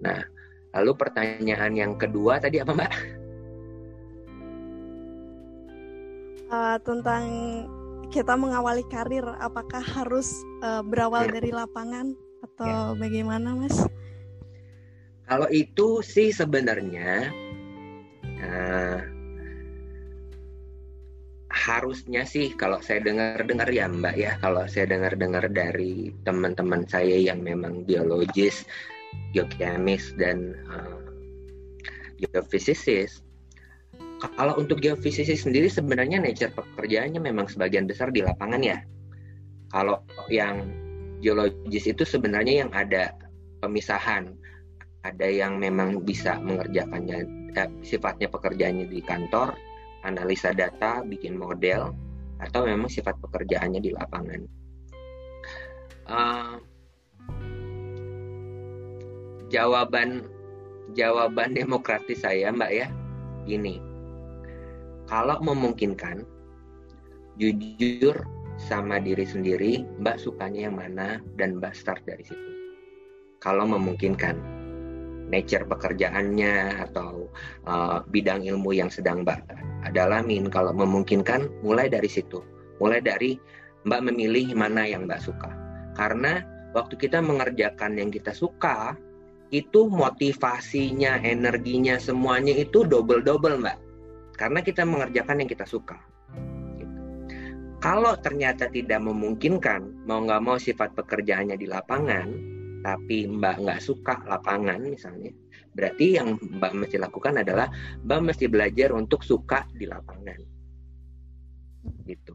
Nah, 0.00 0.24
lalu 0.72 0.96
pertanyaan 0.96 1.76
yang 1.76 1.92
kedua 2.00 2.40
tadi 2.40 2.64
apa 2.64 2.72
mbak? 2.72 2.92
Uh, 6.52 6.76
tentang 6.84 7.24
kita 8.12 8.36
mengawali 8.36 8.84
karir, 8.92 9.24
apakah 9.40 9.80
harus 9.80 10.28
uh, 10.60 10.84
berawal 10.84 11.24
ya. 11.32 11.40
dari 11.40 11.50
lapangan 11.50 12.12
atau 12.44 12.92
ya. 12.92 13.00
bagaimana, 13.00 13.56
Mas? 13.56 13.88
Kalau 15.24 15.48
itu 15.48 16.04
sih 16.04 16.28
sebenarnya 16.28 17.32
uh, 18.44 19.00
harusnya 21.48 22.28
sih 22.28 22.52
kalau 22.52 22.84
saya 22.84 23.00
dengar-dengar 23.00 23.68
ya 23.72 23.88
Mbak 23.88 24.16
ya, 24.20 24.36
kalau 24.44 24.68
saya 24.68 24.92
dengar-dengar 24.92 25.48
dari 25.48 26.12
teman-teman 26.28 26.84
saya 26.84 27.16
yang 27.16 27.40
memang 27.40 27.88
biologis, 27.88 28.68
geokemis 29.32 30.12
dan 30.20 30.52
uh, 30.68 31.00
geofisikalis, 32.20 33.24
kalau 34.38 34.54
untuk 34.54 34.78
geofisikalis 34.78 35.42
sendiri 35.42 35.66
sebenarnya 35.66 36.22
nature 36.22 36.54
pekerjaannya 36.54 37.18
memang 37.18 37.50
sebagian 37.50 37.90
besar 37.90 38.14
di 38.14 38.22
lapangan 38.22 38.62
ya. 38.62 38.78
Kalau 39.74 40.06
yang 40.30 40.68
geologis 41.18 41.90
itu 41.90 42.06
sebenarnya 42.06 42.66
yang 42.66 42.70
ada 42.70 43.10
pemisahan. 43.58 44.30
Ada 45.02 45.26
yang 45.26 45.58
memang 45.58 46.06
bisa 46.06 46.38
mengerjakannya 46.38 47.26
eh, 47.58 47.70
sifatnya 47.82 48.30
pekerjaannya 48.30 48.86
di 48.86 49.02
kantor 49.02 49.58
analisa 50.06 50.54
data 50.54 51.02
bikin 51.02 51.34
model 51.34 51.90
atau 52.38 52.62
memang 52.62 52.86
sifat 52.86 53.18
pekerjaannya 53.18 53.82
di 53.82 53.90
lapangan. 53.90 54.40
Uh, 56.06 56.58
jawaban 59.50 60.26
jawaban 60.94 61.54
demokratis 61.54 62.22
saya 62.22 62.50
mbak 62.50 62.70
ya 62.74 62.86
gini 63.46 63.91
kalau 65.12 65.36
memungkinkan 65.44 66.24
jujur 67.36 68.16
sama 68.56 68.96
diri 68.96 69.28
sendiri 69.28 69.84
mbak 70.00 70.16
sukanya 70.16 70.72
yang 70.72 70.80
mana 70.80 71.20
dan 71.36 71.60
mbak 71.60 71.76
start 71.76 72.00
dari 72.08 72.24
situ. 72.24 72.48
Kalau 73.44 73.68
memungkinkan 73.68 74.40
nature 75.28 75.68
pekerjaannya 75.68 76.80
atau 76.88 77.28
uh, 77.68 78.00
bidang 78.08 78.44
ilmu 78.44 78.76
yang 78.76 78.92
sedang 78.92 79.24
Mbak 79.24 79.40
dalamin 79.96 80.46
kalau 80.52 80.70
memungkinkan 80.76 81.48
mulai 81.64 81.88
dari 81.88 82.06
situ. 82.06 82.44
Mulai 82.78 83.00
dari 83.02 83.40
Mbak 83.82 84.12
memilih 84.12 84.54
mana 84.54 84.86
yang 84.86 85.10
Mbak 85.10 85.20
suka. 85.24 85.50
Karena 85.98 86.44
waktu 86.76 86.94
kita 87.00 87.18
mengerjakan 87.24 87.98
yang 87.98 88.14
kita 88.14 88.30
suka 88.30 88.94
itu 89.50 89.90
motivasinya 89.90 91.18
energinya 91.26 91.98
semuanya 91.98 92.54
itu 92.54 92.86
double 92.86 93.24
double 93.24 93.58
Mbak 93.58 93.91
karena 94.36 94.64
kita 94.64 94.82
mengerjakan 94.86 95.44
yang 95.44 95.50
kita 95.50 95.66
suka 95.68 96.00
gitu. 96.78 96.98
kalau 97.82 98.16
ternyata 98.20 98.68
tidak 98.72 99.00
memungkinkan 99.02 100.06
mau 100.08 100.22
nggak 100.24 100.42
mau 100.42 100.56
sifat 100.56 100.94
pekerjaannya 100.96 101.56
di 101.56 101.66
lapangan 101.68 102.52
tapi 102.82 103.30
Mbak 103.30 103.56
nggak 103.62 103.80
suka 103.80 104.18
lapangan 104.26 104.82
misalnya, 104.82 105.30
berarti 105.72 106.18
yang 106.18 106.34
Mbak 106.34 106.72
mesti 106.74 106.98
lakukan 106.98 107.38
adalah 107.38 107.70
Mbak 108.02 108.20
mesti 108.26 108.50
belajar 108.50 108.90
untuk 108.90 109.22
suka 109.22 109.64
di 109.78 109.86
lapangan. 109.86 110.38
Gitu. 112.02 112.34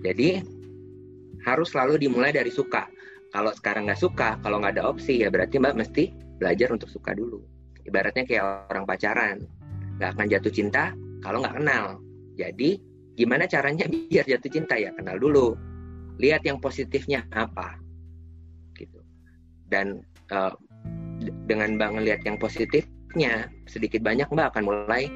Jadi 0.00 0.40
harus 1.44 1.68
selalu 1.68 2.08
dimulai 2.08 2.32
dari 2.32 2.48
suka. 2.48 2.88
Kalau 3.28 3.52
sekarang 3.52 3.92
nggak 3.92 4.00
suka, 4.00 4.40
kalau 4.40 4.64
nggak 4.64 4.80
ada 4.80 4.88
opsi 4.88 5.20
ya 5.20 5.28
berarti 5.28 5.60
Mbak 5.60 5.76
mesti 5.76 6.04
belajar 6.40 6.72
untuk 6.72 6.88
suka 6.88 7.12
dulu. 7.12 7.44
Ibaratnya 7.84 8.24
kayak 8.24 8.72
orang 8.72 8.88
pacaran, 8.88 9.44
nggak 9.98 10.10
akan 10.18 10.26
jatuh 10.30 10.52
cinta 10.52 10.92
kalau 11.22 11.40
nggak 11.42 11.56
kenal. 11.58 11.84
Jadi 12.34 12.78
gimana 13.14 13.46
caranya 13.46 13.86
biar 14.10 14.26
jatuh 14.26 14.50
cinta? 14.50 14.74
Ya 14.78 14.90
kenal 14.92 15.16
dulu. 15.18 15.54
Lihat 16.18 16.46
yang 16.46 16.62
positifnya 16.62 17.26
apa. 17.34 17.78
Dan 19.72 20.04
uh, 20.30 20.54
dengan 21.48 21.74
mbak 21.80 21.98
ngelihat 21.98 22.20
yang 22.28 22.36
positifnya 22.38 23.48
sedikit 23.66 24.04
banyak 24.04 24.28
mbak 24.30 24.54
akan 24.54 24.64
mulai 24.68 25.10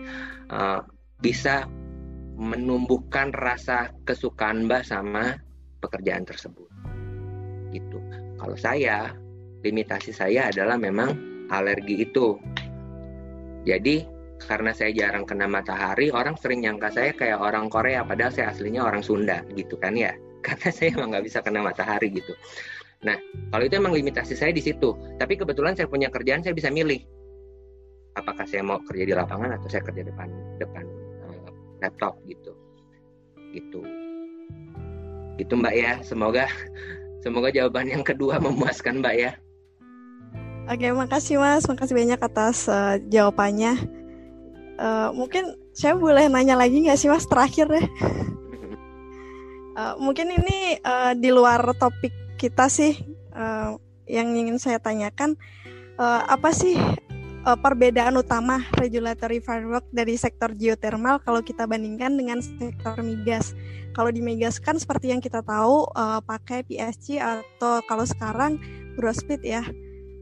uh, 0.51 0.83
bisa 1.23 1.69
menumbuhkan 2.39 3.35
rasa 3.35 3.91
kesukaan 4.07 4.67
mbak 4.67 4.87
sama 4.87 5.39
pekerjaan 5.83 6.27
tersebut. 6.27 6.67
Gitu. 7.71 7.99
Kalau 8.39 8.57
saya 8.59 9.15
limitasi 9.63 10.15
saya 10.15 10.51
adalah 10.51 10.79
memang 10.79 11.15
alergi 11.51 12.07
itu. 12.07 12.39
Jadi 13.67 14.18
karena 14.47 14.70
saya 14.70 14.94
jarang 14.94 15.27
kena 15.27 15.51
matahari 15.51 16.15
orang 16.15 16.39
sering 16.39 16.62
nyangka 16.62 16.94
saya 16.94 17.10
kayak 17.10 17.43
orang 17.43 17.66
Korea 17.66 18.06
padahal 18.06 18.31
saya 18.31 18.55
aslinya 18.55 18.86
orang 18.86 19.02
Sunda 19.02 19.43
gitu 19.59 19.74
kan 19.78 19.98
ya 19.98 20.15
karena 20.47 20.69
saya 20.70 20.94
emang 20.94 21.16
nggak 21.16 21.24
bisa 21.27 21.39
kena 21.43 21.60
matahari 21.66 22.15
gitu 22.15 22.32
Nah, 22.98 23.15
kalau 23.55 23.62
itu 23.62 23.78
emang 23.78 23.94
limitasi 23.94 24.35
saya 24.35 24.51
di 24.51 24.59
situ. 24.59 24.90
Tapi 25.23 25.39
kebetulan 25.39 25.78
saya 25.78 25.86
punya 25.86 26.10
kerjaan, 26.10 26.43
saya 26.43 26.51
bisa 26.51 26.66
milih 26.66 26.98
apakah 28.19 28.43
saya 28.43 28.66
mau 28.66 28.82
kerja 28.82 29.05
di 29.06 29.15
lapangan 29.15 29.55
atau 29.55 29.70
saya 29.70 29.86
kerja 29.86 30.02
depan 30.02 30.27
depan 30.59 30.82
uh, 31.23 31.51
laptop 31.78 32.19
gitu. 32.27 32.52
Gitu. 33.55 33.81
Itu 35.39 35.52
Mbak 35.55 35.74
ya. 35.78 35.93
Semoga 36.02 36.51
semoga 37.24 37.55
jawaban 37.55 37.86
yang 37.86 38.02
kedua 38.02 38.40
memuaskan 38.44 38.98
Mbak 38.98 39.15
ya. 39.15 39.32
Oke, 40.69 40.90
makasih 40.90 41.39
Mas. 41.39 41.65
Makasih 41.70 41.94
banyak 41.94 42.20
atas 42.20 42.66
uh, 42.66 42.98
jawabannya. 43.09 43.98
Uh, 44.79 45.11
mungkin 45.11 45.59
saya 45.75 45.99
boleh 45.99 46.31
nanya 46.31 46.55
lagi 46.55 46.87
nggak 46.87 46.99
sih 46.99 47.11
Mas 47.11 47.27
terakhir 47.27 47.67
deh. 47.67 47.87
Uh, 49.79 49.95
mungkin 49.99 50.31
ini 50.31 50.79
uh, 50.83 51.15
di 51.15 51.31
luar 51.35 51.63
topik 51.79 52.15
kita 52.39 52.71
sih 52.71 52.99
uh, 53.35 53.75
yang 54.07 54.31
ingin 54.35 54.59
saya 54.59 54.79
tanyakan 54.79 55.35
uh, 55.99 56.23
apa 56.27 56.51
sih 56.55 56.79
uh, 57.47 57.59
perbedaan 57.59 58.15
utama 58.19 58.63
regulatory 58.79 59.43
framework 59.43 59.87
dari 59.91 60.15
sektor 60.15 60.55
geothermal 60.55 61.23
kalau 61.23 61.43
kita 61.43 61.67
bandingkan 61.67 62.15
dengan 62.15 62.39
sektor 62.43 62.99
migas. 63.03 63.55
Kalau 63.97 64.15
di 64.15 64.23
migas 64.23 64.63
kan 64.63 64.79
seperti 64.79 65.11
yang 65.11 65.19
kita 65.19 65.43
tahu 65.43 65.91
uh, 65.95 66.23
pakai 66.23 66.63
PSG 66.63 67.19
atau 67.19 67.83
kalau 67.87 68.07
sekarang 68.07 68.63
gross 68.95 69.23
speed 69.23 69.43
ya. 69.43 69.63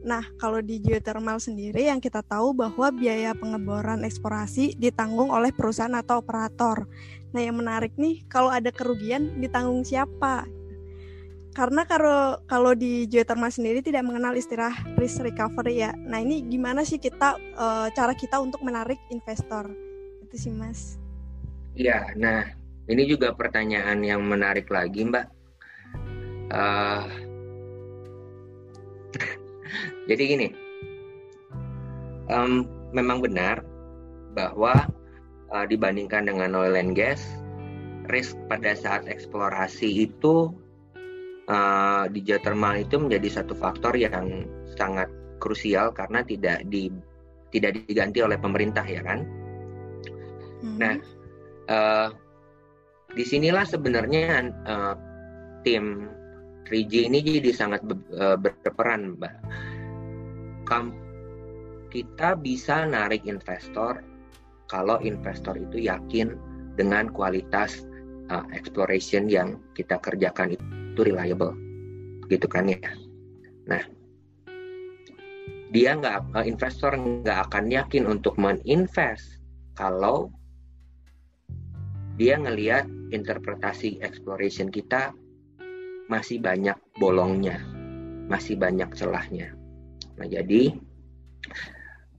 Nah, 0.07 0.23
kalau 0.39 0.63
di 0.63 0.79
geothermal 0.79 1.35
sendiri 1.35 1.91
yang 1.91 1.99
kita 1.99 2.23
tahu 2.23 2.55
bahwa 2.55 2.87
biaya 2.95 3.35
pengeboran 3.35 4.07
eksplorasi 4.07 4.79
ditanggung 4.79 5.27
oleh 5.35 5.51
perusahaan 5.51 5.91
atau 5.91 6.23
operator. 6.23 6.87
Nah, 7.35 7.41
yang 7.43 7.59
menarik 7.59 7.91
nih, 7.99 8.23
kalau 8.31 8.47
ada 8.47 8.71
kerugian 8.71 9.35
ditanggung 9.43 9.83
siapa? 9.83 10.47
karena 11.57 11.89
kalau 11.89 12.37
kalau 12.45 12.77
di 12.77 13.09
geothermal 13.09 13.49
sendiri 13.49 13.81
tidak 13.81 14.05
mengenal 14.05 14.37
istilah 14.37 14.77
risk 14.93 15.25
recovery 15.25 15.81
ya. 15.81 15.91
Nah 16.05 16.21
ini 16.21 16.45
gimana 16.45 16.85
sih 16.85 17.01
kita 17.01 17.33
uh, 17.57 17.89
cara 17.97 18.13
kita 18.13 18.37
untuk 18.37 18.61
menarik 18.61 19.01
investor 19.09 19.65
itu 20.21 20.37
sih 20.37 20.53
mas? 20.53 21.01
Iya, 21.73 22.13
nah 22.13 22.45
ini 22.85 23.09
juga 23.09 23.33
pertanyaan 23.33 24.05
yang 24.05 24.21
menarik 24.21 24.69
lagi 24.69 25.09
mbak. 25.09 25.25
Uh, 26.53 27.09
jadi 30.07 30.23
gini, 30.23 30.47
um, 32.31 32.63
memang 32.95 33.19
benar 33.19 33.59
bahwa 34.33 34.87
uh, 35.51 35.65
dibandingkan 35.67 36.27
dengan 36.31 36.55
oil 36.55 36.79
and 36.79 36.95
gas, 36.95 37.19
risk 38.07 38.39
pada 38.47 38.71
saat 38.71 39.03
eksplorasi 39.07 40.07
itu 40.07 40.55
uh, 41.51 42.07
di 42.07 42.23
geothermal 42.23 42.79
itu 42.79 42.95
menjadi 42.95 43.43
satu 43.43 43.53
faktor 43.55 43.99
yang 43.99 44.47
sangat 44.79 45.11
krusial 45.43 45.91
karena 45.91 46.23
tidak 46.23 46.63
di 46.71 46.87
tidak 47.51 47.79
diganti 47.87 48.23
oleh 48.23 48.39
pemerintah 48.39 48.83
ya 48.87 49.03
kan. 49.03 49.23
Hmm. 50.63 50.77
Nah, 50.79 50.95
uh, 51.67 52.09
di 53.11 53.23
sinilah 53.23 53.63
sebenarnya 53.63 54.51
uh, 54.67 54.95
tim 55.63 56.11
3G 56.67 57.07
ini 57.07 57.23
jadi 57.23 57.51
sangat 57.55 57.81
uh, 58.19 58.35
berperan, 58.35 59.15
Mbak. 59.15 59.35
Kita 61.87 62.35
bisa 62.35 62.83
narik 62.83 63.23
investor 63.23 64.03
kalau 64.67 64.99
investor 64.99 65.55
itu 65.55 65.87
yakin 65.87 66.35
dengan 66.75 67.09
kualitas 67.09 67.87
uh, 68.27 68.43
exploration 68.51 69.31
yang 69.31 69.57
kita 69.73 69.97
kerjakan 69.97 70.53
itu 70.59 70.99
reliable. 71.01 71.55
Gitu 72.27 72.45
kan 72.45 72.67
ya? 72.67 72.79
Nah 73.71 73.81
dia 75.71 75.95
nggak 75.99 76.35
eh, 76.35 76.45
investor 76.47 76.95
nggak 76.95 77.51
akan 77.51 77.65
yakin 77.71 78.07
untuk 78.07 78.39
meninvest 78.39 79.43
kalau 79.75 80.31
dia 82.15 82.39
ngelihat 82.39 82.87
interpretasi 83.11 83.99
exploration 83.99 84.71
kita 84.71 85.11
masih 86.07 86.39
banyak 86.39 86.75
bolongnya 86.97 87.59
masih 88.31 88.55
banyak 88.55 88.87
celahnya 88.95 89.56
nah 90.17 90.27
jadi 90.27 90.73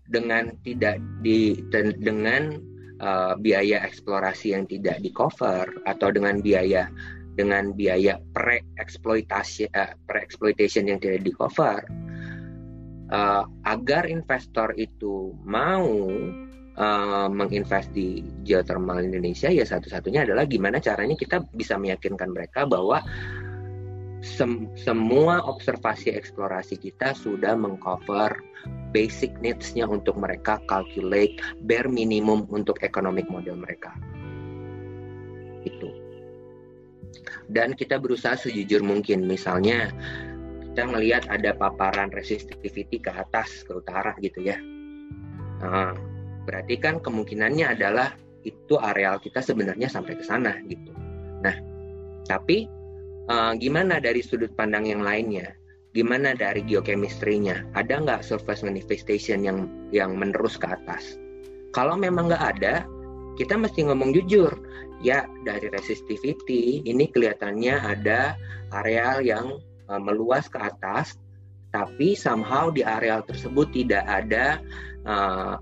dengan 0.08 0.56
tidak 0.64 0.98
di 1.20 1.60
dengan 2.00 2.56
uh, 3.02 3.36
biaya 3.36 3.84
eksplorasi 3.84 4.56
yang 4.56 4.64
tidak 4.64 5.02
di 5.04 5.12
cover 5.12 5.68
atau 5.84 6.08
dengan 6.08 6.40
biaya 6.40 6.88
dengan 7.38 7.70
biaya 7.76 8.18
pre-eksploitasi 8.34 9.70
uh, 9.70 9.94
pre-exploitation 10.08 10.90
yang 10.90 10.98
tidak 10.98 11.22
di 11.22 11.32
cover 11.36 11.84
uh, 13.12 13.44
agar 13.68 14.08
investor 14.08 14.72
itu 14.74 15.36
mau 15.44 16.08
uh, 16.78 17.28
menginvest 17.28 17.92
di 17.92 18.24
geothermal 18.42 19.04
Indonesia 19.04 19.52
ya 19.52 19.62
satu-satunya 19.62 20.24
adalah 20.24 20.48
gimana 20.48 20.80
caranya 20.80 21.14
kita 21.14 21.44
bisa 21.52 21.76
meyakinkan 21.76 22.32
mereka 22.32 22.64
bahwa 22.64 23.04
sem 24.20 24.66
semua 24.74 25.39
observasi 25.47 26.11
eksplorasi 26.11 26.78
kita 26.78 27.15
sudah 27.15 27.55
mengcover 27.55 28.35
basic 28.90 29.31
needs-nya 29.39 29.86
untuk 29.86 30.19
mereka 30.19 30.59
calculate 30.66 31.39
bare 31.66 31.86
minimum 31.86 32.47
untuk 32.51 32.82
economic 32.82 33.31
model 33.31 33.59
mereka. 33.59 33.95
Itu. 35.62 35.90
Dan 37.49 37.78
kita 37.78 37.97
berusaha 38.03 38.36
sejujur 38.36 38.85
mungkin. 38.85 39.24
Misalnya 39.24 39.93
kita 40.73 40.85
melihat 40.89 41.24
ada 41.31 41.55
paparan 41.57 42.11
resistivity 42.12 42.99
ke 43.01 43.11
atas 43.11 43.66
ke 43.66 43.73
utara 43.78 44.15
gitu 44.20 44.43
ya. 44.45 44.59
Nah, 45.59 45.95
berarti 46.47 46.78
kan 46.78 47.03
kemungkinannya 47.03 47.66
adalah 47.77 48.15
itu 48.47 48.74
areal 48.78 49.19
kita 49.20 49.43
sebenarnya 49.43 49.90
sampai 49.90 50.15
ke 50.16 50.24
sana 50.24 50.57
gitu. 50.65 50.93
Nah 51.43 51.57
tapi 52.24 52.69
uh, 53.28 53.52
gimana 53.56 54.00
dari 54.02 54.24
sudut 54.24 54.50
pandang 54.56 54.88
yang 54.88 55.05
lainnya? 55.05 55.55
Gimana 55.96 56.36
dari 56.36 56.64
geochemistry-nya? 56.64 57.72
Ada 57.72 58.05
nggak 58.05 58.20
surface 58.24 58.60
manifestation 58.60 59.44
yang 59.44 59.68
yang 59.94 60.16
menerus 60.16 60.60
ke 60.60 60.68
atas? 60.68 61.16
Kalau 61.72 61.96
memang 61.96 62.28
nggak 62.28 62.44
ada 62.59 62.84
kita 63.38 63.55
mesti 63.55 63.86
ngomong 63.86 64.12
jujur. 64.16 64.52
Ya 64.98 65.30
dari 65.46 65.70
resistivity 65.70 66.82
ini 66.82 67.06
kelihatannya 67.06 67.78
ada 67.78 68.34
areal 68.74 69.22
yang 69.22 69.62
uh, 69.86 70.00
meluas 70.02 70.50
ke 70.50 70.59
atas 70.59 71.14
tapi 71.70 72.18
somehow 72.18 72.72
di 72.72 72.82
areal 72.82 73.22
tersebut 73.22 73.70
tidak 73.70 74.02
ada 74.09 74.59
uh, 75.06 75.55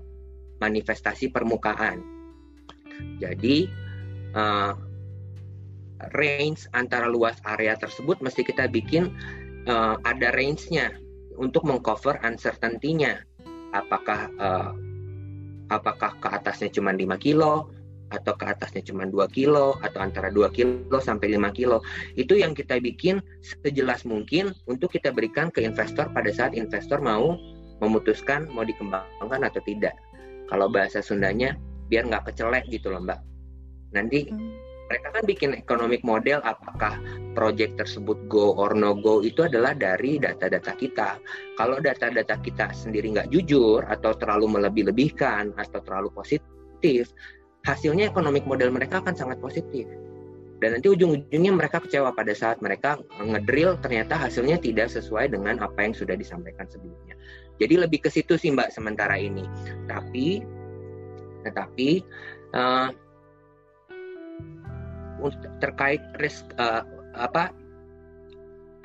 manifestasi 0.57 1.29
permukaan. 1.29 2.01
Jadi 3.21 3.69
uh, 4.33 4.73
range 6.13 6.69
antara 6.77 7.09
luas 7.09 7.37
area 7.45 7.73
tersebut 7.77 8.21
mesti 8.21 8.45
kita 8.45 8.69
bikin 8.69 9.09
uh, 9.65 9.97
ada 10.05 10.33
range-nya 10.33 10.93
untuk 11.37 11.65
mengcover 11.65 12.17
uncertainty-nya. 12.25 13.21
Apakah 13.75 14.31
uh, 14.39 14.71
apakah 15.69 16.15
ke 16.17 16.27
atasnya 16.31 16.71
cuma 16.71 16.95
5 16.95 17.03
kilo 17.19 17.69
atau 18.07 18.33
ke 18.39 18.47
atasnya 18.47 18.87
cuma 18.87 19.03
2 19.03 19.19
kilo 19.35 19.75
atau 19.83 19.99
antara 19.99 20.31
2 20.31 20.47
kilo 20.55 20.97
sampai 21.03 21.35
5 21.35 21.51
kilo. 21.57 21.83
Itu 22.15 22.39
yang 22.39 22.55
kita 22.55 22.79
bikin 22.79 23.19
sejelas 23.43 24.07
mungkin 24.07 24.55
untuk 24.65 24.95
kita 24.95 25.11
berikan 25.11 25.51
ke 25.51 25.59
investor 25.63 26.07
pada 26.15 26.31
saat 26.31 26.55
investor 26.55 27.03
mau 27.03 27.35
memutuskan 27.83 28.47
mau 28.55 28.63
dikembangkan 28.63 29.41
atau 29.43 29.61
tidak. 29.67 29.93
Kalau 30.47 30.71
bahasa 30.71 31.03
Sundanya 31.03 31.59
biar 31.91 32.07
nggak 32.07 32.31
kecelek 32.31 32.65
gitu 32.71 32.87
loh 32.91 33.03
mbak. 33.03 33.19
Nanti 33.91 34.31
hmm. 34.31 34.66
Mereka 34.87 35.07
kan 35.11 35.23
bikin 35.27 35.51
economic 35.55 36.01
model 36.07 36.39
apakah 36.47 36.95
project 37.35 37.75
tersebut 37.77 38.17
go 38.31 38.55
or 38.55 38.71
no 38.73 38.95
go 38.95 39.19
itu 39.19 39.43
adalah 39.43 39.75
dari 39.75 40.17
data-data 40.17 40.73
kita 40.79 41.19
kalau 41.59 41.77
data-data 41.83 42.39
kita 42.39 42.71
sendiri 42.71 43.11
nggak 43.13 43.29
jujur 43.29 43.83
atau 43.85 44.15
terlalu 44.15 44.59
melebih-lebihkan 44.59 45.51
atau 45.59 45.79
terlalu 45.83 46.09
positif 46.15 47.11
hasilnya 47.67 48.09
economic 48.09 48.47
model 48.47 48.71
mereka 48.71 49.03
akan 49.03 49.15
sangat 49.15 49.37
positif 49.43 49.85
dan 50.57 50.73
nanti 50.73 50.89
ujung-ujungnya 50.89 51.53
mereka 51.53 51.77
kecewa 51.77 52.09
pada 52.17 52.33
saat 52.33 52.57
mereka 52.65 52.97
ngedrill 53.21 53.77
ternyata 53.77 54.17
hasilnya 54.17 54.57
tidak 54.57 54.89
sesuai 54.89 55.29
dengan 55.29 55.61
apa 55.61 55.85
yang 55.85 55.93
sudah 55.93 56.17
disampaikan 56.17 56.65
sebelumnya. 56.65 57.13
Jadi 57.61 57.77
lebih 57.77 58.01
ke 58.01 58.09
situ 58.09 58.41
sih 58.41 58.49
Mbak 58.49 58.73
sementara 58.73 59.21
ini. 59.21 59.45
Tapi 59.85 60.41
tetapi 61.45 61.89
uh, 62.57 62.89
terkait 65.59 66.01
risk 66.21 66.45
uh, 66.61 66.85
apa 67.17 67.49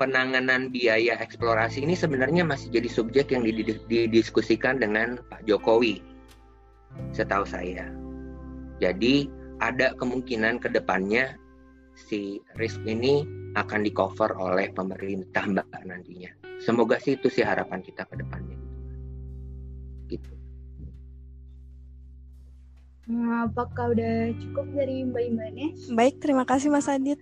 penanganan 0.01 0.73
biaya 0.73 1.15
eksplorasi 1.21 1.85
ini 1.85 1.93
sebenarnya 1.93 2.43
masih 2.43 2.73
jadi 2.73 2.89
subjek 2.89 3.31
yang 3.31 3.45
didiskusikan 3.87 4.81
dengan 4.81 5.21
Pak 5.29 5.45
Jokowi 5.45 6.01
setahu 7.13 7.45
saya. 7.45 7.89
Jadi 8.81 9.29
ada 9.61 9.93
kemungkinan 9.95 10.59
ke 10.59 10.67
depannya 10.73 11.37
si 11.93 12.41
risk 12.57 12.81
ini 12.89 13.23
akan 13.53 13.85
di 13.85 13.93
cover 13.93 14.33
oleh 14.33 14.73
pemerintah 14.73 15.45
mbak 15.45 15.69
nantinya. 15.85 16.33
Semoga 16.57 16.97
sih 16.97 17.15
itu 17.15 17.29
sih 17.29 17.45
harapan 17.45 17.85
kita 17.85 18.03
ke 18.09 18.17
depannya. 18.17 18.62
Nah, 23.03 23.51
apakah 23.51 23.91
udah 23.91 24.31
cukup 24.39 24.65
dari 24.71 25.03
Mbak 25.03 25.23
Imbane? 25.27 25.65
Baik, 25.91 26.23
terima 26.23 26.47
kasih 26.47 26.71
Mas 26.71 26.87
Adit. 26.87 27.19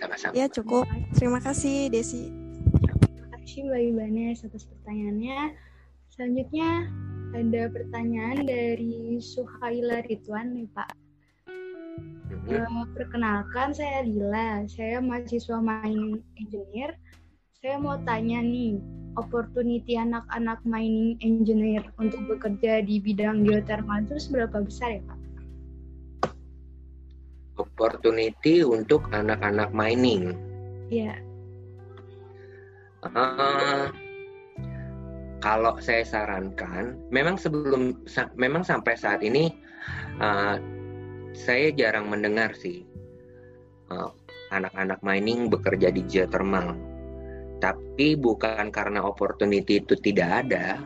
Sama-sama. 0.00 0.32
Ya 0.32 0.48
cukup. 0.48 0.88
Terima 1.14 1.38
kasih 1.38 1.92
Desi. 1.92 2.32
Terima 2.80 3.28
kasih 3.36 3.60
Mbak 3.68 3.80
Ibanes 3.92 4.38
atas 4.42 4.64
pertanyaannya. 4.66 5.54
Selanjutnya 6.10 6.90
ada 7.30 7.62
pertanyaan 7.70 8.42
dari 8.48 9.20
Suhaila 9.22 10.02
Ridwan 10.08 10.56
nih 10.56 10.68
Pak. 10.74 10.90
Uh, 12.50 12.86
perkenalkan 12.96 13.70
saya 13.70 14.02
Lila, 14.02 14.64
saya 14.66 14.98
mahasiswa 14.98 15.60
main 15.62 16.18
engineer. 16.40 16.98
Saya 17.60 17.78
mau 17.78 18.00
tanya 18.02 18.42
nih, 18.42 18.80
opportunity 19.18 19.98
anak-anak 19.98 20.62
mining 20.62 21.18
engineer 21.24 21.82
untuk 21.98 22.22
bekerja 22.30 22.84
di 22.84 23.02
bidang 23.02 23.42
geothermal 23.42 24.06
itu 24.06 24.18
seberapa 24.20 24.62
besar 24.62 24.98
ya 24.98 25.02
Pak? 25.06 25.18
Opportunity 27.60 28.62
untuk 28.62 29.10
anak-anak 29.10 29.70
mining. 29.74 30.38
Iya. 30.90 31.18
Uh, 33.00 33.88
kalau 35.40 35.80
saya 35.80 36.04
sarankan, 36.04 37.00
memang 37.08 37.40
sebelum, 37.40 37.96
sa 38.04 38.28
memang 38.36 38.60
sampai 38.60 38.92
saat 38.96 39.24
ini 39.24 39.48
uh, 40.20 40.60
saya 41.32 41.72
jarang 41.72 42.12
mendengar 42.12 42.52
sih 42.52 42.84
anak 43.90 44.14
anak-anak 44.50 45.00
mining 45.02 45.50
bekerja 45.50 45.90
di 45.90 46.02
geothermal. 46.06 46.89
Tapi 47.60 48.16
bukan 48.16 48.72
karena 48.72 49.04
opportunity 49.04 49.84
itu 49.84 49.92
tidak 50.00 50.48
ada, 50.48 50.80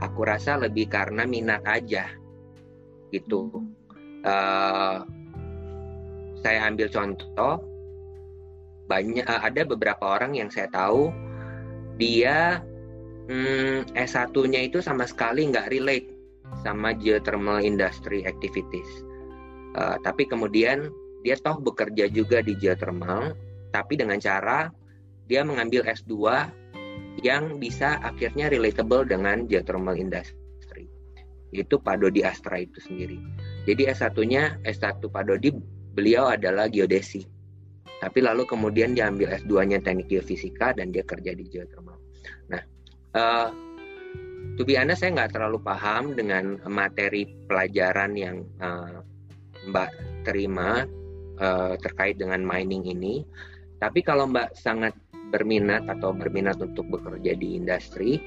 aku 0.00 0.22
rasa 0.22 0.54
lebih 0.56 0.86
karena 0.86 1.26
minat 1.26 1.66
aja, 1.66 2.06
gitu. 3.10 3.50
Uh, 4.22 5.02
saya 6.46 6.70
ambil 6.70 6.86
contoh, 6.90 7.58
banyak 8.86 9.26
ada 9.26 9.66
beberapa 9.66 10.14
orang 10.18 10.38
yang 10.38 10.46
saya 10.46 10.70
tahu 10.70 11.10
dia 11.98 12.62
hmm, 13.26 13.90
S1-nya 13.98 14.70
itu 14.70 14.78
sama 14.78 15.10
sekali 15.10 15.50
nggak 15.50 15.74
relate 15.74 16.06
sama 16.62 16.94
geothermal 16.94 17.58
industry 17.58 18.22
activities. 18.22 18.86
Uh, 19.74 19.98
tapi 20.06 20.24
kemudian 20.24 20.88
dia 21.26 21.34
toh 21.42 21.58
bekerja 21.58 22.06
juga 22.06 22.38
di 22.40 22.54
geothermal, 22.54 23.34
tapi 23.74 23.98
dengan 23.98 24.22
cara 24.22 24.70
dia 25.26 25.42
mengambil 25.42 25.82
S2 25.86 26.14
yang 27.24 27.58
bisa 27.58 27.98
akhirnya 28.04 28.52
relatable 28.52 29.06
dengan 29.08 29.48
geothermal 29.48 29.96
industry. 29.96 30.86
Itu 31.54 31.80
Pak 31.80 32.02
Dodi 32.02 32.22
Astra 32.22 32.60
itu 32.60 32.78
sendiri. 32.82 33.18
Jadi 33.66 33.88
S1-nya, 33.90 34.62
S1 34.62 35.02
Pak 35.02 35.24
Dodi, 35.26 35.50
beliau 35.96 36.30
adalah 36.30 36.68
geodesi. 36.68 37.24
Tapi 37.96 38.20
lalu 38.20 38.44
kemudian 38.44 38.92
dia 38.92 39.08
ambil 39.08 39.32
S2-nya 39.40 39.80
teknik 39.80 40.12
geofisika 40.12 40.76
dan 40.76 40.92
dia 40.92 41.02
kerja 41.02 41.32
di 41.32 41.48
geothermal. 41.48 41.96
Nah, 42.52 42.62
uh, 43.16 43.48
to 44.60 44.62
be 44.68 44.76
honest, 44.76 45.00
saya 45.00 45.16
nggak 45.16 45.32
terlalu 45.32 45.58
paham 45.64 46.12
dengan 46.12 46.60
materi 46.68 47.24
pelajaran 47.48 48.12
yang 48.12 48.44
uh, 48.60 49.00
Mbak 49.66 49.90
terima 50.28 50.84
uh, 51.40 51.74
terkait 51.80 52.20
dengan 52.20 52.44
mining 52.44 52.84
ini. 52.84 53.24
Tapi 53.80 54.04
kalau 54.04 54.28
Mbak 54.28 54.56
sangat 54.56 54.92
berminat 55.30 55.86
atau 55.90 56.14
berminat 56.14 56.58
untuk 56.62 56.86
bekerja 56.90 57.34
di 57.34 57.58
industri 57.58 58.18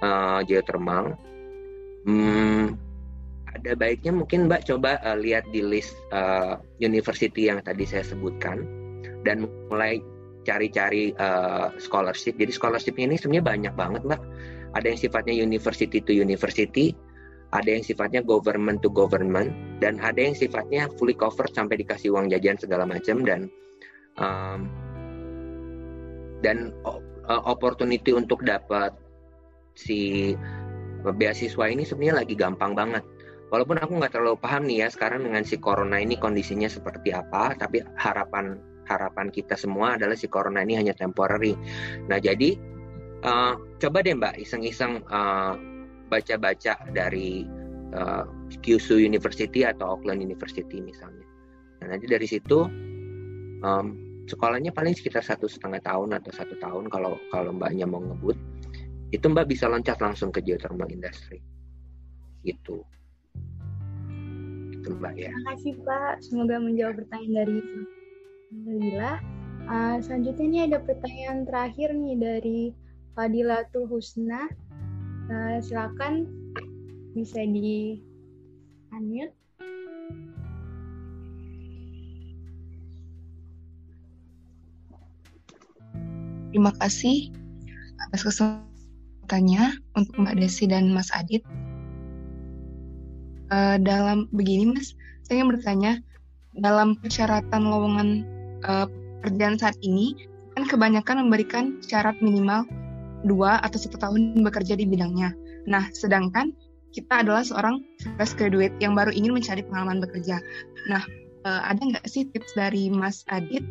uh, 0.00 0.40
geothermal, 0.44 1.16
hmm, 2.08 2.76
ada 3.52 3.72
baiknya 3.76 4.12
mungkin 4.16 4.48
Mbak 4.48 4.68
coba 4.72 4.98
uh, 5.04 5.16
lihat 5.16 5.46
di 5.52 5.60
list 5.60 5.94
uh, 6.10 6.56
university 6.80 7.52
yang 7.52 7.60
tadi 7.60 7.84
saya 7.84 8.02
sebutkan 8.02 8.64
dan 9.22 9.46
mulai 9.70 10.02
cari-cari 10.42 11.14
uh, 11.16 11.70
scholarship. 11.78 12.34
Jadi 12.36 12.52
scholarship 12.52 12.98
ini 12.98 13.14
sebenarnya 13.14 13.46
banyak 13.46 13.74
banget 13.78 14.02
mbak. 14.02 14.22
Ada 14.72 14.86
yang 14.90 14.98
sifatnya 14.98 15.34
university 15.36 16.00
to 16.02 16.12
university, 16.16 16.96
ada 17.54 17.68
yang 17.68 17.84
sifatnya 17.84 18.24
government 18.24 18.82
to 18.82 18.90
government, 18.90 19.52
dan 19.78 20.00
ada 20.02 20.18
yang 20.18 20.34
sifatnya 20.34 20.90
fully 20.98 21.14
covered 21.14 21.52
sampai 21.52 21.78
dikasih 21.78 22.10
uang 22.10 22.32
jajan 22.32 22.56
segala 22.58 22.88
macam 22.88 23.22
dan 23.22 23.46
um, 24.18 24.66
dan 26.42 26.74
uh, 26.84 26.98
opportunity 27.46 28.12
untuk 28.12 28.42
dapat 28.42 28.92
si 29.78 30.34
beasiswa 31.02 31.66
ini 31.66 31.82
sebenarnya 31.82 32.26
lagi 32.26 32.34
gampang 32.36 32.76
banget. 32.76 33.02
Walaupun 33.52 33.76
aku 33.80 34.00
nggak 34.00 34.16
terlalu 34.16 34.38
paham 34.40 34.64
nih 34.64 34.86
ya 34.86 34.88
sekarang 34.88 35.28
dengan 35.28 35.44
si 35.44 35.60
corona 35.60 36.00
ini 36.00 36.16
kondisinya 36.16 36.68
seperti 36.68 37.12
apa, 37.12 37.52
tapi 37.58 37.84
harapan 38.00 38.56
harapan 38.88 39.28
kita 39.28 39.54
semua 39.54 40.00
adalah 40.00 40.16
si 40.16 40.26
corona 40.26 40.64
ini 40.64 40.80
hanya 40.80 40.96
temporary. 40.96 41.54
Nah 42.08 42.16
jadi 42.16 42.56
uh, 43.22 43.54
coba 43.76 44.00
deh 44.00 44.16
mbak 44.16 44.40
iseng-iseng 44.40 45.04
uh, 45.12 45.54
baca-baca 46.08 46.80
dari 46.92 47.44
uh, 47.92 48.24
Kyushu 48.64 49.00
University 49.00 49.64
atau 49.68 49.96
Auckland 49.96 50.24
University 50.24 50.80
misalnya. 50.80 51.24
Nah 51.84 51.96
nanti 51.96 52.08
dari 52.08 52.24
situ 52.24 52.64
um, 53.60 54.11
sekolahnya 54.32 54.72
paling 54.72 54.96
sekitar 54.96 55.20
satu 55.20 55.44
setengah 55.44 55.84
tahun 55.84 56.16
atau 56.16 56.32
satu 56.32 56.56
tahun 56.56 56.88
kalau 56.88 57.20
kalau 57.28 57.52
mbaknya 57.52 57.84
mau 57.84 58.00
ngebut 58.00 58.40
itu 59.12 59.28
mbak 59.28 59.52
bisa 59.52 59.68
loncat 59.68 60.00
langsung 60.00 60.32
ke 60.32 60.40
geothermal 60.40 60.88
industry 60.88 61.44
gitu 62.48 62.80
itu 64.72 64.88
mbak 64.96 65.14
ya 65.20 65.28
terima 65.28 65.44
kasih 65.52 65.72
pak 65.84 66.14
semoga 66.24 66.56
menjawab 66.56 66.96
pertanyaan 67.04 67.44
dari 67.44 67.60
Alhamdulillah. 68.52 69.16
Uh, 69.64 69.96
selanjutnya 70.04 70.44
ini 70.44 70.58
ada 70.68 70.78
pertanyaan 70.84 71.48
terakhir 71.48 71.88
nih 71.96 72.16
dari 72.20 72.60
Fadilatul 73.16 73.88
Husna. 73.88 74.44
Uh, 75.32 75.56
silakan 75.64 76.28
bisa 77.16 77.40
di 77.48 78.04
unmute. 78.92 79.32
Terima 86.52 86.72
kasih 86.76 87.32
atas 88.08 88.28
kesempatannya 88.28 89.80
untuk 89.96 90.20
Mbak 90.20 90.36
Desi 90.36 90.68
dan 90.68 90.92
Mas 90.92 91.08
Adit. 91.16 91.40
Uh, 93.48 93.80
dalam 93.80 94.28
begini 94.36 94.76
Mas, 94.76 94.92
saya 95.24 95.40
ingin 95.40 95.56
bertanya 95.56 95.92
dalam 96.56 96.92
persyaratan 97.00 97.72
lowongan 97.72 98.08
uh, 98.68 98.84
pekerjaan 99.24 99.56
saat 99.56 99.76
ini 99.80 100.12
kan 100.52 100.68
kebanyakan 100.68 101.24
memberikan 101.24 101.80
syarat 101.80 102.16
minimal 102.20 102.68
dua 103.24 103.56
atau 103.64 103.80
satu 103.80 103.96
tahun 103.96 104.44
bekerja 104.44 104.76
di 104.76 104.84
bidangnya. 104.84 105.32
Nah, 105.64 105.88
sedangkan 105.96 106.52
kita 106.92 107.24
adalah 107.24 107.40
seorang 107.40 107.80
fresh 108.20 108.36
graduate 108.36 108.76
yang 108.84 108.92
baru 108.92 109.08
ingin 109.16 109.32
mencari 109.32 109.64
pengalaman 109.64 110.04
bekerja. 110.04 110.44
Nah, 110.92 111.00
uh, 111.48 111.62
ada 111.64 111.80
nggak 111.80 112.04
sih 112.04 112.28
tips 112.28 112.52
dari 112.52 112.92
Mas 112.92 113.24
Adit 113.32 113.64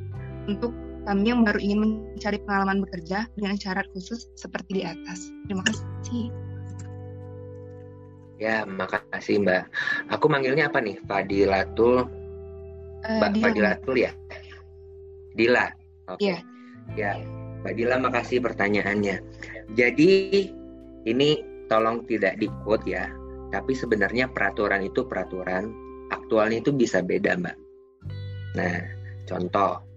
untuk 0.50 0.74
kami 1.06 1.34
yang 1.34 1.42
baru 1.42 1.58
ingin 1.58 1.80
mencari 2.14 2.38
pengalaman 2.46 2.86
bekerja 2.86 3.26
dengan 3.34 3.58
syarat 3.58 3.90
khusus 3.94 4.30
seperti 4.38 4.82
di 4.82 4.84
atas? 4.86 5.34
Terima 5.50 5.64
kasih. 5.66 6.30
Ya, 8.42 8.66
makasih 8.66 9.46
Mbak. 9.46 9.64
Aku 10.18 10.26
manggilnya 10.26 10.70
apa 10.70 10.82
nih? 10.82 10.98
Fadilatul 11.06 12.10
uh, 13.06 13.20
Mbak 13.22 13.38
Fadilatul 13.38 13.96
ya? 14.02 14.12
Dila. 15.38 15.70
Oke. 16.10 16.18
Okay. 16.18 16.28
Yeah. 16.98 17.18
Ya, 17.22 17.62
Mbak 17.62 17.74
Dila 17.78 17.96
makasih 18.02 18.42
pertanyaannya. 18.42 19.22
Jadi 19.78 20.12
ini 21.06 21.30
tolong 21.70 22.04
tidak 22.10 22.42
di 22.42 22.50
quote 22.66 22.86
ya, 22.90 23.10
tapi 23.54 23.78
sebenarnya 23.78 24.30
peraturan 24.30 24.86
itu 24.86 25.06
peraturan, 25.06 25.70
aktualnya 26.10 26.66
itu 26.66 26.74
bisa 26.74 27.06
beda 27.06 27.38
Mbak. 27.38 27.58
Nah, 28.58 28.78
contoh, 29.30 29.91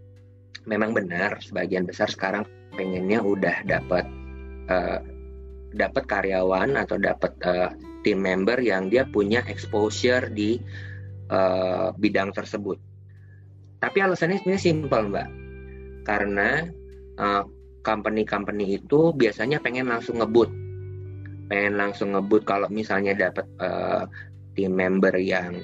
memang 0.64 0.96
benar 0.96 1.40
sebagian 1.44 1.84
besar 1.84 2.08
sekarang 2.08 2.48
pengennya 2.74 3.20
udah 3.20 3.56
dapat 3.64 4.04
uh, 4.68 4.98
dapat 5.74 6.04
karyawan 6.06 6.78
atau 6.78 6.96
dapat 6.96 7.32
uh, 7.44 7.70
tim 8.06 8.20
member 8.20 8.60
yang 8.60 8.92
dia 8.92 9.08
punya 9.08 9.42
exposure 9.48 10.30
di 10.30 10.60
uh, 11.32 11.90
bidang 11.96 12.30
tersebut. 12.30 12.78
Tapi 13.80 13.98
alasannya 14.00 14.40
sebenarnya 14.40 14.62
simpel 14.62 15.02
mbak, 15.12 15.28
karena 16.08 16.64
uh, 17.20 17.44
company-company 17.84 18.80
itu 18.80 19.12
biasanya 19.12 19.60
pengen 19.60 19.92
langsung 19.92 20.22
ngebut, 20.22 20.48
pengen 21.52 21.76
langsung 21.76 22.16
ngebut 22.16 22.48
kalau 22.48 22.68
misalnya 22.72 23.12
dapat 23.12 23.44
uh, 23.60 24.08
tim 24.56 24.72
member 24.72 25.12
yang 25.20 25.58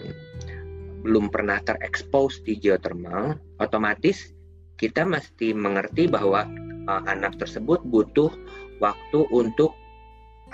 belum 1.01 1.32
pernah 1.32 1.56
terekspos 1.64 2.44
di 2.44 2.60
geothermal, 2.60 3.40
otomatis 3.56 4.36
kita 4.81 5.05
mesti 5.05 5.52
mengerti 5.52 6.09
bahwa 6.09 6.48
uh, 6.89 7.02
anak 7.05 7.36
tersebut 7.36 7.85
butuh 7.85 8.32
waktu 8.81 9.28
untuk 9.28 9.77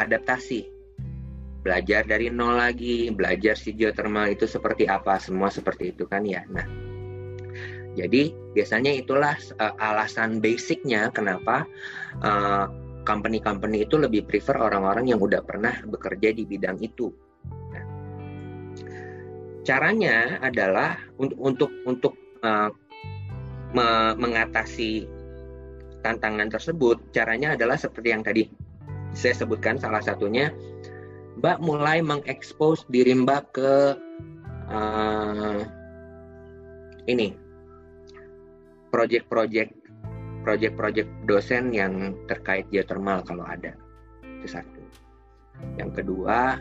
adaptasi 0.03 0.67
belajar 1.63 2.07
dari 2.07 2.31
nol 2.31 2.59
lagi, 2.59 3.11
belajar 3.11 3.59
si 3.59 3.75
geothermal 3.75 4.31
itu 4.31 4.47
seperti 4.47 4.87
apa, 4.87 5.19
semua 5.19 5.51
seperti 5.51 5.91
itu 5.95 6.07
kan 6.07 6.23
ya. 6.23 6.47
Nah, 6.47 6.67
jadi 7.99 8.31
biasanya 8.55 8.95
itulah 8.95 9.35
uh, 9.59 9.75
alasan 9.79 10.39
basicnya 10.39 11.11
kenapa 11.11 11.67
uh, 12.23 12.71
company-company 13.03 13.83
itu 13.83 13.99
lebih 13.99 14.31
prefer 14.31 14.59
orang-orang 14.59 15.11
yang 15.11 15.19
udah 15.19 15.43
pernah 15.43 15.75
bekerja 15.87 16.31
di 16.35 16.47
bidang 16.47 16.79
itu. 16.79 17.11
Nah, 17.51 17.85
caranya 19.67 20.39
adalah 20.43 20.99
untuk 21.19 21.39
untuk 21.43 21.71
untuk 21.83 22.15
uh, 22.47 22.71
me 23.75 24.15
mengatasi 24.15 25.09
tantangan 26.05 26.53
tersebut, 26.53 27.03
caranya 27.11 27.59
adalah 27.59 27.75
seperti 27.75 28.09
yang 28.15 28.23
tadi 28.23 28.47
saya 29.17 29.33
sebutkan 29.33 29.81
salah 29.81 30.05
satunya 30.05 30.53
Mbak 31.41 31.59
mulai 31.65 32.05
mengekspos 32.05 32.85
diri 32.93 33.17
Mbak 33.17 33.43
ke 33.57 33.73
uh, 34.69 35.61
ini 37.09 37.33
proyek-proyek 38.93 39.73
proyek-proyek 40.45 41.09
dosen 41.27 41.75
yang 41.75 42.15
terkait 42.31 42.71
geothermal 42.71 43.21
kalau 43.27 43.43
ada. 43.43 43.75
Itu 44.23 44.47
satu. 44.47 44.81
Yang 45.81 46.05
kedua 46.05 46.61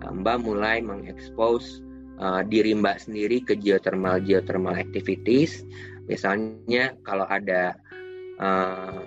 Mbak 0.00 0.38
mulai 0.40 0.80
mengekspos 0.80 1.84
uh, 2.20 2.40
diri 2.44 2.72
Mbak 2.76 3.08
sendiri 3.08 3.44
ke 3.44 3.56
geothermal 3.56 4.24
geothermal 4.24 4.76
activities 4.76 5.64
misalnya 6.06 6.96
kalau 7.04 7.26
ada 7.28 7.76
uh, 8.40 9.04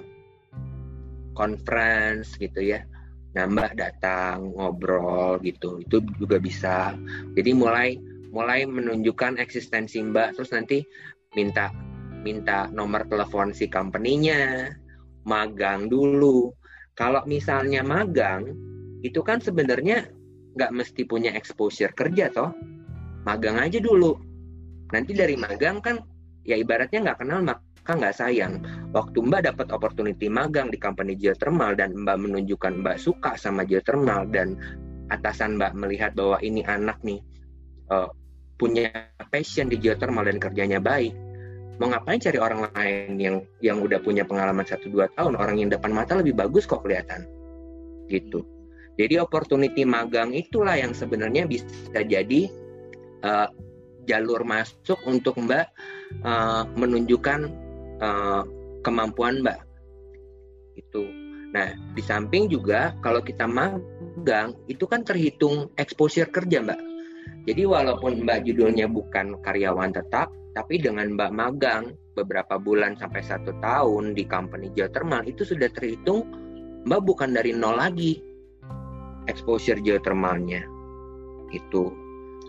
conference 1.33 2.37
gitu 2.37 2.61
ya 2.61 2.85
Mbak 3.33 3.81
datang 3.81 4.53
ngobrol 4.53 5.41
gitu 5.41 5.81
itu 5.81 6.05
juga 6.21 6.37
bisa. 6.37 6.93
Jadi 7.33 7.51
mulai 7.57 7.97
mulai 8.29 8.69
menunjukkan 8.69 9.41
eksistensi 9.41 9.97
Mbak 10.05 10.37
terus 10.37 10.53
nanti 10.53 10.85
minta 11.33 11.73
minta 12.21 12.69
nomor 12.69 13.09
telepon 13.09 13.49
si 13.49 13.65
company-nya 13.65 14.69
magang 15.25 15.89
dulu. 15.89 16.53
Kalau 16.93 17.25
misalnya 17.25 17.81
magang 17.81 18.53
itu 19.01 19.19
kan 19.25 19.41
sebenarnya 19.41 20.05
nggak 20.53 20.69
mesti 20.69 21.01
punya 21.09 21.33
exposure 21.33 21.89
kerja 21.97 22.29
toh. 22.29 22.53
Magang 23.25 23.57
aja 23.57 23.81
dulu. 23.81 24.13
Nanti 24.93 25.17
dari 25.17 25.33
magang 25.33 25.81
kan 25.81 25.97
ya 26.43 26.55
ibaratnya 26.59 27.11
nggak 27.11 27.19
kenal 27.23 27.39
maka 27.43 27.91
nggak 27.91 28.15
sayang. 28.15 28.63
Waktu 28.95 29.17
mbak 29.19 29.49
dapat 29.49 29.67
opportunity 29.75 30.27
magang 30.31 30.71
di 30.71 30.77
company 30.79 31.17
geothermal 31.19 31.75
dan 31.75 31.95
mbak 31.95 32.19
menunjukkan 32.19 32.83
mbak 32.83 32.99
suka 33.01 33.35
sama 33.35 33.67
geothermal 33.67 34.27
dan 34.29 34.55
atasan 35.11 35.59
mbak 35.59 35.75
melihat 35.75 36.15
bahwa 36.15 36.39
ini 36.39 36.63
anak 36.63 36.99
nih 37.03 37.19
uh, 37.91 38.07
punya 38.55 38.87
passion 39.33 39.67
di 39.67 39.75
geothermal 39.81 40.23
dan 40.23 40.39
kerjanya 40.39 40.79
baik 40.79 41.11
mau 41.81 41.89
ngapain 41.89 42.21
cari 42.21 42.37
orang 42.37 42.69
lain 42.73 43.17
yang 43.17 43.35
yang 43.65 43.81
udah 43.81 43.97
punya 44.01 44.21
pengalaman 44.21 44.65
satu 44.65 44.89
dua 44.93 45.09
tahun? 45.17 45.37
Orang 45.37 45.57
yang 45.57 45.73
depan 45.73 45.89
mata 45.89 46.13
lebih 46.13 46.37
bagus 46.37 46.69
kok 46.69 46.85
kelihatan. 46.85 47.25
Gitu. 48.09 48.45
Jadi 48.93 49.17
opportunity 49.17 49.81
magang 49.89 50.37
itulah 50.37 50.77
yang 50.77 50.93
sebenarnya 50.93 51.49
bisa 51.49 51.97
jadi 51.97 52.45
uh, 53.25 53.49
jalur 54.05 54.43
masuk 54.43 54.99
untuk 55.07 55.39
Mbak 55.39 55.65
uh, 56.23 56.63
menunjukkan 56.75 57.39
uh, 58.03 58.43
kemampuan 58.83 59.41
Mbak. 59.41 59.59
Itu. 60.77 61.03
Nah, 61.53 61.69
di 61.93 62.01
samping 62.01 62.49
juga 62.49 62.97
kalau 63.05 63.21
kita 63.21 63.45
magang 63.45 64.57
itu 64.65 64.89
kan 64.89 65.05
terhitung 65.05 65.69
exposure 65.77 66.27
kerja, 66.33 66.65
Mbak. 66.65 66.81
Jadi 67.45 67.63
walaupun 67.67 68.25
Mbak 68.25 68.49
judulnya 68.49 68.89
bukan 68.89 69.37
karyawan 69.43 69.93
tetap, 69.93 70.33
tapi 70.57 70.81
dengan 70.81 71.13
Mbak 71.13 71.31
magang 71.31 71.83
beberapa 72.13 72.57
bulan 72.61 72.97
sampai 72.97 73.21
satu 73.25 73.53
tahun 73.61 74.13
di 74.13 74.25
company 74.29 74.69
geothermal 74.73 75.25
itu 75.25 75.41
sudah 75.41 75.69
terhitung 75.73 76.29
Mbak 76.83 77.01
bukan 77.05 77.33
dari 77.33 77.55
nol 77.55 77.79
lagi 77.79 78.19
exposure 79.27 79.79
geothermalnya. 79.79 80.65
Itu. 81.53 81.93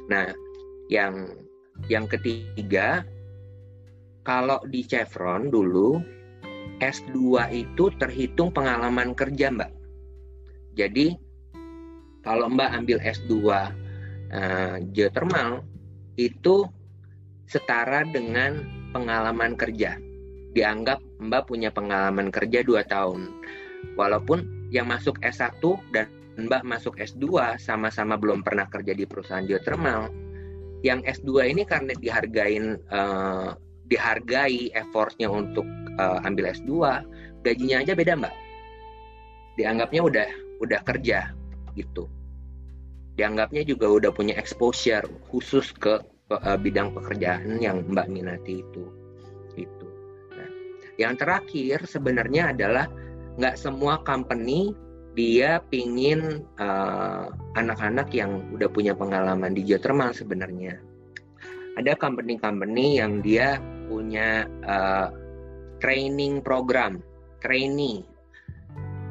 Nah, 0.09 0.32
yang 0.89 1.44
yang 1.90 2.09
ketiga, 2.09 3.02
kalau 4.24 4.62
di 4.64 4.86
Chevron 4.86 5.52
dulu 5.52 6.01
S2 6.80 7.16
itu 7.52 7.92
terhitung 8.01 8.51
pengalaman 8.51 9.12
kerja, 9.12 9.52
Mbak. 9.52 9.72
Jadi 10.74 11.14
kalau 12.24 12.51
Mbak 12.51 12.70
ambil 12.82 12.98
S2 13.05 13.32
uh, 13.46 13.68
eh, 14.32 14.76
geothermal 14.90 15.62
itu 16.16 16.66
setara 17.46 18.02
dengan 18.09 18.64
pengalaman 18.96 19.55
kerja. 19.55 20.01
Dianggap 20.55 21.02
Mbak 21.20 21.42
punya 21.46 21.70
pengalaman 21.70 22.32
kerja 22.32 22.64
2 22.64 22.80
tahun. 22.88 23.20
Walaupun 23.94 24.70
yang 24.72 24.88
masuk 24.88 25.20
S1 25.20 25.60
dan 25.92 26.09
Mbak 26.34 26.66
masuk 26.66 26.98
S2 26.98 27.59
sama-sama 27.62 28.18
belum 28.18 28.42
pernah 28.42 28.66
kerja 28.66 28.90
di 28.90 29.06
perusahaan 29.06 29.46
geothermal, 29.46 30.10
yang 30.85 31.01
S2 31.02 31.56
ini 31.56 31.65
karena 31.65 31.97
dihargain 31.97 32.77
uh, 32.93 33.56
dihargai 33.89 34.69
effortnya 34.77 35.32
untuk 35.32 35.65
uh, 35.97 36.20
ambil 36.28 36.52
S2 36.52 37.01
gajinya 37.40 37.81
aja 37.81 37.93
beda 37.97 38.12
mbak. 38.20 38.35
Dianggapnya 39.56 40.01
udah 40.05 40.28
udah 40.61 40.81
kerja 40.85 41.32
gitu. 41.73 42.06
Dianggapnya 43.16 43.65
juga 43.65 43.89
udah 43.89 44.11
punya 44.12 44.36
exposure 44.36 45.06
khusus 45.32 45.73
ke 45.73 46.05
uh, 46.31 46.59
bidang 46.59 46.94
pekerjaan 46.94 47.61
yang 47.61 47.85
mbak 47.90 48.09
minati 48.09 48.65
itu 48.65 48.85
itu 49.55 49.86
nah 50.35 50.48
yang 50.97 51.15
terakhir 51.19 51.85
sebenarnya 51.85 52.55
adalah 52.55 52.86
nggak 53.39 53.59
semua 53.59 54.01
company 54.06 54.73
dia 55.15 55.62
pingin 55.70 56.43
uh, 56.59 57.31
anak-anak 57.55 58.11
yang 58.11 58.43
udah 58.51 58.66
punya 58.66 58.93
pengalaman 58.95 59.55
di 59.55 59.62
geothermal 59.62 60.11
sebenarnya. 60.11 60.78
Ada 61.78 61.99
company-company 61.99 62.99
yang 63.03 63.23
dia 63.23 63.59
punya 63.91 64.47
uh, 64.66 65.11
training 65.78 66.43
program, 66.43 67.03
trainee. 67.43 68.03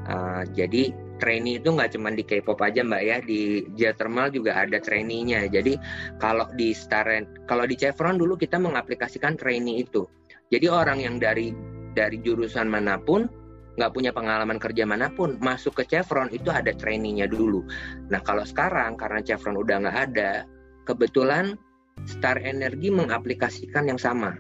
Uh, 0.08 0.44
jadi 0.52 0.92
trainee 1.24 1.60
itu 1.60 1.72
nggak 1.72 1.96
cuma 1.96 2.12
di 2.12 2.24
K-pop 2.28 2.60
aja 2.60 2.84
mbak 2.84 3.04
ya, 3.04 3.18
di 3.24 3.64
geothermal 3.80 4.28
juga 4.32 4.60
ada 4.60 4.80
trainee-nya. 4.84 5.48
Jadi 5.48 5.80
kalau 6.20 6.48
di 6.60 6.76
Star, 6.76 7.08
kalau 7.48 7.64
di 7.64 7.80
Chevron 7.80 8.20
dulu 8.20 8.36
kita 8.36 8.60
mengaplikasikan 8.60 9.40
trainee 9.40 9.88
itu. 9.88 10.04
Jadi 10.52 10.68
orang 10.68 11.00
yang 11.00 11.16
dari 11.18 11.56
dari 11.96 12.20
jurusan 12.20 12.68
mana 12.68 13.00
pun 13.00 13.30
nggak 13.74 13.94
punya 13.94 14.12
pengalaman 14.14 14.62
kerja 14.62 14.86
mana 14.86 15.10
pun 15.10 15.42
masuk 15.42 15.82
ke 15.82 15.84
Chevron 15.90 16.30
itu 16.30 16.54
ada 16.54 16.70
trainingnya 16.78 17.26
dulu. 17.26 17.66
Nah 18.14 18.22
kalau 18.22 18.46
sekarang 18.46 18.94
karena 18.98 19.26
Chevron 19.26 19.58
udah 19.58 19.82
nggak 19.82 19.98
ada, 20.12 20.46
kebetulan 20.86 21.58
Star 22.06 22.38
Energy 22.42 22.94
mengaplikasikan 22.94 23.90
yang 23.90 23.98
sama. 23.98 24.38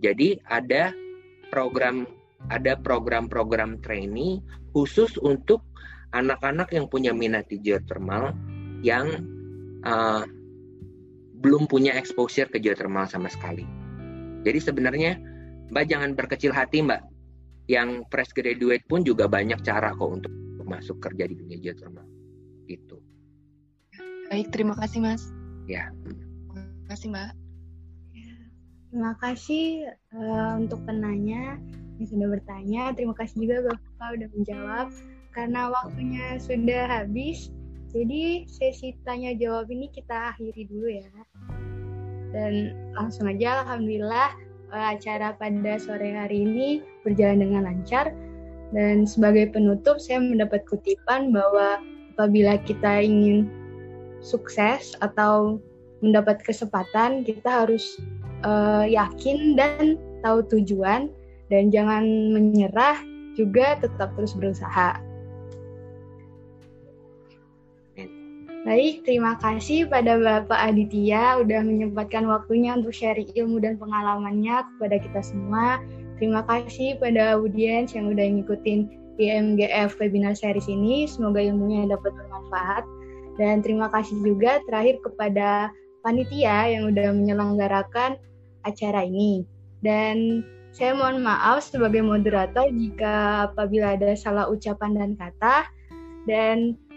Jadi 0.00 0.40
ada 0.48 0.92
program 1.52 2.04
ada 2.48 2.72
program-program 2.80 3.84
training 3.84 4.40
khusus 4.72 5.12
untuk 5.20 5.60
anak-anak 6.16 6.72
yang 6.72 6.88
punya 6.88 7.12
minat 7.12 7.44
di 7.52 7.60
geothermal 7.60 8.32
yang 8.80 9.06
uh, 9.84 10.24
belum 11.40 11.68
punya 11.68 11.96
exposure 11.96 12.48
ke 12.48 12.60
geothermal 12.60 13.04
sama 13.08 13.28
sekali. 13.28 13.64
Jadi 14.40 14.58
sebenarnya 14.60 15.20
Mbak 15.68 15.84
jangan 15.86 16.10
berkecil 16.16 16.52
hati 16.52 16.80
Mbak 16.80 17.09
yang 17.70 18.02
fresh 18.10 18.34
graduate 18.34 18.82
pun 18.90 19.06
juga 19.06 19.30
banyak 19.30 19.62
cara 19.62 19.94
kok 19.94 20.10
untuk 20.10 20.34
masuk 20.66 20.98
kerja 20.98 21.30
di 21.30 21.38
dunia 21.38 21.58
geothermal 21.62 22.06
gitu. 22.66 22.98
Baik 24.30 24.50
terima 24.50 24.74
kasih 24.78 24.98
mas. 25.02 25.22
Ya. 25.70 25.90
Terima 26.50 26.86
kasih 26.90 27.06
mbak. 27.14 27.30
Terima 28.90 29.12
kasih 29.22 29.66
uh, 30.18 30.58
untuk 30.58 30.82
penanya 30.82 31.62
yang 32.02 32.08
sudah 32.10 32.28
bertanya. 32.38 32.82
Terima 32.98 33.14
kasih 33.14 33.46
juga 33.46 33.70
bapak 33.70 34.08
udah 34.18 34.28
menjawab. 34.34 34.86
Karena 35.30 35.70
waktunya 35.70 36.42
sudah 36.42 36.90
habis 36.90 37.54
jadi 37.94 38.46
sesi 38.50 38.98
tanya 39.06 39.34
jawab 39.38 39.70
ini 39.70 39.90
kita 39.94 40.34
akhiri 40.34 40.66
dulu 40.66 40.90
ya. 40.90 41.10
Dan 42.34 42.74
langsung 42.98 43.30
aja 43.30 43.62
alhamdulillah 43.62 44.49
acara 44.72 45.34
pada 45.34 45.78
sore 45.78 46.14
hari 46.14 46.46
ini 46.46 46.68
berjalan 47.02 47.42
dengan 47.42 47.62
lancar 47.66 48.14
dan 48.70 49.02
sebagai 49.02 49.50
penutup 49.50 49.98
saya 49.98 50.22
mendapat 50.22 50.62
kutipan 50.70 51.34
bahwa 51.34 51.82
apabila 52.14 52.58
kita 52.62 53.02
ingin 53.02 53.50
sukses 54.22 54.94
atau 55.02 55.58
mendapat 56.00 56.40
kesempatan 56.44 57.26
kita 57.26 57.66
harus 57.66 57.98
uh, 58.46 58.86
yakin 58.86 59.58
dan 59.58 59.98
tahu 60.22 60.44
tujuan 60.48 61.10
dan 61.50 61.72
jangan 61.74 62.04
menyerah 62.30 63.00
juga 63.34 63.78
tetap 63.80 64.14
terus 64.14 64.36
berusaha. 64.36 65.09
Baik, 68.60 69.08
terima 69.08 69.40
kasih 69.40 69.88
pada 69.88 70.20
Bapak 70.20 70.60
Aditya 70.60 71.40
udah 71.40 71.64
menyempatkan 71.64 72.28
waktunya 72.28 72.76
untuk 72.76 72.92
share 72.92 73.16
ilmu 73.16 73.56
dan 73.56 73.80
pengalamannya 73.80 74.68
kepada 74.76 75.00
kita 75.00 75.20
semua. 75.24 75.80
Terima 76.20 76.44
kasih 76.44 77.00
pada 77.00 77.40
audiens 77.40 77.96
yang 77.96 78.12
udah 78.12 78.20
ngikutin 78.20 78.80
IMGF 79.16 79.96
webinar 79.96 80.36
series 80.36 80.68
ini. 80.68 81.08
Semoga 81.08 81.40
ilmunya 81.40 81.88
dapat 81.88 82.12
bermanfaat. 82.12 82.84
Dan 83.40 83.64
terima 83.64 83.88
kasih 83.88 84.20
juga 84.20 84.60
terakhir 84.68 85.00
kepada 85.08 85.72
panitia 86.04 86.68
yang 86.68 86.92
udah 86.92 87.16
menyelenggarakan 87.16 88.20
acara 88.68 89.08
ini. 89.08 89.48
Dan 89.80 90.44
saya 90.76 90.92
mohon 90.92 91.24
maaf 91.24 91.64
sebagai 91.64 92.04
moderator 92.04 92.68
jika 92.76 93.48
apabila 93.48 93.96
ada 93.96 94.12
salah 94.12 94.52
ucapan 94.52 95.00
dan 95.00 95.10
kata. 95.16 95.64
Dan 96.28 96.76